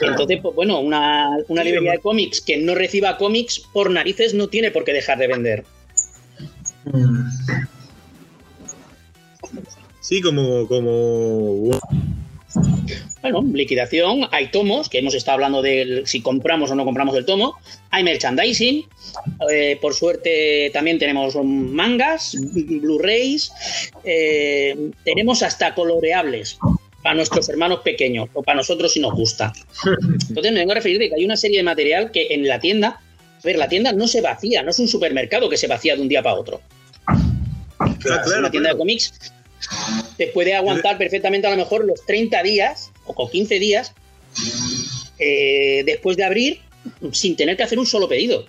Entonces, 0.00 0.38
pues 0.42 0.54
bueno, 0.54 0.80
una, 0.80 1.36
librería 1.48 1.92
de 1.92 1.98
cómics 1.98 2.40
que 2.40 2.56
no 2.58 2.74
reciba 2.74 3.16
cómics 3.18 3.62
por 3.72 3.90
narices 3.90 4.32
no 4.34 4.48
tiene 4.48 4.70
por 4.70 4.84
qué 4.84 4.92
dejar 4.92 5.18
de 5.18 5.26
vender. 5.26 5.64
Mm. 6.84 7.24
Sí, 10.10 10.20
como, 10.20 10.66
como 10.66 11.70
Bueno, 13.22 13.42
liquidación, 13.54 14.26
hay 14.32 14.50
tomos, 14.50 14.88
que 14.88 14.98
hemos 14.98 15.14
estado 15.14 15.34
hablando 15.36 15.62
de 15.62 16.02
si 16.04 16.20
compramos 16.20 16.68
o 16.72 16.74
no 16.74 16.84
compramos 16.84 17.14
el 17.16 17.24
tomo, 17.24 17.56
hay 17.90 18.02
merchandising, 18.02 18.88
eh, 19.52 19.78
por 19.80 19.94
suerte 19.94 20.68
también 20.72 20.98
tenemos 20.98 21.36
mangas, 21.44 22.36
Blu-rays, 22.40 23.52
eh, 24.02 24.90
tenemos 25.04 25.44
hasta 25.44 25.76
coloreables 25.76 26.58
para 27.04 27.14
nuestros 27.14 27.48
hermanos 27.48 27.78
pequeños 27.84 28.30
o 28.32 28.42
para 28.42 28.56
nosotros 28.56 28.92
si 28.92 28.98
nos 28.98 29.14
gusta. 29.14 29.52
Entonces 30.28 30.52
me 30.52 30.58
vengo 30.58 30.72
a 30.72 30.74
referir 30.74 30.98
de 30.98 31.08
que 31.08 31.14
hay 31.14 31.24
una 31.24 31.36
serie 31.36 31.58
de 31.58 31.62
material 31.62 32.10
que 32.10 32.26
en 32.30 32.48
la 32.48 32.58
tienda, 32.58 32.98
a 32.98 33.42
ver, 33.44 33.58
la 33.58 33.68
tienda 33.68 33.92
no 33.92 34.08
se 34.08 34.20
vacía, 34.22 34.64
no 34.64 34.70
es 34.70 34.78
un 34.80 34.88
supermercado 34.88 35.48
que 35.48 35.56
se 35.56 35.68
vacía 35.68 35.94
de 35.94 36.02
un 36.02 36.08
día 36.08 36.20
para 36.20 36.34
otro. 36.34 36.60
Ah, 37.06 37.94
Claro, 38.00 38.22
claro, 38.24 38.40
una 38.40 38.50
tienda 38.50 38.70
de 38.70 38.78
cómics 38.78 39.32
te 40.16 40.28
puede 40.28 40.54
aguantar 40.54 40.98
perfectamente 40.98 41.46
a 41.46 41.50
lo 41.50 41.56
mejor 41.56 41.84
los 41.84 42.04
30 42.06 42.42
días 42.42 42.90
o 43.04 43.14
con 43.14 43.30
15 43.30 43.58
días 43.58 43.92
eh, 45.18 45.82
después 45.84 46.16
de 46.16 46.24
abrir 46.24 46.60
sin 47.12 47.36
tener 47.36 47.56
que 47.56 47.62
hacer 47.62 47.78
un 47.78 47.86
solo 47.86 48.08
pedido. 48.08 48.46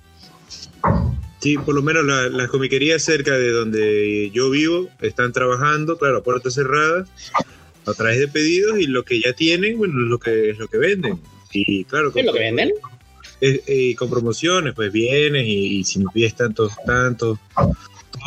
Sí, 1.40 1.58
por 1.58 1.74
lo 1.76 1.82
menos 1.82 2.06
la- 2.06 2.30
las 2.30 2.50
comiquerías 2.50 3.04
cerca 3.04 3.32
de 3.38 3.50
donde 3.52 4.30
yo 4.34 4.50
vivo 4.50 4.90
están 5.02 5.34
trabajando, 5.34 5.98
claro, 5.98 6.18
a 6.18 6.24
puertas 6.24 6.54
cerradas, 6.54 7.10
a 7.86 7.94
través 7.94 8.20
de 8.20 8.28
pedidos 8.28 8.80
y 8.80 8.86
lo 8.86 9.04
que 9.04 9.20
ya 9.20 9.34
tienen, 9.34 9.78
bueno, 9.78 10.02
es 10.04 10.08
lo 10.10 10.20
que 10.20 10.52
es 10.52 10.58
lo 10.60 10.68
que 10.68 10.78
venden. 10.78 11.20
Y 11.52 11.84
claro, 11.86 12.14
¿Qué 12.14 12.20
es 12.22 12.26
lo 12.28 12.34
que 12.34 12.40
venden? 12.40 12.72
eh, 13.42 13.60
eh, 13.66 13.96
con 13.96 14.10
promociones, 14.10 14.74
pues 14.76 14.92
vienes 14.92 15.46
y, 15.48 15.80
y 15.80 15.84
si 15.84 15.98
me 16.00 16.06
pides 16.14 16.36
tantos, 16.36 16.74
tantos, 16.86 17.40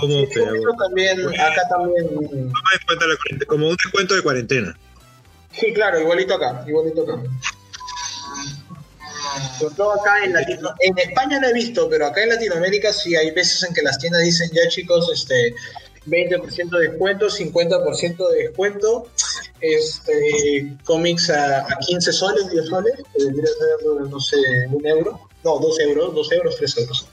tomos, 0.01 0.29
Sí, 0.33 0.41
también, 0.79 1.21
acá 1.41 1.63
también. 1.69 2.07
toma 2.09 2.31
en 2.31 2.87
cuenta 2.87 3.07
la 3.07 3.17
cuarentena, 3.17 3.47
como 3.49 3.69
un 3.69 3.77
descuento 3.77 4.15
de 4.15 4.23
cuarentena. 4.23 4.79
Sí, 5.53 5.73
claro, 5.73 6.01
igualito 6.01 6.35
acá, 6.35 6.65
igualito 6.67 7.03
acá. 7.03 7.23
Sobre 9.59 9.75
todo 9.75 9.93
acá 10.01 10.25
en 10.25 10.33
Latino, 10.33 10.71
en 10.81 10.99
España 10.99 11.41
no 11.41 11.49
he 11.49 11.53
visto, 11.53 11.89
pero 11.89 12.07
acá 12.07 12.23
en 12.23 12.31
Latinoamérica 12.31 12.93
sí 12.93 13.17
hay 13.17 13.31
veces 13.33 13.63
en 13.65 13.75
que 13.75 13.83
las 13.83 13.99
tiendas 13.99 14.23
dicen 14.23 14.51
ya 14.53 14.69
chicos, 14.69 15.11
este 15.13 15.55
20% 16.07 16.79
de 16.79 16.89
descuento, 16.89 17.27
50% 17.29 18.29
de 18.31 18.37
descuento, 18.45 19.09
este 19.61 20.77
cómics 20.85 21.31
a, 21.31 21.61
a 21.61 21.79
15 21.87 22.13
soles, 22.13 22.51
10 22.51 22.67
soles, 22.67 22.95
que 23.17 23.25
vendría 23.25 23.45
a 23.45 23.79
ser, 23.81 24.11
no 24.11 24.21
sé, 24.21 24.37
un 24.71 24.87
euro. 24.87 25.21
No, 25.43 25.59
dos 25.59 25.79
euros, 25.81 26.15
dos 26.15 26.33
euros, 26.33 26.57
tres 26.57 26.77
euros. 26.79 27.07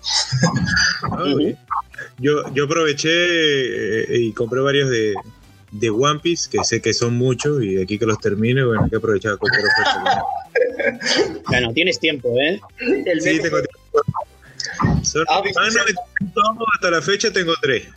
Yo, 2.21 2.53
yo 2.53 2.65
aproveché 2.65 3.09
eh, 3.09 4.17
y 4.19 4.33
compré 4.33 4.61
varios 4.61 4.89
de, 4.89 5.13
de 5.71 5.89
One 5.89 6.19
Piece, 6.21 6.49
que 6.49 6.63
sé 6.63 6.81
que 6.81 6.93
son 6.93 7.15
muchos, 7.15 7.63
y 7.63 7.75
de 7.75 7.83
aquí 7.83 7.97
que 7.97 8.05
los 8.05 8.19
termine, 8.19 8.63
bueno, 8.63 8.83
hay 8.83 8.89
que 8.89 8.97
aprovechar 8.97 9.33
a 9.33 9.37
comprar 9.37 9.63
ofertas. 9.65 10.23
Bueno, 11.47 11.73
tienes 11.73 11.99
tiempo, 11.99 12.33
¿eh? 12.39 12.59
El 13.05 13.21
Sí, 13.21 13.39
tengo 13.41 13.57
tiempo. 13.57 14.01
Son 15.03 15.25
Ah, 15.29 15.41
no, 16.35 16.65
hasta 16.75 16.91
la 16.91 17.01
fecha 17.01 17.31
tengo 17.31 17.53
tres. 17.61 17.87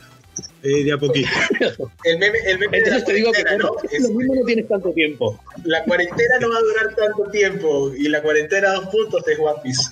Eh, 0.63 0.83
de 0.83 0.93
a 0.93 0.99
poquito. 0.99 1.29
el 2.05 2.19
meme, 2.19 2.39
el 2.47 2.59
meme 2.59 2.79
Entonces 2.79 3.03
la 3.03 3.07
te 3.07 3.13
digo 3.13 3.31
que 3.33 3.45
¿no? 3.59 3.77
Es- 3.93 4.03
lo 4.03 4.09
mismo 4.15 4.35
no 4.35 4.43
tienes 4.47 4.67
tanto 4.67 4.91
tiempo. 4.93 5.39
la 5.65 5.85
cuarentena 5.85 6.39
no 6.41 6.49
va 6.51 6.57
a 6.57 6.61
durar 6.61 6.95
tanto 6.97 7.31
tiempo 7.31 7.93
y 7.95 8.09
la 8.09 8.23
cuarentena 8.23 8.73
dos 8.73 8.87
puntos 8.87 9.23
es 9.29 9.39
One 9.39 9.61
Piece. 9.63 9.83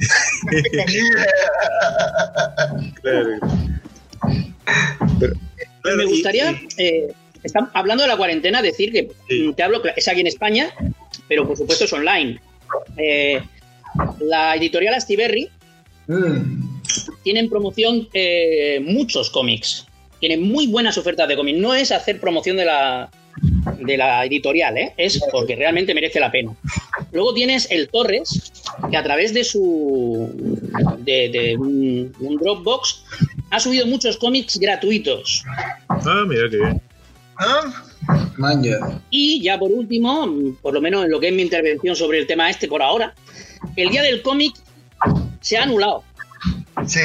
Claro. 3.02 3.38
Pero- 5.18 5.34
claro, 5.82 5.96
Me 5.98 6.04
gustaría, 6.04 6.52
y- 6.52 6.66
eh, 6.82 7.12
están 7.42 7.68
hablando 7.74 8.02
de 8.02 8.08
la 8.08 8.16
cuarentena, 8.16 8.62
decir 8.62 8.92
que 8.92 9.08
Sí. 9.28 9.52
te 9.56 9.62
hablo, 9.62 9.82
es 9.96 10.08
aquí 10.08 10.20
en 10.20 10.26
España, 10.28 10.70
pero 11.28 11.46
por 11.46 11.56
supuesto 11.56 11.84
es 11.84 11.92
online. 11.92 12.40
Eh, 12.96 13.42
la 14.20 14.54
editorial 14.56 14.94
Astiberri 14.94 15.48
Mm. 16.06 16.80
tiene 17.22 17.40
en 17.40 17.48
promoción 17.50 18.08
eh, 18.12 18.80
muchos 18.84 19.30
cómics. 19.30 19.86
Tiene 20.20 20.36
muy 20.36 20.66
buenas 20.68 20.96
ofertas 20.98 21.26
de 21.28 21.36
cómics. 21.36 21.58
No 21.58 21.74
es 21.74 21.90
hacer 21.90 22.20
promoción 22.20 22.56
de 22.56 22.64
la, 22.64 23.10
de 23.78 23.96
la 23.96 24.24
editorial, 24.24 24.76
¿eh? 24.78 24.94
es 24.96 25.20
porque 25.30 25.56
realmente 25.56 25.94
merece 25.94 26.20
la 26.20 26.30
pena. 26.30 26.54
Luego 27.12 27.34
tienes 27.34 27.70
el 27.70 27.88
Torres, 27.88 28.52
que 28.90 28.96
a 28.96 29.02
través 29.02 29.34
de 29.34 29.44
su 29.44 30.30
de, 30.98 31.28
de 31.30 31.56
un, 31.56 32.14
un 32.20 32.36
Dropbox 32.36 33.04
ha 33.50 33.60
subido 33.60 33.86
muchos 33.86 34.16
cómics 34.16 34.58
gratuitos. 34.58 35.44
Ah, 35.88 36.24
mira 36.26 36.48
que 36.48 36.56
bien. 36.56 36.80
Ah, 37.38 37.84
Man, 38.36 38.62
ya. 38.62 39.00
Y 39.10 39.42
ya 39.42 39.58
por 39.58 39.70
último, 39.70 40.28
por 40.60 40.74
lo 40.74 40.80
menos 40.80 41.04
en 41.04 41.10
lo 41.10 41.20
que 41.20 41.28
es 41.28 41.34
mi 41.34 41.42
intervención 41.42 41.94
sobre 41.94 42.18
el 42.18 42.26
tema 42.26 42.50
este 42.50 42.68
por 42.68 42.82
ahora, 42.82 43.14
el 43.76 43.90
día 43.90 44.02
del 44.02 44.22
cómic 44.22 44.54
se 45.40 45.56
ha 45.56 45.64
anulado. 45.64 46.02
sí. 46.86 47.00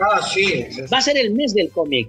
Ah, 0.00 0.20
sí. 0.22 0.66
Va 0.92 0.98
a 0.98 1.02
ser 1.02 1.16
el 1.16 1.32
mes 1.32 1.54
del 1.54 1.70
cómic. 1.70 2.08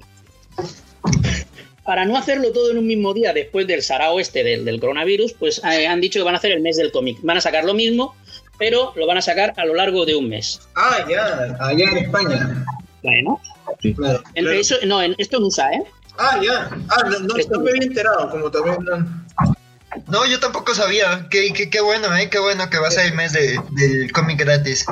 Para 1.88 2.06
no 2.06 2.18
hacerlo 2.18 2.52
todo 2.52 2.70
en 2.70 2.78
un 2.78 2.86
mismo 2.86 3.14
día 3.14 3.32
después 3.34 3.66
del 3.66 3.82
sarao 3.82 4.20
este 4.20 4.44
del, 4.44 4.66
del 4.66 4.80
coronavirus, 4.80 5.34
pues 5.34 5.62
eh, 5.64 5.88
han 5.88 6.02
dicho 6.02 6.20
que 6.20 6.24
van 6.26 6.36
a 6.36 6.38
hacer 6.38 6.52
el 6.52 6.60
mes 6.62 6.76
del 6.78 6.92
cómic. 6.92 7.18
Van 7.24 7.38
a 7.38 7.42
sacar 7.42 7.64
lo 7.64 7.74
mismo, 7.74 8.14
pero 8.60 8.92
lo 8.98 9.08
van 9.08 9.18
a 9.18 9.22
sacar 9.22 9.54
a 9.56 9.66
lo 9.66 9.74
largo 9.74 10.06
de 10.06 10.16
un 10.16 10.28
mes. 10.28 10.60
Ah, 10.76 10.98
ya, 11.10 11.56
allá 11.62 11.86
en 11.92 11.98
España. 11.98 12.66
Bueno, 13.02 13.40
Claro. 13.96 14.22
entre 14.34 14.44
Claro. 14.44 14.52
eso, 14.52 14.76
no, 14.86 15.02
en, 15.02 15.16
esto 15.18 15.40
no 15.40 15.48
usa, 15.48 15.72
¿eh? 15.72 15.84
Ah, 16.20 16.40
ya. 16.44 16.70
Ah, 16.90 17.04
no, 17.10 17.20
no, 17.20 17.36
no 17.52 17.60
me 17.62 17.70
había 17.72 17.84
enterado, 17.84 18.30
como 18.32 18.52
también. 18.52 18.78
no. 18.84 19.26
No, 20.08 20.26
yo 20.28 20.40
tampoco 20.40 20.76
sabía. 20.76 21.28
Qué, 21.32 21.54
qué, 21.54 21.70
qué 21.70 21.80
bueno, 21.82 22.14
¿eh? 22.18 22.30
Qué 22.30 22.40
bueno 22.40 22.70
que 22.70 22.78
va 22.80 22.90
a 22.90 22.92
ser 22.92 23.06
el 23.08 23.14
mes 23.14 23.32
de, 23.34 23.60
del 23.72 24.12
cómic 24.12 24.40
gratis. 24.40 24.86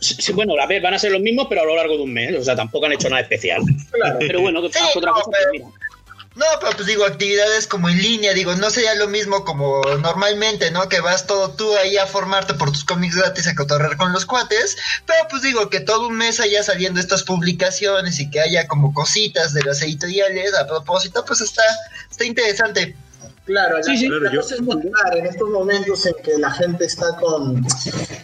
Sí, 0.00 0.32
bueno, 0.32 0.54
a 0.60 0.66
ver, 0.66 0.82
van 0.82 0.94
a 0.94 0.98
ser 0.98 1.12
los 1.12 1.20
mismos, 1.22 1.46
pero 1.48 1.62
a 1.62 1.64
lo 1.64 1.74
largo 1.76 1.96
de 1.96 2.02
un 2.02 2.12
mes. 2.12 2.34
O 2.38 2.44
sea, 2.44 2.54
tampoco 2.54 2.86
han 2.86 2.92
hecho 2.92 3.08
nada 3.08 3.22
especial. 3.22 3.62
Claro. 3.90 4.16
Pero 4.20 4.40
bueno, 4.40 4.60
que 4.62 4.68
Sí, 4.72 4.78
otra 4.94 5.10
no, 5.10 5.14
cosa, 5.14 5.24
pues 5.30 5.38
pero- 5.40 5.52
mira. 5.52 5.66
No, 6.36 6.44
pero 6.60 6.72
pues 6.72 6.86
digo, 6.86 7.06
actividades 7.06 7.66
como 7.66 7.88
en 7.88 7.96
línea, 7.96 8.34
digo, 8.34 8.54
no 8.56 8.68
sería 8.68 8.94
lo 8.96 9.08
mismo 9.08 9.42
como 9.46 9.80
normalmente, 10.02 10.70
¿no? 10.70 10.86
Que 10.86 11.00
vas 11.00 11.26
todo 11.26 11.52
tú 11.52 11.74
ahí 11.76 11.96
a 11.96 12.04
formarte 12.06 12.52
por 12.52 12.70
tus 12.70 12.84
cómics 12.84 13.16
gratis 13.16 13.48
a 13.48 13.54
cotorrear 13.54 13.96
con 13.96 14.12
los 14.12 14.26
cuates, 14.26 14.76
pero 15.06 15.18
pues 15.30 15.40
digo, 15.40 15.70
que 15.70 15.80
todo 15.80 16.08
un 16.08 16.18
mes 16.18 16.38
haya 16.38 16.62
saliendo 16.62 17.00
estas 17.00 17.22
publicaciones 17.22 18.20
y 18.20 18.28
que 18.30 18.40
haya 18.40 18.66
como 18.66 18.92
cositas 18.92 19.54
de 19.54 19.62
las 19.62 19.80
editoriales 19.80 20.52
a 20.54 20.66
propósito, 20.66 21.24
pues 21.26 21.40
está, 21.40 21.62
está 22.10 22.26
interesante. 22.26 22.94
Claro, 23.46 23.78
la, 23.78 23.82
Sí, 23.84 23.96
sí. 23.96 24.08
la 24.08 24.18
Claro, 24.18 24.34
yo- 24.34 24.40
cosa 24.42 24.54
es 24.56 24.62
motivar 24.62 25.16
en 25.16 25.26
estos 25.26 25.48
momentos 25.48 26.04
en 26.04 26.14
que 26.22 26.36
la 26.36 26.50
gente 26.50 26.84
está 26.84 27.16
con 27.16 27.64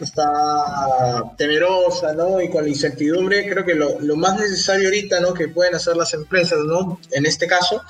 está 0.00 1.32
temerosa, 1.38 2.12
¿no? 2.12 2.40
Y 2.40 2.50
con 2.50 2.64
la 2.64 2.68
incertidumbre, 2.68 3.48
creo 3.48 3.64
que 3.64 3.74
lo, 3.74 4.00
lo 4.00 4.16
más 4.16 4.38
necesario 4.38 4.88
ahorita, 4.88 5.20
¿no? 5.20 5.32
Que 5.32 5.48
pueden 5.48 5.74
hacer 5.76 5.96
las 5.96 6.12
empresas, 6.14 6.58
¿no? 6.66 6.98
En 7.12 7.24
este 7.26 7.46
caso, 7.46 7.82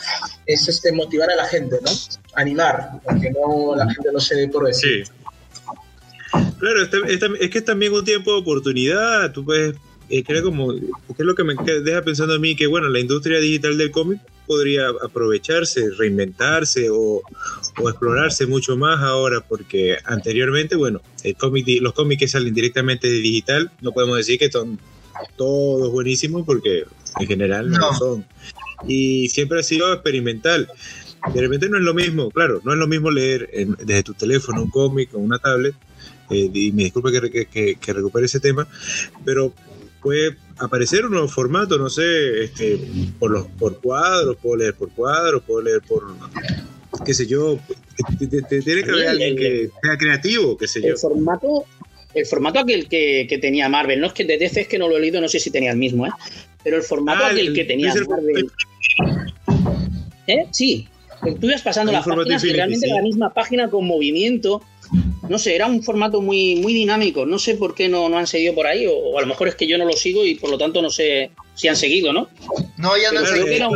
es 0.47 0.69
este 0.69 0.93
motivar 0.93 1.31
a 1.31 1.37
la 1.37 1.47
gente, 1.47 1.77
¿no? 1.83 1.91
Animar, 2.35 3.01
para 3.05 3.19
que 3.19 3.31
no 3.31 3.75
la 3.77 3.87
gente 3.87 4.11
no 4.13 4.21
se 4.21 4.35
dé 4.37 4.49
por 4.49 4.67
decir. 4.67 5.07
Sí. 5.07 5.13
Claro, 6.59 6.83
este- 6.83 6.99
es 7.45 7.51
que 7.51 7.59
es 7.59 7.65
también 7.65 7.93
un 7.93 8.05
tiempo 8.05 8.33
de 8.33 8.39
oportunidad. 8.41 9.33
Tú 9.33 9.45
puedes, 9.45 9.75
eh, 10.09 10.23
creo 10.25 10.43
como, 10.43 10.69
porque 11.07 11.23
es 11.23 11.27
lo 11.27 11.35
que 11.35 11.45
me 11.45 11.55
deja 11.55 12.03
pensando 12.03 12.35
a 12.35 12.39
mí, 12.39 12.55
que 12.57 12.67
bueno, 12.67 12.89
la 12.89 13.01
industria 13.01 13.39
digital 13.41 13.79
del 13.79 13.91
cómic 13.91 14.21
podría 14.47 14.89
aprovecharse, 15.03 15.91
reinventarse 15.97 16.91
o, 16.91 17.23
o 17.81 17.89
explorarse 17.89 18.47
mucho 18.47 18.77
más 18.77 19.01
ahora, 19.01 19.41
porque 19.41 19.97
anteriormente, 20.05 20.77
bueno, 20.77 21.01
el 21.23 21.37
cómic, 21.37 21.67
los 21.81 21.93
cómics 21.95 22.21
que 22.21 22.29
salen 22.29 22.53
directamente 22.53 23.09
de 23.09 23.19
digital, 23.19 23.71
no 23.81 23.93
podemos 23.93 24.17
decir 24.19 24.39
que 24.39 24.51
son 24.51 24.79
todos 25.37 25.91
buenísimos, 25.93 26.45
porque 26.45 26.85
en 27.21 27.27
general 27.27 27.71
no, 27.71 27.79
No. 27.79 27.95
son. 27.99 28.27
Y 28.89 29.29
siempre 29.29 29.61
ha 29.61 29.63
sido 29.63 29.93
experimental. 29.93 30.69
De 31.33 31.41
repente 31.41 31.69
no 31.69 31.77
es 31.77 31.85
lo 31.85 31.95
mismo, 31.95 32.31
claro, 32.33 32.61
no 32.65 32.73
es 32.73 32.79
lo 32.79 32.89
mismo 32.89 33.11
leer 33.11 33.49
en- 33.53 33.77
desde 33.85 34.03
tu 34.03 34.15
teléfono 34.15 34.63
un 34.65 34.71
cómic 34.71 35.15
o 35.15 35.19
una 35.19 35.39
tablet, 35.39 35.75
eh, 36.31 36.51
y 36.53 36.73
me 36.73 36.83
disculpa 36.85 37.11
que- 37.13 37.77
que 37.81 37.93
recupere 37.93 38.27
ese 38.27 38.41
tema, 38.41 38.67
pero 39.25 39.55
puede 40.03 40.37
aparecer 40.59 41.05
un 41.05 41.13
nuevo 41.13 41.29
formato, 41.29 41.79
no 41.79 41.89
sé, 41.89 42.45
este, 42.45 42.79
por 43.19 43.31
los 43.31 43.47
por 43.59 43.81
cuadros, 43.81 44.37
puedo 44.43 44.57
leer 44.57 44.75
por 44.75 44.91
cuadros, 44.91 45.43
puedo 45.47 45.63
leer 45.63 45.81
por, 45.83 46.05
qué 47.05 47.15
sé 47.15 47.27
yo, 47.27 47.59
tiene 48.19 48.83
que 48.85 48.91
haber 48.91 49.09
alguien 49.09 49.37
que 49.37 49.71
sea 49.83 49.97
creativo, 49.97 50.57
qué 50.57 50.67
sé 50.69 50.81
yo. 50.83 50.89
El 50.89 50.97
formato, 50.99 51.65
el 52.15 52.27
formato 52.27 52.59
aquel 52.61 52.89
que, 52.89 53.27
que 53.29 53.39
tenía 53.39 53.69
Marvel, 53.69 54.01
no 54.01 54.09
es 54.09 54.13
que 54.13 54.25
de 54.25 54.39
DC 54.39 54.63
es 54.63 54.69
que 54.69 54.79
no 54.79 54.89
lo 54.89 54.97
he 54.97 55.01
leído, 55.01 55.21
no 55.21 55.29
sé 55.29 55.39
si 55.41 55.51
tenía 55.51 55.71
el 55.73 55.79
mismo, 55.79 56.07
¿eh? 56.07 56.11
Pero 56.65 56.77
el 56.77 56.83
formato 56.83 57.25
Ah, 57.25 57.29
aquel 57.29 57.49
el- 57.49 57.55
que 57.55 57.65
tenía 57.65 57.93
el- 57.93 58.07
Marvel. 58.09 58.51
¿Eh? 60.27 60.47
Sí. 60.51 60.89
Tú 61.41 61.47
ibas 61.47 61.63
pasando 61.63 61.93
y 61.93 61.95
Infinity, 61.97 62.53
realmente 62.53 62.87
sí. 62.87 62.93
la 62.93 63.03
misma 63.03 63.33
página 63.33 63.71
con 63.71 63.87
movimiento. 63.87 64.61
No 65.29 65.39
sé, 65.39 65.55
era 65.55 65.67
un 65.67 65.83
formato 65.83 66.21
muy, 66.21 66.57
muy 66.57 66.75
dinámico. 66.75 67.25
No 67.27 67.39
sé 67.39 67.55
por 67.55 67.75
qué 67.75 67.89
no, 67.89 68.09
no 68.09 68.19
han 68.19 68.27
seguido 68.27 68.55
por 68.55 68.67
ahí, 68.67 68.87
o, 68.87 69.19
a 69.19 69.23
lo 69.23 69.27
mejor 69.27 69.49
es 69.49 69.55
que 69.55 69.67
yo 69.67 69.79
no 69.79 69.85
lo 69.85 69.93
sigo 69.93 70.25
y 70.25 70.35
por 70.35 70.51
lo 70.51 70.59
tanto 70.59 70.83
no 70.83 70.91
sé 70.91 71.31
si 71.55 71.69
han 71.69 71.77
seguido, 71.77 72.13
¿no? 72.13 72.29
No, 72.77 72.97
ya 72.97 73.13
no 73.13 73.21
han 73.21 73.27
seguido. 73.27 73.71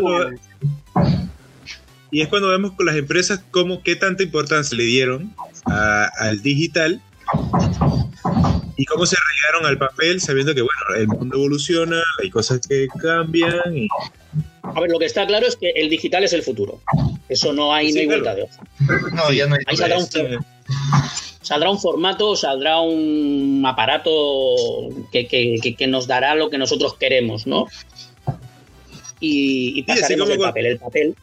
Y 2.11 2.21
es 2.21 2.29
cuando 2.29 2.49
vemos 2.49 2.73
con 2.73 2.87
las 2.87 2.97
empresas 2.97 3.41
cómo, 3.51 3.83
qué 3.83 3.97
tanta 3.97 4.23
importancia 4.23 4.77
le 4.77 4.85
dieron 4.85 5.35
al 5.65 6.43
digital 6.43 7.01
y 8.77 8.85
cómo 8.85 9.07
se 9.07 9.17
arraigaron 9.17 9.67
al 9.67 9.79
papel 9.79 10.21
sabiendo 10.21 10.55
que, 10.55 10.63
bueno, 10.63 11.01
el 11.01 11.09
mundo 11.09 11.37
evoluciona, 11.37 12.03
hay 12.23 12.31
cosas 12.31 12.61
que 12.67 12.87
cambian. 13.01 13.77
Y... 13.77 13.89
A 14.75 14.81
ver, 14.81 14.91
lo 14.91 14.99
que 14.99 15.07
está 15.07 15.27
claro 15.27 15.47
es 15.47 15.57
que 15.57 15.71
el 15.71 15.89
digital 15.89 16.25
es 16.25 16.33
el 16.33 16.43
futuro. 16.43 16.81
Eso 17.29 17.53
no 17.53 17.73
hay, 17.73 17.93
sí, 17.93 18.07
vuelta 18.07 18.35
de 18.35 18.43
hoja. 18.43 18.63
No, 19.13 19.33
ya 19.33 19.47
no 19.47 19.55
hay. 19.55 19.63
Ahí 19.67 19.77
saldrá 19.77 19.99
un, 19.99 20.07
saldrá 21.41 21.71
un 21.71 21.81
formato, 21.81 22.37
saldrá 22.37 22.81
un 22.81 23.63
aparato 23.67 24.11
que, 25.13 25.27
que, 25.27 25.75
que, 25.77 25.87
nos 25.87 26.07
dará 26.07 26.35
lo 26.35 26.51
que 26.51 26.59
nosotros 26.59 26.95
queremos, 26.95 27.47
¿no? 27.47 27.67
Y, 29.21 29.79
y 29.79 29.83
pasaremos 29.85 30.29
el 30.31 30.39
papel. 30.39 30.67
El 30.67 30.79
papel 30.79 31.17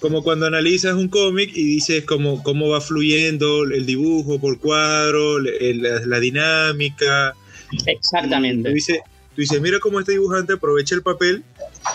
como 0.00 0.22
cuando 0.22 0.46
analizas 0.46 0.94
un 0.94 1.08
cómic 1.08 1.50
y 1.54 1.62
dices 1.62 2.04
cómo, 2.04 2.42
cómo 2.42 2.70
va 2.70 2.80
fluyendo 2.80 3.64
el 3.64 3.84
dibujo 3.84 4.40
por 4.40 4.58
cuadro, 4.58 5.38
la, 5.38 6.20
dinámica. 6.20 7.34
Exactamente. 7.86 8.70
Tú 8.70 8.74
dices, 8.74 9.00
tú 9.34 9.42
dices, 9.42 9.60
mira 9.60 9.78
cómo 9.78 10.00
este 10.00 10.12
dibujante 10.12 10.54
aprovecha 10.54 10.94
el 10.94 11.02
papel 11.02 11.44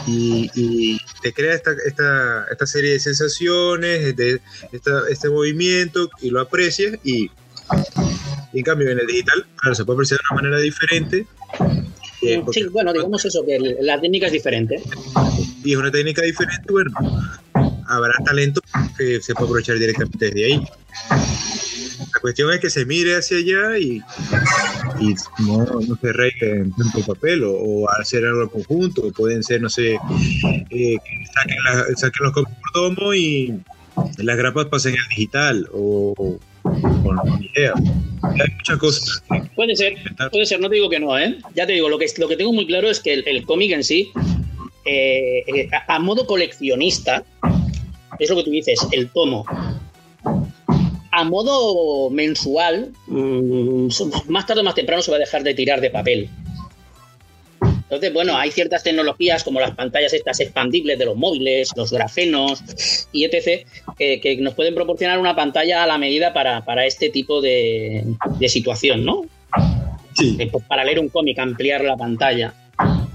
y, 0.07 0.97
te 1.21 1.33
crea 1.33 1.53
esta, 1.53 1.71
esta, 1.85 2.45
esta, 2.51 2.65
serie 2.67 2.91
de 2.91 2.99
sensaciones, 2.99 4.15
de 4.15 4.41
este 5.09 5.29
movimiento 5.29 6.09
y 6.21 6.29
lo 6.29 6.41
aprecias 6.41 6.97
y, 7.03 7.29
en 8.53 8.63
cambio 8.63 8.89
en 8.89 8.99
el 8.99 9.07
digital, 9.07 9.45
claro, 9.55 9.75
se 9.75 9.85
puede 9.85 9.97
apreciar 9.97 10.19
de 10.19 10.25
una 10.31 10.41
manera 10.41 10.61
diferente. 10.61 11.27
Eh, 12.21 12.43
sí, 12.51 12.63
bueno, 12.71 12.93
digamos 12.93 13.23
eso, 13.25 13.45
que 13.45 13.59
la 13.81 13.99
técnica 13.99 14.27
es 14.27 14.33
diferente. 14.33 14.81
Y 15.63 15.73
es 15.73 15.77
una 15.77 15.91
técnica 15.91 16.21
diferente, 16.21 16.71
bueno, 16.71 16.91
habrá 17.87 18.13
talento 18.25 18.61
que 18.97 19.21
se 19.21 19.33
puede 19.33 19.45
aprovechar 19.45 19.77
directamente 19.77 20.25
desde 20.25 20.45
ahí. 20.45 20.61
La 22.25 22.29
cuestión 22.29 22.51
es 22.53 22.59
que 22.59 22.71
se 22.71 22.87
mire 22.87 23.17
hacia 23.17 23.37
allá 23.37 23.77
y, 23.77 24.01
y 24.99 25.13
no, 25.45 25.63
no, 25.63 25.95
se 26.01 26.11
reique 26.11 26.49
en 26.49 26.71
tanto 26.71 27.01
papel 27.05 27.43
o, 27.45 27.87
hacer 28.01 28.25
algo 28.25 28.41
en 28.41 28.49
conjunto. 28.49 29.11
Pueden 29.11 29.43
ser, 29.43 29.61
no 29.61 29.69
sé, 29.69 29.93
eh, 29.93 29.97
que 30.71 31.25
saquen, 31.95 32.23
los 32.23 32.33
copias 32.33 32.57
por 32.61 32.81
domo 32.81 33.13
y 33.13 33.53
las 34.17 34.37
grapas 34.37 34.65
pasen 34.65 34.95
al 34.97 35.07
digital 35.09 35.69
o, 35.71 36.39
con 36.63 37.43
idea. 37.43 37.73
Hay 38.23 38.51
muchas 38.55 38.77
cosas. 38.79 39.23
Puede 39.53 39.75
ser, 39.75 39.93
puede 40.31 40.47
ser, 40.47 40.59
no 40.59 40.67
te 40.67 40.77
digo 40.77 40.89
que 40.89 40.99
no, 40.99 41.15
¿eh? 41.19 41.37
Ya 41.53 41.67
te 41.67 41.73
digo, 41.73 41.89
lo 41.89 41.99
que, 41.99 42.07
lo 42.17 42.27
que 42.27 42.37
tengo 42.37 42.53
muy 42.53 42.65
claro 42.65 42.89
es 42.89 43.01
que 43.01 43.13
el, 43.13 43.45
cómic 43.45 43.71
en 43.71 43.83
sí, 43.83 44.11
eh, 44.83 45.43
eh, 45.45 45.69
a 45.87 45.99
modo 45.99 46.25
coleccionista, 46.25 47.23
es 48.17 48.29
lo 48.31 48.37
que 48.37 48.43
tú 48.45 48.49
dices, 48.49 48.79
el 48.93 49.09
tomo. 49.09 49.45
A 51.17 51.23
modo 51.23 52.09
mensual, 52.09 52.91
mm, 53.07 53.87
más 54.27 54.45
tarde 54.45 54.59
o 54.59 54.63
más 54.65 54.75
temprano 54.75 55.01
se 55.01 55.11
va 55.11 55.15
a 55.15 55.21
dejar 55.21 55.43
de 55.43 55.53
tirar 55.53 55.79
de 55.79 55.89
papel. 55.89 56.29
Entonces, 57.61 58.11
bueno, 58.11 58.35
hay 58.35 58.51
ciertas 58.51 58.83
tecnologías 58.83 59.45
como 59.45 59.61
las 59.61 59.71
pantallas 59.71 60.11
estas 60.11 60.41
expandibles 60.41 60.99
de 60.99 61.05
los 61.05 61.15
móviles, 61.15 61.69
los 61.77 61.93
grafenos 61.93 62.61
y 63.13 63.23
etc., 63.23 63.65
que, 63.97 64.37
nos 64.41 64.55
pueden 64.55 64.75
proporcionar 64.75 65.17
una 65.17 65.37
pantalla 65.37 65.83
a 65.83 65.87
la 65.87 65.97
medida 65.97 66.33
para, 66.33 66.85
este 66.85 67.09
tipo 67.09 67.39
de, 67.39 68.03
situación, 68.49 69.05
¿no? 69.05 69.25
Sí. 70.17 70.35
Eh, 70.37 70.49
pues 70.51 70.65
para 70.65 70.83
leer 70.83 70.99
un 70.99 71.07
cómic, 71.07 71.39
ampliar 71.39 71.81
la 71.85 71.95
pantalla. 71.95 72.53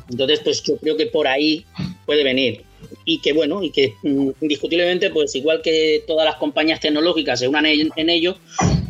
Entonces, 0.08 0.40
pues 0.40 0.62
yo 0.62 0.78
creo 0.78 0.96
que 0.96 1.06
por 1.06 1.28
ahí 1.28 1.66
puede 2.06 2.24
venir 2.24 2.64
y 3.04 3.20
que 3.20 3.32
bueno, 3.32 3.62
y 3.62 3.70
que 3.70 3.94
mm, 4.02 4.30
indiscutiblemente, 4.40 5.10
pues 5.10 5.34
igual 5.34 5.62
que 5.62 6.04
todas 6.06 6.24
las 6.24 6.36
compañías 6.36 6.80
tecnológicas 6.80 7.40
se 7.40 7.48
unan 7.48 7.66
en, 7.66 8.10
ello, 8.10 8.36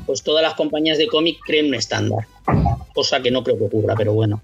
pues 0.07 0.23
todas 0.23 0.43
las 0.43 0.55
compañías 0.55 0.99
de 0.99 1.07
cómic 1.07 1.39
creen 1.45 1.67
un 1.67 1.75
estándar, 1.75 2.27
cosa 2.95 3.21
que 3.23 3.31
no 3.31 3.43
creo 3.43 3.59
que 3.59 3.65
ocurra, 3.65 3.95
pero 3.97 4.13
bueno. 4.13 4.43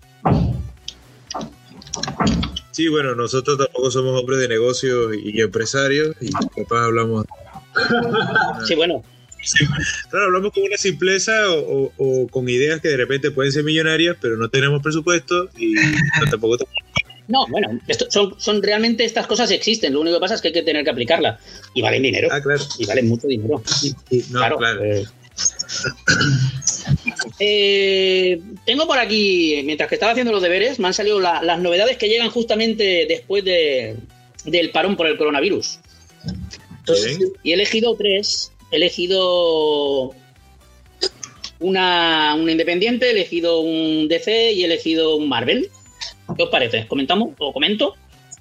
Sí, 2.71 2.89
bueno, 2.89 3.15
nosotros 3.15 3.57
tampoco 3.57 3.91
somos 3.91 4.21
hombres 4.21 4.39
de 4.39 4.49
negocios 4.49 5.15
y 5.17 5.41
empresarios 5.41 6.15
y 6.21 6.31
capaz 6.31 6.85
hablamos... 6.85 7.25
sí, 8.67 8.75
bueno, 8.75 9.03
claro, 10.11 10.27
hablamos 10.27 10.53
con 10.53 10.65
una 10.65 10.77
simpleza 10.77 11.33
o, 11.49 12.29
con 12.31 12.49
ideas 12.49 12.81
que 12.81 12.89
de 12.89 12.97
repente 12.97 13.31
pueden 13.31 13.53
ser 13.53 13.65
millonarias, 13.65 14.17
pero 14.21 14.37
no 14.37 14.49
tenemos 14.49 14.83
presupuesto 14.83 15.49
y 15.57 15.75
tampoco 16.31 16.59
no, 17.29 17.47
bueno, 17.49 17.81
son, 18.09 18.35
son, 18.39 18.63
realmente 18.63 19.05
estas 19.05 19.27
cosas 19.27 19.51
existen. 19.51 19.93
Lo 19.93 20.01
único 20.01 20.17
que 20.17 20.21
pasa 20.21 20.35
es 20.35 20.41
que 20.41 20.49
hay 20.49 20.55
que 20.55 20.63
tener 20.63 20.85
que 20.85 20.91
aplicarlas. 20.91 21.41
Y 21.75 21.83
valen 21.83 22.03
dinero. 22.03 22.29
Ah, 22.31 22.41
claro. 22.41 22.63
Y 22.79 22.87
valen 22.87 23.09
mucho 23.09 23.27
dinero. 23.27 23.63
claro. 24.31 24.59
Eh. 24.85 25.05
Eh, 27.41 28.41
tengo 28.65 28.87
por 28.87 28.99
aquí, 28.99 29.61
mientras 29.65 29.89
que 29.89 29.97
estaba 29.97 30.13
haciendo 30.13 30.33
los 30.33 30.43
deberes, 30.43 30.79
me 30.79 30.87
han 30.87 30.95
salido 30.95 31.21
las 31.21 31.61
novedades 31.61 31.99
que 31.99 32.09
llegan 32.09 32.31
justamente 32.31 33.07
después 33.09 33.45
de, 33.45 33.97
del 34.45 34.71
parón 34.71 34.97
por 34.97 35.07
el 35.07 35.19
coronavirus. 35.19 35.81
y 37.43 37.51
he 37.51 37.55
elegido 37.55 37.95
tres. 37.97 38.53
He 38.71 38.77
elegido 38.77 40.15
una, 41.59 42.35
una 42.35 42.53
independiente, 42.53 43.09
he 43.09 43.11
elegido 43.11 43.61
un 43.61 44.09
DC 44.09 44.53
y 44.53 44.63
he 44.63 44.67
elegido 44.67 45.17
un 45.17 45.29
Marvel. 45.29 45.71
¿Qué 46.35 46.43
os 46.43 46.51
parece? 46.51 46.87
¿Comentamos 46.89 47.35
o 47.39 47.53
comento? 47.53 47.95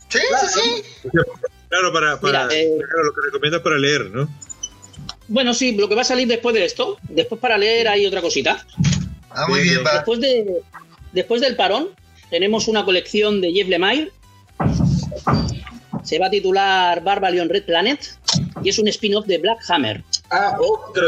Sí, 0.09 0.19
sí, 0.19 0.47
sí. 0.47 1.09
Claro, 1.69 1.91
para, 1.91 2.19
para 2.19 2.47
eh, 2.53 2.77
lo 2.77 3.13
que 3.13 3.21
recomiendas 3.25 3.61
para 3.61 3.77
leer, 3.77 4.11
¿no? 4.11 4.29
Bueno, 5.27 5.53
sí, 5.53 5.75
lo 5.75 5.89
que 5.89 5.95
va 5.95 6.01
a 6.01 6.05
salir 6.05 6.27
después 6.27 6.55
de 6.55 6.65
esto. 6.65 6.97
Después 7.09 7.41
para 7.41 7.57
leer 7.57 7.87
hay 7.87 8.05
otra 8.05 8.21
cosita. 8.21 8.65
Ah, 9.31 9.47
muy 9.47 9.61
bien, 9.61 9.83
va. 9.85 9.95
Después, 9.95 10.19
de, 10.19 10.61
después 11.11 11.41
del 11.41 11.55
parón, 11.55 11.89
tenemos 12.29 12.67
una 12.67 12.85
colección 12.85 13.41
de 13.41 13.51
Jeff 13.51 13.67
Lemire. 13.67 14.11
Se 16.03 16.19
va 16.19 16.27
a 16.27 16.29
titular 16.29 17.03
Barbarian 17.03 17.49
Red 17.49 17.65
Planet 17.65 17.99
y 18.63 18.69
es 18.69 18.77
un 18.77 18.87
spin-off 18.87 19.25
de 19.25 19.39
Black 19.39 19.59
Hammer. 19.67 20.03
Ah, 20.29 20.57
otro, 20.59 21.07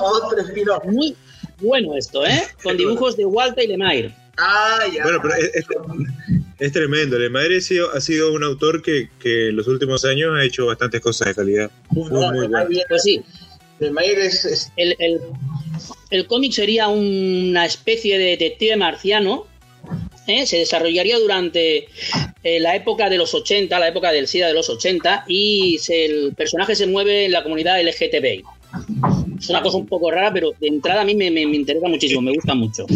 otro 0.00 0.40
spin-off. 0.40 0.84
Muy 0.84 1.16
bueno 1.60 1.96
esto, 1.96 2.24
¿eh? 2.24 2.44
Con 2.62 2.76
dibujos 2.76 3.16
de 3.16 3.24
Walter 3.24 3.64
y 3.64 3.66
Lemire. 3.66 4.14
Ah, 4.38 4.84
ya. 4.92 5.02
Bueno, 5.02 5.18
pero 5.20 5.34
es, 6.58 6.72
tremendo. 6.72 7.18
Le 7.18 7.28
Madre 7.28 7.58
ha 7.58 8.00
sido, 8.00 8.32
un 8.32 8.44
autor 8.44 8.82
que, 8.82 9.08
en 9.24 9.56
los 9.56 9.66
últimos 9.66 10.04
años 10.04 10.32
ha 10.36 10.44
hecho 10.44 10.66
bastantes 10.66 11.00
cosas 11.00 11.28
de 11.28 11.34
calidad. 11.34 11.70
Muy, 11.90 12.10
muy, 12.10 12.46
bueno. 12.46 12.66
Pues 12.88 13.02
sí. 13.02 13.22
es, 13.80 14.72
El, 14.76 14.96
el, 16.10 16.26
cómic 16.26 16.52
sería 16.52 16.88
una 16.88 17.66
especie 17.66 18.16
de 18.16 18.24
detective 18.36 18.76
marciano. 18.76 19.46
¿eh? 20.28 20.46
Se 20.46 20.58
desarrollaría 20.58 21.18
durante 21.18 21.88
eh, 22.44 22.60
la 22.60 22.76
época 22.76 23.10
de 23.10 23.18
los 23.18 23.34
80, 23.34 23.76
la 23.78 23.88
época 23.88 24.12
del 24.12 24.28
SIDA 24.28 24.46
de 24.46 24.54
los 24.54 24.70
80, 24.70 25.24
y 25.26 25.80
el 25.88 26.34
personaje 26.36 26.76
se 26.76 26.86
mueve 26.86 27.24
en 27.24 27.32
la 27.32 27.42
comunidad 27.42 27.82
LGTBI. 27.82 28.44
Es 29.38 29.48
una 29.48 29.62
cosa 29.62 29.78
un 29.78 29.86
poco 29.86 30.10
rara, 30.10 30.32
pero 30.32 30.52
de 30.60 30.68
entrada 30.68 31.02
a 31.02 31.04
mí 31.04 31.14
me, 31.14 31.30
me, 31.30 31.42
interesa 31.42 31.88
muchísimo, 31.88 32.20
me 32.20 32.32
gusta 32.32 32.54
mucho. 32.54 32.86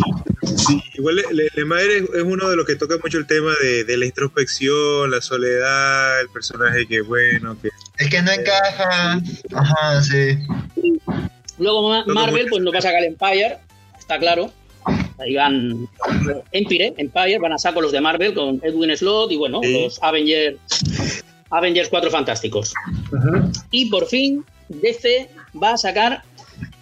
Sí, 0.57 0.83
igual 0.95 1.17
Le, 1.17 1.49
Le, 1.55 1.97
es, 1.97 2.23
uno 2.25 2.51
de 2.51 2.57
los 2.57 2.67
que 2.67 2.77
toca 2.77 2.99
mucho 3.03 3.19
el 3.19 3.27
tema 3.27 3.53
de, 3.63 3.97
la 3.97 4.05
introspección, 4.05 5.11
la 5.11 5.21
soledad, 5.21 6.21
el 6.21 6.29
personaje 6.29 6.87
que 6.87 7.01
bueno, 7.03 7.57
que... 7.61 7.71
Es 7.99 8.11
que 8.11 8.21
no 8.23 8.33
encaja. 8.33 9.21
Ajá, 9.55 10.03
sí. 10.03 10.39
Luego 11.59 12.05
Marvel, 12.07 12.47
pues 12.51 12.63
nos 12.63 12.75
va 12.75 12.79
a 12.79 12.83
sacar 12.83 13.05
Empire, 13.05 13.59
está 13.99 14.19
claro. 14.19 14.53
Ahí 15.19 15.37
van 15.37 15.89
Empire, 16.51 16.95
Empire, 16.97 17.39
van 17.39 17.53
a 17.53 17.59
sacar 17.59 17.83
los 17.83 17.93
de 17.93 18.01
Marvel 18.01 18.35
con 18.35 18.61
Edwin 18.63 18.97
Slot 18.97 19.31
y 19.31 19.37
bueno, 19.37 19.61
los 19.63 20.03
Avengers, 20.03 20.59
Avengers 21.51 21.89
4 21.89 22.11
fantásticos. 22.11 22.75
Y 23.71 23.87
por 23.87 24.07
fin, 24.07 24.45
DC 24.69 25.29
va 25.61 25.73
a 25.73 25.77
sacar 25.77 26.23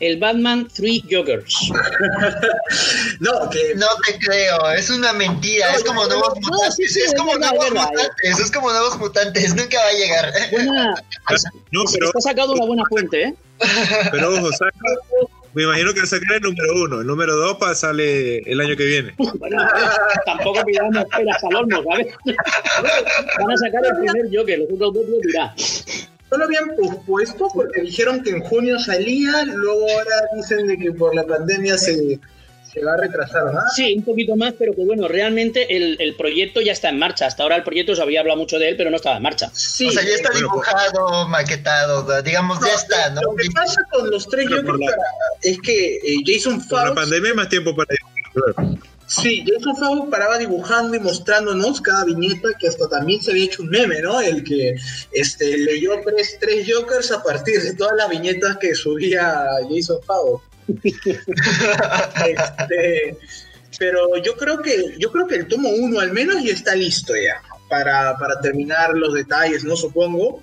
el 0.01 0.19
Batman 0.19 0.69
Three 0.69 1.05
Jokers. 1.11 1.71
no, 3.21 3.51
que... 3.51 3.75
no 3.77 3.87
te 4.07 4.19
creo, 4.19 4.71
es 4.71 4.91
una 4.91 5.13
mentira, 5.13 5.73
es 5.75 5.85
como 5.85 6.07
nuevos 6.07 6.35
mutantes, 6.41 6.97
es 6.97 7.15
como 7.15 7.37
nuevos 7.37 7.71
mutantes, 7.71 8.41
es 8.41 8.51
como 8.51 8.71
nuevos 8.71 8.99
mutantes, 8.99 9.55
nunca 9.55 9.79
va 9.79 9.89
a 9.89 9.93
llegar. 9.93 10.33
Buena, 10.51 10.95
no, 11.71 11.85
pero... 11.93 12.07
Está 12.07 12.21
sacado 12.21 12.53
una 12.55 12.67
buena 12.67 12.83
fuente, 12.89 13.23
¿eh? 13.25 13.35
Pero 14.11 14.35
ojo, 14.35 14.51
saca, 14.53 14.73
me 15.53 15.65
imagino 15.65 15.93
que 15.93 16.01
va 16.01 16.05
a 16.05 16.09
sacar 16.09 16.37
el 16.37 16.43
número 16.43 16.85
uno, 16.85 17.01
el 17.01 17.07
número 17.07 17.37
dos 17.37 17.57
para 17.59 17.75
sale 17.75 18.39
el 18.39 18.61
año 18.61 18.77
que 18.77 18.85
viene. 18.85 19.15
Bueno, 19.17 19.59
tampoco 20.25 20.65
pidamos 20.65 20.97
esperas 20.97 21.45
al 21.45 21.57
horno, 21.57 21.83
¿sabes? 21.83 22.15
Van 23.39 23.51
a 23.51 23.57
sacar 23.57 23.85
el 23.85 23.97
primer 23.99 24.29
Joker, 24.33 24.59
los 24.61 24.69
otros 24.73 24.95
dos 24.95 25.09
lo 25.09 25.19
dirá. 25.19 25.55
No 26.31 26.39
lo 26.39 26.45
habían 26.45 26.77
pospuesto 26.77 27.49
porque 27.53 27.81
dijeron 27.83 28.23
que 28.23 28.31
en 28.31 28.41
junio 28.41 28.79
salía, 28.79 29.45
luego 29.45 29.83
ahora 29.91 30.17
dicen 30.37 30.67
de 30.67 30.77
que 30.79 30.93
por 30.93 31.15
la 31.15 31.25
pandemia 31.27 31.77
se, 31.77 32.21
se 32.73 32.85
va 32.85 32.95
a 32.95 32.97
retrasar, 32.99 33.45
¿verdad? 33.47 33.63
Sí, 33.75 33.95
un 33.99 34.05
poquito 34.05 34.37
más, 34.37 34.55
pero 34.59 34.73
que 34.75 34.85
bueno, 34.85 35.09
realmente 35.09 35.77
el, 35.77 35.97
el 36.01 36.15
proyecto 36.15 36.61
ya 36.61 36.71
está 36.73 36.89
en 36.89 36.99
marcha. 37.01 37.27
Hasta 37.27 37.43
ahora 37.43 37.57
el 37.57 37.65
proyecto 37.65 37.97
se 37.97 38.03
había 38.03 38.21
hablado 38.21 38.39
mucho 38.39 38.59
de 38.61 38.69
él, 38.69 38.77
pero 38.77 38.91
no 38.91 38.97
estaba 38.97 39.17
en 39.17 39.23
marcha. 39.25 39.51
Sí, 39.53 39.89
o 39.89 39.91
sea, 39.91 40.05
ya 40.05 40.15
está 40.15 40.31
bueno, 40.31 40.49
dibujado, 40.53 41.29
maquetado, 41.29 42.23
digamos, 42.23 42.61
ya 42.65 42.75
está, 42.75 43.11
¿no? 43.11 43.23
Lo 43.23 43.35
que 43.35 43.49
pasa 43.53 43.81
con 43.91 44.09
los 44.11 44.29
tres 44.29 44.47
Jokers 44.49 44.79
la- 44.79 44.95
es 45.43 45.59
que 45.61 45.97
eh, 45.97 46.17
Jason 46.25 46.61
Por 46.69 46.79
la 46.79 46.85
Fawkes 46.87 46.95
pandemia 47.03 47.31
hay 47.31 47.37
más 47.37 47.49
tiempo 47.49 47.75
para 47.75 47.89
dibujar. 48.55 48.79
Sí, 49.11 49.45
Jason 49.45 49.77
Fawkes 49.77 50.09
paraba 50.09 50.39
dibujando 50.39 50.97
y 50.97 51.01
mostrándonos 51.01 51.81
cada 51.81 52.05
viñeta 52.05 52.51
que 52.57 52.69
hasta 52.69 52.89
también 52.89 53.21
se 53.21 53.33
había 53.33 53.47
hecho 53.47 53.65
un 53.65 53.71
meme, 53.71 54.01
¿no? 54.01 54.21
El 54.21 54.45
que 54.45 54.77
este, 55.11 55.59
leyó 55.59 56.01
tres, 56.05 56.39
tres 56.39 56.65
Jokers 56.73 57.11
a 57.11 57.21
partir 57.21 57.61
de 57.61 57.75
todas 57.75 57.97
las 57.97 58.09
viñetas 58.09 58.57
que 58.59 58.73
subía 58.73 59.47
Jason 59.69 59.99
Fawkes. 60.07 60.49
Este, 62.25 63.17
pero 63.79 64.17
yo 64.19 64.37
creo 64.37 64.63
que 64.63 64.95
yo 64.99 65.11
creo 65.11 65.27
que 65.27 65.37
el 65.37 65.49
tomo 65.49 65.69
1 65.71 65.99
al 65.99 66.13
menos 66.13 66.45
ya 66.45 66.53
está 66.53 66.77
listo 66.77 67.15
ya 67.17 67.43
para, 67.69 68.17
para 68.17 68.41
terminar 68.41 68.95
los 68.95 69.15
detalles, 69.15 69.65
¿no? 69.65 69.75
Supongo. 69.75 70.41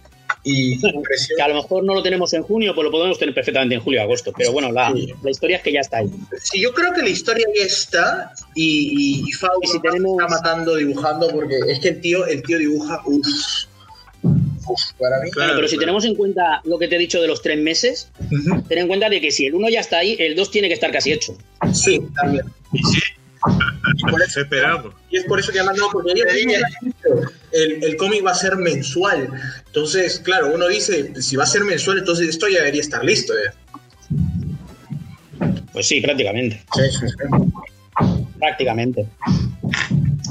Y. 0.48 0.80
Que 1.38 1.42
a 1.44 1.48
lo 1.50 1.56
mejor 1.56 1.84
no 1.84 1.94
lo 1.94 2.02
tenemos 2.04 2.34
en 2.34 2.44
junio, 2.44 2.74
pues 2.74 2.86
lo 2.86 2.92
podemos 2.92 3.18
tener 3.20 3.34
perfectamente 3.36 3.76
en 3.76 3.82
julio 3.82 4.00
o 4.02 4.04
agosto. 4.04 4.32
Pero 4.38 4.52
bueno, 4.52 4.72
la, 4.72 4.92
Sí. 4.94 5.14
la 5.24 5.30
historia 5.32 5.58
es 5.58 5.64
que 5.64 5.72
ya 5.72 5.82
está 5.82 5.98
ahí. 5.98 6.10
Sí, 6.42 6.62
yo 6.62 6.74
creo 6.74 6.94
que 6.94 7.02
la 7.02 7.10
historia 7.10 7.46
ya 7.56 7.66
está 7.66 8.32
y, 8.56 9.22
y, 9.24 9.30
y 9.30 9.32
Fausto 9.34 9.60
Y 9.64 9.68
si 9.68 9.80
tenemos- 9.82 10.20
está 10.22 10.28
matando 10.28 10.76
dibujando 10.76 11.28
porque 11.30 11.56
es 11.68 11.80
que 11.80 11.90
el 11.90 12.02
tío, 12.02 12.26
el 12.26 12.42
tío 12.44 12.58
dibuja, 12.60 13.02
uff, 13.06 13.28
uf, 14.24 14.82
para 15.00 15.20
mí. 15.22 15.32
Claro, 15.32 15.50
Bueno, 15.50 15.54
pero 15.56 15.68
si 15.68 15.76
claro. 15.76 15.82
tenemos 15.86 16.06
en 16.06 16.16
cuenta 16.16 16.62
lo 16.66 16.78
que 16.80 16.88
te 16.88 16.96
he 16.96 17.00
dicho 17.00 17.22
de 17.22 17.28
los 17.28 17.42
tres 17.42 17.60
meses, 17.60 18.10
ten 18.68 18.78
en 18.80 18.88
cuenta 18.88 19.10
de 19.10 19.22
que 19.22 19.32
si 19.32 19.46
el 19.46 19.56
uno 19.56 19.70
ya 19.70 19.80
está 19.82 20.00
ahí, 20.00 20.16
el 20.20 20.36
dos 20.36 20.52
tiene 20.52 20.68
que 20.68 20.74
estar 20.76 20.92
casi 20.92 21.12
hecho. 21.12 21.38
Sí, 21.74 22.00
también. 22.16 22.46
Y 22.74 22.80
sí, 22.80 23.00
por 24.02 24.22
eso, 24.22 24.42
esperamos. 24.42 24.94
y 25.10 25.18
es 25.18 25.24
por 25.26 25.40
eso 25.40 25.52
que 25.52 25.60
ha 25.60 25.64
mandado, 25.64 25.90
porque 25.92 26.14
el, 27.52 27.84
el 27.84 27.98
cómic 27.98 28.26
va 28.26 28.32
a 28.32 28.36
ser 28.36 28.56
mensual. 28.58 29.30
Entonces, 29.68 30.20
claro, 30.20 30.54
uno 30.54 30.68
dice, 30.68 31.14
si 31.22 31.36
va 31.36 31.44
a 31.44 31.48
ser 31.48 31.64
mensual, 31.64 32.00
entonces 32.00 32.30
esto 32.30 32.48
ya 32.48 32.60
debería 32.60 32.82
estar 32.82 33.04
listo. 33.04 33.34
ya. 33.44 33.54
Pues 35.74 35.88
sí, 35.88 36.02
prácticamente. 36.02 36.62
Sí, 36.74 36.82
sí, 37.00 37.08
sí. 37.08 37.16
Prácticamente. 38.40 39.08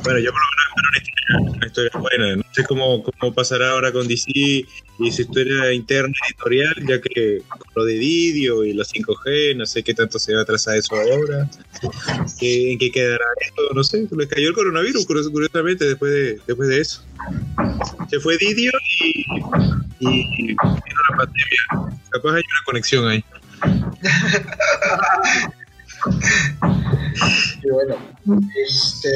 Bueno, 0.02 0.18
yo 0.20 0.30
por 0.32 0.40
lo 0.40 0.50
menos 0.56 0.75
una 1.40 1.66
historia, 1.66 1.90
buena. 1.98 2.36
No 2.36 2.44
sé 2.52 2.64
cómo, 2.64 3.02
cómo 3.02 3.34
pasará 3.34 3.70
ahora 3.70 3.92
con 3.92 4.06
DC 4.06 4.30
y 4.30 4.66
su 5.10 5.22
historia 5.22 5.72
interna 5.72 6.12
editorial, 6.28 6.74
ya 6.88 7.00
que 7.00 7.42
lo 7.74 7.84
de 7.84 7.94
Didio 7.94 8.64
y 8.64 8.72
los 8.72 8.92
5G, 8.92 9.56
no 9.56 9.66
sé 9.66 9.82
qué 9.82 9.94
tanto 9.94 10.18
se 10.18 10.34
va 10.34 10.40
a 10.40 10.42
atrasar 10.42 10.76
eso 10.76 10.94
ahora. 10.96 11.48
¿Qué- 12.38 12.72
¿En 12.72 12.78
qué 12.78 12.90
quedará 12.90 13.24
esto? 13.40 13.62
No 13.74 13.84
sé, 13.84 14.06
les 14.16 14.28
cayó 14.28 14.48
el 14.48 14.54
coronavirus, 14.54 15.06
curios- 15.06 15.30
curiosamente, 15.30 15.84
después 15.84 16.12
de, 16.12 16.40
después 16.46 16.68
de 16.68 16.80
eso. 16.80 17.02
Se 18.08 18.20
fue 18.20 18.36
Didio 18.38 18.72
y, 19.04 19.20
y, 20.00 20.08
y 20.38 20.46
vino 20.46 20.56
la 21.10 21.16
pandemia. 21.16 21.98
Capaz 22.10 22.30
hay 22.36 22.42
una 22.42 22.64
conexión 22.64 23.08
ahí. 23.08 23.24
Y 27.62 27.68
bueno, 27.70 27.96
este, 28.66 29.08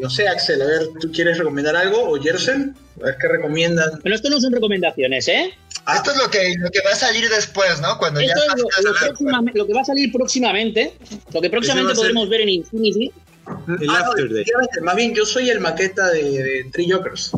no 0.00 0.10
sé, 0.10 0.28
Axel, 0.28 0.60
a 0.62 0.66
ver, 0.66 0.88
¿tú 1.00 1.10
quieres 1.12 1.38
recomendar 1.38 1.74
algo? 1.76 2.10
¿O 2.10 2.20
Jersen? 2.20 2.74
A 3.00 3.06
ver 3.06 3.16
qué 3.20 3.28
recomiendan. 3.28 3.90
Pero 4.02 4.14
esto 4.14 4.28
no 4.30 4.40
son 4.40 4.52
recomendaciones, 4.52 5.26
¿eh? 5.28 5.52
Esto 5.94 6.10
es 6.12 6.16
lo 6.18 6.30
que, 6.30 6.54
lo 6.58 6.70
que 6.70 6.80
va 6.84 6.90
a 6.92 6.96
salir 6.96 7.28
después, 7.28 7.80
¿no? 7.80 7.96
Cuando 7.98 8.20
ya 8.20 8.26
Esto 8.28 8.40
es 8.42 8.48
lo, 8.84 8.90
lo 8.90 8.94
próxima- 8.98 9.42
lo 9.54 9.66
que 9.66 9.72
va 9.74 9.80
a 9.80 9.84
salir 9.84 10.12
próximamente, 10.12 10.92
lo 11.32 11.40
que 11.40 11.48
próximamente 11.50 11.94
ser- 11.94 11.96
podremos 12.02 12.28
ver 12.28 12.42
en 12.42 12.48
Infinity. 12.50 13.10
El 13.80 13.88
Ah, 13.90 14.04
After 14.06 14.28
Day. 14.30 14.44
más 14.82 14.94
bien 14.96 15.14
yo 15.14 15.24
soy 15.24 15.48
el 15.48 15.60
maqueta 15.60 16.08
de, 16.10 16.22
de 16.42 16.64
Three 16.72 16.90
Jokers. 16.90 17.30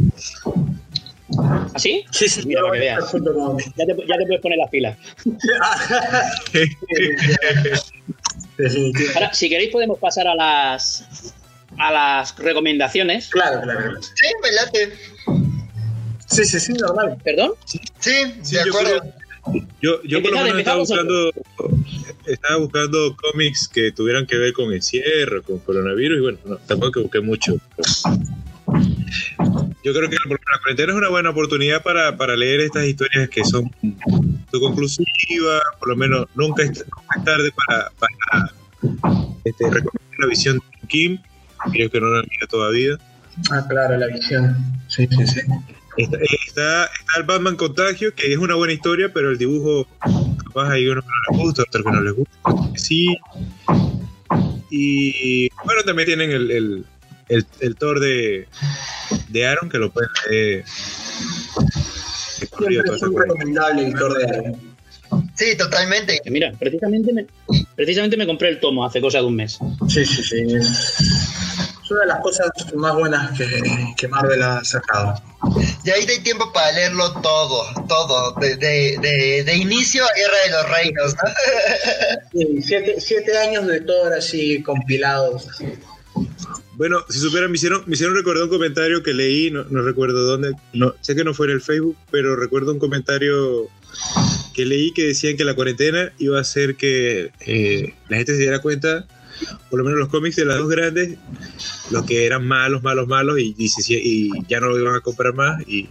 ¿Así? 1.75 2.05
Sí, 2.11 2.29
sí, 2.29 2.43
Mira, 2.47 2.63
que 2.73 2.79
veas. 2.81 3.05
Ya 3.77 3.87
te, 3.87 3.95
ya 4.09 4.17
te 4.19 4.27
puedes 4.27 4.41
poner 4.43 4.59
las 4.59 4.71
pilas. 4.71 4.99
Definitivamente. 8.61 9.19
Ahora, 9.19 9.35
si 9.35 9.49
queréis, 9.49 9.71
podemos 9.71 9.99
pasar 9.99 10.29
a 10.29 10.35
las 10.35 11.35
a 11.79 11.93
las 11.93 12.37
recomendaciones. 12.37 13.29
Claro, 13.29 13.63
claro, 13.63 13.81
claro. 13.81 14.03
Sí, 14.03 14.27
me 14.43 14.53
late. 14.53 14.93
Sí, 16.27 16.45
sí, 16.45 16.61
sí, 16.61 16.73
normal. 16.75 17.17
¿Perdón? 17.25 17.53
Sí, 17.65 17.81
Sí, 17.99 18.11
de 18.57 18.65
yo 18.65 18.73
acuerdo. 18.73 19.03
Yo, 19.81 20.03
yo 20.03 20.23
por 20.23 20.33
lo 20.33 20.43
menos 20.43 20.59
estaba 20.59 20.79
buscando, 20.79 21.33
estaba 22.27 22.57
buscando 22.59 23.17
cómics 23.17 23.67
que 23.69 23.91
tuvieran 23.91 24.27
que 24.27 24.37
ver 24.37 24.53
con 24.53 24.73
el 24.73 24.83
cierre, 24.83 25.43
con 25.43 25.59
coronavirus, 25.61 26.19
y 26.19 26.21
bueno, 26.21 26.39
no, 26.45 26.57
tampoco 26.59 26.93
que 26.93 27.01
busqué 27.01 27.21
mucho. 27.21 27.57
Yo 29.83 29.93
creo 29.95 30.11
que 30.11 30.17
la 30.17 30.59
cuarentena 30.59 30.93
es 30.93 30.99
una 30.99 31.09
buena 31.09 31.31
oportunidad 31.31 31.83
para, 31.83 32.17
para 32.17 32.37
leer 32.37 32.61
estas 32.61 32.87
historias 32.87 33.29
que 33.29 33.45
son 33.45 33.71
conclusivas, 34.51 35.63
por 35.79 35.89
lo 35.89 35.97
menos 35.97 36.27
nunca 36.35 36.63
es, 36.63 36.85
tarde 37.25 37.53
para, 37.67 37.91
para 37.99 38.53
este, 39.45 39.65
recomendar 39.65 40.19
la 40.19 40.27
visión 40.27 40.59
de 40.59 40.89
Kim, 40.89 41.19
creo 41.73 41.91
que 41.91 42.01
no 42.01 42.09
la 42.09 42.21
leído 42.21 42.47
todavía. 42.49 42.99
Ah, 43.51 43.65
claro, 43.69 43.97
la 43.97 44.07
visión. 44.07 44.57
Sí, 44.89 45.09
sí, 45.11 45.27
sí. 45.27 45.41
Está, 45.97 46.19
está, 46.19 46.85
está 46.85 47.19
el 47.19 47.25
Batman 47.25 47.57
Contagio, 47.57 48.15
que 48.15 48.33
es 48.33 48.39
una 48.39 48.55
buena 48.55 48.73
historia, 48.73 49.13
pero 49.13 49.31
el 49.31 49.39
dibujo, 49.39 49.87
capaz 50.45 50.71
hay 50.71 50.89
unos 50.89 51.05
que 51.05 51.11
no 51.11 51.37
les 51.37 51.45
gusta, 51.45 51.63
otros 51.63 51.85
que 51.85 51.91
no 51.91 52.01
les 52.01 52.15
gusta. 52.15 52.39
Sí. 52.77 53.17
Y 54.71 55.49
bueno, 55.65 55.83
también 55.85 56.07
tienen 56.07 56.31
el, 56.31 56.51
el, 56.51 56.87
el, 57.31 57.47
el 57.61 57.77
Thor 57.77 58.01
de, 58.01 58.49
de 59.29 59.47
Aaron, 59.47 59.71
que 59.71 59.79
lo 59.79 59.91
pueden 59.91 60.11
leer. 60.29 60.65
Siempre 60.67 62.77
es 62.77 62.91
cosa. 62.91 63.07
recomendable 63.07 63.83
editor 63.83 64.19
de 64.19 64.25
Alien. 64.25 64.71
Sí, 65.35 65.57
totalmente. 65.57 66.21
Que 66.23 66.31
Mira, 66.31 66.53
precisamente 66.59 67.13
me, 67.13 67.27
precisamente 67.75 68.17
me 68.17 68.27
compré 68.27 68.51
el 68.51 68.61
tomo 68.61 68.85
hace 68.85 69.01
cosa 69.01 69.19
de 69.19 69.25
un 69.25 69.37
mes. 69.37 69.59
Sí, 69.89 70.05
sí, 70.05 70.23
sí. 70.23 70.37
Es 70.55 71.91
una 71.91 72.01
de 72.03 72.07
las 72.07 72.21
cosas 72.21 72.49
más 72.77 72.95
buenas 72.95 73.37
que, 73.37 73.47
que 73.97 74.07
Marvel 74.07 74.41
ha 74.43 74.63
sacado. 74.63 75.21
Y 75.85 75.91
ahí 75.91 76.07
hay 76.09 76.21
tiempo 76.21 76.53
para 76.53 76.71
leerlo 76.73 77.13
todo, 77.21 77.65
todo, 77.89 78.33
de, 78.41 78.57
de, 78.57 78.99
de, 79.01 79.45
de 79.45 79.57
inicio 79.57 80.05
a 80.05 80.09
Guerra 80.15 80.37
de 80.45 80.51
los 80.51 80.71
Reinos, 80.71 81.15
¿no? 81.15 81.31
Sí, 82.33 82.63
siete, 82.63 83.01
siete 83.01 83.37
años 83.39 83.67
de 83.67 83.81
Thor 83.81 84.13
así 84.13 84.63
compilados. 84.63 85.49
Bueno, 86.81 87.05
si 87.11 87.19
supieran, 87.19 87.51
me 87.51 87.59
hicieron, 87.59 87.83
me 87.85 87.93
hicieron 87.93 88.17
recordar 88.17 88.45
un 88.45 88.49
comentario 88.49 89.03
que 89.03 89.13
leí, 89.13 89.51
no, 89.51 89.65
no 89.65 89.83
recuerdo 89.83 90.25
dónde, 90.25 90.55
no, 90.73 90.95
sé 91.03 91.15
que 91.15 91.25
no 91.25 91.35
fue 91.35 91.49
en 91.49 91.53
el 91.53 91.61
Facebook, 91.61 91.95
pero 92.11 92.37
recuerdo 92.37 92.73
un 92.73 92.79
comentario 92.79 93.69
que 94.55 94.65
leí 94.65 94.91
que 94.95 95.09
decían 95.09 95.37
que 95.37 95.45
la 95.45 95.55
cuarentena 95.55 96.11
iba 96.17 96.39
a 96.39 96.41
hacer 96.41 96.77
que 96.77 97.33
eh, 97.41 97.93
la 98.09 98.17
gente 98.17 98.33
se 98.33 98.39
diera 98.39 98.63
cuenta, 98.63 99.07
por 99.69 99.79
lo 99.79 99.85
menos 99.85 99.99
los 99.99 100.09
cómics 100.09 100.37
de 100.37 100.47
las 100.47 100.57
dos 100.57 100.71
grandes, 100.71 101.19
los 101.91 102.07
que 102.07 102.25
eran 102.25 102.47
malos, 102.47 102.83
malos, 102.83 103.07
malos, 103.07 103.39
y, 103.39 103.55
y 103.59 104.31
ya 104.49 104.61
no 104.61 104.71
lo 104.71 104.81
iban 104.81 104.95
a 104.95 105.01
comprar 105.01 105.35
más, 105.35 105.61
y 105.69 105.87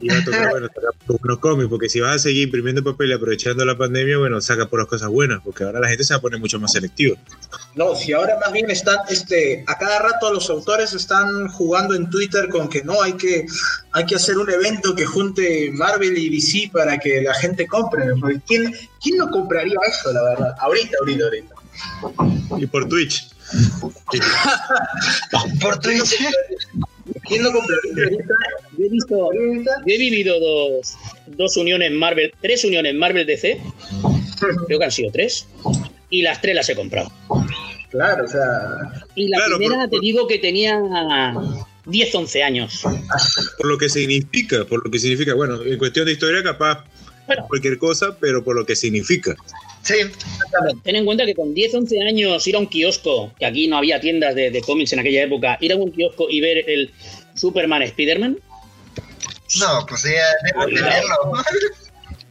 iba 0.00 0.16
a 0.16 0.24
tocar, 0.24 0.50
bueno, 0.50 0.68
sacar 0.68 0.90
buenos 1.06 1.38
cómics, 1.38 1.68
porque 1.68 1.88
si 1.88 2.00
vas 2.00 2.16
a 2.16 2.18
seguir 2.18 2.44
imprimiendo 2.44 2.82
papel 2.82 3.10
y 3.10 3.12
aprovechando 3.12 3.64
la 3.64 3.76
pandemia, 3.76 4.18
bueno, 4.18 4.40
saca 4.40 4.66
por 4.66 4.80
las 4.80 4.88
cosas 4.88 5.08
buenas, 5.08 5.40
porque 5.44 5.64
ahora 5.64 5.80
la 5.80 5.88
gente 5.88 6.04
se 6.04 6.14
va 6.14 6.18
a 6.18 6.20
poner 6.20 6.40
mucho 6.40 6.58
más 6.58 6.72
selectiva. 6.72 7.16
No, 7.74 7.94
si 7.94 8.12
ahora 8.12 8.38
más 8.40 8.52
bien 8.52 8.70
están, 8.70 8.98
este, 9.08 9.64
a 9.66 9.78
cada 9.78 10.00
rato 10.00 10.32
los 10.32 10.48
autores 10.50 10.92
están 10.92 11.48
jugando 11.48 11.94
en 11.94 12.08
Twitter 12.10 12.48
con 12.48 12.68
que 12.68 12.82
no, 12.82 13.02
hay 13.02 13.14
que, 13.14 13.46
hay 13.92 14.06
que 14.06 14.16
hacer 14.16 14.38
un 14.38 14.50
evento 14.50 14.94
que 14.94 15.04
junte 15.04 15.70
Marvel 15.72 16.16
y 16.16 16.30
DC 16.30 16.70
para 16.72 16.98
que 16.98 17.22
la 17.22 17.34
gente 17.34 17.66
compre. 17.66 18.04
Porque 18.20 18.40
¿Quién, 18.46 18.74
quién 19.02 19.16
no 19.16 19.28
compraría 19.30 19.76
eso, 19.88 20.12
la 20.12 20.22
verdad? 20.22 20.54
Ahorita, 20.60 20.96
ahorita, 21.00 21.24
ahorita. 21.24 21.54
Y 22.58 22.66
por 22.66 22.88
Twitch. 22.88 23.30
Por 25.60 25.80
Twitch. 25.80 26.14
¿Quién 27.28 27.42
no 27.42 27.52
compraría 27.52 28.04
ahorita? 28.04 28.34
Yo 28.78 28.84
he 28.84 28.88
visto, 28.88 29.30
yo 29.86 29.94
he 29.94 29.98
vivido 29.98 30.38
dos, 30.40 30.94
dos 31.26 31.56
uniones 31.56 31.90
Marvel, 31.92 32.32
tres 32.40 32.64
uniones 32.64 32.94
Marvel 32.94 33.26
DC, 33.26 33.60
creo 34.66 34.78
que 34.78 34.84
han 34.84 34.90
sido 34.92 35.10
tres, 35.12 35.46
y 36.08 36.22
las 36.22 36.40
tres 36.40 36.54
las 36.54 36.68
he 36.68 36.74
comprado. 36.76 37.10
Claro, 37.90 38.24
o 38.24 38.28
sea, 38.28 39.02
Y 39.16 39.28
la 39.28 39.38
Claro, 39.38 39.56
primera 39.58 39.80
por- 39.82 39.90
por- 39.90 40.00
te 40.00 40.06
digo 40.06 40.26
que 40.28 40.38
tenía 40.38 40.80
10, 41.86 42.14
11 42.14 42.42
años. 42.42 42.82
por 43.58 43.66
lo 43.66 43.76
que 43.78 43.88
significa, 43.88 44.64
por 44.64 44.84
lo 44.84 44.90
que 44.90 44.98
significa, 45.00 45.34
bueno, 45.34 45.62
en 45.64 45.76
cuestión 45.78 46.06
de 46.06 46.12
historia 46.12 46.42
capaz 46.42 46.84
Bueno, 47.30 47.46
cualquier 47.48 47.78
cosa, 47.78 48.16
pero 48.20 48.42
por 48.42 48.56
lo 48.56 48.66
que 48.66 48.74
significa. 48.74 49.36
Sí, 49.82 49.94
exactamente. 49.94 50.80
ten 50.84 50.96
en 50.96 51.04
cuenta 51.04 51.24
que 51.24 51.34
con 51.34 51.54
10, 51.54 51.74
11 51.74 52.00
años 52.02 52.46
ir 52.46 52.56
a 52.56 52.58
un 52.58 52.66
kiosco, 52.66 53.32
que 53.38 53.46
aquí 53.46 53.68
no 53.68 53.76
había 53.78 54.00
tiendas 54.00 54.34
de, 54.34 54.50
de 54.50 54.60
cómics 54.62 54.92
en 54.92 54.98
aquella 54.98 55.22
época, 55.22 55.56
ir 55.60 55.72
a 55.72 55.76
un 55.76 55.90
kiosco 55.92 56.28
y 56.28 56.40
ver 56.40 56.68
el 56.68 56.92
Superman 57.34 57.82
Spider-Man, 57.82 58.38
No, 59.60 59.86
pues 59.88 60.02
ya 60.04 60.10
debo 60.52 60.66
tenerlo. 60.66 61.16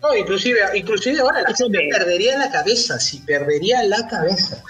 No, 0.01 0.15
inclusive, 0.15 0.59
inclusive 0.75 1.19
ahora 1.19 1.41
la 1.41 1.49
Eso 1.49 1.65
gente 1.65 1.77
de- 1.79 1.89
perdería 1.89 2.37
la 2.37 2.49
cabeza, 2.49 2.97
sí, 3.01 3.21
perdería 3.25 3.83
la 3.83 4.07
cabeza. 4.07 4.63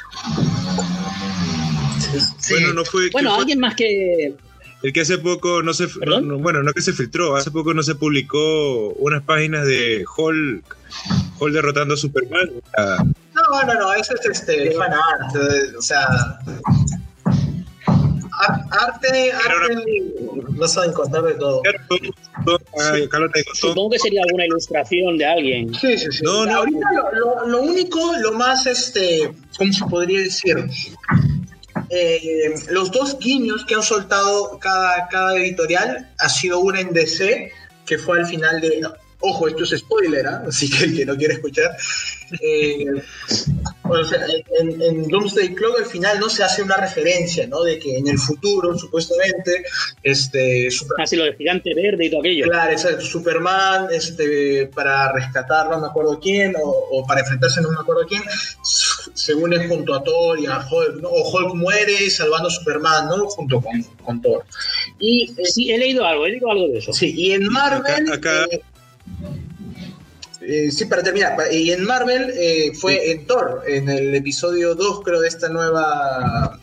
Sí. 2.39 2.53
Bueno, 2.53 2.73
no 2.73 2.85
fue, 2.85 3.09
Bueno, 3.11 3.29
¿quién 3.29 3.33
fue 3.35 3.41
alguien 3.41 3.59
más 3.59 3.75
que. 3.75 4.33
El 4.83 4.93
que 4.93 5.01
hace 5.01 5.17
poco 5.17 5.61
no 5.61 5.73
se, 5.73 5.87
bueno, 5.87 6.63
no 6.63 6.73
que 6.73 6.81
se 6.81 6.93
filtró, 6.93 7.35
hace 7.35 7.51
poco 7.51 7.73
no 7.73 7.83
se 7.83 7.95
publicó 7.95 8.89
unas 8.93 9.23
páginas 9.23 9.65
de 9.65 10.05
Hulk, 10.17 10.63
Hulk 11.39 11.53
derrotando 11.53 11.93
a 11.95 11.97
Superman. 11.97 12.49
Ah, 12.77 13.03
No, 13.35 13.63
no, 13.65 13.73
no, 13.79 13.93
eso 13.93 14.13
es 14.15 14.25
este, 14.25 14.71
fan 14.71 14.91
art, 14.93 15.35
o 15.77 15.81
sea... 15.81 16.07
ar- 18.39 18.65
Arte, 18.71 19.31
arte, 19.33 19.83
no 20.51 20.67
saben 20.67 20.93
contar 20.93 21.23
de 21.23 21.33
todo. 21.33 21.61
claro, 21.61 21.79
todo- 21.89 21.99
todo- 22.45 23.09
Carlos 23.09 23.31
te 23.33 23.39
dijo, 23.39 23.51
todo- 23.59 23.69
Supongo 23.71 23.89
que 23.91 23.99
sería 23.99 24.21
alguna 24.23 24.45
ilustración 24.45 25.17
de 25.17 25.25
alguien. 25.25 25.73
Sí, 25.75 25.97
sí, 25.97 26.07
sí. 26.09 26.23
No, 26.23 26.45
no. 26.45 26.55
Ahorita 26.59 26.79
lo, 26.93 27.19
lo- 27.19 27.47
lo 27.47 27.61
único, 27.63 28.13
lo 28.21 28.31
más, 28.33 28.65
este, 28.65 29.29
¿cómo 29.57 29.73
se 29.73 29.85
podría 29.85 30.21
decir? 30.21 30.55
Eh, 31.89 32.53
los 32.69 32.91
dos 32.91 33.17
guiños 33.19 33.65
que 33.65 33.75
han 33.75 33.83
soltado 33.83 34.59
cada, 34.59 35.07
cada 35.07 35.35
editorial 35.35 36.13
ha 36.19 36.29
sido 36.29 36.59
una 36.59 36.81
en 36.81 36.93
DC, 36.93 37.51
que 37.85 37.97
fue 37.97 38.19
al 38.19 38.25
final 38.25 38.61
de... 38.61 38.81
Ojo, 39.21 39.47
esto 39.49 39.63
es 39.65 39.71
spoiler, 39.79 40.25
¿ah? 40.27 40.43
así 40.47 40.69
que 40.69 40.85
el 40.85 40.95
que 40.95 41.05
no 41.05 41.15
quiere 41.17 41.33
escuchar. 41.35 41.75
eh, 42.41 42.85
o 43.91 44.03
sea, 44.03 44.19
en, 44.59 44.81
en 44.81 45.07
Doomsday 45.07 45.55
Clock 45.55 45.79
al 45.79 45.85
final 45.87 46.19
no 46.19 46.29
se 46.29 46.43
hace 46.43 46.61
una 46.61 46.77
referencia, 46.77 47.47
¿no? 47.47 47.63
De 47.63 47.79
que 47.79 47.97
en 47.97 48.07
el 48.07 48.19
futuro, 48.19 48.77
supuestamente, 48.77 49.63
este, 50.03 50.69
Superman 50.69 51.03
Así 51.05 51.15
lo 51.15 51.23
de 51.25 51.33
gigante 51.33 51.73
verde 51.73 52.05
y 52.05 52.09
todo 52.11 52.19
aquello. 52.21 52.45
Claro, 52.45 52.71
exacto. 52.71 53.01
Superman, 53.03 53.87
este, 53.91 54.67
para 54.67 55.11
rescatar 55.11 55.69
no 55.69 55.79
me 55.81 55.87
acuerdo 55.87 56.19
quién, 56.19 56.53
o, 56.55 56.69
o 56.69 57.05
para 57.07 57.21
enfrentarse 57.21 57.61
no 57.61 57.71
me 57.71 57.79
acuerdo 57.81 58.05
quién, 58.07 58.21
se 58.63 59.33
une 59.33 59.67
junto 59.67 59.95
a 59.95 60.03
Thor 60.03 60.39
y 60.39 60.45
a 60.45 60.59
Hulk, 60.59 61.01
¿no? 61.01 61.09
O 61.09 61.29
Hulk 61.29 61.55
muere 61.55 62.09
salvando 62.11 62.47
a 62.47 62.51
Superman, 62.51 63.07
¿no? 63.09 63.25
Junto 63.25 63.59
con, 63.59 63.81
con 64.05 64.21
Thor. 64.21 64.45
Y, 64.99 65.31
eh, 65.31 65.45
Sí, 65.45 65.71
he 65.71 65.77
leído 65.79 66.05
algo, 66.05 66.25
he 66.27 66.29
leído 66.29 66.51
algo 66.51 66.67
de 66.67 66.77
eso. 66.77 66.93
sí, 66.93 67.11
y 67.17 67.31
en 67.31 67.47
Marvel... 67.47 68.07
Acá- 68.11 68.13
acá- 68.13 68.45
eh, 68.51 68.61
eh, 70.51 70.71
sí, 70.71 70.85
para 70.85 71.03
terminar, 71.03 71.35
y 71.51 71.71
en 71.71 71.83
Marvel 71.83 72.31
eh, 72.35 72.71
fue 72.73 73.11
en 73.11 73.25
Thor, 73.27 73.63
en 73.67 73.87
el 73.89 74.15
episodio 74.15 74.73
2, 74.75 75.01
creo, 75.03 75.21
de 75.21 75.27
esta 75.27 75.47
nueva, 75.49 76.59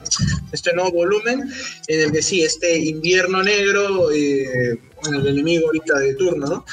este 0.53 0.73
nuevo 0.75 0.91
volumen, 0.93 1.51
en 1.87 2.01
el 2.01 2.13
que 2.13 2.23
sí, 2.23 2.43
este 2.43 2.77
invierno 2.79 3.43
negro, 3.43 4.11
eh, 4.13 4.79
bueno, 5.03 5.21
el 5.21 5.27
enemigo 5.29 5.67
ahorita 5.67 5.99
de 6.01 6.15
turno, 6.15 6.47
¿no? 6.47 6.65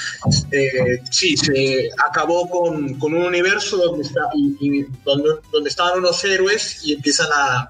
Sí, 1.11 1.37
se 1.37 1.89
acabó 2.03 2.49
con, 2.49 2.95
con 2.99 3.13
un 3.13 3.23
universo 3.23 3.77
donde, 3.77 4.03
está, 4.03 4.21
y- 4.35 4.79
y 4.79 4.85
donde, 5.05 5.29
donde 5.51 5.69
estaban 5.69 5.99
unos 5.99 6.23
héroes 6.23 6.79
y 6.83 6.93
empiezan 6.93 7.27
a, 7.33 7.69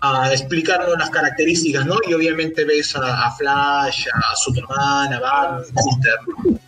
a 0.00 0.32
explicarnos 0.32 0.96
las 0.98 1.10
características, 1.10 1.84
¿no? 1.86 1.96
Y 2.08 2.14
obviamente 2.14 2.64
ves 2.64 2.94
a, 2.96 3.26
a 3.26 3.36
Flash, 3.36 4.06
a 4.14 4.36
Superman, 4.36 5.12
a 5.12 5.20
Batman, 5.20 5.64
Peter. 5.74 6.58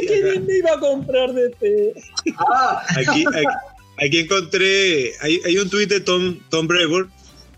Ay, 0.00 0.06
qué 0.06 0.22
bien 0.22 0.46
me 0.46 0.58
iba 0.58 0.72
a 0.72 0.80
comprar 0.80 1.32
de 1.32 1.46
este. 1.46 1.94
Ah, 2.38 2.82
Aquí, 2.96 3.24
aquí, 3.26 3.44
aquí 3.98 4.18
encontré, 4.18 5.12
hay, 5.20 5.40
hay 5.44 5.58
un 5.58 5.68
tuit 5.68 5.88
de 5.88 6.00
Tom, 6.00 6.38
Tom 6.50 6.66
Brevoort 6.66 7.10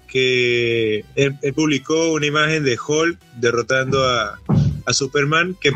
que 0.08 1.04
él, 1.14 1.36
él 1.42 1.54
publicó 1.54 2.12
una 2.12 2.26
imagen 2.26 2.64
de 2.64 2.78
Hulk 2.78 3.18
derrotando 3.36 4.04
a, 4.04 4.38
a 4.86 4.92
Superman 4.92 5.56
que 5.60 5.72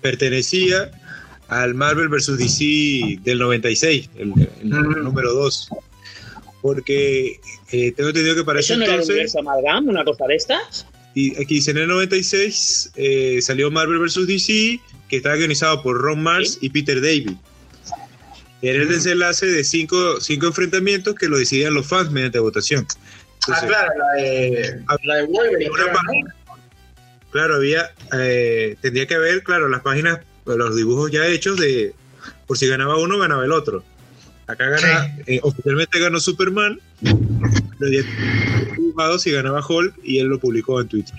pertenecía 0.00 0.90
al 1.48 1.74
Marvel 1.74 2.08
vs. 2.08 2.38
DC 2.38 3.20
del 3.22 3.38
96, 3.38 4.10
el, 4.16 4.32
el 4.62 4.68
número 5.04 5.32
2. 5.32 5.68
Porque 6.62 7.38
eh, 7.70 7.92
tengo 7.92 8.08
entendido 8.08 8.34
que 8.34 8.44
para 8.44 8.60
ese 8.60 8.72
¿Eso 8.72 8.78
no 8.78 8.84
era 8.84 8.94
el 8.94 9.00
entonces, 9.00 9.14
universo 9.34 9.38
Amalgam, 9.38 9.88
una 9.88 10.04
cosa 10.04 10.26
de 10.26 10.34
estas? 10.34 10.86
y 11.14 11.30
aquí 11.40 11.54
dice 11.54 11.70
en 11.70 11.78
el 11.78 11.88
96 11.88 12.92
eh, 12.94 13.38
salió 13.40 13.70
Marvel 13.70 13.98
vs. 14.00 14.26
DC, 14.26 14.78
que 15.08 15.16
estaba 15.16 15.34
organizado 15.34 15.82
por 15.82 16.00
Ron 16.00 16.22
Mars 16.22 16.58
y 16.60 16.70
Peter 16.70 17.00
David. 17.00 17.32
Era 18.62 18.82
el 18.82 18.88
desenlace 18.88 19.46
de 19.46 19.64
cinco, 19.64 20.20
cinco 20.20 20.46
enfrentamientos 20.46 21.14
que 21.14 21.28
lo 21.28 21.38
decidían 21.38 21.74
los 21.74 21.86
fans 21.86 22.10
mediante 22.10 22.38
votación. 22.38 22.86
ah, 23.48 23.60
claro, 23.66 23.92
la 23.98 24.22
de, 24.22 24.80
la 25.04 25.14
de 25.16 25.26
Wolverine. 25.26 25.70
Página. 25.92 26.34
Claro, 27.30 27.56
había, 27.56 27.90
eh, 28.18 28.76
tendría 28.80 29.06
que 29.06 29.14
haber, 29.14 29.42
claro, 29.42 29.68
las 29.68 29.82
páginas, 29.82 30.20
los 30.46 30.74
dibujos 30.74 31.10
ya 31.10 31.26
hechos 31.26 31.58
de, 31.58 31.94
por 32.46 32.56
si 32.56 32.66
ganaba 32.66 32.96
uno, 32.96 33.18
ganaba 33.18 33.44
el 33.44 33.52
otro. 33.52 33.84
Acá 34.46 34.68
gana, 34.68 35.16
eh, 35.26 35.40
oficialmente 35.42 35.98
ganó 35.98 36.20
Superman, 36.20 36.80
dibujados 38.76 39.26
y 39.26 39.32
ganaba 39.32 39.64
Hulk 39.66 39.94
y 40.02 40.18
él 40.18 40.28
lo 40.28 40.38
publicó 40.38 40.80
en 40.80 40.88
Twitter. 40.88 41.16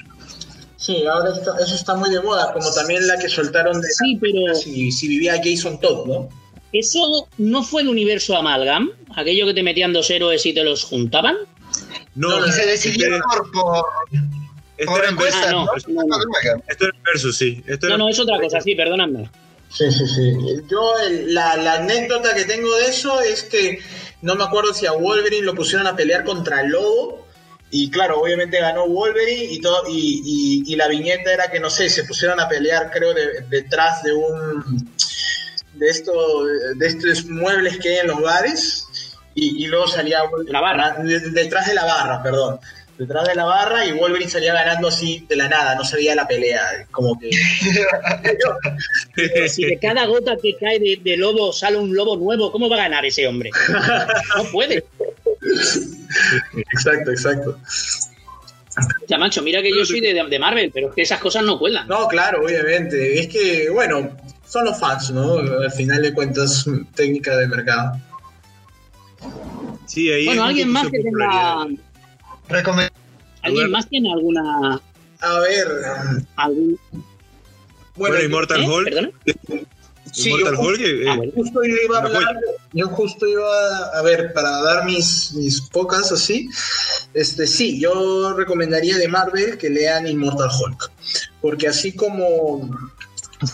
¿No? 0.78 0.84
Sí, 0.84 1.06
ahora 1.06 1.34
esto- 1.36 1.58
eso 1.58 1.76
está 1.76 1.96
muy 1.96 2.10
de 2.10 2.22
moda, 2.22 2.54
como 2.54 2.72
también 2.74 3.06
la 3.08 3.18
que 3.18 3.28
soltaron 3.30 3.82
de 3.82 3.88
Sí, 3.90 4.18
pero 4.22 4.54
si, 4.56 4.92
si 4.92 5.08
vivía 5.08 5.40
Jason 5.44 5.80
Todd, 5.80 6.06
¿no? 6.08 6.30
eso 6.74 7.28
no 7.38 7.64
fue 7.64 7.82
el 7.82 7.88
universo 7.88 8.36
Amalgam, 8.38 8.92
aquello 9.16 9.46
que 9.48 9.54
te 9.54 9.64
metían 9.64 9.94
dos 9.94 10.10
héroes 10.12 10.46
y 10.46 10.54
te 10.54 10.64
los 10.64 10.84
juntaban. 10.84 11.36
No, 12.16 12.46
Y 12.46 12.52
se 12.52 12.66
decidió 12.66 13.08
por, 13.22 13.52
por, 13.52 13.86
por 14.86 15.00
era 15.00 15.10
en 15.10 15.16
versus, 15.18 15.42
Ah, 15.46 15.52
no, 15.52 15.66
¿no? 15.66 15.72
no, 15.88 16.04
no. 16.18 16.64
esto 16.68 16.86
era 16.86 16.96
en 16.96 17.04
versus, 17.04 17.38
sí. 17.38 17.64
Esto 17.68 17.88
No, 17.88 17.96
era- 17.96 17.98
no, 18.04 18.10
es 18.10 18.20
otra 18.20 18.40
cosa, 18.40 18.60
sí, 18.62 18.76
perdóname. 18.76 19.30
Sí, 19.70 19.92
sí, 19.92 20.06
sí. 20.08 20.34
Yo, 20.70 20.94
el- 21.08 21.34
la, 21.34 21.58
la 21.58 21.74
anécdota 21.76 22.36
que 22.36 22.46
tengo 22.46 22.74
de 22.78 22.88
eso 22.88 23.22
es 23.22 23.44
que 23.44 23.80
no 24.22 24.36
me 24.36 24.44
acuerdo 24.44 24.74
si 24.74 24.86
a 24.86 24.92
Wolverine 24.94 25.46
lo 25.46 25.56
pusieron 25.56 25.88
a 25.88 25.96
pelear 25.96 26.24
contra 26.24 26.62
el 26.62 26.70
Lobo. 26.72 27.27
Y 27.70 27.90
claro, 27.92 28.22
obviamente 28.22 28.60
ganó 28.60 28.88
Wolverine 28.88 29.44
y 29.52 29.60
todo 29.60 29.84
y, 29.90 30.22
y- 30.24 30.74
y 30.74 30.76
la 30.78 30.88
viñeta 30.88 31.34
era 31.34 31.52
que 31.52 31.60
no 31.60 31.70
sé, 31.70 31.90
se 31.90 32.06
pusieron 32.06 32.40
a 32.40 32.48
pelear 32.48 32.90
creo 32.92 33.14
de- 33.14 33.42
detrás 33.50 34.04
de 34.04 34.14
un 34.14 34.90
de 35.74 35.90
esto 35.90 36.46
de 36.76 36.88
estos 36.88 37.26
muebles 37.26 37.78
que 37.78 37.90
hay 37.90 37.98
en 37.98 38.08
los 38.08 38.22
bares 38.22 38.86
y, 39.36 39.64
y 39.64 39.68
luego 39.68 39.86
salía 39.88 40.20
La 40.48 40.62
barra. 40.62 40.96
de- 41.04 41.20
detrás 41.32 41.68
de 41.68 41.74
la 41.76 41.84
barra, 41.86 42.24
perdón. 42.24 42.60
Detrás 42.98 43.28
de 43.28 43.36
la 43.36 43.46
barra 43.46 43.86
y 43.86 43.92
Wolverine 43.92 44.28
salía 44.32 44.54
ganando 44.56 44.88
así 44.88 45.24
de 45.30 45.36
la 45.36 45.48
nada, 45.48 45.76
no 45.76 45.84
se 45.84 45.98
veía 45.98 46.16
la 46.16 46.28
pelea, 46.28 46.88
como 46.90 47.20
que 47.20 47.30
Si 49.50 49.66
de 49.66 49.78
cada 49.78 50.06
gota 50.08 50.36
que 50.42 50.56
cae 50.58 50.80
de, 50.80 51.00
de 51.04 51.16
lobo 51.18 51.54
sale 51.54 51.78
un 51.78 51.94
lobo 51.94 52.18
nuevo, 52.18 52.52
¿cómo 52.52 52.68
va 52.70 52.78
a 52.78 52.80
ganar 52.80 53.06
ese 53.06 53.28
hombre? 53.28 53.52
No 54.36 54.44
puede. 54.52 54.84
Exacto, 56.74 57.12
exacto. 57.12 57.58
Ya, 59.08 59.18
macho, 59.18 59.42
mira 59.42 59.62
que 59.62 59.76
yo 59.76 59.84
soy 59.86 60.02
de, 60.02 60.14
de 60.14 60.40
Marvel, 60.40 60.70
pero 60.74 60.90
es 60.90 60.96
que 60.96 61.02
esas 61.02 61.20
cosas 61.20 61.44
no 61.44 61.58
cuelan. 61.58 61.88
No, 61.88 62.08
claro, 62.08 62.44
obviamente. 62.46 63.20
Es 63.20 63.28
que, 63.28 63.70
bueno, 63.72 64.16
son 64.46 64.66
los 64.66 64.80
fans, 64.80 65.10
¿no? 65.12 65.40
Al 65.40 65.72
final 65.72 66.02
de 66.02 66.14
cuentas, 66.14 66.66
técnica 66.94 67.36
de 67.38 67.48
mercado. 67.48 68.00
Sí, 69.88 70.12
ahí 70.12 70.26
Bueno, 70.28 70.44
alguien 70.44 70.70
más 70.70 70.88
que 70.90 71.00
tenga. 71.00 71.66
Recomend- 72.50 72.92
¿Alguien 73.42 73.72
más 73.72 73.88
tiene 73.88 74.12
alguna. 74.12 74.80
A 75.22 75.40
ver, 75.40 75.68
algún. 76.36 76.80
bueno, 77.96 78.14
Bueno, 78.16 78.22
Immortal 78.24 78.62
¿Eh? 78.64 78.68
Hulk. 78.68 78.84
¿Perdona? 78.86 79.10
Sí, 80.18 80.32
yo, 80.32 80.60
Hulk, 80.60 80.80
eh, 80.82 81.06
Ah, 81.08 81.18
justo 81.36 81.64
iba 81.64 82.00
a 82.00 82.02
hablar, 82.02 82.40
yo 82.74 82.88
justo 82.90 83.28
iba 83.28 83.86
a 83.94 84.02
ver, 84.02 84.34
para 84.34 84.50
dar 84.62 84.86
mis, 84.86 85.34
mis 85.34 85.62
pocas 85.62 86.12
así, 86.12 86.50
este 87.14 87.46
sí, 87.48 87.80
yo 87.80 88.34
recomendaría 88.34 88.98
de 88.98 89.08
Marvel 89.08 89.58
que 89.58 89.70
lean 89.70 90.08
Immortal 90.08 90.50
Hulk, 90.50 90.92
porque 91.42 91.68
así 91.68 91.94
como 91.94 92.70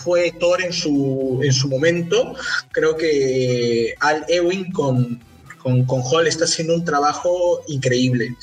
fue 0.02 0.32
Thor 0.40 0.62
en 0.62 0.72
su, 0.72 1.40
en 1.42 1.52
su 1.52 1.68
momento, 1.68 2.34
creo 2.72 2.96
que 2.96 3.94
Al 4.00 4.24
Ewing 4.28 4.72
con, 4.72 5.20
con, 5.58 5.84
con 5.84 6.00
Hulk 6.00 6.26
está 6.26 6.44
haciendo 6.44 6.74
un 6.74 6.84
trabajo 6.84 7.62
increíble, 7.68 8.34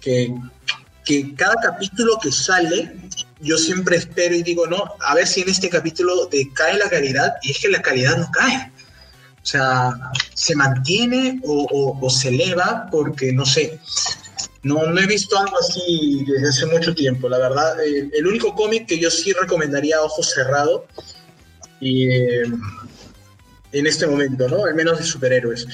que, 0.00 0.34
que 1.04 1.34
cada 1.36 1.54
capítulo 1.62 2.18
que 2.20 2.32
sale, 2.32 2.92
yo 3.40 3.56
siempre 3.56 3.96
espero 3.96 4.34
y 4.34 4.42
digo, 4.42 4.66
no, 4.66 4.84
a 5.00 5.14
ver 5.14 5.26
si 5.26 5.42
en 5.42 5.48
este 5.48 5.68
capítulo 5.68 6.26
te 6.28 6.50
cae 6.52 6.76
la 6.78 6.88
calidad, 6.90 7.34
y 7.42 7.50
es 7.52 7.58
que 7.60 7.68
la 7.68 7.80
calidad 7.82 8.16
no 8.16 8.28
cae. 8.32 8.72
O 9.42 9.46
sea, 9.50 9.92
se 10.34 10.54
mantiene 10.56 11.40
o, 11.44 11.62
o- 11.70 11.98
o 12.06 12.10
se 12.10 12.28
eleva 12.28 12.86
porque, 12.90 13.32
no 13.32 13.46
sé, 13.46 13.78
no, 14.62 14.86
no 14.86 15.00
he 15.00 15.06
visto 15.06 15.38
algo 15.38 15.56
así 15.58 16.24
desde 16.26 16.48
hace 16.48 16.66
mucho 16.66 16.94
tiempo, 16.94 17.28
la 17.28 17.38
verdad. 17.38 17.80
Eh, 17.82 18.10
el 18.12 18.26
único 18.26 18.54
cómic 18.54 18.86
que 18.86 18.98
yo 18.98 19.10
sí 19.10 19.32
recomendaría 19.32 19.96
a 19.96 20.02
ojos 20.02 20.30
cerrados 20.34 20.82
y, 21.80 22.08
eh, 22.10 22.42
en 23.72 23.86
este 23.86 24.06
momento, 24.06 24.48
¿no? 24.48 24.64
Al 24.64 24.74
menos 24.74 24.98
de 24.98 25.04
superhéroes. 25.04 25.66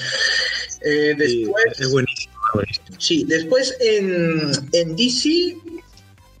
Eh, 0.81 1.15
Sí, 1.17 1.43
después, 1.45 1.79
es 1.79 1.91
buenísimo. 1.91 2.33
buenísimo. 2.53 2.85
Sí, 2.99 3.23
después 3.27 3.75
en, 3.79 4.51
en 4.73 4.95
DC, 4.95 5.57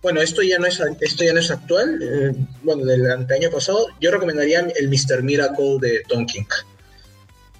bueno, 0.05 0.21
esto 0.21 0.43
ya 0.43 0.59
no 0.59 0.67
es, 0.67 0.79
esto 1.01 1.23
ya 1.23 1.33
no 1.33 1.39
es 1.39 1.49
actual, 1.49 1.99
eh, 1.99 2.31
bueno, 2.61 2.85
del 2.85 3.07
año 3.09 3.49
pasado, 3.49 3.87
yo 3.99 4.11
recomendaría 4.11 4.59
el 4.59 4.87
Mr. 4.87 5.23
Miracle 5.23 5.79
de 5.81 6.03
Tom 6.07 6.27
King. 6.27 6.43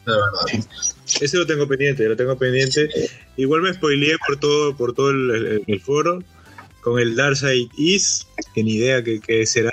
La 0.05 0.13
verdad. 0.13 0.63
Ese 1.21 1.37
lo 1.37 1.47
tengo 1.47 1.67
pendiente, 1.67 2.07
lo 2.07 2.15
tengo 2.15 2.37
pendiente. 2.37 2.87
Igual 3.35 3.61
me 3.63 3.73
spoileé 3.73 4.15
por 4.27 4.39
todo, 4.39 4.77
por 4.77 4.93
todo 4.93 5.09
el, 5.09 5.31
el- 5.31 5.63
el 5.65 5.81
foro 5.81 6.23
con 6.81 6.99
el 6.99 7.15
Darkseid 7.15 7.67
Is, 7.79 8.27
que 8.53 8.63
ni 8.63 8.73
idea 8.75 9.03
que, 9.03 9.19
que 9.19 9.43
será. 9.47 9.71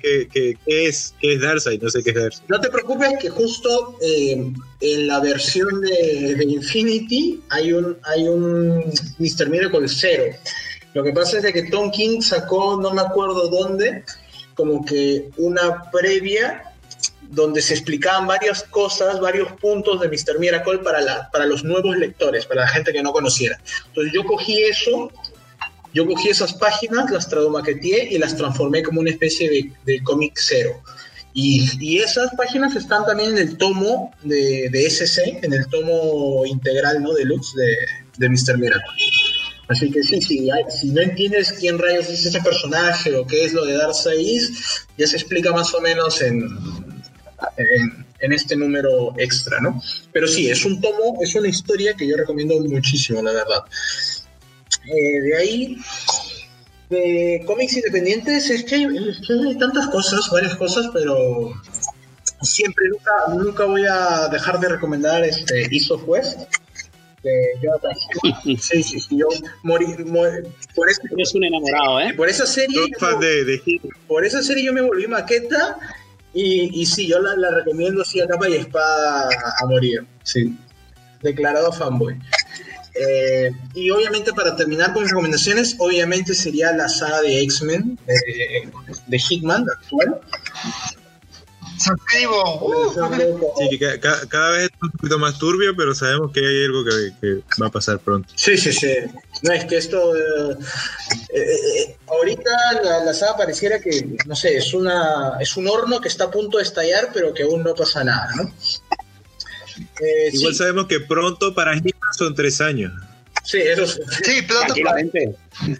¿Qué, 0.00 0.28
qué, 0.32 0.56
qué 0.64 0.86
es? 0.86 1.14
¿Qué 1.20 1.34
es 1.34 1.40
Darkseid? 1.42 1.82
No 1.82 1.90
sé 1.90 2.02
qué 2.02 2.10
es 2.10 2.16
Darkseid. 2.16 2.44
No 2.48 2.58
te 2.58 2.70
preocupes 2.70 3.10
que 3.20 3.28
justo 3.28 3.98
eh, 4.00 4.50
en 4.80 5.06
la 5.06 5.20
versión 5.20 5.82
de, 5.82 6.34
de 6.36 6.44
Infinity 6.44 7.42
hay 7.50 7.74
un, 7.74 7.98
hay 8.04 8.26
un 8.26 8.78
Mr. 9.18 9.50
Miracle 9.50 9.86
cero. 9.88 10.24
Lo 10.94 11.04
que 11.04 11.12
pasa 11.12 11.38
es 11.38 11.42
de 11.42 11.52
que 11.52 11.64
Tom 11.64 11.90
King 11.90 12.20
sacó, 12.20 12.80
no 12.80 12.92
me 12.92 13.02
acuerdo 13.02 13.48
dónde, 13.48 14.04
como 14.54 14.84
que 14.84 15.30
una 15.36 15.90
previa 15.90 16.64
donde 17.30 17.60
se 17.60 17.74
explicaban 17.74 18.26
varias 18.26 18.62
cosas, 18.64 19.20
varios 19.20 19.52
puntos 19.52 20.00
de 20.00 20.08
Mr. 20.08 20.38
Miracle 20.38 20.78
para, 20.78 21.00
la, 21.00 21.28
para 21.30 21.46
los 21.46 21.62
nuevos 21.62 21.96
lectores, 21.96 22.46
para 22.46 22.62
la 22.62 22.68
gente 22.68 22.92
que 22.92 23.02
no 23.02 23.12
conociera. 23.12 23.58
Entonces 23.88 24.12
yo 24.14 24.24
cogí 24.24 24.62
eso, 24.62 25.12
yo 25.92 26.06
cogí 26.06 26.30
esas 26.30 26.54
páginas, 26.54 27.10
las 27.10 27.28
tradumaqueteé 27.28 28.08
y 28.10 28.18
las 28.18 28.36
transformé 28.36 28.82
como 28.82 29.00
una 29.00 29.10
especie 29.10 29.50
de, 29.50 29.72
de 29.84 30.02
cómic 30.02 30.34
cero. 30.36 30.80
Y, 31.34 31.68
y 31.78 31.98
esas 31.98 32.34
páginas 32.36 32.74
están 32.74 33.04
también 33.04 33.32
en 33.32 33.38
el 33.38 33.58
tomo 33.58 34.12
de, 34.22 34.70
de 34.70 34.86
SC, 34.86 35.38
en 35.42 35.52
el 35.52 35.68
tomo 35.68 36.44
integral 36.46 37.02
¿no? 37.02 37.12
deluxe 37.12 37.54
de, 37.54 37.76
de 38.16 38.28
Mr. 38.28 38.58
Miracle. 38.58 38.90
Así 39.68 39.90
que 39.90 40.02
sí, 40.02 40.20
sí, 40.22 40.48
si 40.70 40.90
no 40.92 41.02
entiendes 41.02 41.52
quién 41.52 41.78
rayos 41.78 42.08
es 42.08 42.24
ese 42.24 42.40
personaje 42.40 43.14
o 43.14 43.26
qué 43.26 43.44
es 43.44 43.52
lo 43.52 43.66
de 43.66 43.74
Darkseid, 43.74 44.42
ya 44.96 45.06
se 45.06 45.16
explica 45.16 45.52
más 45.52 45.74
o 45.74 45.80
menos 45.82 46.22
en, 46.22 46.48
en, 48.20 48.32
este 48.32 48.56
número 48.56 49.14
extra, 49.18 49.60
¿no? 49.60 49.82
Pero 50.10 50.26
sí, 50.26 50.48
es 50.50 50.64
un 50.64 50.80
tomo, 50.80 51.18
es 51.20 51.34
una 51.34 51.48
historia 51.48 51.94
que 51.94 52.08
yo 52.08 52.16
recomiendo 52.16 52.58
muchísimo, 52.60 53.22
la 53.22 53.32
verdad. 53.32 53.64
Eh, 54.86 55.20
de 55.20 55.36
ahí, 55.36 55.76
de 56.88 57.42
cómics 57.46 57.76
independientes, 57.76 58.48
es 58.48 58.64
que, 58.64 58.76
hay, 58.76 59.58
tantas 59.58 59.88
cosas, 59.88 60.30
varias 60.32 60.56
cosas, 60.56 60.86
pero 60.94 61.52
siempre, 62.40 62.86
nunca, 62.88 63.12
nunca 63.44 63.64
voy 63.66 63.84
a 63.84 64.28
dejar 64.28 64.58
de 64.60 64.70
recomendar 64.70 65.22
este 65.24 65.68
East 65.70 65.90
of. 65.90 66.04
De 67.22 67.32
Jonathan 67.62 67.92
Hickman. 68.22 68.56
Sí, 68.60 68.82
sí, 68.82 69.00
sí, 69.00 69.18
yo 69.18 69.26
morí, 69.62 69.86
morí- 70.06 70.46
por, 70.74 70.88
Eres 70.88 71.34
un 71.34 71.44
enamorado, 71.44 72.00
¿eh? 72.00 72.14
por 72.14 72.28
esa 72.28 72.46
serie. 72.46 72.78
Fan 72.98 73.18
de, 73.20 73.44
de 73.44 73.80
por 74.06 74.24
esa 74.24 74.42
serie 74.42 74.64
yo 74.64 74.72
me 74.72 74.80
volví 74.80 75.06
maqueta 75.06 75.78
y, 76.32 76.80
y 76.80 76.86
sí, 76.86 77.08
yo 77.08 77.18
la, 77.20 77.34
la 77.36 77.50
recomiendo 77.50 78.02
así 78.02 78.20
a 78.20 78.26
capa 78.28 78.48
y 78.48 78.54
espada 78.54 79.28
a 79.60 79.66
morir. 79.66 80.06
Sí, 80.22 80.56
declarado 81.22 81.72
fanboy. 81.72 82.16
Eh, 83.00 83.50
y 83.74 83.90
obviamente 83.90 84.32
para 84.32 84.56
terminar 84.56 84.92
con 84.92 85.02
mis 85.02 85.10
recomendaciones, 85.12 85.76
obviamente 85.78 86.34
sería 86.34 86.72
la 86.72 86.88
saga 86.88 87.20
de 87.22 87.40
X-Men 87.42 87.98
eh, 88.08 88.68
de 89.06 89.16
Hickman 89.28 89.64
actual. 89.70 90.20
Suscribo. 91.78 92.60
Uh, 92.60 93.52
Sí, 93.58 93.78
que 93.78 93.78
ca- 93.78 94.00
ca- 94.00 94.26
cada 94.28 94.50
vez 94.50 94.64
es 94.64 94.70
un 94.82 94.90
poquito 94.90 95.18
más 95.18 95.38
turbio, 95.38 95.74
pero 95.76 95.94
sabemos 95.94 96.32
que 96.32 96.40
hay 96.40 96.64
algo 96.64 96.84
que, 96.84 97.12
que 97.20 97.42
va 97.62 97.68
a 97.68 97.70
pasar 97.70 97.98
pronto. 98.00 98.28
Sí, 98.36 98.56
sí, 98.56 98.72
sí. 98.72 98.92
No, 99.42 99.52
es 99.52 99.64
que 99.66 99.76
esto. 99.76 100.16
eh, 100.16 100.56
eh, 101.34 101.40
eh, 101.78 101.96
ahorita 102.08 102.50
la, 102.82 103.04
la 103.04 103.14
saga 103.14 103.36
pareciera 103.36 103.80
que, 103.80 104.16
no 104.26 104.34
sé, 104.34 104.56
es, 104.56 104.74
una, 104.74 105.34
es 105.40 105.56
un 105.56 105.68
horno 105.68 106.00
que 106.00 106.08
está 106.08 106.24
a 106.24 106.30
punto 106.30 106.58
de 106.58 106.64
estallar, 106.64 107.10
pero 107.14 107.32
que 107.32 107.44
aún 107.44 107.62
no 107.62 107.74
pasa 107.74 108.02
nada, 108.04 108.28
¿no? 108.36 108.42
Eh, 110.00 110.30
Igual 110.32 110.52
sí, 110.52 110.58
sabemos 110.58 110.86
que 110.86 111.00
pronto 111.00 111.54
para 111.54 111.74
Hitman 111.74 112.12
son 112.16 112.34
tres 112.34 112.60
años. 112.60 112.92
Sí, 113.48 113.58
eso 113.58 113.86
sí. 113.86 114.00
sí. 114.24 114.42
Tranquilamente. 114.46 115.34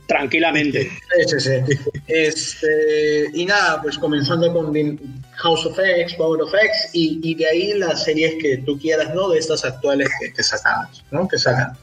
Tranquilamente. 0.06 0.90
Sí, 1.28 1.38
sí, 1.38 1.40
sí. 1.40 1.78
Este, 2.06 3.30
y 3.34 3.44
nada, 3.46 3.80
pues 3.82 3.98
comenzando 3.98 4.52
con 4.52 4.72
The 4.72 4.98
House 5.36 5.66
of 5.66 5.78
X, 5.78 6.14
Power 6.14 6.42
of 6.42 6.52
X, 6.54 6.90
y, 6.92 7.20
y 7.22 7.34
de 7.34 7.46
ahí 7.46 7.72
las 7.74 8.04
series 8.04 8.42
que 8.42 8.58
tú 8.58 8.78
quieras, 8.78 9.14
¿no? 9.14 9.28
De 9.28 9.38
estas 9.38 9.64
actuales 9.64 10.08
que, 10.20 10.32
que 10.32 10.42
sacamos, 10.42 11.04
¿no? 11.10 11.28
Que 11.28 11.38
sacan. 11.38 11.76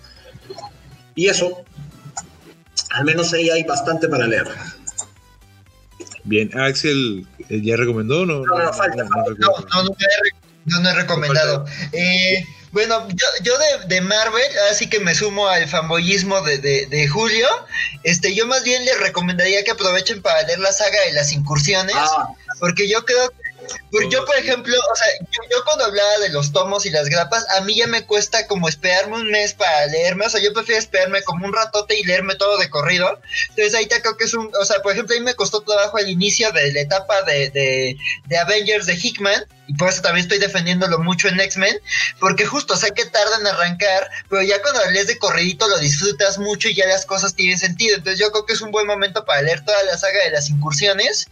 Y 1.16 1.28
eso, 1.28 1.64
al 2.92 3.06
menos 3.06 3.34
ahí 3.34 3.50
hay 3.50 3.64
bastante 3.64 4.10
para 4.10 4.28
leer. 4.28 4.48
Bien, 6.26 6.50
Axel 6.58 7.26
ya 7.50 7.78
recomendó 7.78 8.22
o 8.22 8.26
no? 8.26 8.46
No, 8.46 8.58
no, 8.58 8.74
falta, 8.74 9.04
No, 9.04 9.10
no, 9.38 9.84
no, 9.84 9.96
no, 10.66 10.80
no 10.80 10.90
he 10.90 10.94
recomendado. 10.96 11.66
Eh, 11.92 12.44
bueno, 12.76 13.08
yo, 13.08 13.26
yo 13.42 13.58
de, 13.58 13.96
de 13.96 14.02
Marvel, 14.02 14.52
así 14.70 14.90
que 14.90 15.00
me 15.00 15.16
sumo 15.16 15.48
al 15.48 15.66
fanboyismo 15.66 16.42
de, 16.42 16.58
de, 16.58 16.88
de 16.88 17.08
Julio. 17.08 17.48
Este, 18.04 18.36
yo 18.36 18.46
más 18.48 18.66
bien 18.66 18.84
les 18.84 19.00
recomendaría 19.00 19.64
que 19.64 19.72
aprovechen 19.72 20.22
para 20.22 20.42
leer 20.42 20.60
la 20.60 20.74
saga 20.74 21.00
de 21.06 21.14
las 21.14 21.32
incursiones, 21.32 21.96
Ah, 21.98 22.28
porque 22.60 22.90
yo 22.90 23.06
creo 23.06 23.30
que 23.30 23.45
Porque 23.92 24.10
yo, 24.10 24.26
por 24.26 24.36
ejemplo, 24.38 24.76
o 24.78 24.96
sea, 24.96 25.08
yo, 25.32 25.42
yo 25.52 25.64
cuando 25.66 25.86
hablaba 25.86 26.20
de 26.20 26.30
los 26.30 26.52
tomos 26.52 26.86
y 26.86 26.90
las 26.90 27.08
grapas, 27.10 27.46
a 27.58 27.62
mí 27.62 27.76
ya 27.76 27.88
me 27.88 28.06
cuesta 28.06 28.48
como 28.48 28.68
esperarme 28.68 29.16
un 29.16 29.32
mes 29.32 29.54
para 29.54 29.86
leerme, 29.88 30.26
o 30.26 30.30
sea, 30.30 30.42
yo 30.42 30.54
prefiero 30.54 30.80
esperarme 30.80 31.24
como 31.24 31.46
un 31.46 31.54
ratote 31.54 31.98
y 31.98 32.04
leerme 32.04 32.36
todo 32.36 32.58
de 32.58 32.70
corrido. 32.70 33.20
Entonces 33.50 33.74
ahí 33.76 33.88
te 33.88 34.02
creo 34.02 34.18
que 34.18 34.26
es 34.26 34.34
un, 34.34 34.52
o 34.60 34.66
sea, 34.66 34.82
por 34.82 34.94
ejemplo, 34.94 35.16
a 35.16 35.20
mí 35.20 35.26
me 35.26 35.36
costó 35.36 35.62
trabajo 35.62 35.98
el 35.98 36.10
inicio 36.10 36.52
de 36.52 36.72
la 36.74 36.82
etapa 36.82 37.22
de, 37.24 37.50
de, 37.50 37.98
de 38.26 38.38
Avengers 38.38 38.86
de 38.86 38.96
Hickman, 38.96 39.46
y 39.68 39.74
por 39.74 39.90
eso 39.90 40.02
también 40.02 40.24
estoy 40.24 40.40
defendiéndolo 40.40 41.00
mucho 41.00 41.28
en 41.28 41.40
X-Men, 41.40 41.80
porque 42.20 42.46
justo 42.46 42.76
sé 42.76 42.94
que 42.94 43.06
tarda 43.06 43.38
en 43.40 43.48
arrancar, 43.48 44.10
pero 44.30 44.42
ya 44.44 44.62
cuando 44.62 44.82
lees 44.92 45.08
de 45.08 45.18
corridito 45.18 45.68
lo 45.68 45.80
disfrutas 45.80 46.38
mucho 46.38 46.70
y 46.70 46.76
ya 46.76 46.86
las 46.86 47.06
cosas 47.06 47.36
tienen 47.36 47.58
sentido. 47.58 47.98
Entonces 47.98 48.20
yo 48.20 48.32
creo 48.32 48.46
que 48.46 48.54
es 48.54 48.62
un 48.62 48.72
buen 48.72 48.86
momento 48.86 49.26
para 49.26 49.42
leer 49.42 49.64
toda 49.66 49.82
la 49.84 49.98
saga 49.98 50.24
de 50.24 50.32
las 50.32 50.50
incursiones. 50.50 51.28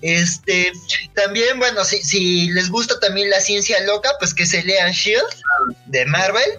Este, 0.00 0.72
también, 1.14 1.58
bueno, 1.58 1.71
si, 1.84 2.02
si 2.02 2.50
les 2.50 2.70
gusta 2.70 2.98
también 3.00 3.30
la 3.30 3.40
ciencia 3.40 3.80
loca, 3.84 4.10
pues 4.18 4.34
que 4.34 4.46
se 4.46 4.62
lean 4.62 4.92
Shield 4.92 5.24
de 5.86 6.04
Marvel, 6.06 6.50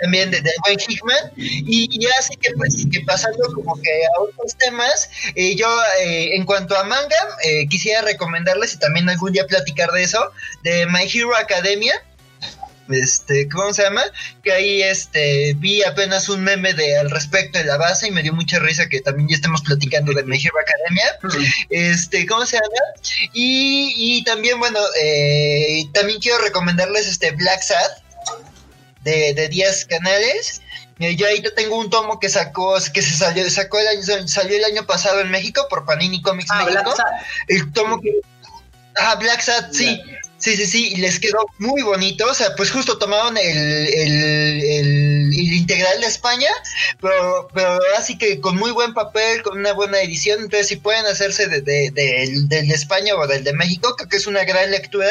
también 0.00 0.30
de, 0.30 0.40
de 0.40 0.50
buen 0.64 0.78
Hickman, 0.78 1.32
y 1.36 2.00
ya 2.00 2.10
así 2.18 2.36
que 2.36 2.52
pues 2.56 2.74
pasando 3.06 3.52
como 3.54 3.80
que 3.80 3.90
a 3.90 4.22
otros 4.22 4.56
temas, 4.56 5.10
eh, 5.34 5.56
yo 5.56 5.68
eh, 6.00 6.36
en 6.36 6.44
cuanto 6.44 6.76
a 6.76 6.84
manga, 6.84 7.16
eh, 7.42 7.66
quisiera 7.68 8.02
recomendarles 8.02 8.74
y 8.74 8.78
también 8.78 9.08
algún 9.08 9.32
día 9.32 9.46
platicar 9.46 9.90
de 9.90 10.02
eso, 10.02 10.32
de 10.62 10.86
My 10.86 11.08
Hero 11.12 11.36
Academia, 11.36 11.94
este, 12.90 13.48
¿cómo 13.48 13.72
se 13.72 13.82
llama? 13.82 14.02
Que 14.42 14.52
ahí 14.52 14.82
este 14.82 15.54
vi 15.58 15.82
apenas 15.82 16.28
un 16.28 16.42
meme 16.42 16.74
de 16.74 16.98
al 16.98 17.10
respecto 17.10 17.58
de 17.58 17.64
la 17.64 17.76
base 17.76 18.08
y 18.08 18.10
me 18.10 18.22
dio 18.22 18.32
mucha 18.32 18.58
risa 18.58 18.88
que 18.88 19.00
también 19.00 19.28
ya 19.28 19.36
estemos 19.36 19.62
platicando 19.62 20.12
de 20.12 20.24
My 20.24 20.36
Hero 20.36 20.54
Academia. 20.60 21.18
Este, 21.70 22.26
¿cómo 22.26 22.46
se 22.46 22.56
llama? 22.56 22.68
Y, 23.32 23.92
y 23.96 24.24
también, 24.24 24.58
bueno, 24.58 24.78
eh, 25.00 25.84
también 25.92 26.18
quiero 26.20 26.38
recomendarles 26.38 27.06
este 27.06 27.30
Black 27.32 27.62
Sad 27.62 27.90
de, 29.02 29.34
de 29.34 29.48
10 29.48 29.84
canales. 29.86 30.62
Eh, 30.98 31.14
yo 31.14 31.26
ahí 31.26 31.42
tengo 31.54 31.76
un 31.78 31.90
tomo 31.90 32.18
que 32.18 32.28
sacó, 32.28 32.76
que 32.92 33.02
se 33.02 33.14
salió, 33.14 33.48
sacó 33.50 33.78
el 33.78 33.88
año, 33.88 34.28
salió 34.28 34.56
el 34.56 34.64
año 34.64 34.84
pasado 34.86 35.20
en 35.20 35.30
México 35.30 35.66
por 35.70 35.84
Panini 35.84 36.20
Comics 36.22 36.50
Ah, 36.50 36.64
México. 36.64 36.82
Black 36.82 36.96
Sad. 36.96 37.12
El 37.46 37.72
tomo 37.72 38.00
que. 38.00 38.12
Ah, 38.96 39.14
Black 39.14 39.40
Sad, 39.40 39.72
sí. 39.72 40.00
Sí, 40.40 40.56
sí, 40.56 40.66
sí, 40.66 40.94
les 40.98 41.18
quedó 41.18 41.46
muy 41.58 41.82
bonito. 41.82 42.24
O 42.30 42.32
sea, 42.32 42.54
pues 42.56 42.70
justo 42.70 42.96
tomaron 42.96 43.36
el, 43.36 43.56
el, 43.58 44.62
el, 44.62 45.34
el 45.34 45.52
integral 45.52 46.00
de 46.00 46.06
España, 46.06 46.46
pero, 47.00 47.48
pero 47.52 47.76
así 47.96 48.16
que 48.16 48.40
con 48.40 48.56
muy 48.56 48.70
buen 48.70 48.94
papel, 48.94 49.42
con 49.42 49.58
una 49.58 49.72
buena 49.72 50.00
edición. 50.00 50.38
Entonces, 50.40 50.68
si 50.68 50.76
pueden 50.76 51.04
hacerse 51.06 51.48
de, 51.48 51.60
de- 51.62 51.90
del- 51.90 52.48
del 52.48 52.68
de 52.68 52.74
España 52.74 53.16
o 53.16 53.26
del 53.26 53.42
de 53.42 53.52
México, 53.52 53.96
creo 53.96 54.08
que 54.08 54.16
es 54.16 54.28
una 54.28 54.44
gran 54.44 54.70
lectura. 54.70 55.08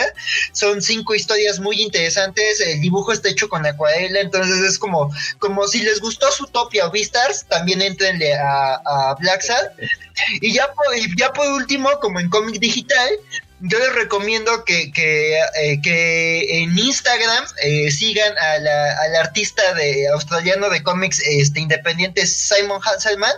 Son 0.54 0.82
cinco 0.82 1.14
historias 1.14 1.60
muy 1.60 1.82
interesantes. 1.82 2.62
El 2.62 2.80
dibujo 2.80 3.12
está 3.12 3.28
hecho 3.28 3.50
con 3.50 3.66
acuarela, 3.66 4.22
entonces 4.22 4.58
es 4.64 4.80
como, 4.80 5.12
como 5.40 5.68
si 5.68 5.82
les 5.82 6.00
gustó 6.00 6.32
Zootopia 6.32 6.88
o 6.88 6.92
Beastars, 6.92 7.46
también 7.50 7.82
entrenle 7.82 8.34
a, 8.34 8.76
a 8.76 9.16
Black 9.20 9.42
Sad. 9.42 9.72
Y 10.42 10.54
ya 10.54 10.68
por, 10.74 10.86
ya 11.18 11.34
por 11.34 11.48
último, 11.50 11.90
como 12.02 12.20
en 12.22 12.30
cómic 12.30 12.60
digital, 12.60 13.10
yo 13.60 13.80
les 13.80 13.94
recomiendo 13.96 14.64
que, 14.66 14.92
que, 14.92 15.38
eh, 15.40 15.82
que 15.82 16.62
en 16.64 16.78
Instagram 16.78 17.46
eh, 17.64 17.90
sigan 17.92 18.38
a 18.38 18.58
la- 18.60 18.98
al 19.02 19.16
artista 19.16 19.74
de 19.74 20.08
australiano 20.10 20.70
de 20.70 20.84
cómics 20.84 21.20
este, 21.26 21.60
independiente 21.60 22.26
Simon 22.28 22.80
Hasselman. 22.84 23.34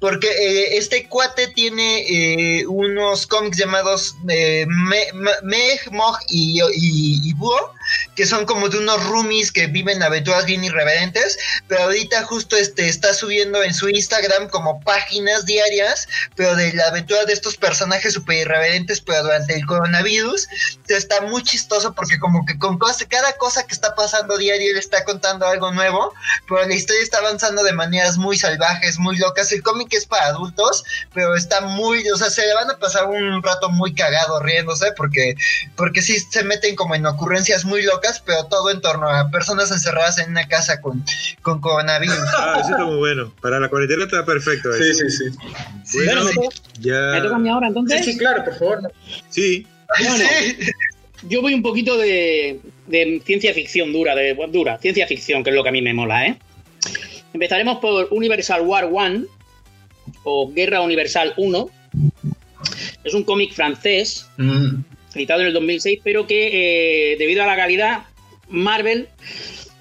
Porque 0.00 0.28
eh, 0.28 0.78
este 0.78 1.06
cuate 1.08 1.46
tiene 1.48 2.06
eh, 2.08 2.66
unos 2.66 3.26
cómics 3.26 3.58
llamados 3.58 4.14
eh, 4.28 4.64
Me- 4.66 5.12
Me- 5.12 5.30
Meg, 5.42 5.90
Mog 5.90 6.18
y, 6.28 6.58
y, 6.62 7.28
y 7.28 7.32
Búho, 7.34 7.74
que 8.14 8.26
son 8.26 8.46
como 8.46 8.68
de 8.68 8.78
unos 8.78 9.04
roomies 9.06 9.52
que 9.52 9.66
viven 9.66 10.02
aventuras 10.02 10.46
bien 10.46 10.64
irreverentes, 10.64 11.38
pero 11.68 11.84
ahorita 11.84 12.24
justo 12.24 12.56
este 12.56 12.88
está 12.88 13.14
subiendo 13.14 13.62
en 13.62 13.74
su 13.74 13.88
Instagram 13.88 14.48
como 14.48 14.80
páginas 14.80 15.46
diarias, 15.46 16.08
pero 16.36 16.54
de 16.56 16.72
la 16.72 16.86
aventura 16.86 17.24
de 17.24 17.32
estos 17.32 17.56
personajes 17.56 18.14
super 18.14 18.36
irreverentes, 18.36 19.00
pero 19.00 19.22
durante 19.22 19.54
el 19.54 19.66
coronavirus, 19.66 20.48
está 20.88 21.20
muy 21.22 21.42
chistoso 21.42 21.94
porque 21.94 22.18
como 22.18 22.44
que 22.44 22.58
con 22.58 22.78
cada 23.08 23.32
cosa 23.36 23.66
que 23.66 23.74
está 23.74 23.94
pasando 23.94 24.36
diario 24.36 24.72
él 24.72 24.78
está 24.78 25.04
contando 25.04 25.46
algo 25.46 25.72
nuevo, 25.72 26.12
pero 26.48 26.66
la 26.66 26.74
historia 26.74 27.02
está 27.02 27.18
avanzando 27.18 27.62
de 27.62 27.72
maneras 27.72 28.18
muy 28.18 28.36
salvajes, 28.36 28.98
muy 28.98 29.16
locas. 29.16 29.52
El 29.52 29.62
cómic 29.62 29.92
es 29.92 30.06
para 30.06 30.26
adultos, 30.26 30.84
pero 31.14 31.34
está 31.34 31.60
muy, 31.60 32.08
o 32.10 32.16
sea, 32.16 32.30
se 32.30 32.46
le 32.46 32.54
van 32.54 32.70
a 32.70 32.78
pasar 32.78 33.06
un 33.06 33.42
rato 33.42 33.70
muy 33.70 33.94
cagado 33.94 34.40
riéndose 34.40 34.92
porque 34.96 35.34
porque 35.76 36.02
sí 36.02 36.18
se 36.18 36.44
meten 36.44 36.76
como 36.76 36.94
en 36.94 37.06
ocurrencias 37.06 37.64
muy 37.64 37.71
locas, 37.80 38.22
pero 38.26 38.44
todo 38.44 38.70
en 38.70 38.82
torno 38.82 39.08
a 39.08 39.30
personas 39.30 39.70
encerradas 39.70 40.18
en 40.18 40.32
una 40.32 40.46
casa 40.48 40.82
con, 40.82 41.02
con 41.40 41.62
coronavirus. 41.62 42.18
Ah, 42.36 42.58
eso 42.60 42.72
está 42.72 42.84
muy 42.84 42.96
bueno. 42.98 43.32
Para 43.40 43.58
la 43.58 43.70
cuarentena 43.70 44.04
está 44.04 44.26
perfecto. 44.26 44.70
Sí, 44.74 44.92
sí, 44.92 45.08
sí. 45.08 46.04
Bueno, 46.04 46.24
¿me, 46.24 46.32
toca, 46.34 46.56
ya. 46.80 47.12
¿me 47.12 47.20
toca 47.22 47.36
a 47.36 47.38
mí 47.38 47.48
ahora 47.48 47.68
entonces? 47.68 48.04
Sí, 48.04 48.12
sí, 48.12 48.18
claro, 48.18 48.44
por 48.44 48.58
favor. 48.58 48.92
Sí. 49.30 49.66
Bueno, 49.98 50.24
yo 51.28 51.40
voy 51.40 51.54
un 51.54 51.62
poquito 51.62 51.96
de, 51.96 52.60
de 52.88 53.22
ciencia 53.24 53.54
ficción 53.54 53.92
dura, 53.92 54.14
de 54.14 54.34
dura, 54.50 54.76
ciencia 54.78 55.06
ficción, 55.06 55.42
que 55.42 55.50
es 55.50 55.56
lo 55.56 55.62
que 55.62 55.68
a 55.70 55.72
mí 55.72 55.80
me 55.80 55.94
mola, 55.94 56.26
¿eh? 56.26 56.38
Empezaremos 57.32 57.78
por 57.78 58.08
Universal 58.10 58.62
War 58.62 58.90
One 58.92 59.24
o 60.24 60.52
Guerra 60.52 60.80
Universal 60.82 61.32
1. 61.36 61.70
Es 63.04 63.14
un 63.14 63.24
cómic 63.24 63.52
francés, 63.52 64.26
Mm. 64.36 64.82
Editado 65.14 65.40
en 65.40 65.48
el 65.48 65.52
2006, 65.52 66.00
pero 66.02 66.26
que 66.26 67.12
eh, 67.12 67.16
debido 67.18 67.42
a 67.42 67.46
la 67.46 67.56
calidad, 67.56 68.04
Marvel 68.48 69.08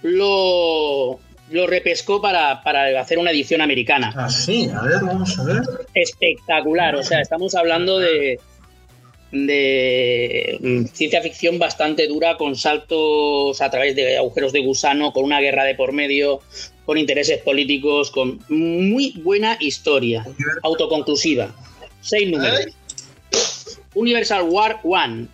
lo, 0.01 1.19
lo 1.51 1.67
repescó 1.67 2.21
para, 2.21 2.63
para 2.63 2.99
hacer 2.99 3.17
una 3.17 3.31
edición 3.31 3.61
americana. 3.61 4.13
Ah, 4.15 4.29
sí, 4.29 4.69
a 4.73 4.81
ver, 4.81 5.01
vamos 5.01 5.37
a 5.39 5.43
ver. 5.43 5.61
espectacular. 5.93 6.95
O 6.95 7.03
sea, 7.03 7.21
estamos 7.21 7.55
hablando 7.55 7.99
de, 7.99 8.39
de 9.31 10.57
mm, 10.61 10.85
ciencia 10.93 11.21
ficción 11.21 11.59
bastante 11.59 12.07
dura, 12.07 12.37
con 12.37 12.55
saltos 12.55 13.61
a 13.61 13.69
través 13.69 13.95
de 13.95 14.17
agujeros 14.17 14.53
de 14.53 14.61
gusano, 14.61 15.13
con 15.13 15.23
una 15.23 15.39
guerra 15.39 15.63
de 15.63 15.75
por 15.75 15.91
medio, 15.91 16.41
con 16.85 16.97
intereses 16.97 17.39
políticos, 17.39 18.11
con 18.11 18.39
muy 18.49 19.13
buena 19.23 19.57
historia, 19.59 20.25
autoconclusiva. 20.63 21.53
Seis 22.01 22.29
números. 22.29 22.67
Universal 23.93 24.43
War 24.43 24.79
One. 24.83 25.27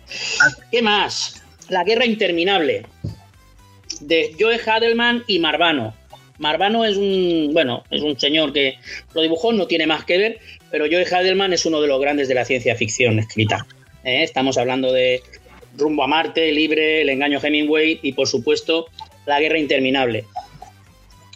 ¿Qué 0.70 0.82
más? 0.82 1.42
La 1.68 1.84
guerra 1.84 2.06
interminable. 2.06 2.86
De 4.00 4.34
Joe 4.38 4.60
Hadelman 4.64 5.24
y 5.26 5.38
Marvano. 5.38 5.94
Marvano 6.38 6.84
es 6.84 6.96
un, 6.96 7.50
bueno, 7.52 7.84
es 7.90 8.02
un 8.02 8.18
señor 8.18 8.52
que 8.52 8.78
lo 9.12 9.22
dibujó, 9.22 9.52
no 9.52 9.66
tiene 9.66 9.86
más 9.86 10.04
que 10.04 10.18
ver, 10.18 10.38
pero 10.70 10.86
Joe 10.86 11.04
Hadelman 11.04 11.52
es 11.52 11.66
uno 11.66 11.80
de 11.80 11.88
los 11.88 12.00
grandes 12.00 12.28
de 12.28 12.34
la 12.34 12.44
ciencia 12.44 12.76
ficción 12.76 13.18
escrita. 13.18 13.66
¿eh? 14.04 14.22
Estamos 14.22 14.56
hablando 14.56 14.92
de 14.92 15.20
Rumbo 15.76 16.04
a 16.04 16.06
Marte, 16.06 16.52
Libre, 16.52 17.02
El 17.02 17.08
engaño 17.08 17.40
Hemingway 17.42 17.98
y, 18.02 18.12
por 18.12 18.28
supuesto, 18.28 18.86
La 19.26 19.40
guerra 19.40 19.58
interminable. 19.58 20.24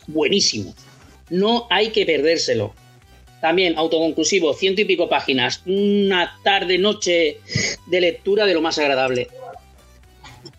Buenísimo. 0.07 0.75
No 1.31 1.66
hay 1.70 1.91
que 1.91 2.07
perdérselo. 2.07 2.75
También 3.43 3.76
autoconclusivo, 3.76 4.55
ciento 4.55 4.82
y 4.82 4.84
pico 4.84 5.09
páginas. 5.09 5.62
Una 5.66 6.38
tarde-noche 6.45 7.40
de 7.88 8.01
lectura 8.01 8.47
de 8.47 8.55
lo 8.55 8.61
más 8.62 8.78
agradable. 8.78 9.26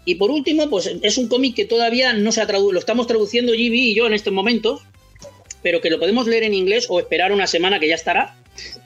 Y 0.03 0.15
por 0.15 0.29
último, 0.29 0.69
pues 0.69 0.91
es 1.01 1.17
un 1.17 1.29
cómic 1.29 1.55
que 1.55 1.63
todavía 1.63 2.11
no 2.11 2.33
se 2.33 2.41
ha 2.41 2.45
traducido. 2.45 2.73
Lo 2.73 2.79
estamos 2.79 3.07
traduciendo 3.07 3.53
GB 3.53 3.73
y 3.73 3.95
yo 3.95 4.05
en 4.05 4.13
estos 4.13 4.33
momentos, 4.33 4.81
pero 5.61 5.79
que 5.79 5.89
lo 5.89 5.97
podemos 5.97 6.27
leer 6.27 6.43
en 6.43 6.53
inglés 6.53 6.87
o 6.89 6.99
esperar 6.99 7.31
una 7.31 7.47
semana 7.47 7.79
que 7.79 7.87
ya 7.87 7.95
estará. 7.95 8.35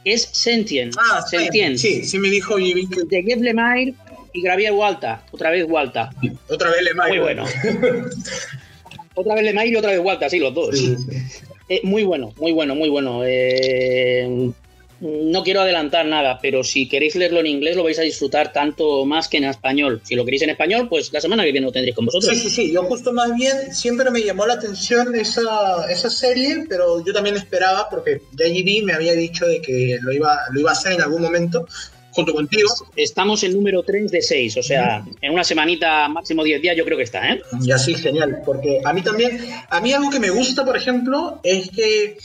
Es 0.06 0.30
Sentient. 0.32 0.94
Ah, 1.00 1.24
Sentient. 1.28 1.78
sí, 1.78 2.06
sí 2.06 2.20
me 2.20 2.30
dijo 2.30 2.58
Jimmy 2.58 2.88
que 2.88 3.02
De 3.04 3.24
Jeff 3.24 3.42
Lemire 3.42 3.96
y 4.32 4.42
Gravier 4.44 4.74
Walta. 4.74 5.26
Otra 5.32 5.50
vez 5.50 5.66
Walta. 5.68 6.12
otra 6.48 6.70
vez 6.70 6.84
le 6.84 6.94
mando. 6.94 7.16
Muy 7.16 7.24
bueno. 7.24 7.46
otra 9.16 9.34
vez 9.34 9.44
Lemire 9.44 9.70
y 9.70 9.76
otra 9.76 9.90
vez 9.90 10.02
Walta, 10.02 10.30
sí, 10.30 10.38
los 10.38 10.54
dos. 10.54 10.78
Sí, 10.78 10.96
sí. 10.98 11.47
Eh, 11.70 11.82
muy 11.84 12.04
bueno, 12.04 12.34
muy 12.38 12.52
bueno, 12.52 12.76
muy 12.76 12.90
bueno. 12.90 13.22
Eh, 13.26 14.52
no 15.00 15.44
quiero 15.44 15.62
adelantar 15.62 16.06
nada, 16.08 16.40
pero 16.42 16.64
si 16.64 16.88
queréis 16.88 17.16
leerlo 17.16 17.40
en 17.40 17.48
inglés 17.48 17.76
lo 17.76 17.84
vais 17.84 18.00
a 18.00 18.02
disfrutar 18.02 18.52
tanto 18.52 19.06
más 19.06 19.28
que 19.28 19.38
en 19.38 19.44
español. 19.44 20.02
Si 20.04 20.16
lo 20.16 20.26
queréis 20.26 20.42
en 20.42 20.50
español, 20.50 20.88
pues 20.90 21.14
la 21.14 21.22
semana 21.22 21.44
que 21.44 21.52
viene 21.52 21.68
lo 21.68 21.72
tendréis 21.72 21.96
con 21.96 22.06
vosotros. 22.06 22.36
Sí, 22.36 22.50
sí, 22.50 22.50
sí. 22.50 22.72
Yo 22.72 22.84
justo 22.84 23.14
más 23.14 23.36
bien 23.36 23.74
siempre 23.74 24.10
me 24.10 24.24
llamó 24.24 24.48
la 24.48 24.56
atención 24.56 25.14
esa, 25.16 25.86
esa 25.90 26.10
serie, 26.10 26.66
pero 26.68 27.06
yo 27.06 27.14
también 27.14 27.38
esperaba, 27.38 27.90
porque 27.90 28.22
JGB 28.32 28.84
me 28.84 28.94
había 28.94 29.14
dicho 29.14 29.46
de 29.46 29.62
que 29.62 30.00
lo 30.02 30.12
iba, 30.12 30.40
lo 30.52 30.60
iba 30.62 30.72
a 30.72 30.74
hacer 30.74 30.94
en 30.94 31.02
algún 31.02 31.22
momento, 31.22 31.68
junto 32.18 32.34
contigo. 32.34 32.70
Estamos 32.96 33.44
en 33.44 33.54
número 33.54 33.84
3 33.84 34.10
de 34.10 34.24
6, 34.24 34.58
o 34.58 34.64
sea, 34.64 35.06
en 35.22 35.34
una 35.34 35.44
semanita, 35.44 36.10
máximo 36.10 36.44
10 36.44 36.64
días, 36.64 36.76
yo 36.76 36.84
creo 36.84 36.98
que 36.98 37.04
está, 37.04 37.30
¿eh? 37.30 37.44
Y 37.62 37.72
así, 37.72 37.94
genial. 37.94 38.42
Porque 38.44 38.82
a 38.84 38.92
mí 38.92 39.04
también, 39.04 39.40
a 39.70 39.80
mí 39.80 39.94
algo 39.94 40.10
que 40.10 40.20
me 40.20 40.32
gusta, 40.32 40.66
por 40.66 40.76
ejemplo, 40.76 41.40
es 41.44 41.70
que 41.70 42.18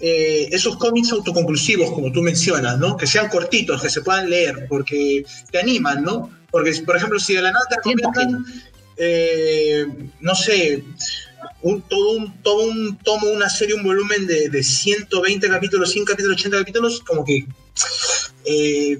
eh, 0.00 0.48
esos 0.50 0.76
cómics 0.78 1.12
autoconclusivos, 1.12 1.92
como 1.92 2.10
tú 2.10 2.22
mencionas, 2.22 2.76
¿no? 2.78 2.96
Que 2.96 3.06
sean 3.06 3.28
cortitos, 3.28 3.80
que 3.80 3.88
se 3.88 4.00
puedan 4.00 4.28
leer, 4.28 4.66
porque 4.68 5.24
te 5.52 5.60
animan, 5.60 6.02
¿no? 6.02 6.28
Porque, 6.50 6.72
por 6.84 6.96
ejemplo, 6.96 7.20
si 7.20 7.34
de 7.34 7.42
la 7.42 7.52
nada 7.52 7.66
te 7.70 7.76
recomiendan, 7.76 8.44
eh, 8.96 9.86
no 10.20 10.34
sé, 10.34 10.82
un, 11.62 11.82
todo, 11.82 12.16
un, 12.16 12.42
todo 12.42 12.64
un 12.64 12.98
tomo, 12.98 13.28
una 13.28 13.48
serie, 13.48 13.76
un 13.76 13.84
volumen 13.84 14.26
de, 14.26 14.48
de 14.48 14.62
120 14.64 15.48
capítulos, 15.48 15.92
100 15.92 16.04
capítulos, 16.04 16.36
80 16.36 16.58
capítulos, 16.58 17.00
como 17.06 17.24
que 17.24 17.46
eh, 18.44 18.98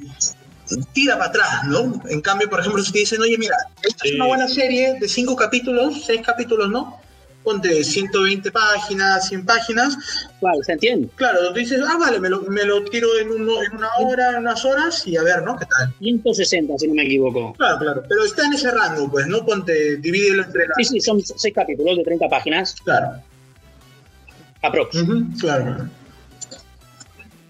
tira 0.93 1.15
para 1.19 1.31
atrás, 1.31 1.65
¿no? 1.69 2.01
En 2.09 2.21
cambio, 2.21 2.49
por 2.51 2.61
ejemplo, 2.61 2.83
si 2.83 2.93
te 2.93 2.99
dicen, 3.01 3.21
oye, 3.21 3.39
mira, 3.39 3.57
esta 3.83 4.05
es 4.07 4.15
una 4.15 4.27
buena 4.27 4.49
serie 4.49 4.99
de 5.01 5.09
5 5.09 5.37
capítulos, 5.37 6.05
6 6.07 6.23
capítulos, 6.25 6.69
¿no? 6.71 6.99
Ponte 7.45 7.85
120 7.85 8.51
páginas, 8.51 9.29
100 9.29 9.47
páginas, 9.47 9.97
Claro, 10.41 10.59
¿se 10.65 10.73
entiende? 10.73 11.09
claro, 11.15 11.39
tú 11.53 11.55
dices, 11.61 11.81
ah, 11.87 11.97
vale, 11.97 12.19
me 12.19 12.29
lo, 12.29 12.43
me 12.43 12.65
lo 12.65 12.83
tiro 12.87 13.07
en, 13.21 13.31
uno- 13.31 13.63
en 13.63 13.77
una 13.77 13.89
hora, 14.01 14.31
en 14.31 14.37
unas 14.39 14.65
horas 14.65 15.07
y 15.07 15.17
a 15.17 15.23
ver, 15.23 15.43
¿no? 15.45 15.57
¿Qué 15.57 15.65
tal? 15.67 15.95
160, 16.01 16.77
si 16.77 16.89
no 16.89 16.95
me 16.95 17.05
equivoco. 17.05 17.55
Claro, 17.57 17.79
claro, 17.79 18.03
pero 18.09 18.25
está 18.25 18.47
en 18.47 18.55
ese 18.55 18.69
rango, 18.73 19.09
pues, 19.09 19.29
¿no? 19.29 19.47
Ponte, 19.47 19.97
divídelo 19.99 20.43
entre 20.43 20.67
las... 20.67 20.77
Sí, 20.79 20.85
sí, 20.85 21.01
son 21.01 21.21
6 21.23 21.55
capítulos 21.55 21.97
de 21.97 22.03
30 22.03 22.29
páginas, 22.29 22.75
Claro. 22.83 23.23
aprox. 24.63 24.97
Ujú, 24.97 25.25
claro. 25.39 25.89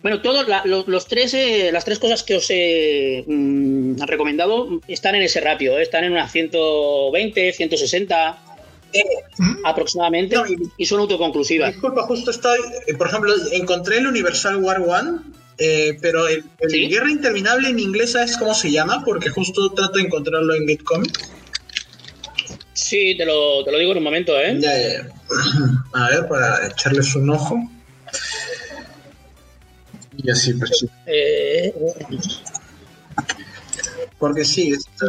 Bueno, 0.03 0.21
todos 0.23 0.47
los, 0.65 0.87
los 0.87 1.07
tres, 1.09 1.35
eh, 1.35 1.71
las 1.73 1.85
tres 1.85 1.99
cosas 1.99 2.23
que 2.23 2.37
os 2.37 2.47
he 2.51 3.25
mm, 3.27 4.01
recomendado 4.07 4.81
están 4.87 5.15
en 5.17 5.23
ese 5.23 5.41
ratio, 5.41 5.79
¿eh? 5.79 5.83
están 5.83 6.05
en 6.05 6.13
unas 6.13 6.31
120, 6.33 7.53
160 7.53 8.39
aproximadamente 9.65 10.37
no, 10.37 10.47
y- 10.47 10.57
y 10.79 10.87
son 10.87 11.01
autoconclusivas. 11.01 11.73
Disculpa, 11.73 12.03
justo 12.03 12.31
estoy, 12.31 12.59
eh, 12.87 12.95
por 12.95 13.09
ejemplo, 13.09 13.33
encontré 13.53 13.99
el 13.99 14.07
Universal 14.07 14.57
War 14.57 14.81
One, 14.81 15.19
eh, 15.59 15.99
pero 16.01 16.29
el, 16.29 16.45
el 16.61 16.71
¿Sí? 16.71 16.87
Guerra 16.89 17.11
Interminable 17.11 17.69
en 17.69 17.79
inglés, 17.79 18.13
¿sabes 18.13 18.37
cómo 18.37 18.55
se 18.55 18.71
llama? 18.71 19.03
Porque 19.05 19.29
justo 19.31 19.71
trato 19.73 19.95
de 19.99 20.03
encontrarlo 20.05 20.55
en 20.55 20.67
Get 20.69 20.83
Comics. 20.85 21.31
Sí, 22.73 23.15
te 23.17 23.25
lo, 23.27 23.65
te 23.65 23.73
lo 23.73 23.79
digo 23.79 23.93
en 23.93 23.99
un 23.99 24.05
momento, 24.05 24.39
¿eh? 24.39 24.57
Ya, 24.61 24.79
ya, 24.79 24.89
ya. 24.89 25.09
A 25.95 26.11
ver, 26.11 26.29
para 26.29 26.69
echarles 26.69 27.15
un 27.17 27.31
ojo. 27.31 27.57
Y 30.23 30.31
así, 30.31 30.55
pues 30.55 30.71
sí. 30.79 30.89
Eh, 31.07 31.73
Porque 34.19 34.45
sí, 34.47 34.73
está- 34.73 35.07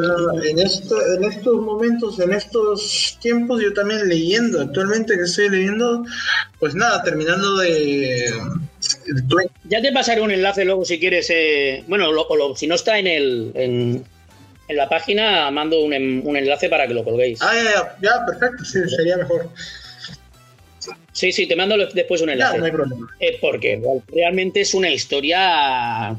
en, 0.50 0.60
esto, 0.60 0.96
en 1.16 1.24
estos 1.24 1.62
momentos, 1.62 2.20
en 2.20 2.34
estos 2.34 3.18
tiempos, 3.22 3.62
yo 3.62 3.74
también 3.74 4.08
leyendo, 4.08 4.60
actualmente 4.62 5.16
que 5.16 5.24
estoy 5.24 5.50
leyendo, 5.50 6.04
pues 6.60 6.76
nada, 6.76 7.02
terminando 7.04 7.58
de... 7.58 7.70
de- 9.06 9.50
ya 9.64 9.82
te 9.82 9.94
pasaré 9.94 10.20
un 10.22 10.32
enlace 10.32 10.66
luego 10.66 10.84
si 10.84 11.00
quieres. 11.00 11.28
eh, 11.30 11.84
bueno, 11.88 12.12
lo- 12.12 12.28
o 12.28 12.36
lo- 12.36 12.56
si 12.56 12.68
no 12.68 12.76
está 12.76 13.00
en 13.00 13.08
el 13.08 13.52
en, 13.56 14.04
en 14.68 14.76
la 14.76 14.90
página, 14.90 15.50
mando 15.52 15.82
un, 15.82 15.94
un 16.26 16.36
enlace 16.38 16.68
para 16.68 16.86
que 16.88 16.94
lo 16.94 17.06
colguéis. 17.06 17.42
Ah, 17.42 17.54
ya, 17.56 17.64
ya, 17.64 17.98
ya, 18.02 18.26
perfecto, 18.26 18.66
sí, 18.66 18.80
sería 18.90 19.16
mejor. 19.18 19.50
Sí, 21.12 21.32
sí, 21.32 21.48
te 21.48 21.56
mando 21.56 21.76
después 21.78 22.22
un 22.22 22.30
enlace. 22.30 22.58
no 22.60 22.66
hay 22.66 22.72
problema. 22.72 23.08
Eh, 23.20 23.38
porque 23.42 23.82
realmente 24.08 24.62
es 24.62 24.74
una 24.74 24.90
historia 24.92 26.16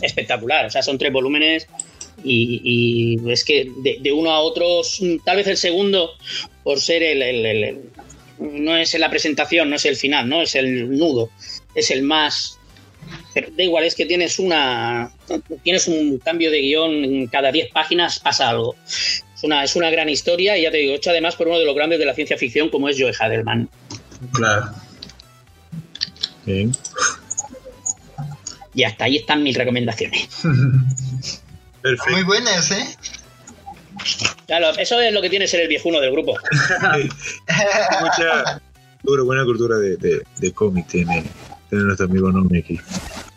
espectacular. 0.00 0.66
O 0.66 0.70
sea, 0.70 0.82
son 0.82 0.98
tres 0.98 1.12
volúmenes 1.12 1.66
y, 2.24 2.60
y 3.24 3.30
es 3.30 3.44
que 3.44 3.70
de, 3.78 3.98
de 4.00 4.12
uno 4.12 4.30
a 4.30 4.40
otro, 4.40 4.82
mm, 5.00 5.16
tal 5.24 5.36
vez 5.36 5.46
el 5.46 5.56
segundo, 5.56 6.12
por 6.62 6.80
ser 6.80 7.02
el, 7.02 7.22
el- 7.22 7.46
el- 7.46 7.64
el- 7.64 7.80
no 8.40 8.76
es 8.76 8.98
la 8.98 9.10
presentación, 9.10 9.68
no 9.68 9.76
es 9.76 9.84
el 9.84 9.96
final, 9.96 10.26
no 10.28 10.40
es 10.40 10.54
el 10.54 10.96
nudo, 10.96 11.28
es 11.74 11.90
el 11.90 12.02
más 12.02 12.58
Da 13.34 13.62
igual, 13.62 13.84
es 13.84 13.94
que 13.94 14.06
tienes 14.06 14.38
una. 14.38 15.12
Tienes 15.62 15.86
un 15.88 16.18
cambio 16.18 16.50
de 16.50 16.60
guion 16.60 17.26
cada 17.28 17.52
10 17.52 17.70
páginas, 17.72 18.18
pasa 18.18 18.48
algo. 18.48 18.74
Es 18.86 19.42
una, 19.42 19.64
es 19.64 19.76
una 19.76 19.90
gran 19.90 20.08
historia 20.08 20.58
y 20.58 20.62
ya 20.62 20.70
te 20.70 20.78
digo, 20.78 20.94
hecha 20.94 21.10
además 21.10 21.36
por 21.36 21.48
uno 21.48 21.58
de 21.58 21.64
los 21.64 21.74
grandes 21.74 21.98
de 21.98 22.06
la 22.06 22.14
ciencia 22.14 22.36
ficción 22.36 22.68
como 22.68 22.88
es 22.88 22.96
Joe 22.98 23.12
Haderman. 23.18 23.68
Claro. 24.32 24.70
Bien. 26.44 26.72
Y 28.74 28.84
hasta 28.84 29.04
ahí 29.04 29.16
están 29.16 29.42
mis 29.42 29.56
recomendaciones. 29.56 30.28
Perfecto. 31.82 32.12
Muy 32.12 32.24
buenas, 32.24 32.70
¿eh? 32.72 32.84
Claro, 34.46 34.70
eso 34.78 35.00
es 35.00 35.12
lo 35.12 35.22
que 35.22 35.30
tiene 35.30 35.46
ser 35.46 35.60
el 35.60 35.68
viejuno 35.68 36.00
del 36.00 36.10
grupo. 36.10 36.36
Mucha 38.00 38.60
buena 39.02 39.44
cultura 39.44 39.76
de, 39.76 39.96
de, 39.96 40.22
de 40.38 40.52
cómic 40.52 40.86
tiene, 40.86 41.24
tiene 41.68 41.84
nuestro 41.84 42.06
amigo 42.06 42.30
Nomi 42.30 42.58
aquí. 42.58 42.78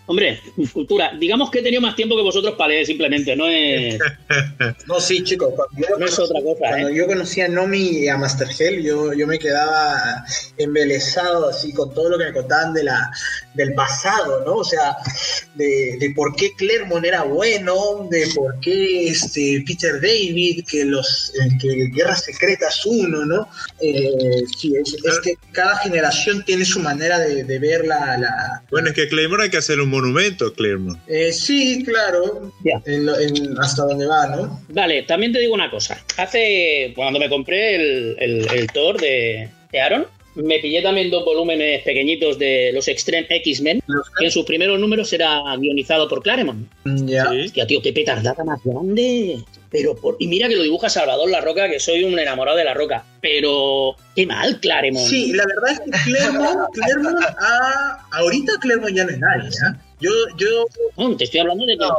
Hombre, 0.05 0.39
cultura. 0.73 1.13
Digamos 1.17 1.49
que 1.49 1.59
he 1.59 1.63
tenido 1.63 1.81
más 1.81 1.95
tiempo 1.95 2.15
que 2.17 2.21
vosotros 2.23 2.55
para 2.57 2.69
leer, 2.69 2.85
simplemente. 2.85 3.35
No 3.37 3.47
es, 3.47 3.97
No, 4.87 4.99
sí, 4.99 5.23
chicos. 5.23 5.53
Cuando 5.55 5.87
yo, 5.87 5.97
no 5.97 6.05
es 6.05 6.19
otra 6.19 6.41
cosa, 6.41 6.59
cuando 6.59 6.89
¿eh? 6.89 6.95
yo 6.95 7.07
conocí 7.07 7.39
a 7.41 7.47
Nomi 7.47 7.99
y 7.99 8.07
a 8.09 8.17
Master 8.17 8.47
Hell, 8.59 8.83
yo, 8.83 9.13
yo 9.13 9.25
me 9.27 9.39
quedaba 9.39 10.23
embelesado 10.57 11.49
así 11.49 11.71
con 11.73 11.93
todo 11.93 12.09
lo 12.09 12.17
que 12.17 12.25
me 12.25 12.33
contaban 12.33 12.73
de 12.73 12.83
la, 12.83 13.11
del 13.53 13.73
pasado, 13.73 14.43
¿no? 14.45 14.55
O 14.55 14.63
sea, 14.63 14.97
de, 15.55 15.97
de 15.99 16.11
por 16.15 16.35
qué 16.35 16.51
Clermont 16.57 17.05
era 17.05 17.23
bueno, 17.23 18.07
de 18.11 18.27
por 18.35 18.59
qué 18.59 19.07
este, 19.07 19.63
Peter 19.65 19.95
David, 20.01 20.65
que 20.69 20.83
los 20.85 21.31
que 21.61 21.87
Guerras 21.93 22.23
Secretas 22.25 22.85
1, 22.85 23.25
¿no? 23.25 23.47
Eh, 23.79 24.11
sí, 24.57 24.73
es, 24.75 24.93
es 25.03 25.19
que 25.19 25.35
cada 25.51 25.77
generación 25.77 26.43
tiene 26.45 26.65
su 26.65 26.79
manera 26.79 27.19
de, 27.19 27.43
de 27.43 27.59
ver 27.59 27.85
la, 27.85 28.17
la- 28.17 28.63
Bueno, 28.69 28.89
es 28.89 28.95
que 28.95 29.07
Claymore 29.07 29.43
hay 29.45 29.49
que 29.49 29.57
hacer 29.57 29.79
un 29.79 29.92
monumento, 29.93 30.53
Claremont. 30.53 30.99
Eh, 31.07 31.31
sí, 31.31 31.83
claro, 31.85 32.51
Ya. 32.63 32.81
en 32.85 33.05
lo- 33.05 33.19
en- 33.19 33.57
hasta 33.59 33.83
donde 33.83 34.05
va, 34.05 34.27
¿no? 34.27 34.61
Vale, 34.69 35.03
también 35.03 35.31
te 35.31 35.39
digo 35.39 35.53
una 35.53 35.69
cosa. 35.71 36.03
Hace. 36.17 36.91
Cuando 36.95 37.19
me 37.19 37.29
compré 37.29 37.75
el, 37.75 38.15
el, 38.19 38.47
el 38.53 38.67
Thor 38.67 38.99
de, 38.99 39.49
de 39.71 39.79
Aaron, 39.81 40.05
me 40.35 40.57
pillé 40.57 40.81
también 40.81 41.11
dos 41.11 41.23
volúmenes 41.23 41.83
pequeñitos 41.83 42.39
de 42.39 42.71
los 42.73 42.87
Extreme 42.87 43.27
X-Men, 43.29 43.81
que 44.17 44.25
en 44.25 44.31
sus 44.31 44.45
primeros 44.45 44.79
números 44.79 45.13
era 45.13 45.41
guionizado 45.57 46.09
por 46.09 46.23
Claremont. 46.23 46.67
Ya. 46.85 47.29
Sí. 47.29 47.41
Hostia, 47.45 47.67
tío, 47.67 47.81
qué 47.83 47.93
petardada 47.93 48.43
más 48.43 48.59
grande. 48.63 49.37
Pero 49.69 49.95
por... 49.95 50.15
Y 50.19 50.27
mira 50.27 50.47
que 50.47 50.55
lo 50.55 50.63
dibuja 50.63 50.87
Salvador 50.89 51.29
La 51.29 51.41
Roca, 51.41 51.67
que 51.69 51.79
soy 51.79 52.03
un 52.03 52.17
enamorado 52.17 52.57
de 52.57 52.63
La 52.63 52.73
Roca. 52.75 53.05
Pero 53.21 53.95
qué 54.15 54.25
mal, 54.25 54.59
Claremont. 54.59 55.07
Sí, 55.07 55.33
la 55.33 55.45
verdad 55.45 55.71
es 55.71 55.79
que 55.81 56.11
Clermont 56.11 57.19
ah, 57.39 58.07
ahorita 58.11 58.53
Clermont 58.61 58.95
ya 58.95 59.03
no 59.05 59.11
es 59.11 59.19
nadie, 59.19 59.49
¿ah? 59.67 59.75
Yo, 60.03 60.11
yo, 60.37 60.65
No, 60.97 61.15
te 61.17 61.23
estoy 61.23 61.39
hablando 61.39 61.65
de 61.65 61.73
que 61.77 61.85
No, 61.85 61.95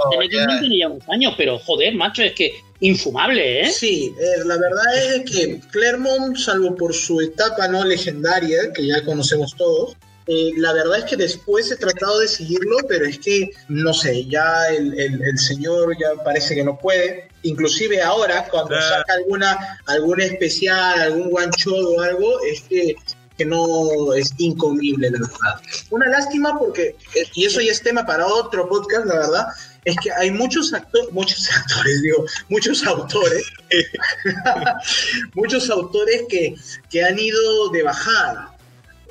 ya 0.80 0.88
unos 0.88 1.08
años, 1.08 1.34
pero 1.36 1.58
joder, 1.58 1.94
macho, 1.94 2.22
es 2.22 2.32
que 2.34 2.54
infumable, 2.80 3.62
¿eh? 3.62 3.70
sí, 3.70 4.12
eh, 4.20 4.44
la 4.44 4.56
verdad 4.58 4.84
es 5.16 5.30
que 5.30 5.60
Clermont, 5.72 6.36
salvo 6.36 6.74
por 6.76 6.92
su 6.94 7.20
etapa 7.20 7.66
no 7.68 7.84
legendaria, 7.84 8.72
que 8.74 8.86
ya 8.86 9.02
conocemos 9.04 9.54
todos, 9.56 9.96
eh, 10.26 10.50
la 10.56 10.72
verdad 10.72 10.98
es 10.98 11.04
que 11.04 11.16
después 11.16 11.70
he 11.70 11.76
tratado 11.76 12.18
de 12.20 12.28
seguirlo, 12.28 12.76
pero 12.88 13.06
es 13.06 13.18
que, 13.18 13.50
no 13.68 13.92
sé, 13.94 14.24
ya 14.26 14.68
el, 14.68 14.98
el- 14.98 15.22
el 15.22 15.38
señor 15.38 15.96
ya 15.98 16.22
parece 16.22 16.54
que 16.54 16.64
no 16.64 16.78
puede. 16.78 17.28
Inclusive 17.42 18.00
ahora, 18.02 18.48
cuando 18.50 18.74
saca 18.80 19.12
alguna, 19.14 19.78
algún 19.86 20.20
especial, 20.22 20.98
algún 21.00 21.28
one 21.30 21.50
shot 21.58 21.84
o 21.86 22.00
algo, 22.00 22.40
es 22.50 22.62
que, 22.62 22.94
que 23.36 23.44
no 23.44 24.12
es 24.14 24.32
incomible, 24.38 25.10
la 25.10 25.18
verdad. 25.18 25.60
Una 25.90 26.08
lástima 26.08 26.58
porque, 26.58 26.96
eh, 27.14 27.26
y 27.34 27.46
eso 27.46 27.60
ya 27.60 27.72
es 27.72 27.82
tema 27.82 28.06
para 28.06 28.26
otro 28.26 28.68
podcast, 28.68 29.06
la 29.06 29.14
verdad, 29.14 29.46
es 29.84 29.96
que 30.02 30.12
hay 30.12 30.30
muchos 30.30 30.72
actores, 30.72 31.12
muchos 31.12 31.48
actores, 31.56 32.02
digo, 32.02 32.24
muchos 32.48 32.84
autores, 32.86 33.52
muchos 35.34 35.70
autores 35.70 36.22
que, 36.28 36.54
que 36.90 37.04
han 37.04 37.18
ido 37.18 37.68
de 37.70 37.82
bajada. 37.82 38.56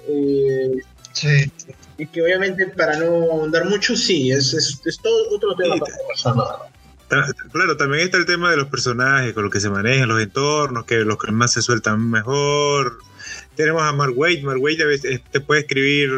Eh, 0.08 0.78
Sí. 1.14 1.52
y 2.00 2.08
que 2.08 2.24
obviamente 2.24 2.66
para 2.70 2.98
no 2.98 3.44
andar 3.44 3.66
mucho, 3.66 3.96
sí, 3.96 4.32
es, 4.32 4.52
es, 4.56 4.82
es 4.84 4.98
todo 4.98 5.30
otro 5.30 5.56
tema 5.56 5.76
Sí, 5.76 6.24
para 6.24 7.38
Claro, 7.52 7.78
también 7.78 8.06
está 8.06 8.18
el 8.18 8.26
tema 8.26 8.50
de 8.50 8.58
los 8.58 8.68
personajes, 8.68 9.34
con 9.34 9.44
los 9.44 9.52
que 9.52 9.60
se 9.60 9.70
manejan, 9.70 10.10
los 10.10 10.22
entornos, 10.22 10.86
que 10.86 10.98
los 11.06 11.18
que 11.20 11.32
más 11.32 11.52
se 11.54 11.62
sueltan 11.62 12.10
mejor. 12.10 12.98
Tenemos 13.56 13.84
a 13.84 13.92
Mark 13.92 14.14
Waid. 14.16 14.44
Mark 14.44 14.62
Waid 14.62 14.82
a 14.82 14.86
veces 14.86 15.22
te 15.32 15.40
puede 15.40 15.62
escribir 15.62 16.10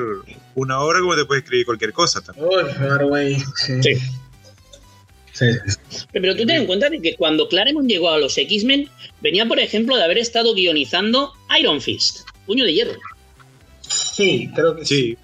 una 0.56 0.80
obra 0.80 1.00
como 1.00 1.16
te 1.16 1.26
puede 1.26 1.42
escribir 1.42 1.66
cualquier 1.66 1.94
cosa 1.94 2.22
también. 2.22 2.48
Uy, 2.48 2.64
Marway, 2.80 3.36
sí. 3.56 3.82
Sí. 3.82 3.96
Sí. 5.34 5.46
Pero 6.14 6.34
tú 6.34 6.46
ten 6.46 6.62
en 6.62 6.66
cuenta 6.66 6.90
de 6.90 7.02
que 7.02 7.16
cuando 7.18 7.50
Claremont 7.50 7.90
llegó 7.90 8.10
a 8.10 8.18
los 8.18 8.38
X-Men, 8.38 8.90
venía, 9.20 9.46
por 9.46 9.60
ejemplo, 9.60 9.98
de 9.98 10.04
haber 10.04 10.18
estado 10.18 10.54
guionizando 10.54 11.34
Iron 11.60 11.82
Fist, 11.82 12.22
Puño 12.46 12.64
de 12.64 12.74
Hierro. 12.74 13.00
Sí, 13.90 14.50
creo 14.56 14.76
que 14.76 14.86
sí. 14.86 15.12
Sí, 15.12 15.18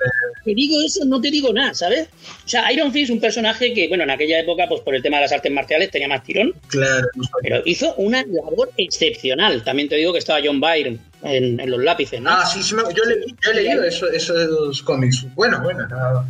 Te 0.43 0.53
digo 0.55 0.75
eso, 0.85 1.05
no 1.05 1.21
te 1.21 1.31
digo 1.31 1.53
nada, 1.53 1.73
¿sabes? 1.73 2.07
O 2.45 2.47
sea, 2.49 2.71
Iron 2.73 2.91
Fist 2.91 3.05
es 3.05 3.09
un 3.11 3.19
personaje 3.21 3.73
que, 3.73 3.87
bueno, 3.87 4.03
en 4.03 4.09
aquella 4.09 4.39
época, 4.39 4.65
pues 4.67 4.81
por 4.81 4.95
el 4.95 5.01
tema 5.01 5.17
de 5.17 5.23
las 5.23 5.31
artes 5.31 5.51
marciales, 5.51 5.91
tenía 5.91 6.07
más 6.07 6.23
tirón, 6.23 6.53
Claro. 6.67 7.07
pero 7.41 7.61
hizo 7.65 7.93
una 7.95 8.23
labor 8.23 8.71
excepcional. 8.77 9.63
También 9.63 9.87
te 9.87 9.95
digo 9.95 10.11
que 10.13 10.19
estaba 10.19 10.39
John 10.43 10.59
Byrne 10.59 10.99
en, 11.23 11.59
en 11.59 11.69
los 11.71 11.81
lápices, 11.81 12.19
¿no? 12.21 12.31
Ah, 12.31 12.45
sí, 12.45 12.61
sí, 12.63 12.75
me- 12.75 12.83
yo, 12.93 13.03
le- 13.05 13.21
yo 13.27 13.51
he 13.51 13.53
leído 13.55 13.83
eso, 13.83 14.09
eso 14.09 14.33
de 14.33 14.45
los 14.47 14.81
cómics. 14.81 15.25
Bueno, 15.35 15.61
bueno, 15.63 15.87
nada. 15.87 16.25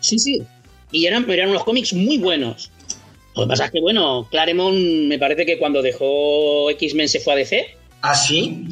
Sí, 0.00 0.18
sí. 0.18 0.42
Y 0.92 1.06
eran, 1.06 1.28
eran 1.30 1.50
unos 1.50 1.64
cómics 1.64 1.92
muy 1.92 2.18
buenos. 2.18 2.70
Lo 3.34 3.42
que 3.42 3.48
pasa 3.48 3.66
es 3.66 3.70
que, 3.72 3.80
bueno, 3.80 4.26
Claremont 4.30 4.76
me 5.08 5.18
parece 5.18 5.44
que 5.44 5.58
cuando 5.58 5.82
dejó 5.82 6.70
X-Men 6.70 7.08
se 7.08 7.20
fue 7.20 7.34
a 7.34 7.36
DC. 7.36 7.76
¿Ah, 8.00 8.14
sí? 8.14 8.64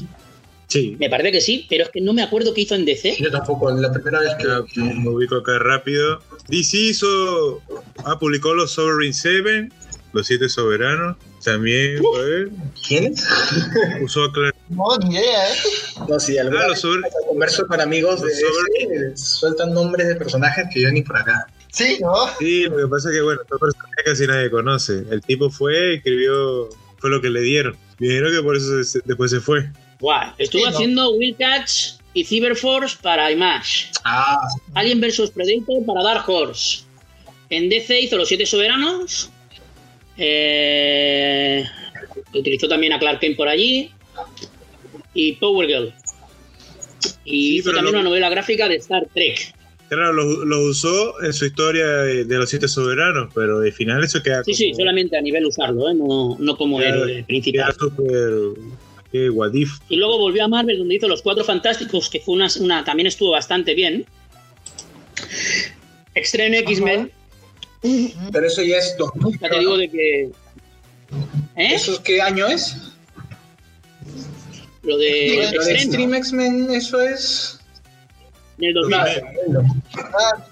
Sí. 0.69 0.97
Me 0.99 1.09
parece 1.11 1.33
que 1.33 1.41
sí, 1.41 1.67
pero 1.69 1.85
es 1.85 1.91
que 1.91 2.01
no 2.01 2.13
me 2.13 2.23
acuerdo 2.23 2.53
qué 2.55 2.63
hizo 2.63 2.75
en 2.75 2.85
DC. 2.85 3.17
Yo 3.21 3.31
tampoco, 3.31 3.71
la 3.71 3.93
primera 3.93 4.21
vez 4.21 4.33
que... 4.37 4.81
Me 4.81 5.09
ubico 5.09 5.37
acá 5.37 5.59
rápido. 5.59 6.21
DC 6.49 6.77
hizo, 6.77 7.63
ah, 8.05 8.19
publicó 8.19 8.55
los 8.55 8.73
Sovereign 8.73 9.15
Seven, 9.15 9.73
los 10.13 10.27
siete 10.27 10.49
soberanos. 10.49 11.17
También 11.45 11.99
fue, 11.99 12.49
¿Quién 12.89 13.13
es? 13.13 13.23
usó 14.03 14.25
a 14.25 14.33
Claremont. 14.33 14.55
No, 14.71 14.97
ni 15.09 15.17
idea, 15.17 15.47
¿eh? 15.53 15.57
No, 16.09 16.19
sí, 16.19 16.39
alguna 16.39 16.63
Ah, 16.65 16.69
vez 16.69 16.81
sobre- 16.81 17.03
converso 17.29 17.67
con 17.67 17.81
amigos 17.83 18.23
de 18.23 18.31
sobre- 18.35 19.17
sueltan 19.17 19.75
nombres 19.75 20.09
de 20.09 20.17
personajes 20.17 20.65
que 20.73 20.81
yo 20.81 20.91
ni 20.91 21.03
por 21.03 21.19
acá. 21.19 21.47
Sí, 21.71 21.99
¿no? 22.01 22.15
Sí, 22.39 22.63
lo 22.63 22.77
que 22.79 22.87
pasa 22.87 23.11
es 23.11 23.17
que, 23.17 23.21
bueno, 23.21 23.43
estos 23.43 23.61
personajes 23.61 24.05
casi 24.05 24.27
nadie 24.27 24.51
conoce. 24.51 25.05
El 25.11 25.21
tipo 25.21 25.51
fue, 25.51 25.97
escribió, 25.97 26.71
fue 26.99 27.11
lo 27.11 27.21
que 27.21 27.29
le 27.29 27.41
dieron. 27.43 27.77
Dijeron 27.99 28.33
que 28.33 28.43
por 28.43 28.57
eso 28.57 28.83
se- 28.83 29.01
después 29.05 29.31
se 29.31 29.41
fue. 29.41 29.71
Estuvo 30.39 30.63
Sí, 30.65 30.71
¿no? 30.71 30.75
haciendo 30.77 31.11
Wildcats 31.13 32.01
y 32.13 32.25
Cyberforce 32.25 32.97
para 33.03 33.31
Image. 33.31 33.89
Ah, 34.05 34.39
Alien 34.75 35.01
vs 35.01 35.31
Predator 35.31 35.85
para 35.87 36.03
Dark 36.03 36.29
Horse. 36.29 36.83
En 37.51 37.69
DC 37.69 38.01
hizo 38.01 38.17
Los 38.17 38.29
Siete 38.29 38.47
Soberanos. 38.47 39.31
Eh, 40.17 41.65
utilizó 42.33 42.69
también 42.69 42.93
a 42.93 42.99
Clark 42.99 43.21
Kent 43.21 43.37
por 43.37 43.49
allí. 43.49 43.91
Y 45.13 45.33
Power 45.35 45.67
Girl. 45.69 45.95
Y 47.25 47.31
Sí, 47.53 47.57
hizo 47.59 47.73
también 47.73 47.95
lo- 47.95 48.01
una 48.01 48.09
novela 48.09 48.29
gráfica 48.31 48.69
de 48.69 48.77
Star 48.77 49.07
Trek. 49.13 49.55
Claro, 49.89 50.13
lo, 50.13 50.45
lo 50.45 50.63
usó 50.63 51.23
en 51.23 51.33
su 51.33 51.45
historia 51.45 51.87
de, 51.87 52.25
de 52.25 52.37
los 52.39 52.49
siete 52.49 52.67
soberanos, 52.69 53.31
pero 53.35 53.59
al 53.61 53.73
final 53.73 54.03
eso 54.03 54.23
queda 54.23 54.43
Sí, 54.43 54.51
como... 54.53 54.57
sí, 54.57 54.75
solamente 54.75 55.17
a 55.17 55.21
nivel 55.21 55.45
usarlo, 55.47 55.91
¿eh? 55.91 55.95
no, 55.95 56.37
no 56.39 56.57
como 56.57 56.81
héroe 56.81 57.17
Queda 57.17 57.27
principal. 57.27 57.75
Qué. 59.15 59.31
Y 59.89 59.97
luego 59.97 60.19
volvió 60.19 60.45
a 60.45 60.49
Marvel, 60.49 60.79
donde 60.79 60.97
hizo 60.97 61.07
Los 61.07 61.23
Cuatro 61.23 61.45
Fantásticos, 61.45 62.11
que 62.11 62.19
fue 62.19 62.35
una, 62.35 62.49
una 62.59 62.85
también 62.85 63.07
estuvo 63.07 63.31
bastante 63.31 63.75
bien. 63.75 64.05
Extreme 66.17 66.59
X-Men, 66.59 67.13
pero 68.33 68.47
eso 68.47 68.63
ya 68.63 68.79
es 68.79 68.97
2000. 68.99 69.39
ya 69.41 69.49
te 69.51 69.59
digo 69.59 69.77
de 69.77 69.91
que. 69.91 70.23
¿Eh? 70.23 71.75
¿Eso 71.75 72.03
qué 72.03 72.21
año 72.21 72.47
es? 72.47 72.77
Lo 74.83 74.99
de 74.99 75.51
Lo 75.55 75.65
de 75.65 75.73
Extreme, 75.73 76.17
Extreme 76.19 76.19
X-Men, 76.19 76.71
eso 76.73 77.01
es... 77.01 77.61
en 78.59 78.65
el 78.65 78.75
2000. 78.75 78.99
Ah, 78.99 80.47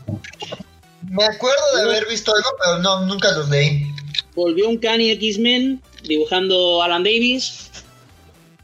me 1.11 1.25
acuerdo 1.25 1.77
de 1.77 1.83
haber 1.83 2.09
visto 2.09 2.33
algo, 2.35 2.49
pero 2.65 2.79
no, 2.79 3.07
nunca 3.07 3.33
los 3.33 3.49
leí. 3.51 3.87
Volvió 4.35 4.69
un 4.69 4.79
Kanye 4.79 5.13
X-Men 5.13 5.83
dibujando 6.05 6.83
Alan 6.83 7.03
Davis. 7.03 7.72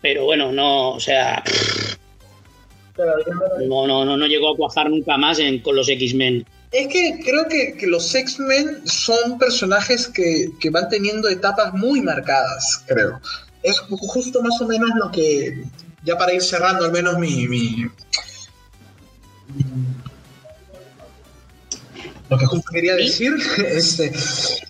Pero 0.00 0.24
bueno, 0.24 0.52
no, 0.52 0.90
o 0.90 1.00
sea, 1.00 1.42
no, 3.66 3.86
no, 3.86 4.04
no, 4.04 4.16
no 4.16 4.26
llegó 4.26 4.52
a 4.52 4.56
cuajar 4.56 4.90
nunca 4.90 5.16
más 5.16 5.38
con 5.62 5.76
los 5.76 5.88
X-Men. 5.88 6.46
Es 6.70 6.88
que 6.88 7.20
creo 7.24 7.46
que, 7.48 7.86
los 7.86 8.14
X-Men 8.14 8.82
son 8.86 9.38
personajes 9.38 10.06
que, 10.08 10.50
que 10.60 10.70
van 10.70 10.88
teniendo 10.88 11.28
etapas 11.28 11.72
muy 11.74 12.00
marcadas, 12.02 12.84
creo. 12.86 13.20
Es 13.62 13.80
ju- 13.82 13.98
justo 13.98 14.42
más 14.42 14.60
o 14.60 14.66
menos 14.66 14.90
lo 14.96 15.10
que, 15.10 15.64
ya 16.04 16.16
para 16.18 16.34
ir 16.34 16.42
cerrando 16.42 16.84
al 16.84 16.92
menos 16.92 17.18
mi- 17.48 17.86
lo 22.30 22.38
que 22.38 22.46
justo 22.46 22.70
quería 22.70 22.94
decir, 22.94 23.34
este, 23.66 24.12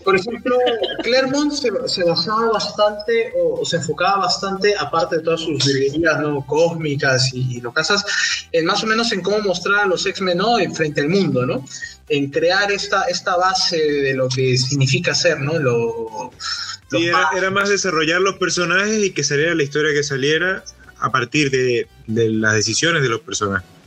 por 0.05 0.17
ejemplo, 0.17 0.57
Claremont 1.03 1.53
se, 1.53 1.71
se 1.87 2.05
basaba 2.05 2.53
bastante 2.53 3.33
o, 3.37 3.65
se 3.65 3.77
enfocaba 3.77 4.19
bastante, 4.19 4.75
aparte 4.77 5.17
de 5.17 5.23
todas 5.23 5.41
sus 5.41 5.65
librerías 5.67 6.21
¿no? 6.21 6.45
cósmicas 6.47 7.33
y, 7.35 7.57
y 7.57 7.61
locasas, 7.61 8.05
en 8.53 8.65
más 8.65 8.83
o 8.83 8.87
menos 8.87 9.13
en 9.13 9.23
cómo 9.23 9.41
mostrar 9.41 9.81
a 9.81 9.87
los 9.87 10.07
X-Men 10.07 10.39
¿no? 10.39 10.57
frente 10.75 11.01
al 11.01 11.09
mundo, 11.09 11.45
¿no? 11.47 11.65
En 12.09 12.31
crear 12.31 12.71
esta, 12.73 13.05
esta 13.05 13.37
base 13.37 13.77
de 13.77 14.15
lo 14.15 14.29
que 14.29 14.57
significa 14.57 15.15
ser, 15.15 15.41
¿no? 15.41 15.59
Lo, 15.59 16.33
sí, 16.91 17.07
era, 17.07 17.29
era, 17.37 17.51
más 17.51 17.69
desarrollar 17.69 18.21
los 18.21 18.37
personajes 18.37 19.05
y 19.05 19.11
que 19.11 19.23
saliera 19.25 19.55
la 19.55 19.63
historia 19.63 19.93
que 19.93 20.03
saliera 20.03 20.65
a 21.01 21.13
partir 21.13 21.51
de, 21.51 21.87
de 22.07 22.31
las 22.31 22.55
decisiones 22.55 23.03
de 23.03 23.09
los 23.09 23.21
personajes. 23.21 23.78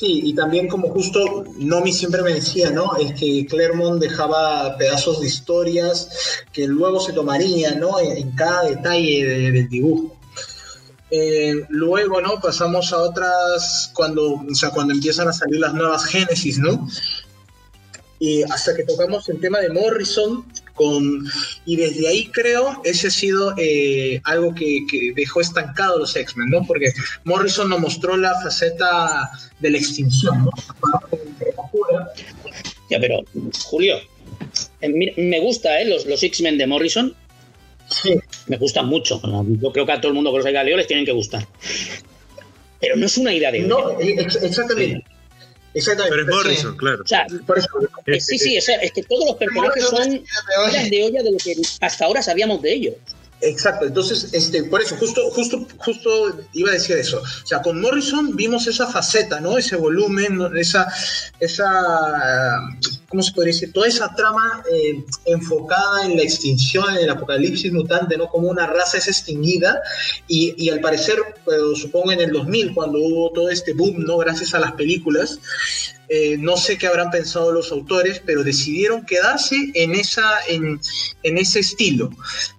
Sí, 0.00 0.22
y 0.24 0.34
también 0.34 0.66
como 0.66 0.88
justo 0.88 1.44
Nomi 1.58 1.92
siempre 1.92 2.22
me 2.22 2.32
decía, 2.32 2.70
¿no? 2.70 2.96
Es 2.96 3.12
que 3.20 3.44
Claremont 3.44 4.00
dejaba 4.00 4.74
pedazos 4.78 5.20
de 5.20 5.26
historias 5.26 6.08
que 6.54 6.66
luego 6.66 7.00
se 7.00 7.12
tomarían, 7.12 7.80
¿no? 7.80 8.00
En, 8.00 8.34
cada 8.34 8.62
detalle 8.62 9.26
de, 9.26 9.50
del 9.50 9.68
dibujo. 9.68 10.16
Eh, 11.10 11.66
luego, 11.68 12.22
¿no? 12.22 12.40
Pasamos 12.40 12.94
a 12.94 13.02
otras, 13.02 13.90
cuando, 13.92 14.36
o 14.36 14.54
sea, 14.54 14.70
cuando 14.70 14.94
empiezan 14.94 15.28
a 15.28 15.34
salir 15.34 15.60
las 15.60 15.74
nuevas 15.74 16.06
Génesis, 16.06 16.58
¿no? 16.58 16.88
Y 18.20 18.42
hasta 18.44 18.76
que 18.76 18.84
tocamos 18.84 19.28
el 19.30 19.40
tema 19.40 19.60
de 19.60 19.70
Morrison, 19.70 20.44
con, 20.74 21.24
y 21.64 21.76
desde 21.76 22.06
ahí 22.06 22.26
creo 22.26 22.80
ese 22.84 23.08
ha 23.08 23.10
sido 23.10 23.54
eh, 23.56 24.20
algo 24.24 24.54
que, 24.54 24.80
que, 24.90 25.12
dejó 25.16 25.40
estancado 25.40 25.98
los 25.98 26.14
X-Men, 26.14 26.50
¿no? 26.50 26.66
Porque 26.66 26.92
Morrison 27.24 27.68
nos 27.70 27.80
mostró 27.80 28.16
la 28.18 28.38
faceta 28.42 29.30
de 29.58 29.70
la 29.70 29.78
extinción, 29.78 30.44
¿no? 30.44 30.50
Ya, 32.90 33.00
pero, 33.00 33.24
Julio, 33.64 33.96
me 34.82 35.40
gusta, 35.40 35.80
¿eh? 35.80 35.86
Los, 35.86 36.04
los 36.06 36.22
X-Men 36.22 36.58
de 36.58 36.66
Morrison. 36.66 37.14
Sí. 37.88 38.14
Me 38.46 38.56
gustan 38.56 38.86
mucho. 38.86 39.20
Yo 39.60 39.72
creo 39.72 39.86
que 39.86 39.92
a 39.92 40.00
todo 40.00 40.08
el 40.08 40.14
mundo 40.14 40.30
que 40.30 40.38
los 40.38 40.46
haya 40.46 40.62
leído 40.62 40.76
les 40.76 40.86
tienen 40.86 41.06
que 41.06 41.12
gustar. 41.12 41.46
Pero 42.80 42.96
no 42.96 43.06
es 43.06 43.16
una 43.18 43.32
idea 43.32 43.50
de... 43.50 43.60
No, 43.60 43.98
ex 44.00 44.36
exactamente. 44.36 45.04
Sí. 45.06 45.19
Exactamente. 45.74 46.16
Pero 46.16 46.22
es 46.22 46.36
Morrison, 46.36 46.72
sí. 46.72 46.78
claro. 46.78 47.02
O 47.02 47.06
sea, 47.06 47.26
Por 47.46 47.58
eso, 47.58 47.68
eh, 48.06 48.20
sí, 48.20 48.38
sí, 48.38 48.56
es, 48.56 48.68
es, 48.68 48.92
que 48.92 49.02
todos 49.02 49.24
los 49.26 49.36
personajes 49.36 49.84
son 49.84 50.10
de 50.10 51.02
olla 51.04 51.22
de 51.22 51.30
lo 51.30 51.38
que 51.38 51.56
hasta 51.80 52.04
ahora 52.04 52.22
sabíamos 52.22 52.60
de 52.62 52.72
ellos. 52.72 52.94
Exacto, 53.42 53.86
entonces, 53.86 54.28
este, 54.34 54.64
por 54.64 54.82
eso, 54.82 54.96
justo, 54.96 55.30
justo, 55.30 55.66
justo 55.78 56.40
iba 56.52 56.70
a 56.70 56.74
decir 56.74 56.96
eso. 56.96 57.22
O 57.22 57.46
sea, 57.46 57.62
con 57.62 57.80
Morrison 57.80 58.36
vimos 58.36 58.66
esa 58.66 58.86
faceta, 58.86 59.40
¿no? 59.40 59.56
Ese 59.56 59.76
volumen, 59.76 60.38
esa, 60.56 60.86
esa, 61.38 62.60
¿cómo 63.08 63.22
se 63.22 63.32
podría 63.32 63.54
decir? 63.54 63.72
Toda 63.72 63.88
esa 63.88 64.14
trama 64.14 64.62
eh, 64.70 65.02
enfocada 65.24 66.04
en 66.04 66.16
la 66.16 66.22
extinción, 66.22 66.84
en 66.90 67.04
el 67.04 67.10
apocalipsis 67.10 67.72
mutante, 67.72 68.18
¿no? 68.18 68.28
Como 68.28 68.48
una 68.48 68.66
raza 68.66 68.98
es 68.98 69.08
extinguida 69.08 69.80
y, 70.28 70.54
y 70.62 70.68
al 70.68 70.80
parecer, 70.80 71.18
pues, 71.44 71.58
supongo 71.80 72.12
en 72.12 72.20
el 72.20 72.32
2000, 72.32 72.74
cuando 72.74 72.98
hubo 72.98 73.30
todo 73.32 73.48
este 73.48 73.72
boom, 73.72 74.04
¿no? 74.04 74.18
Gracias 74.18 74.52
a 74.52 74.60
las 74.60 74.72
películas, 74.72 75.40
eh, 76.12 76.36
no 76.38 76.56
sé 76.56 76.76
qué 76.76 76.88
habrán 76.88 77.08
pensado 77.12 77.52
los 77.52 77.70
autores, 77.70 78.20
pero 78.26 78.42
decidieron 78.42 79.06
quedarse 79.06 79.70
en, 79.74 79.94
esa, 79.94 80.40
en, 80.48 80.80
en 81.22 81.38
ese 81.38 81.60
estilo, 81.60 82.10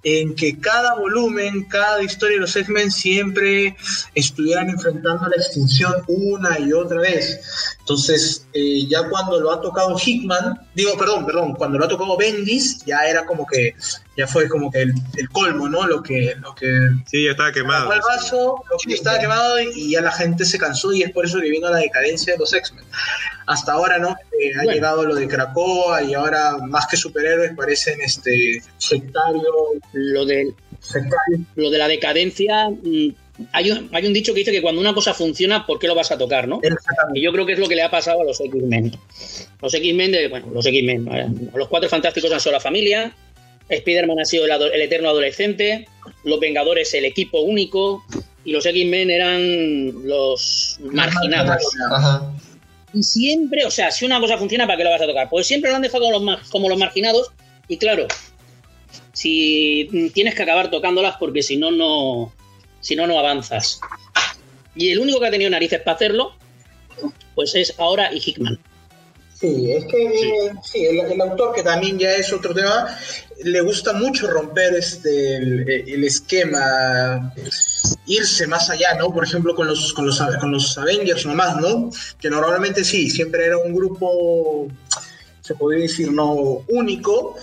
en 0.04 0.36
que 0.36 0.58
cada 0.58 0.96
volumen, 0.96 1.66
cada 1.66 2.02
historia 2.02 2.38
de 2.38 2.42
los 2.42 2.56
X-Men 2.56 2.90
siempre 2.90 3.76
estuvieran 4.16 4.70
enfrentando 4.70 5.28
la 5.28 5.36
extinción 5.36 5.94
una 6.08 6.60
y 6.60 6.72
otra 6.72 7.02
vez. 7.02 7.42
Entonces, 7.80 8.48
eh, 8.54 8.88
ya 8.88 9.10
cuando 9.10 9.38
lo 9.42 9.52
ha 9.52 9.60
tocado 9.60 9.98
Hickman, 9.98 10.66
digo, 10.74 10.98
perdón, 10.98 11.26
perdón, 11.26 11.54
cuando 11.56 11.78
lo 11.78 11.84
ha 11.84 11.90
tocado 11.90 12.16
Bendis, 12.16 12.86
ya 12.86 13.00
era 13.00 13.26
como 13.26 13.46
que, 13.46 13.76
ya 14.16 14.28
fue 14.28 14.48
como 14.48 14.72
que 14.72 14.84
el, 14.84 14.94
el 15.18 15.30
colmo, 15.30 15.68
¿no? 15.68 15.86
Lo 15.86 16.02
que, 16.02 16.36
lo 16.42 16.56
que... 16.56 16.72
Sí, 17.06 17.26
ya 17.26 17.32
estaba 17.32 17.52
quemado. 17.52 17.92
El 17.92 18.00
vaso, 18.00 18.64
lo 18.70 18.78
que 18.78 18.94
estaba 18.94 19.20
quemado 19.20 19.60
y 19.60 19.92
ya 19.92 20.00
la 20.00 20.14
gente 20.14 20.46
se 20.46 20.58
cansó 20.58 20.94
y 20.94 21.04
es 21.04 21.12
por 21.12 21.26
eso 21.26 21.42
que 21.42 21.50
vino 21.50 21.70
la 21.70 21.80
decadencia 21.80 22.32
de 22.32 22.40
los 22.40 22.54
X-Men. 22.54 22.86
Hasta 23.52 23.74
ahora, 23.74 23.98
¿no? 23.98 24.16
Eh, 24.40 24.52
ha 24.54 24.64
bueno. 24.64 24.72
llegado 24.72 25.06
lo 25.06 25.16
de 25.16 25.28
Krakoa 25.28 26.04
y 26.04 26.14
ahora 26.14 26.58
más 26.58 26.88
que 26.88 26.98
superhéroes 26.98 27.54
parecen 27.56 28.00
este 28.02 28.62
sectario. 28.78 29.44
Lo 29.94 30.26
de, 30.26 30.54
sectario. 30.80 31.46
Lo 31.56 31.70
de 31.70 31.78
la 31.78 31.88
decadencia... 31.88 32.70
Mmm 32.70 33.10
hay 33.54 33.72
un, 33.72 33.90
hay 33.94 34.06
un, 34.06 34.14
dicho 34.14 34.34
que 34.34 34.40
dice 34.40 34.52
que 34.52 34.62
cuando 34.62 34.82
una 34.82 34.94
cosa 34.94 35.14
funciona, 35.14 35.66
¿por 35.66 35.80
qué 35.80 35.88
lo 35.88 35.96
vas 35.96 36.12
a 36.12 36.18
tocar, 36.18 36.48
no? 36.48 36.62
Y 37.14 37.22
yo 37.22 37.32
creo 37.32 37.46
que 37.46 37.54
es 37.54 37.60
lo 37.60 37.68
que 37.68 37.76
le 37.76 37.82
ha 37.82 37.92
pasado 37.92 38.22
a 38.22 38.24
los 38.24 38.40
X-Men. 38.40 38.92
Los 39.62 39.74
X-Men, 39.74 40.12
de, 40.12 40.28
bueno, 40.28 40.48
los 40.54 40.66
X-Men, 40.66 41.06
¿no? 41.06 41.58
los 41.58 41.68
cuatro 41.68 41.90
fantásticos 41.90 42.32
han 42.32 42.40
sido 42.40 42.54
la 42.54 42.60
familia, 42.60 43.16
Spider-Man 43.70 44.20
ha 44.20 44.26
sido 44.26 44.46
el, 44.46 44.52
el, 44.52 44.82
eterno 44.82 45.10
adolescente, 45.10 45.88
los 46.24 46.40
Vengadores 46.40 46.94
el 46.94 47.06
equipo 47.06 47.42
único, 47.42 48.04
y 48.44 48.52
los 48.52 48.66
X-Men 48.66 49.10
eran 49.10 50.08
los 50.08 50.80
marginados. 50.82 51.64
Ajá. 51.92 52.34
Y 52.94 53.04
siempre, 53.04 53.66
o 53.66 53.72
sea, 53.72 53.92
si 53.92 54.06
una 54.06 54.20
cosa 54.20 54.38
funciona, 54.38 54.66
¿para 54.66 54.78
qué 54.78 54.84
lo 54.84 54.90
vas 54.90 55.02
a 55.02 55.08
tocar? 55.08 55.30
Pues 55.30 55.48
siempre 55.48 55.70
lo 55.70 55.78
han 55.78 55.82
dejado 55.82 56.12
como 56.12 56.32
los, 56.32 56.50
como 56.50 56.70
los 56.70 56.78
marginados, 56.78 57.32
y 57.68 57.78
claro, 57.78 58.08
si 59.14 60.12
tienes 60.14 60.36
que 60.36 60.44
acabar 60.44 60.70
tocándolas 60.70 61.16
porque 61.18 61.42
si 61.42 61.58
no, 61.58 61.72
no 61.72 62.34
si 62.82 62.96
no, 62.96 63.08
no 63.08 63.18
avanzas. 63.18 63.80
Y 64.76 64.90
el 64.90 65.00
único 65.00 65.20
que 65.20 65.28
ha 65.28 65.32
tenido 65.32 65.50
narices 65.50 65.80
para 65.82 65.96
hacerlo, 65.96 66.36
pues 67.36 67.56
es 67.56 67.80
ahora 67.80 68.14
y 68.14 68.22
Hickman. 68.24 68.60
Sí, 69.42 69.72
es 69.72 69.86
que 69.86 69.98
sí. 69.98 70.28
Eh, 70.28 70.52
sí 70.64 70.86
el, 70.86 71.00
el, 71.00 71.22
autor, 71.22 71.56
que 71.56 71.64
también 71.64 71.98
ya 71.98 72.12
es 72.12 72.32
otro 72.32 72.54
tema, 72.54 72.96
le 73.44 73.62
gusta 73.62 73.92
mucho 73.94 74.28
romper 74.28 74.76
este, 74.76 75.38
el, 75.38 75.68
el, 75.68 76.04
esquema, 76.04 77.34
irse 78.06 78.46
más 78.46 78.70
allá, 78.70 78.94
¿no? 79.00 79.12
Por 79.12 79.24
ejemplo, 79.24 79.56
con 79.56 79.68
los, 79.68 79.94
con, 79.94 80.06
los, 80.06 80.22
con 80.40 80.52
los 80.52 80.78
Avengers 80.78 81.26
nomás, 81.26 81.58
¿no? 81.60 81.90
Que 82.20 82.30
normalmente 82.30 82.84
sí, 82.84 83.10
siempre 83.10 83.48
era 83.48 83.58
un 83.58 83.74
grupo, 83.74 84.68
se 85.42 85.56
podría 85.56 85.82
decir, 85.82 86.12
no 86.12 86.64
único, 86.70 87.36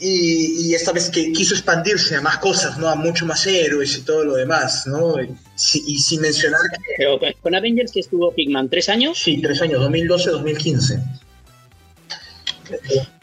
y, 0.00 0.68
y, 0.68 0.74
esta 0.74 0.92
vez 0.92 1.10
que 1.10 1.30
quiso 1.32 1.54
expandirse 1.54 2.16
a 2.16 2.20
más 2.20 2.38
cosas, 2.38 2.78
¿no? 2.78 2.88
A 2.88 2.94
mucho 2.94 3.26
más 3.26 3.46
héroes 3.46 3.98
y 3.98 4.02
todo 4.02 4.24
lo 4.24 4.34
demás, 4.34 4.86
¿no? 4.86 5.22
Y, 5.22 5.28
y 5.86 5.98
sin 5.98 6.22
mencionar. 6.22 6.60
Pero 6.96 7.20
con 7.42 7.54
Avengers 7.54 7.92
que 7.92 8.00
estuvo 8.00 8.32
Hickman, 8.34 8.68
¿tres 8.70 8.88
años? 8.88 9.18
Sí, 9.18 9.40
tres 9.42 9.60
años, 9.60 9.82
2012-2015. 9.82 11.02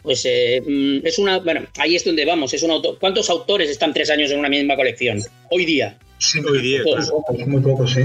Pues 0.02 0.24
eh, 0.24 0.62
es 1.04 1.18
una... 1.18 1.38
Bueno, 1.38 1.66
ahí 1.78 1.96
es 1.96 2.04
donde 2.04 2.24
vamos, 2.24 2.52
es 2.54 2.62
un 2.62 2.70
autor... 2.70 2.98
¿Cuántos 2.98 3.28
autores 3.30 3.70
están 3.70 3.92
tres 3.92 4.10
años 4.10 4.30
en 4.30 4.38
una 4.38 4.48
misma 4.48 4.76
colección? 4.76 5.20
Hoy 5.50 5.64
día. 5.64 5.98
Sí, 6.18 6.40
hoy 6.40 6.62
día. 6.62 6.82
Muy 6.84 7.06
poco, 7.06 7.32
muy 7.46 7.60
poco, 7.62 7.86
sí. 7.86 8.02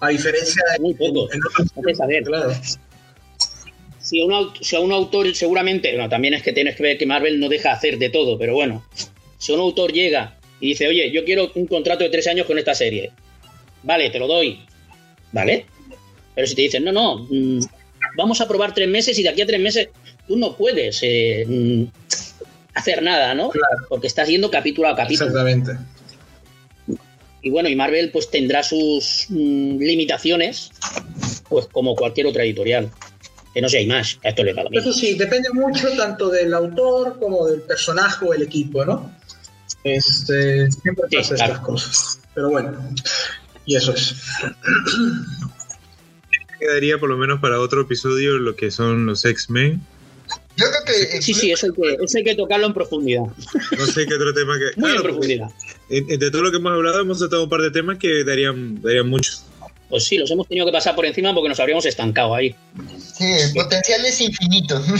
A 0.00 0.08
diferencia 0.08 0.62
de... 0.72 0.80
Muy 0.80 0.94
poco. 0.94 1.30
En, 1.32 1.38
en 1.38 1.68
otros, 1.82 1.98
saber. 1.98 2.22
Claro 2.24 2.54
si 4.12 4.20
a, 4.20 4.26
un, 4.26 4.50
si 4.60 4.76
a 4.76 4.80
un 4.80 4.92
autor 4.92 5.34
seguramente, 5.34 5.90
bueno, 5.90 6.06
también 6.06 6.34
es 6.34 6.42
que 6.42 6.52
tienes 6.52 6.76
que 6.76 6.82
ver 6.82 6.98
que 6.98 7.06
Marvel 7.06 7.40
no 7.40 7.48
deja 7.48 7.72
hacer 7.72 7.96
de 7.96 8.10
todo, 8.10 8.36
pero 8.36 8.52
bueno, 8.52 8.84
si 9.38 9.52
un 9.52 9.60
autor 9.60 9.90
llega 9.90 10.38
y 10.60 10.68
dice, 10.68 10.86
oye, 10.86 11.10
yo 11.10 11.24
quiero 11.24 11.50
un 11.54 11.66
contrato 11.66 12.04
de 12.04 12.10
tres 12.10 12.26
años 12.26 12.46
con 12.46 12.58
esta 12.58 12.74
serie, 12.74 13.10
vale, 13.82 14.10
te 14.10 14.18
lo 14.18 14.26
doy, 14.26 14.60
¿vale? 15.32 15.64
Pero 16.34 16.46
si 16.46 16.54
te 16.54 16.60
dicen, 16.60 16.84
no, 16.84 16.92
no, 16.92 17.26
mmm, 17.30 17.60
vamos 18.18 18.42
a 18.42 18.46
probar 18.46 18.74
tres 18.74 18.86
meses 18.86 19.18
y 19.18 19.22
de 19.22 19.30
aquí 19.30 19.40
a 19.40 19.46
tres 19.46 19.60
meses 19.60 19.88
tú 20.28 20.36
no 20.36 20.58
puedes 20.58 20.98
eh, 21.00 21.46
mmm, 21.48 21.84
hacer 22.74 23.02
nada, 23.02 23.34
¿no? 23.34 23.48
Claro. 23.48 23.86
Porque 23.88 24.08
estás 24.08 24.28
yendo 24.28 24.50
capítulo 24.50 24.88
a 24.88 24.94
capítulo. 24.94 25.30
Exactamente. 25.30 25.72
Y 27.40 27.48
bueno, 27.48 27.70
y 27.70 27.74
Marvel 27.74 28.10
pues 28.10 28.30
tendrá 28.30 28.62
sus 28.62 29.24
mmm, 29.30 29.78
limitaciones, 29.78 30.70
pues 31.48 31.66
como 31.68 31.96
cualquier 31.96 32.26
otra 32.26 32.44
editorial 32.44 32.90
que 33.54 33.60
no 33.60 33.68
sé, 33.68 33.78
hay 33.78 33.86
más, 33.86 34.18
a 34.24 34.28
esto 34.30 34.44
le 34.44 34.54
da 34.54 34.62
lo 34.64 34.70
mismo. 34.70 34.90
Eso 34.90 34.98
sí, 34.98 35.14
depende 35.14 35.50
mucho 35.52 35.88
tanto 35.96 36.28
del 36.30 36.52
autor 36.54 37.18
como 37.18 37.46
del 37.46 37.60
personaje 37.62 38.24
o 38.24 38.32
el 38.34 38.42
equipo, 38.42 38.84
¿no? 38.84 39.14
Este, 39.84 40.70
siempre 40.70 41.04
Sí, 41.10 41.16
pasa 41.16 41.34
claro. 41.34 41.52
estas 41.52 41.66
cosas. 41.66 42.20
Pero 42.34 42.50
bueno, 42.50 42.78
y 43.66 43.76
eso 43.76 43.92
es. 43.92 44.14
Quedaría 46.58 46.98
por 46.98 47.08
lo 47.08 47.16
menos 47.16 47.40
para 47.40 47.58
otro 47.60 47.82
episodio 47.82 48.38
lo 48.38 48.54
que 48.54 48.70
son 48.70 49.06
los 49.06 49.24
X-Men. 49.24 49.80
Yo 50.56 50.66
creo 50.66 50.84
que. 50.86 51.20
Sí, 51.22 51.34
sí, 51.34 51.50
eso 51.50 51.66
hay, 51.66 51.72
que, 51.72 52.04
eso 52.04 52.18
hay 52.18 52.24
que 52.24 52.34
tocarlo 52.36 52.66
en 52.66 52.74
profundidad. 52.74 53.22
No 53.76 53.86
sé 53.86 54.06
qué 54.06 54.14
otro 54.14 54.32
tema 54.32 54.56
que. 54.58 54.80
Muy 54.80 54.90
claro, 54.90 54.96
en 54.96 55.02
profundidad. 55.02 55.48
porque 55.88 56.14
Entre 56.14 56.30
todo 56.30 56.42
lo 56.42 56.50
que 56.50 56.58
hemos 56.58 56.72
hablado, 56.72 57.00
hemos 57.00 57.18
tratado 57.18 57.44
un 57.44 57.48
par 57.50 57.62
de 57.62 57.70
temas 57.70 57.98
que 57.98 58.22
darían, 58.24 58.80
darían 58.80 59.08
mucho. 59.08 59.32
Pues 59.92 60.04
sí, 60.04 60.16
los 60.16 60.30
hemos 60.30 60.48
tenido 60.48 60.64
que 60.64 60.72
pasar 60.72 60.94
por 60.94 61.04
encima 61.04 61.34
porque 61.34 61.50
nos 61.50 61.60
habríamos 61.60 61.84
estancado 61.84 62.34
ahí. 62.34 62.56
Sí, 62.96 63.26
el 63.30 63.52
potencial 63.52 64.02
es 64.06 64.20
infinito. 64.22 64.82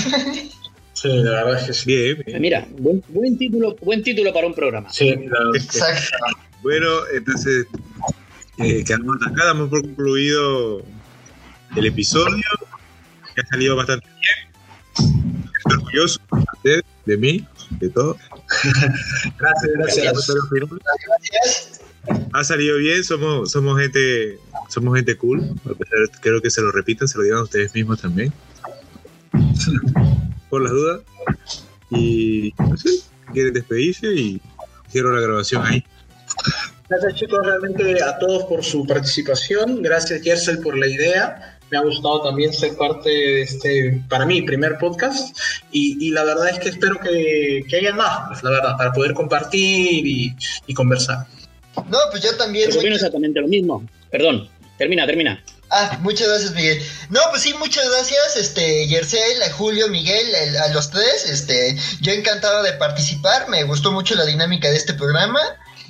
Sí, 0.95 1.09
la 1.09 1.43
verdad 1.45 1.61
es 1.61 1.67
que 1.67 1.73
sí. 1.73 1.87
Bien, 1.87 2.23
bien. 2.25 2.41
Mira, 2.41 2.69
buen, 2.79 3.03
buen 3.09 3.37
título, 3.37 3.75
buen 3.81 4.05
título 4.05 4.33
para 4.33 4.47
un 4.47 4.55
programa. 4.55 4.93
Sí, 4.93 5.09
sí. 5.09 5.25
Exacto. 5.57 6.17
Bueno, 6.63 6.87
entonces 7.13 7.67
eh, 8.59 8.85
quedamos 8.85 9.17
acá, 9.27 9.47
damos 9.47 9.69
por 9.71 9.81
concluido 9.81 10.83
el 11.75 11.87
episodio, 11.87 12.45
que 13.35 13.41
ha 13.41 13.47
salido 13.47 13.75
bastante 13.75 14.07
bien. 14.21 15.33
orgulloso 15.65 16.21
de, 16.63 16.85
de 17.07 17.17
mí, 17.17 17.45
de 17.81 17.89
todo. 17.89 18.17
Gracias, 19.41 19.73
gracias. 19.75 20.15
Final 20.51 20.69
Gracias. 20.79 21.81
Ha 22.33 22.45
salido 22.45 22.79
bien, 22.79 23.05
somos, 23.05 23.53
somos 23.53 23.81
gente, 23.81 24.39
somos 24.69 24.97
gente 24.97 25.17
cool, 25.17 25.55
a 25.65 25.75
pesar 25.75 26.21
creo 26.21 26.41
que 26.41 26.51
se 26.51 26.61
lo 26.61 26.73
repitan, 26.73 27.07
se 27.07 27.19
lo 27.19 27.25
digan 27.25 27.41
ustedes 27.41 27.75
mismos 27.75 28.01
también. 28.01 28.33
Por 30.51 30.63
las 30.63 30.73
dudas. 30.73 31.01
Y 31.91 32.55
no 32.59 32.75
quieren 33.33 33.55
despedirse 33.55 34.07
y 34.15 34.41
cierro 34.91 35.15
la 35.15 35.21
grabación 35.21 35.65
ahí. 35.65 35.85
Gracias 36.89 37.15
chicos 37.15 37.39
realmente 37.45 38.03
a 38.03 38.19
todos 38.19 38.45
por 38.45 38.63
su 38.65 38.87
participación. 38.87 39.83
Gracias 39.83 40.23
Yersel 40.23 40.59
por 40.59 40.77
la 40.77 40.87
idea. 40.87 41.59
Me 41.71 41.79
ha 41.79 41.83
gustado 41.83 42.23
también 42.23 42.53
ser 42.53 42.77
parte 42.77 43.09
de 43.09 43.43
este, 43.43 44.05
para 44.09 44.27
mí, 44.27 44.43
primer 44.43 44.77
podcast. 44.79 45.35
Y, 45.71 46.07
y 46.07 46.11
la 46.11 46.25
verdad 46.25 46.51
es 46.51 46.59
que 46.59 46.69
espero 46.69 46.99
que, 46.99 47.65
que 47.67 47.77
haya 47.77 47.95
más, 47.95 48.29
pues, 48.29 48.43
la 48.43 48.51
verdad, 48.51 48.77
para 48.77 48.93
poder 48.93 49.15
compartir 49.15 50.07
y, 50.07 50.37
y 50.67 50.75
conversar. 50.75 51.27
No, 51.77 51.99
pues 52.11 52.23
yo 52.23 52.35
también. 52.37 52.67
Pues 52.67 52.79
opino 52.79 52.95
exactamente 52.95 53.41
lo 53.41 53.49
mismo. 53.49 53.87
Perdón, 54.11 54.49
termina, 54.79 55.07
termina. 55.07 55.43
Ah, 55.71 55.99
muchas 56.03 56.29
gracias, 56.29 56.55
Miguel. 56.55 56.83
No, 57.09 57.21
pues 57.31 57.43
sí, 57.43 57.55
muchas 57.59 57.89
gracias, 57.89 58.37
este, 58.37 58.87
Yersel, 58.89 59.43
a 59.43 59.51
Julio, 59.53 59.89
Miguel, 59.89 60.35
el- 60.35 60.57
a 60.59 60.69
los 60.69 60.91
tres, 60.91 61.27
este, 61.31 61.75
yo 62.03 62.13
encantado 62.13 62.63
de 62.63 62.75
participar, 62.75 63.49
me 63.49 63.65
gustó 63.65 63.91
mucho 63.91 64.15
la 64.15 64.27
dinámica 64.27 64.71
de 64.71 64.77
este 64.77 64.93
programa, 64.93 65.41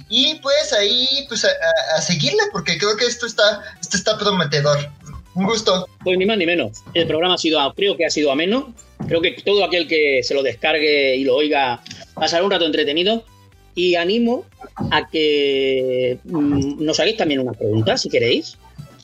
y 0.09 0.36
pues 0.36 0.72
ahí, 0.72 1.26
pues 1.28 1.44
a, 1.44 1.48
a- 1.48 1.98
a 1.98 2.00
seguirla, 2.00 2.44
porque 2.52 2.78
creo 2.78 2.96
que 2.96 3.06
esto 3.06 3.26
está, 3.26 3.60
esto 3.80 3.96
está 3.96 4.16
prometedor. 4.16 4.88
Un 5.34 5.46
gusto. 5.46 5.88
Pues 6.04 6.16
ni 6.18 6.26
más 6.26 6.36
ni 6.38 6.46
menos. 6.46 6.78
El 6.94 7.06
programa 7.09 7.34
ha 7.34 7.38
sido, 7.38 7.59
creo 7.74 7.96
que 7.96 8.04
ha 8.06 8.10
sido 8.10 8.30
ameno. 8.30 8.74
Creo 9.09 9.20
que 9.22 9.32
todo 9.44 9.64
aquel 9.64 9.88
que 9.88 10.20
se 10.22 10.34
lo 10.34 10.42
descargue 10.44 11.16
y 11.16 11.24
lo 11.24 11.34
oiga 11.34 11.82
pasará 12.14 12.44
un 12.44 12.50
rato 12.50 12.66
entretenido. 12.66 13.24
Y 13.74 13.94
animo 13.94 14.44
a 14.90 15.09
que 15.09 16.19
mm, 16.24 16.85
nos 16.85 17.01
hagáis 17.01 17.16
también 17.16 17.40
una 17.40 17.53
pregunta, 17.53 17.97
si 17.97 18.09
queréis. 18.09 18.59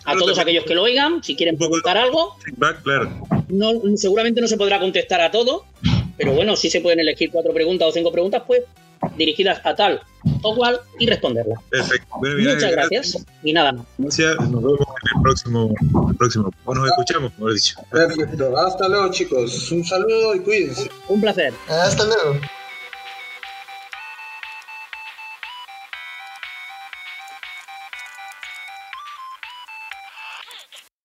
A 0.05 0.13
Claro, 0.13 0.21
todos 0.21 0.39
aquellos 0.39 0.65
que 0.65 0.75
lo 0.75 0.85
oigan, 0.85 1.23
si 1.23 1.37
quieren 1.37 1.59
preguntar 1.59 1.99
algo, 1.99 2.37
Feedback, 2.43 2.83
claro. 2.83 3.23
no, 3.49 3.73
seguramente 3.97 4.41
no 4.41 4.49
se 4.49 4.57
podrá 4.57 4.81
contestar 4.81 5.21
a 5.21 5.31
todo, 5.31 5.67
pero 6.17 6.33
bueno, 6.33 6.57
sí 6.57 6.71
se 6.71 6.81
pueden 6.81 7.01
elegir 7.01 7.31
cuatro 7.31 7.53
preguntas 7.53 7.89
o 7.89 7.93
cinco 7.93 8.11
preguntas, 8.11 8.43
pues 8.47 8.63
dirigidas 9.17 9.61
a 9.65 9.75
tal 9.75 10.01
o 10.43 10.57
cual 10.57 10.81
y 10.99 11.07
responderlas. 11.07 11.59
Perfecto. 11.71 12.07
Bueno, 12.19 12.37
mira, 12.37 12.55
Muchas 12.55 12.71
gracias 12.73 13.27
y 13.43 13.53
nada 13.53 13.73
más. 13.73 13.87
Gracias. 13.99 14.37
Nos 14.51 14.63
vemos 14.63 14.81
en 14.81 15.17
el 15.17 15.23
próximo, 15.23 15.75
el 16.11 16.17
próximo. 16.17 16.51
O 16.65 16.75
nos 16.75 16.89
escuchamos, 16.89 17.33
mejor 17.33 17.55
dicho. 17.55 17.81
Perfecto. 17.91 18.59
Hasta 18.59 18.89
luego 18.89 19.11
chicos. 19.11 19.73
Un 19.73 19.85
saludo 19.85 20.35
y 20.35 20.41
cuídense. 20.41 20.91
Un 21.09 21.21
placer. 21.21 21.53
Hasta 21.69 22.05
luego. 22.05 22.41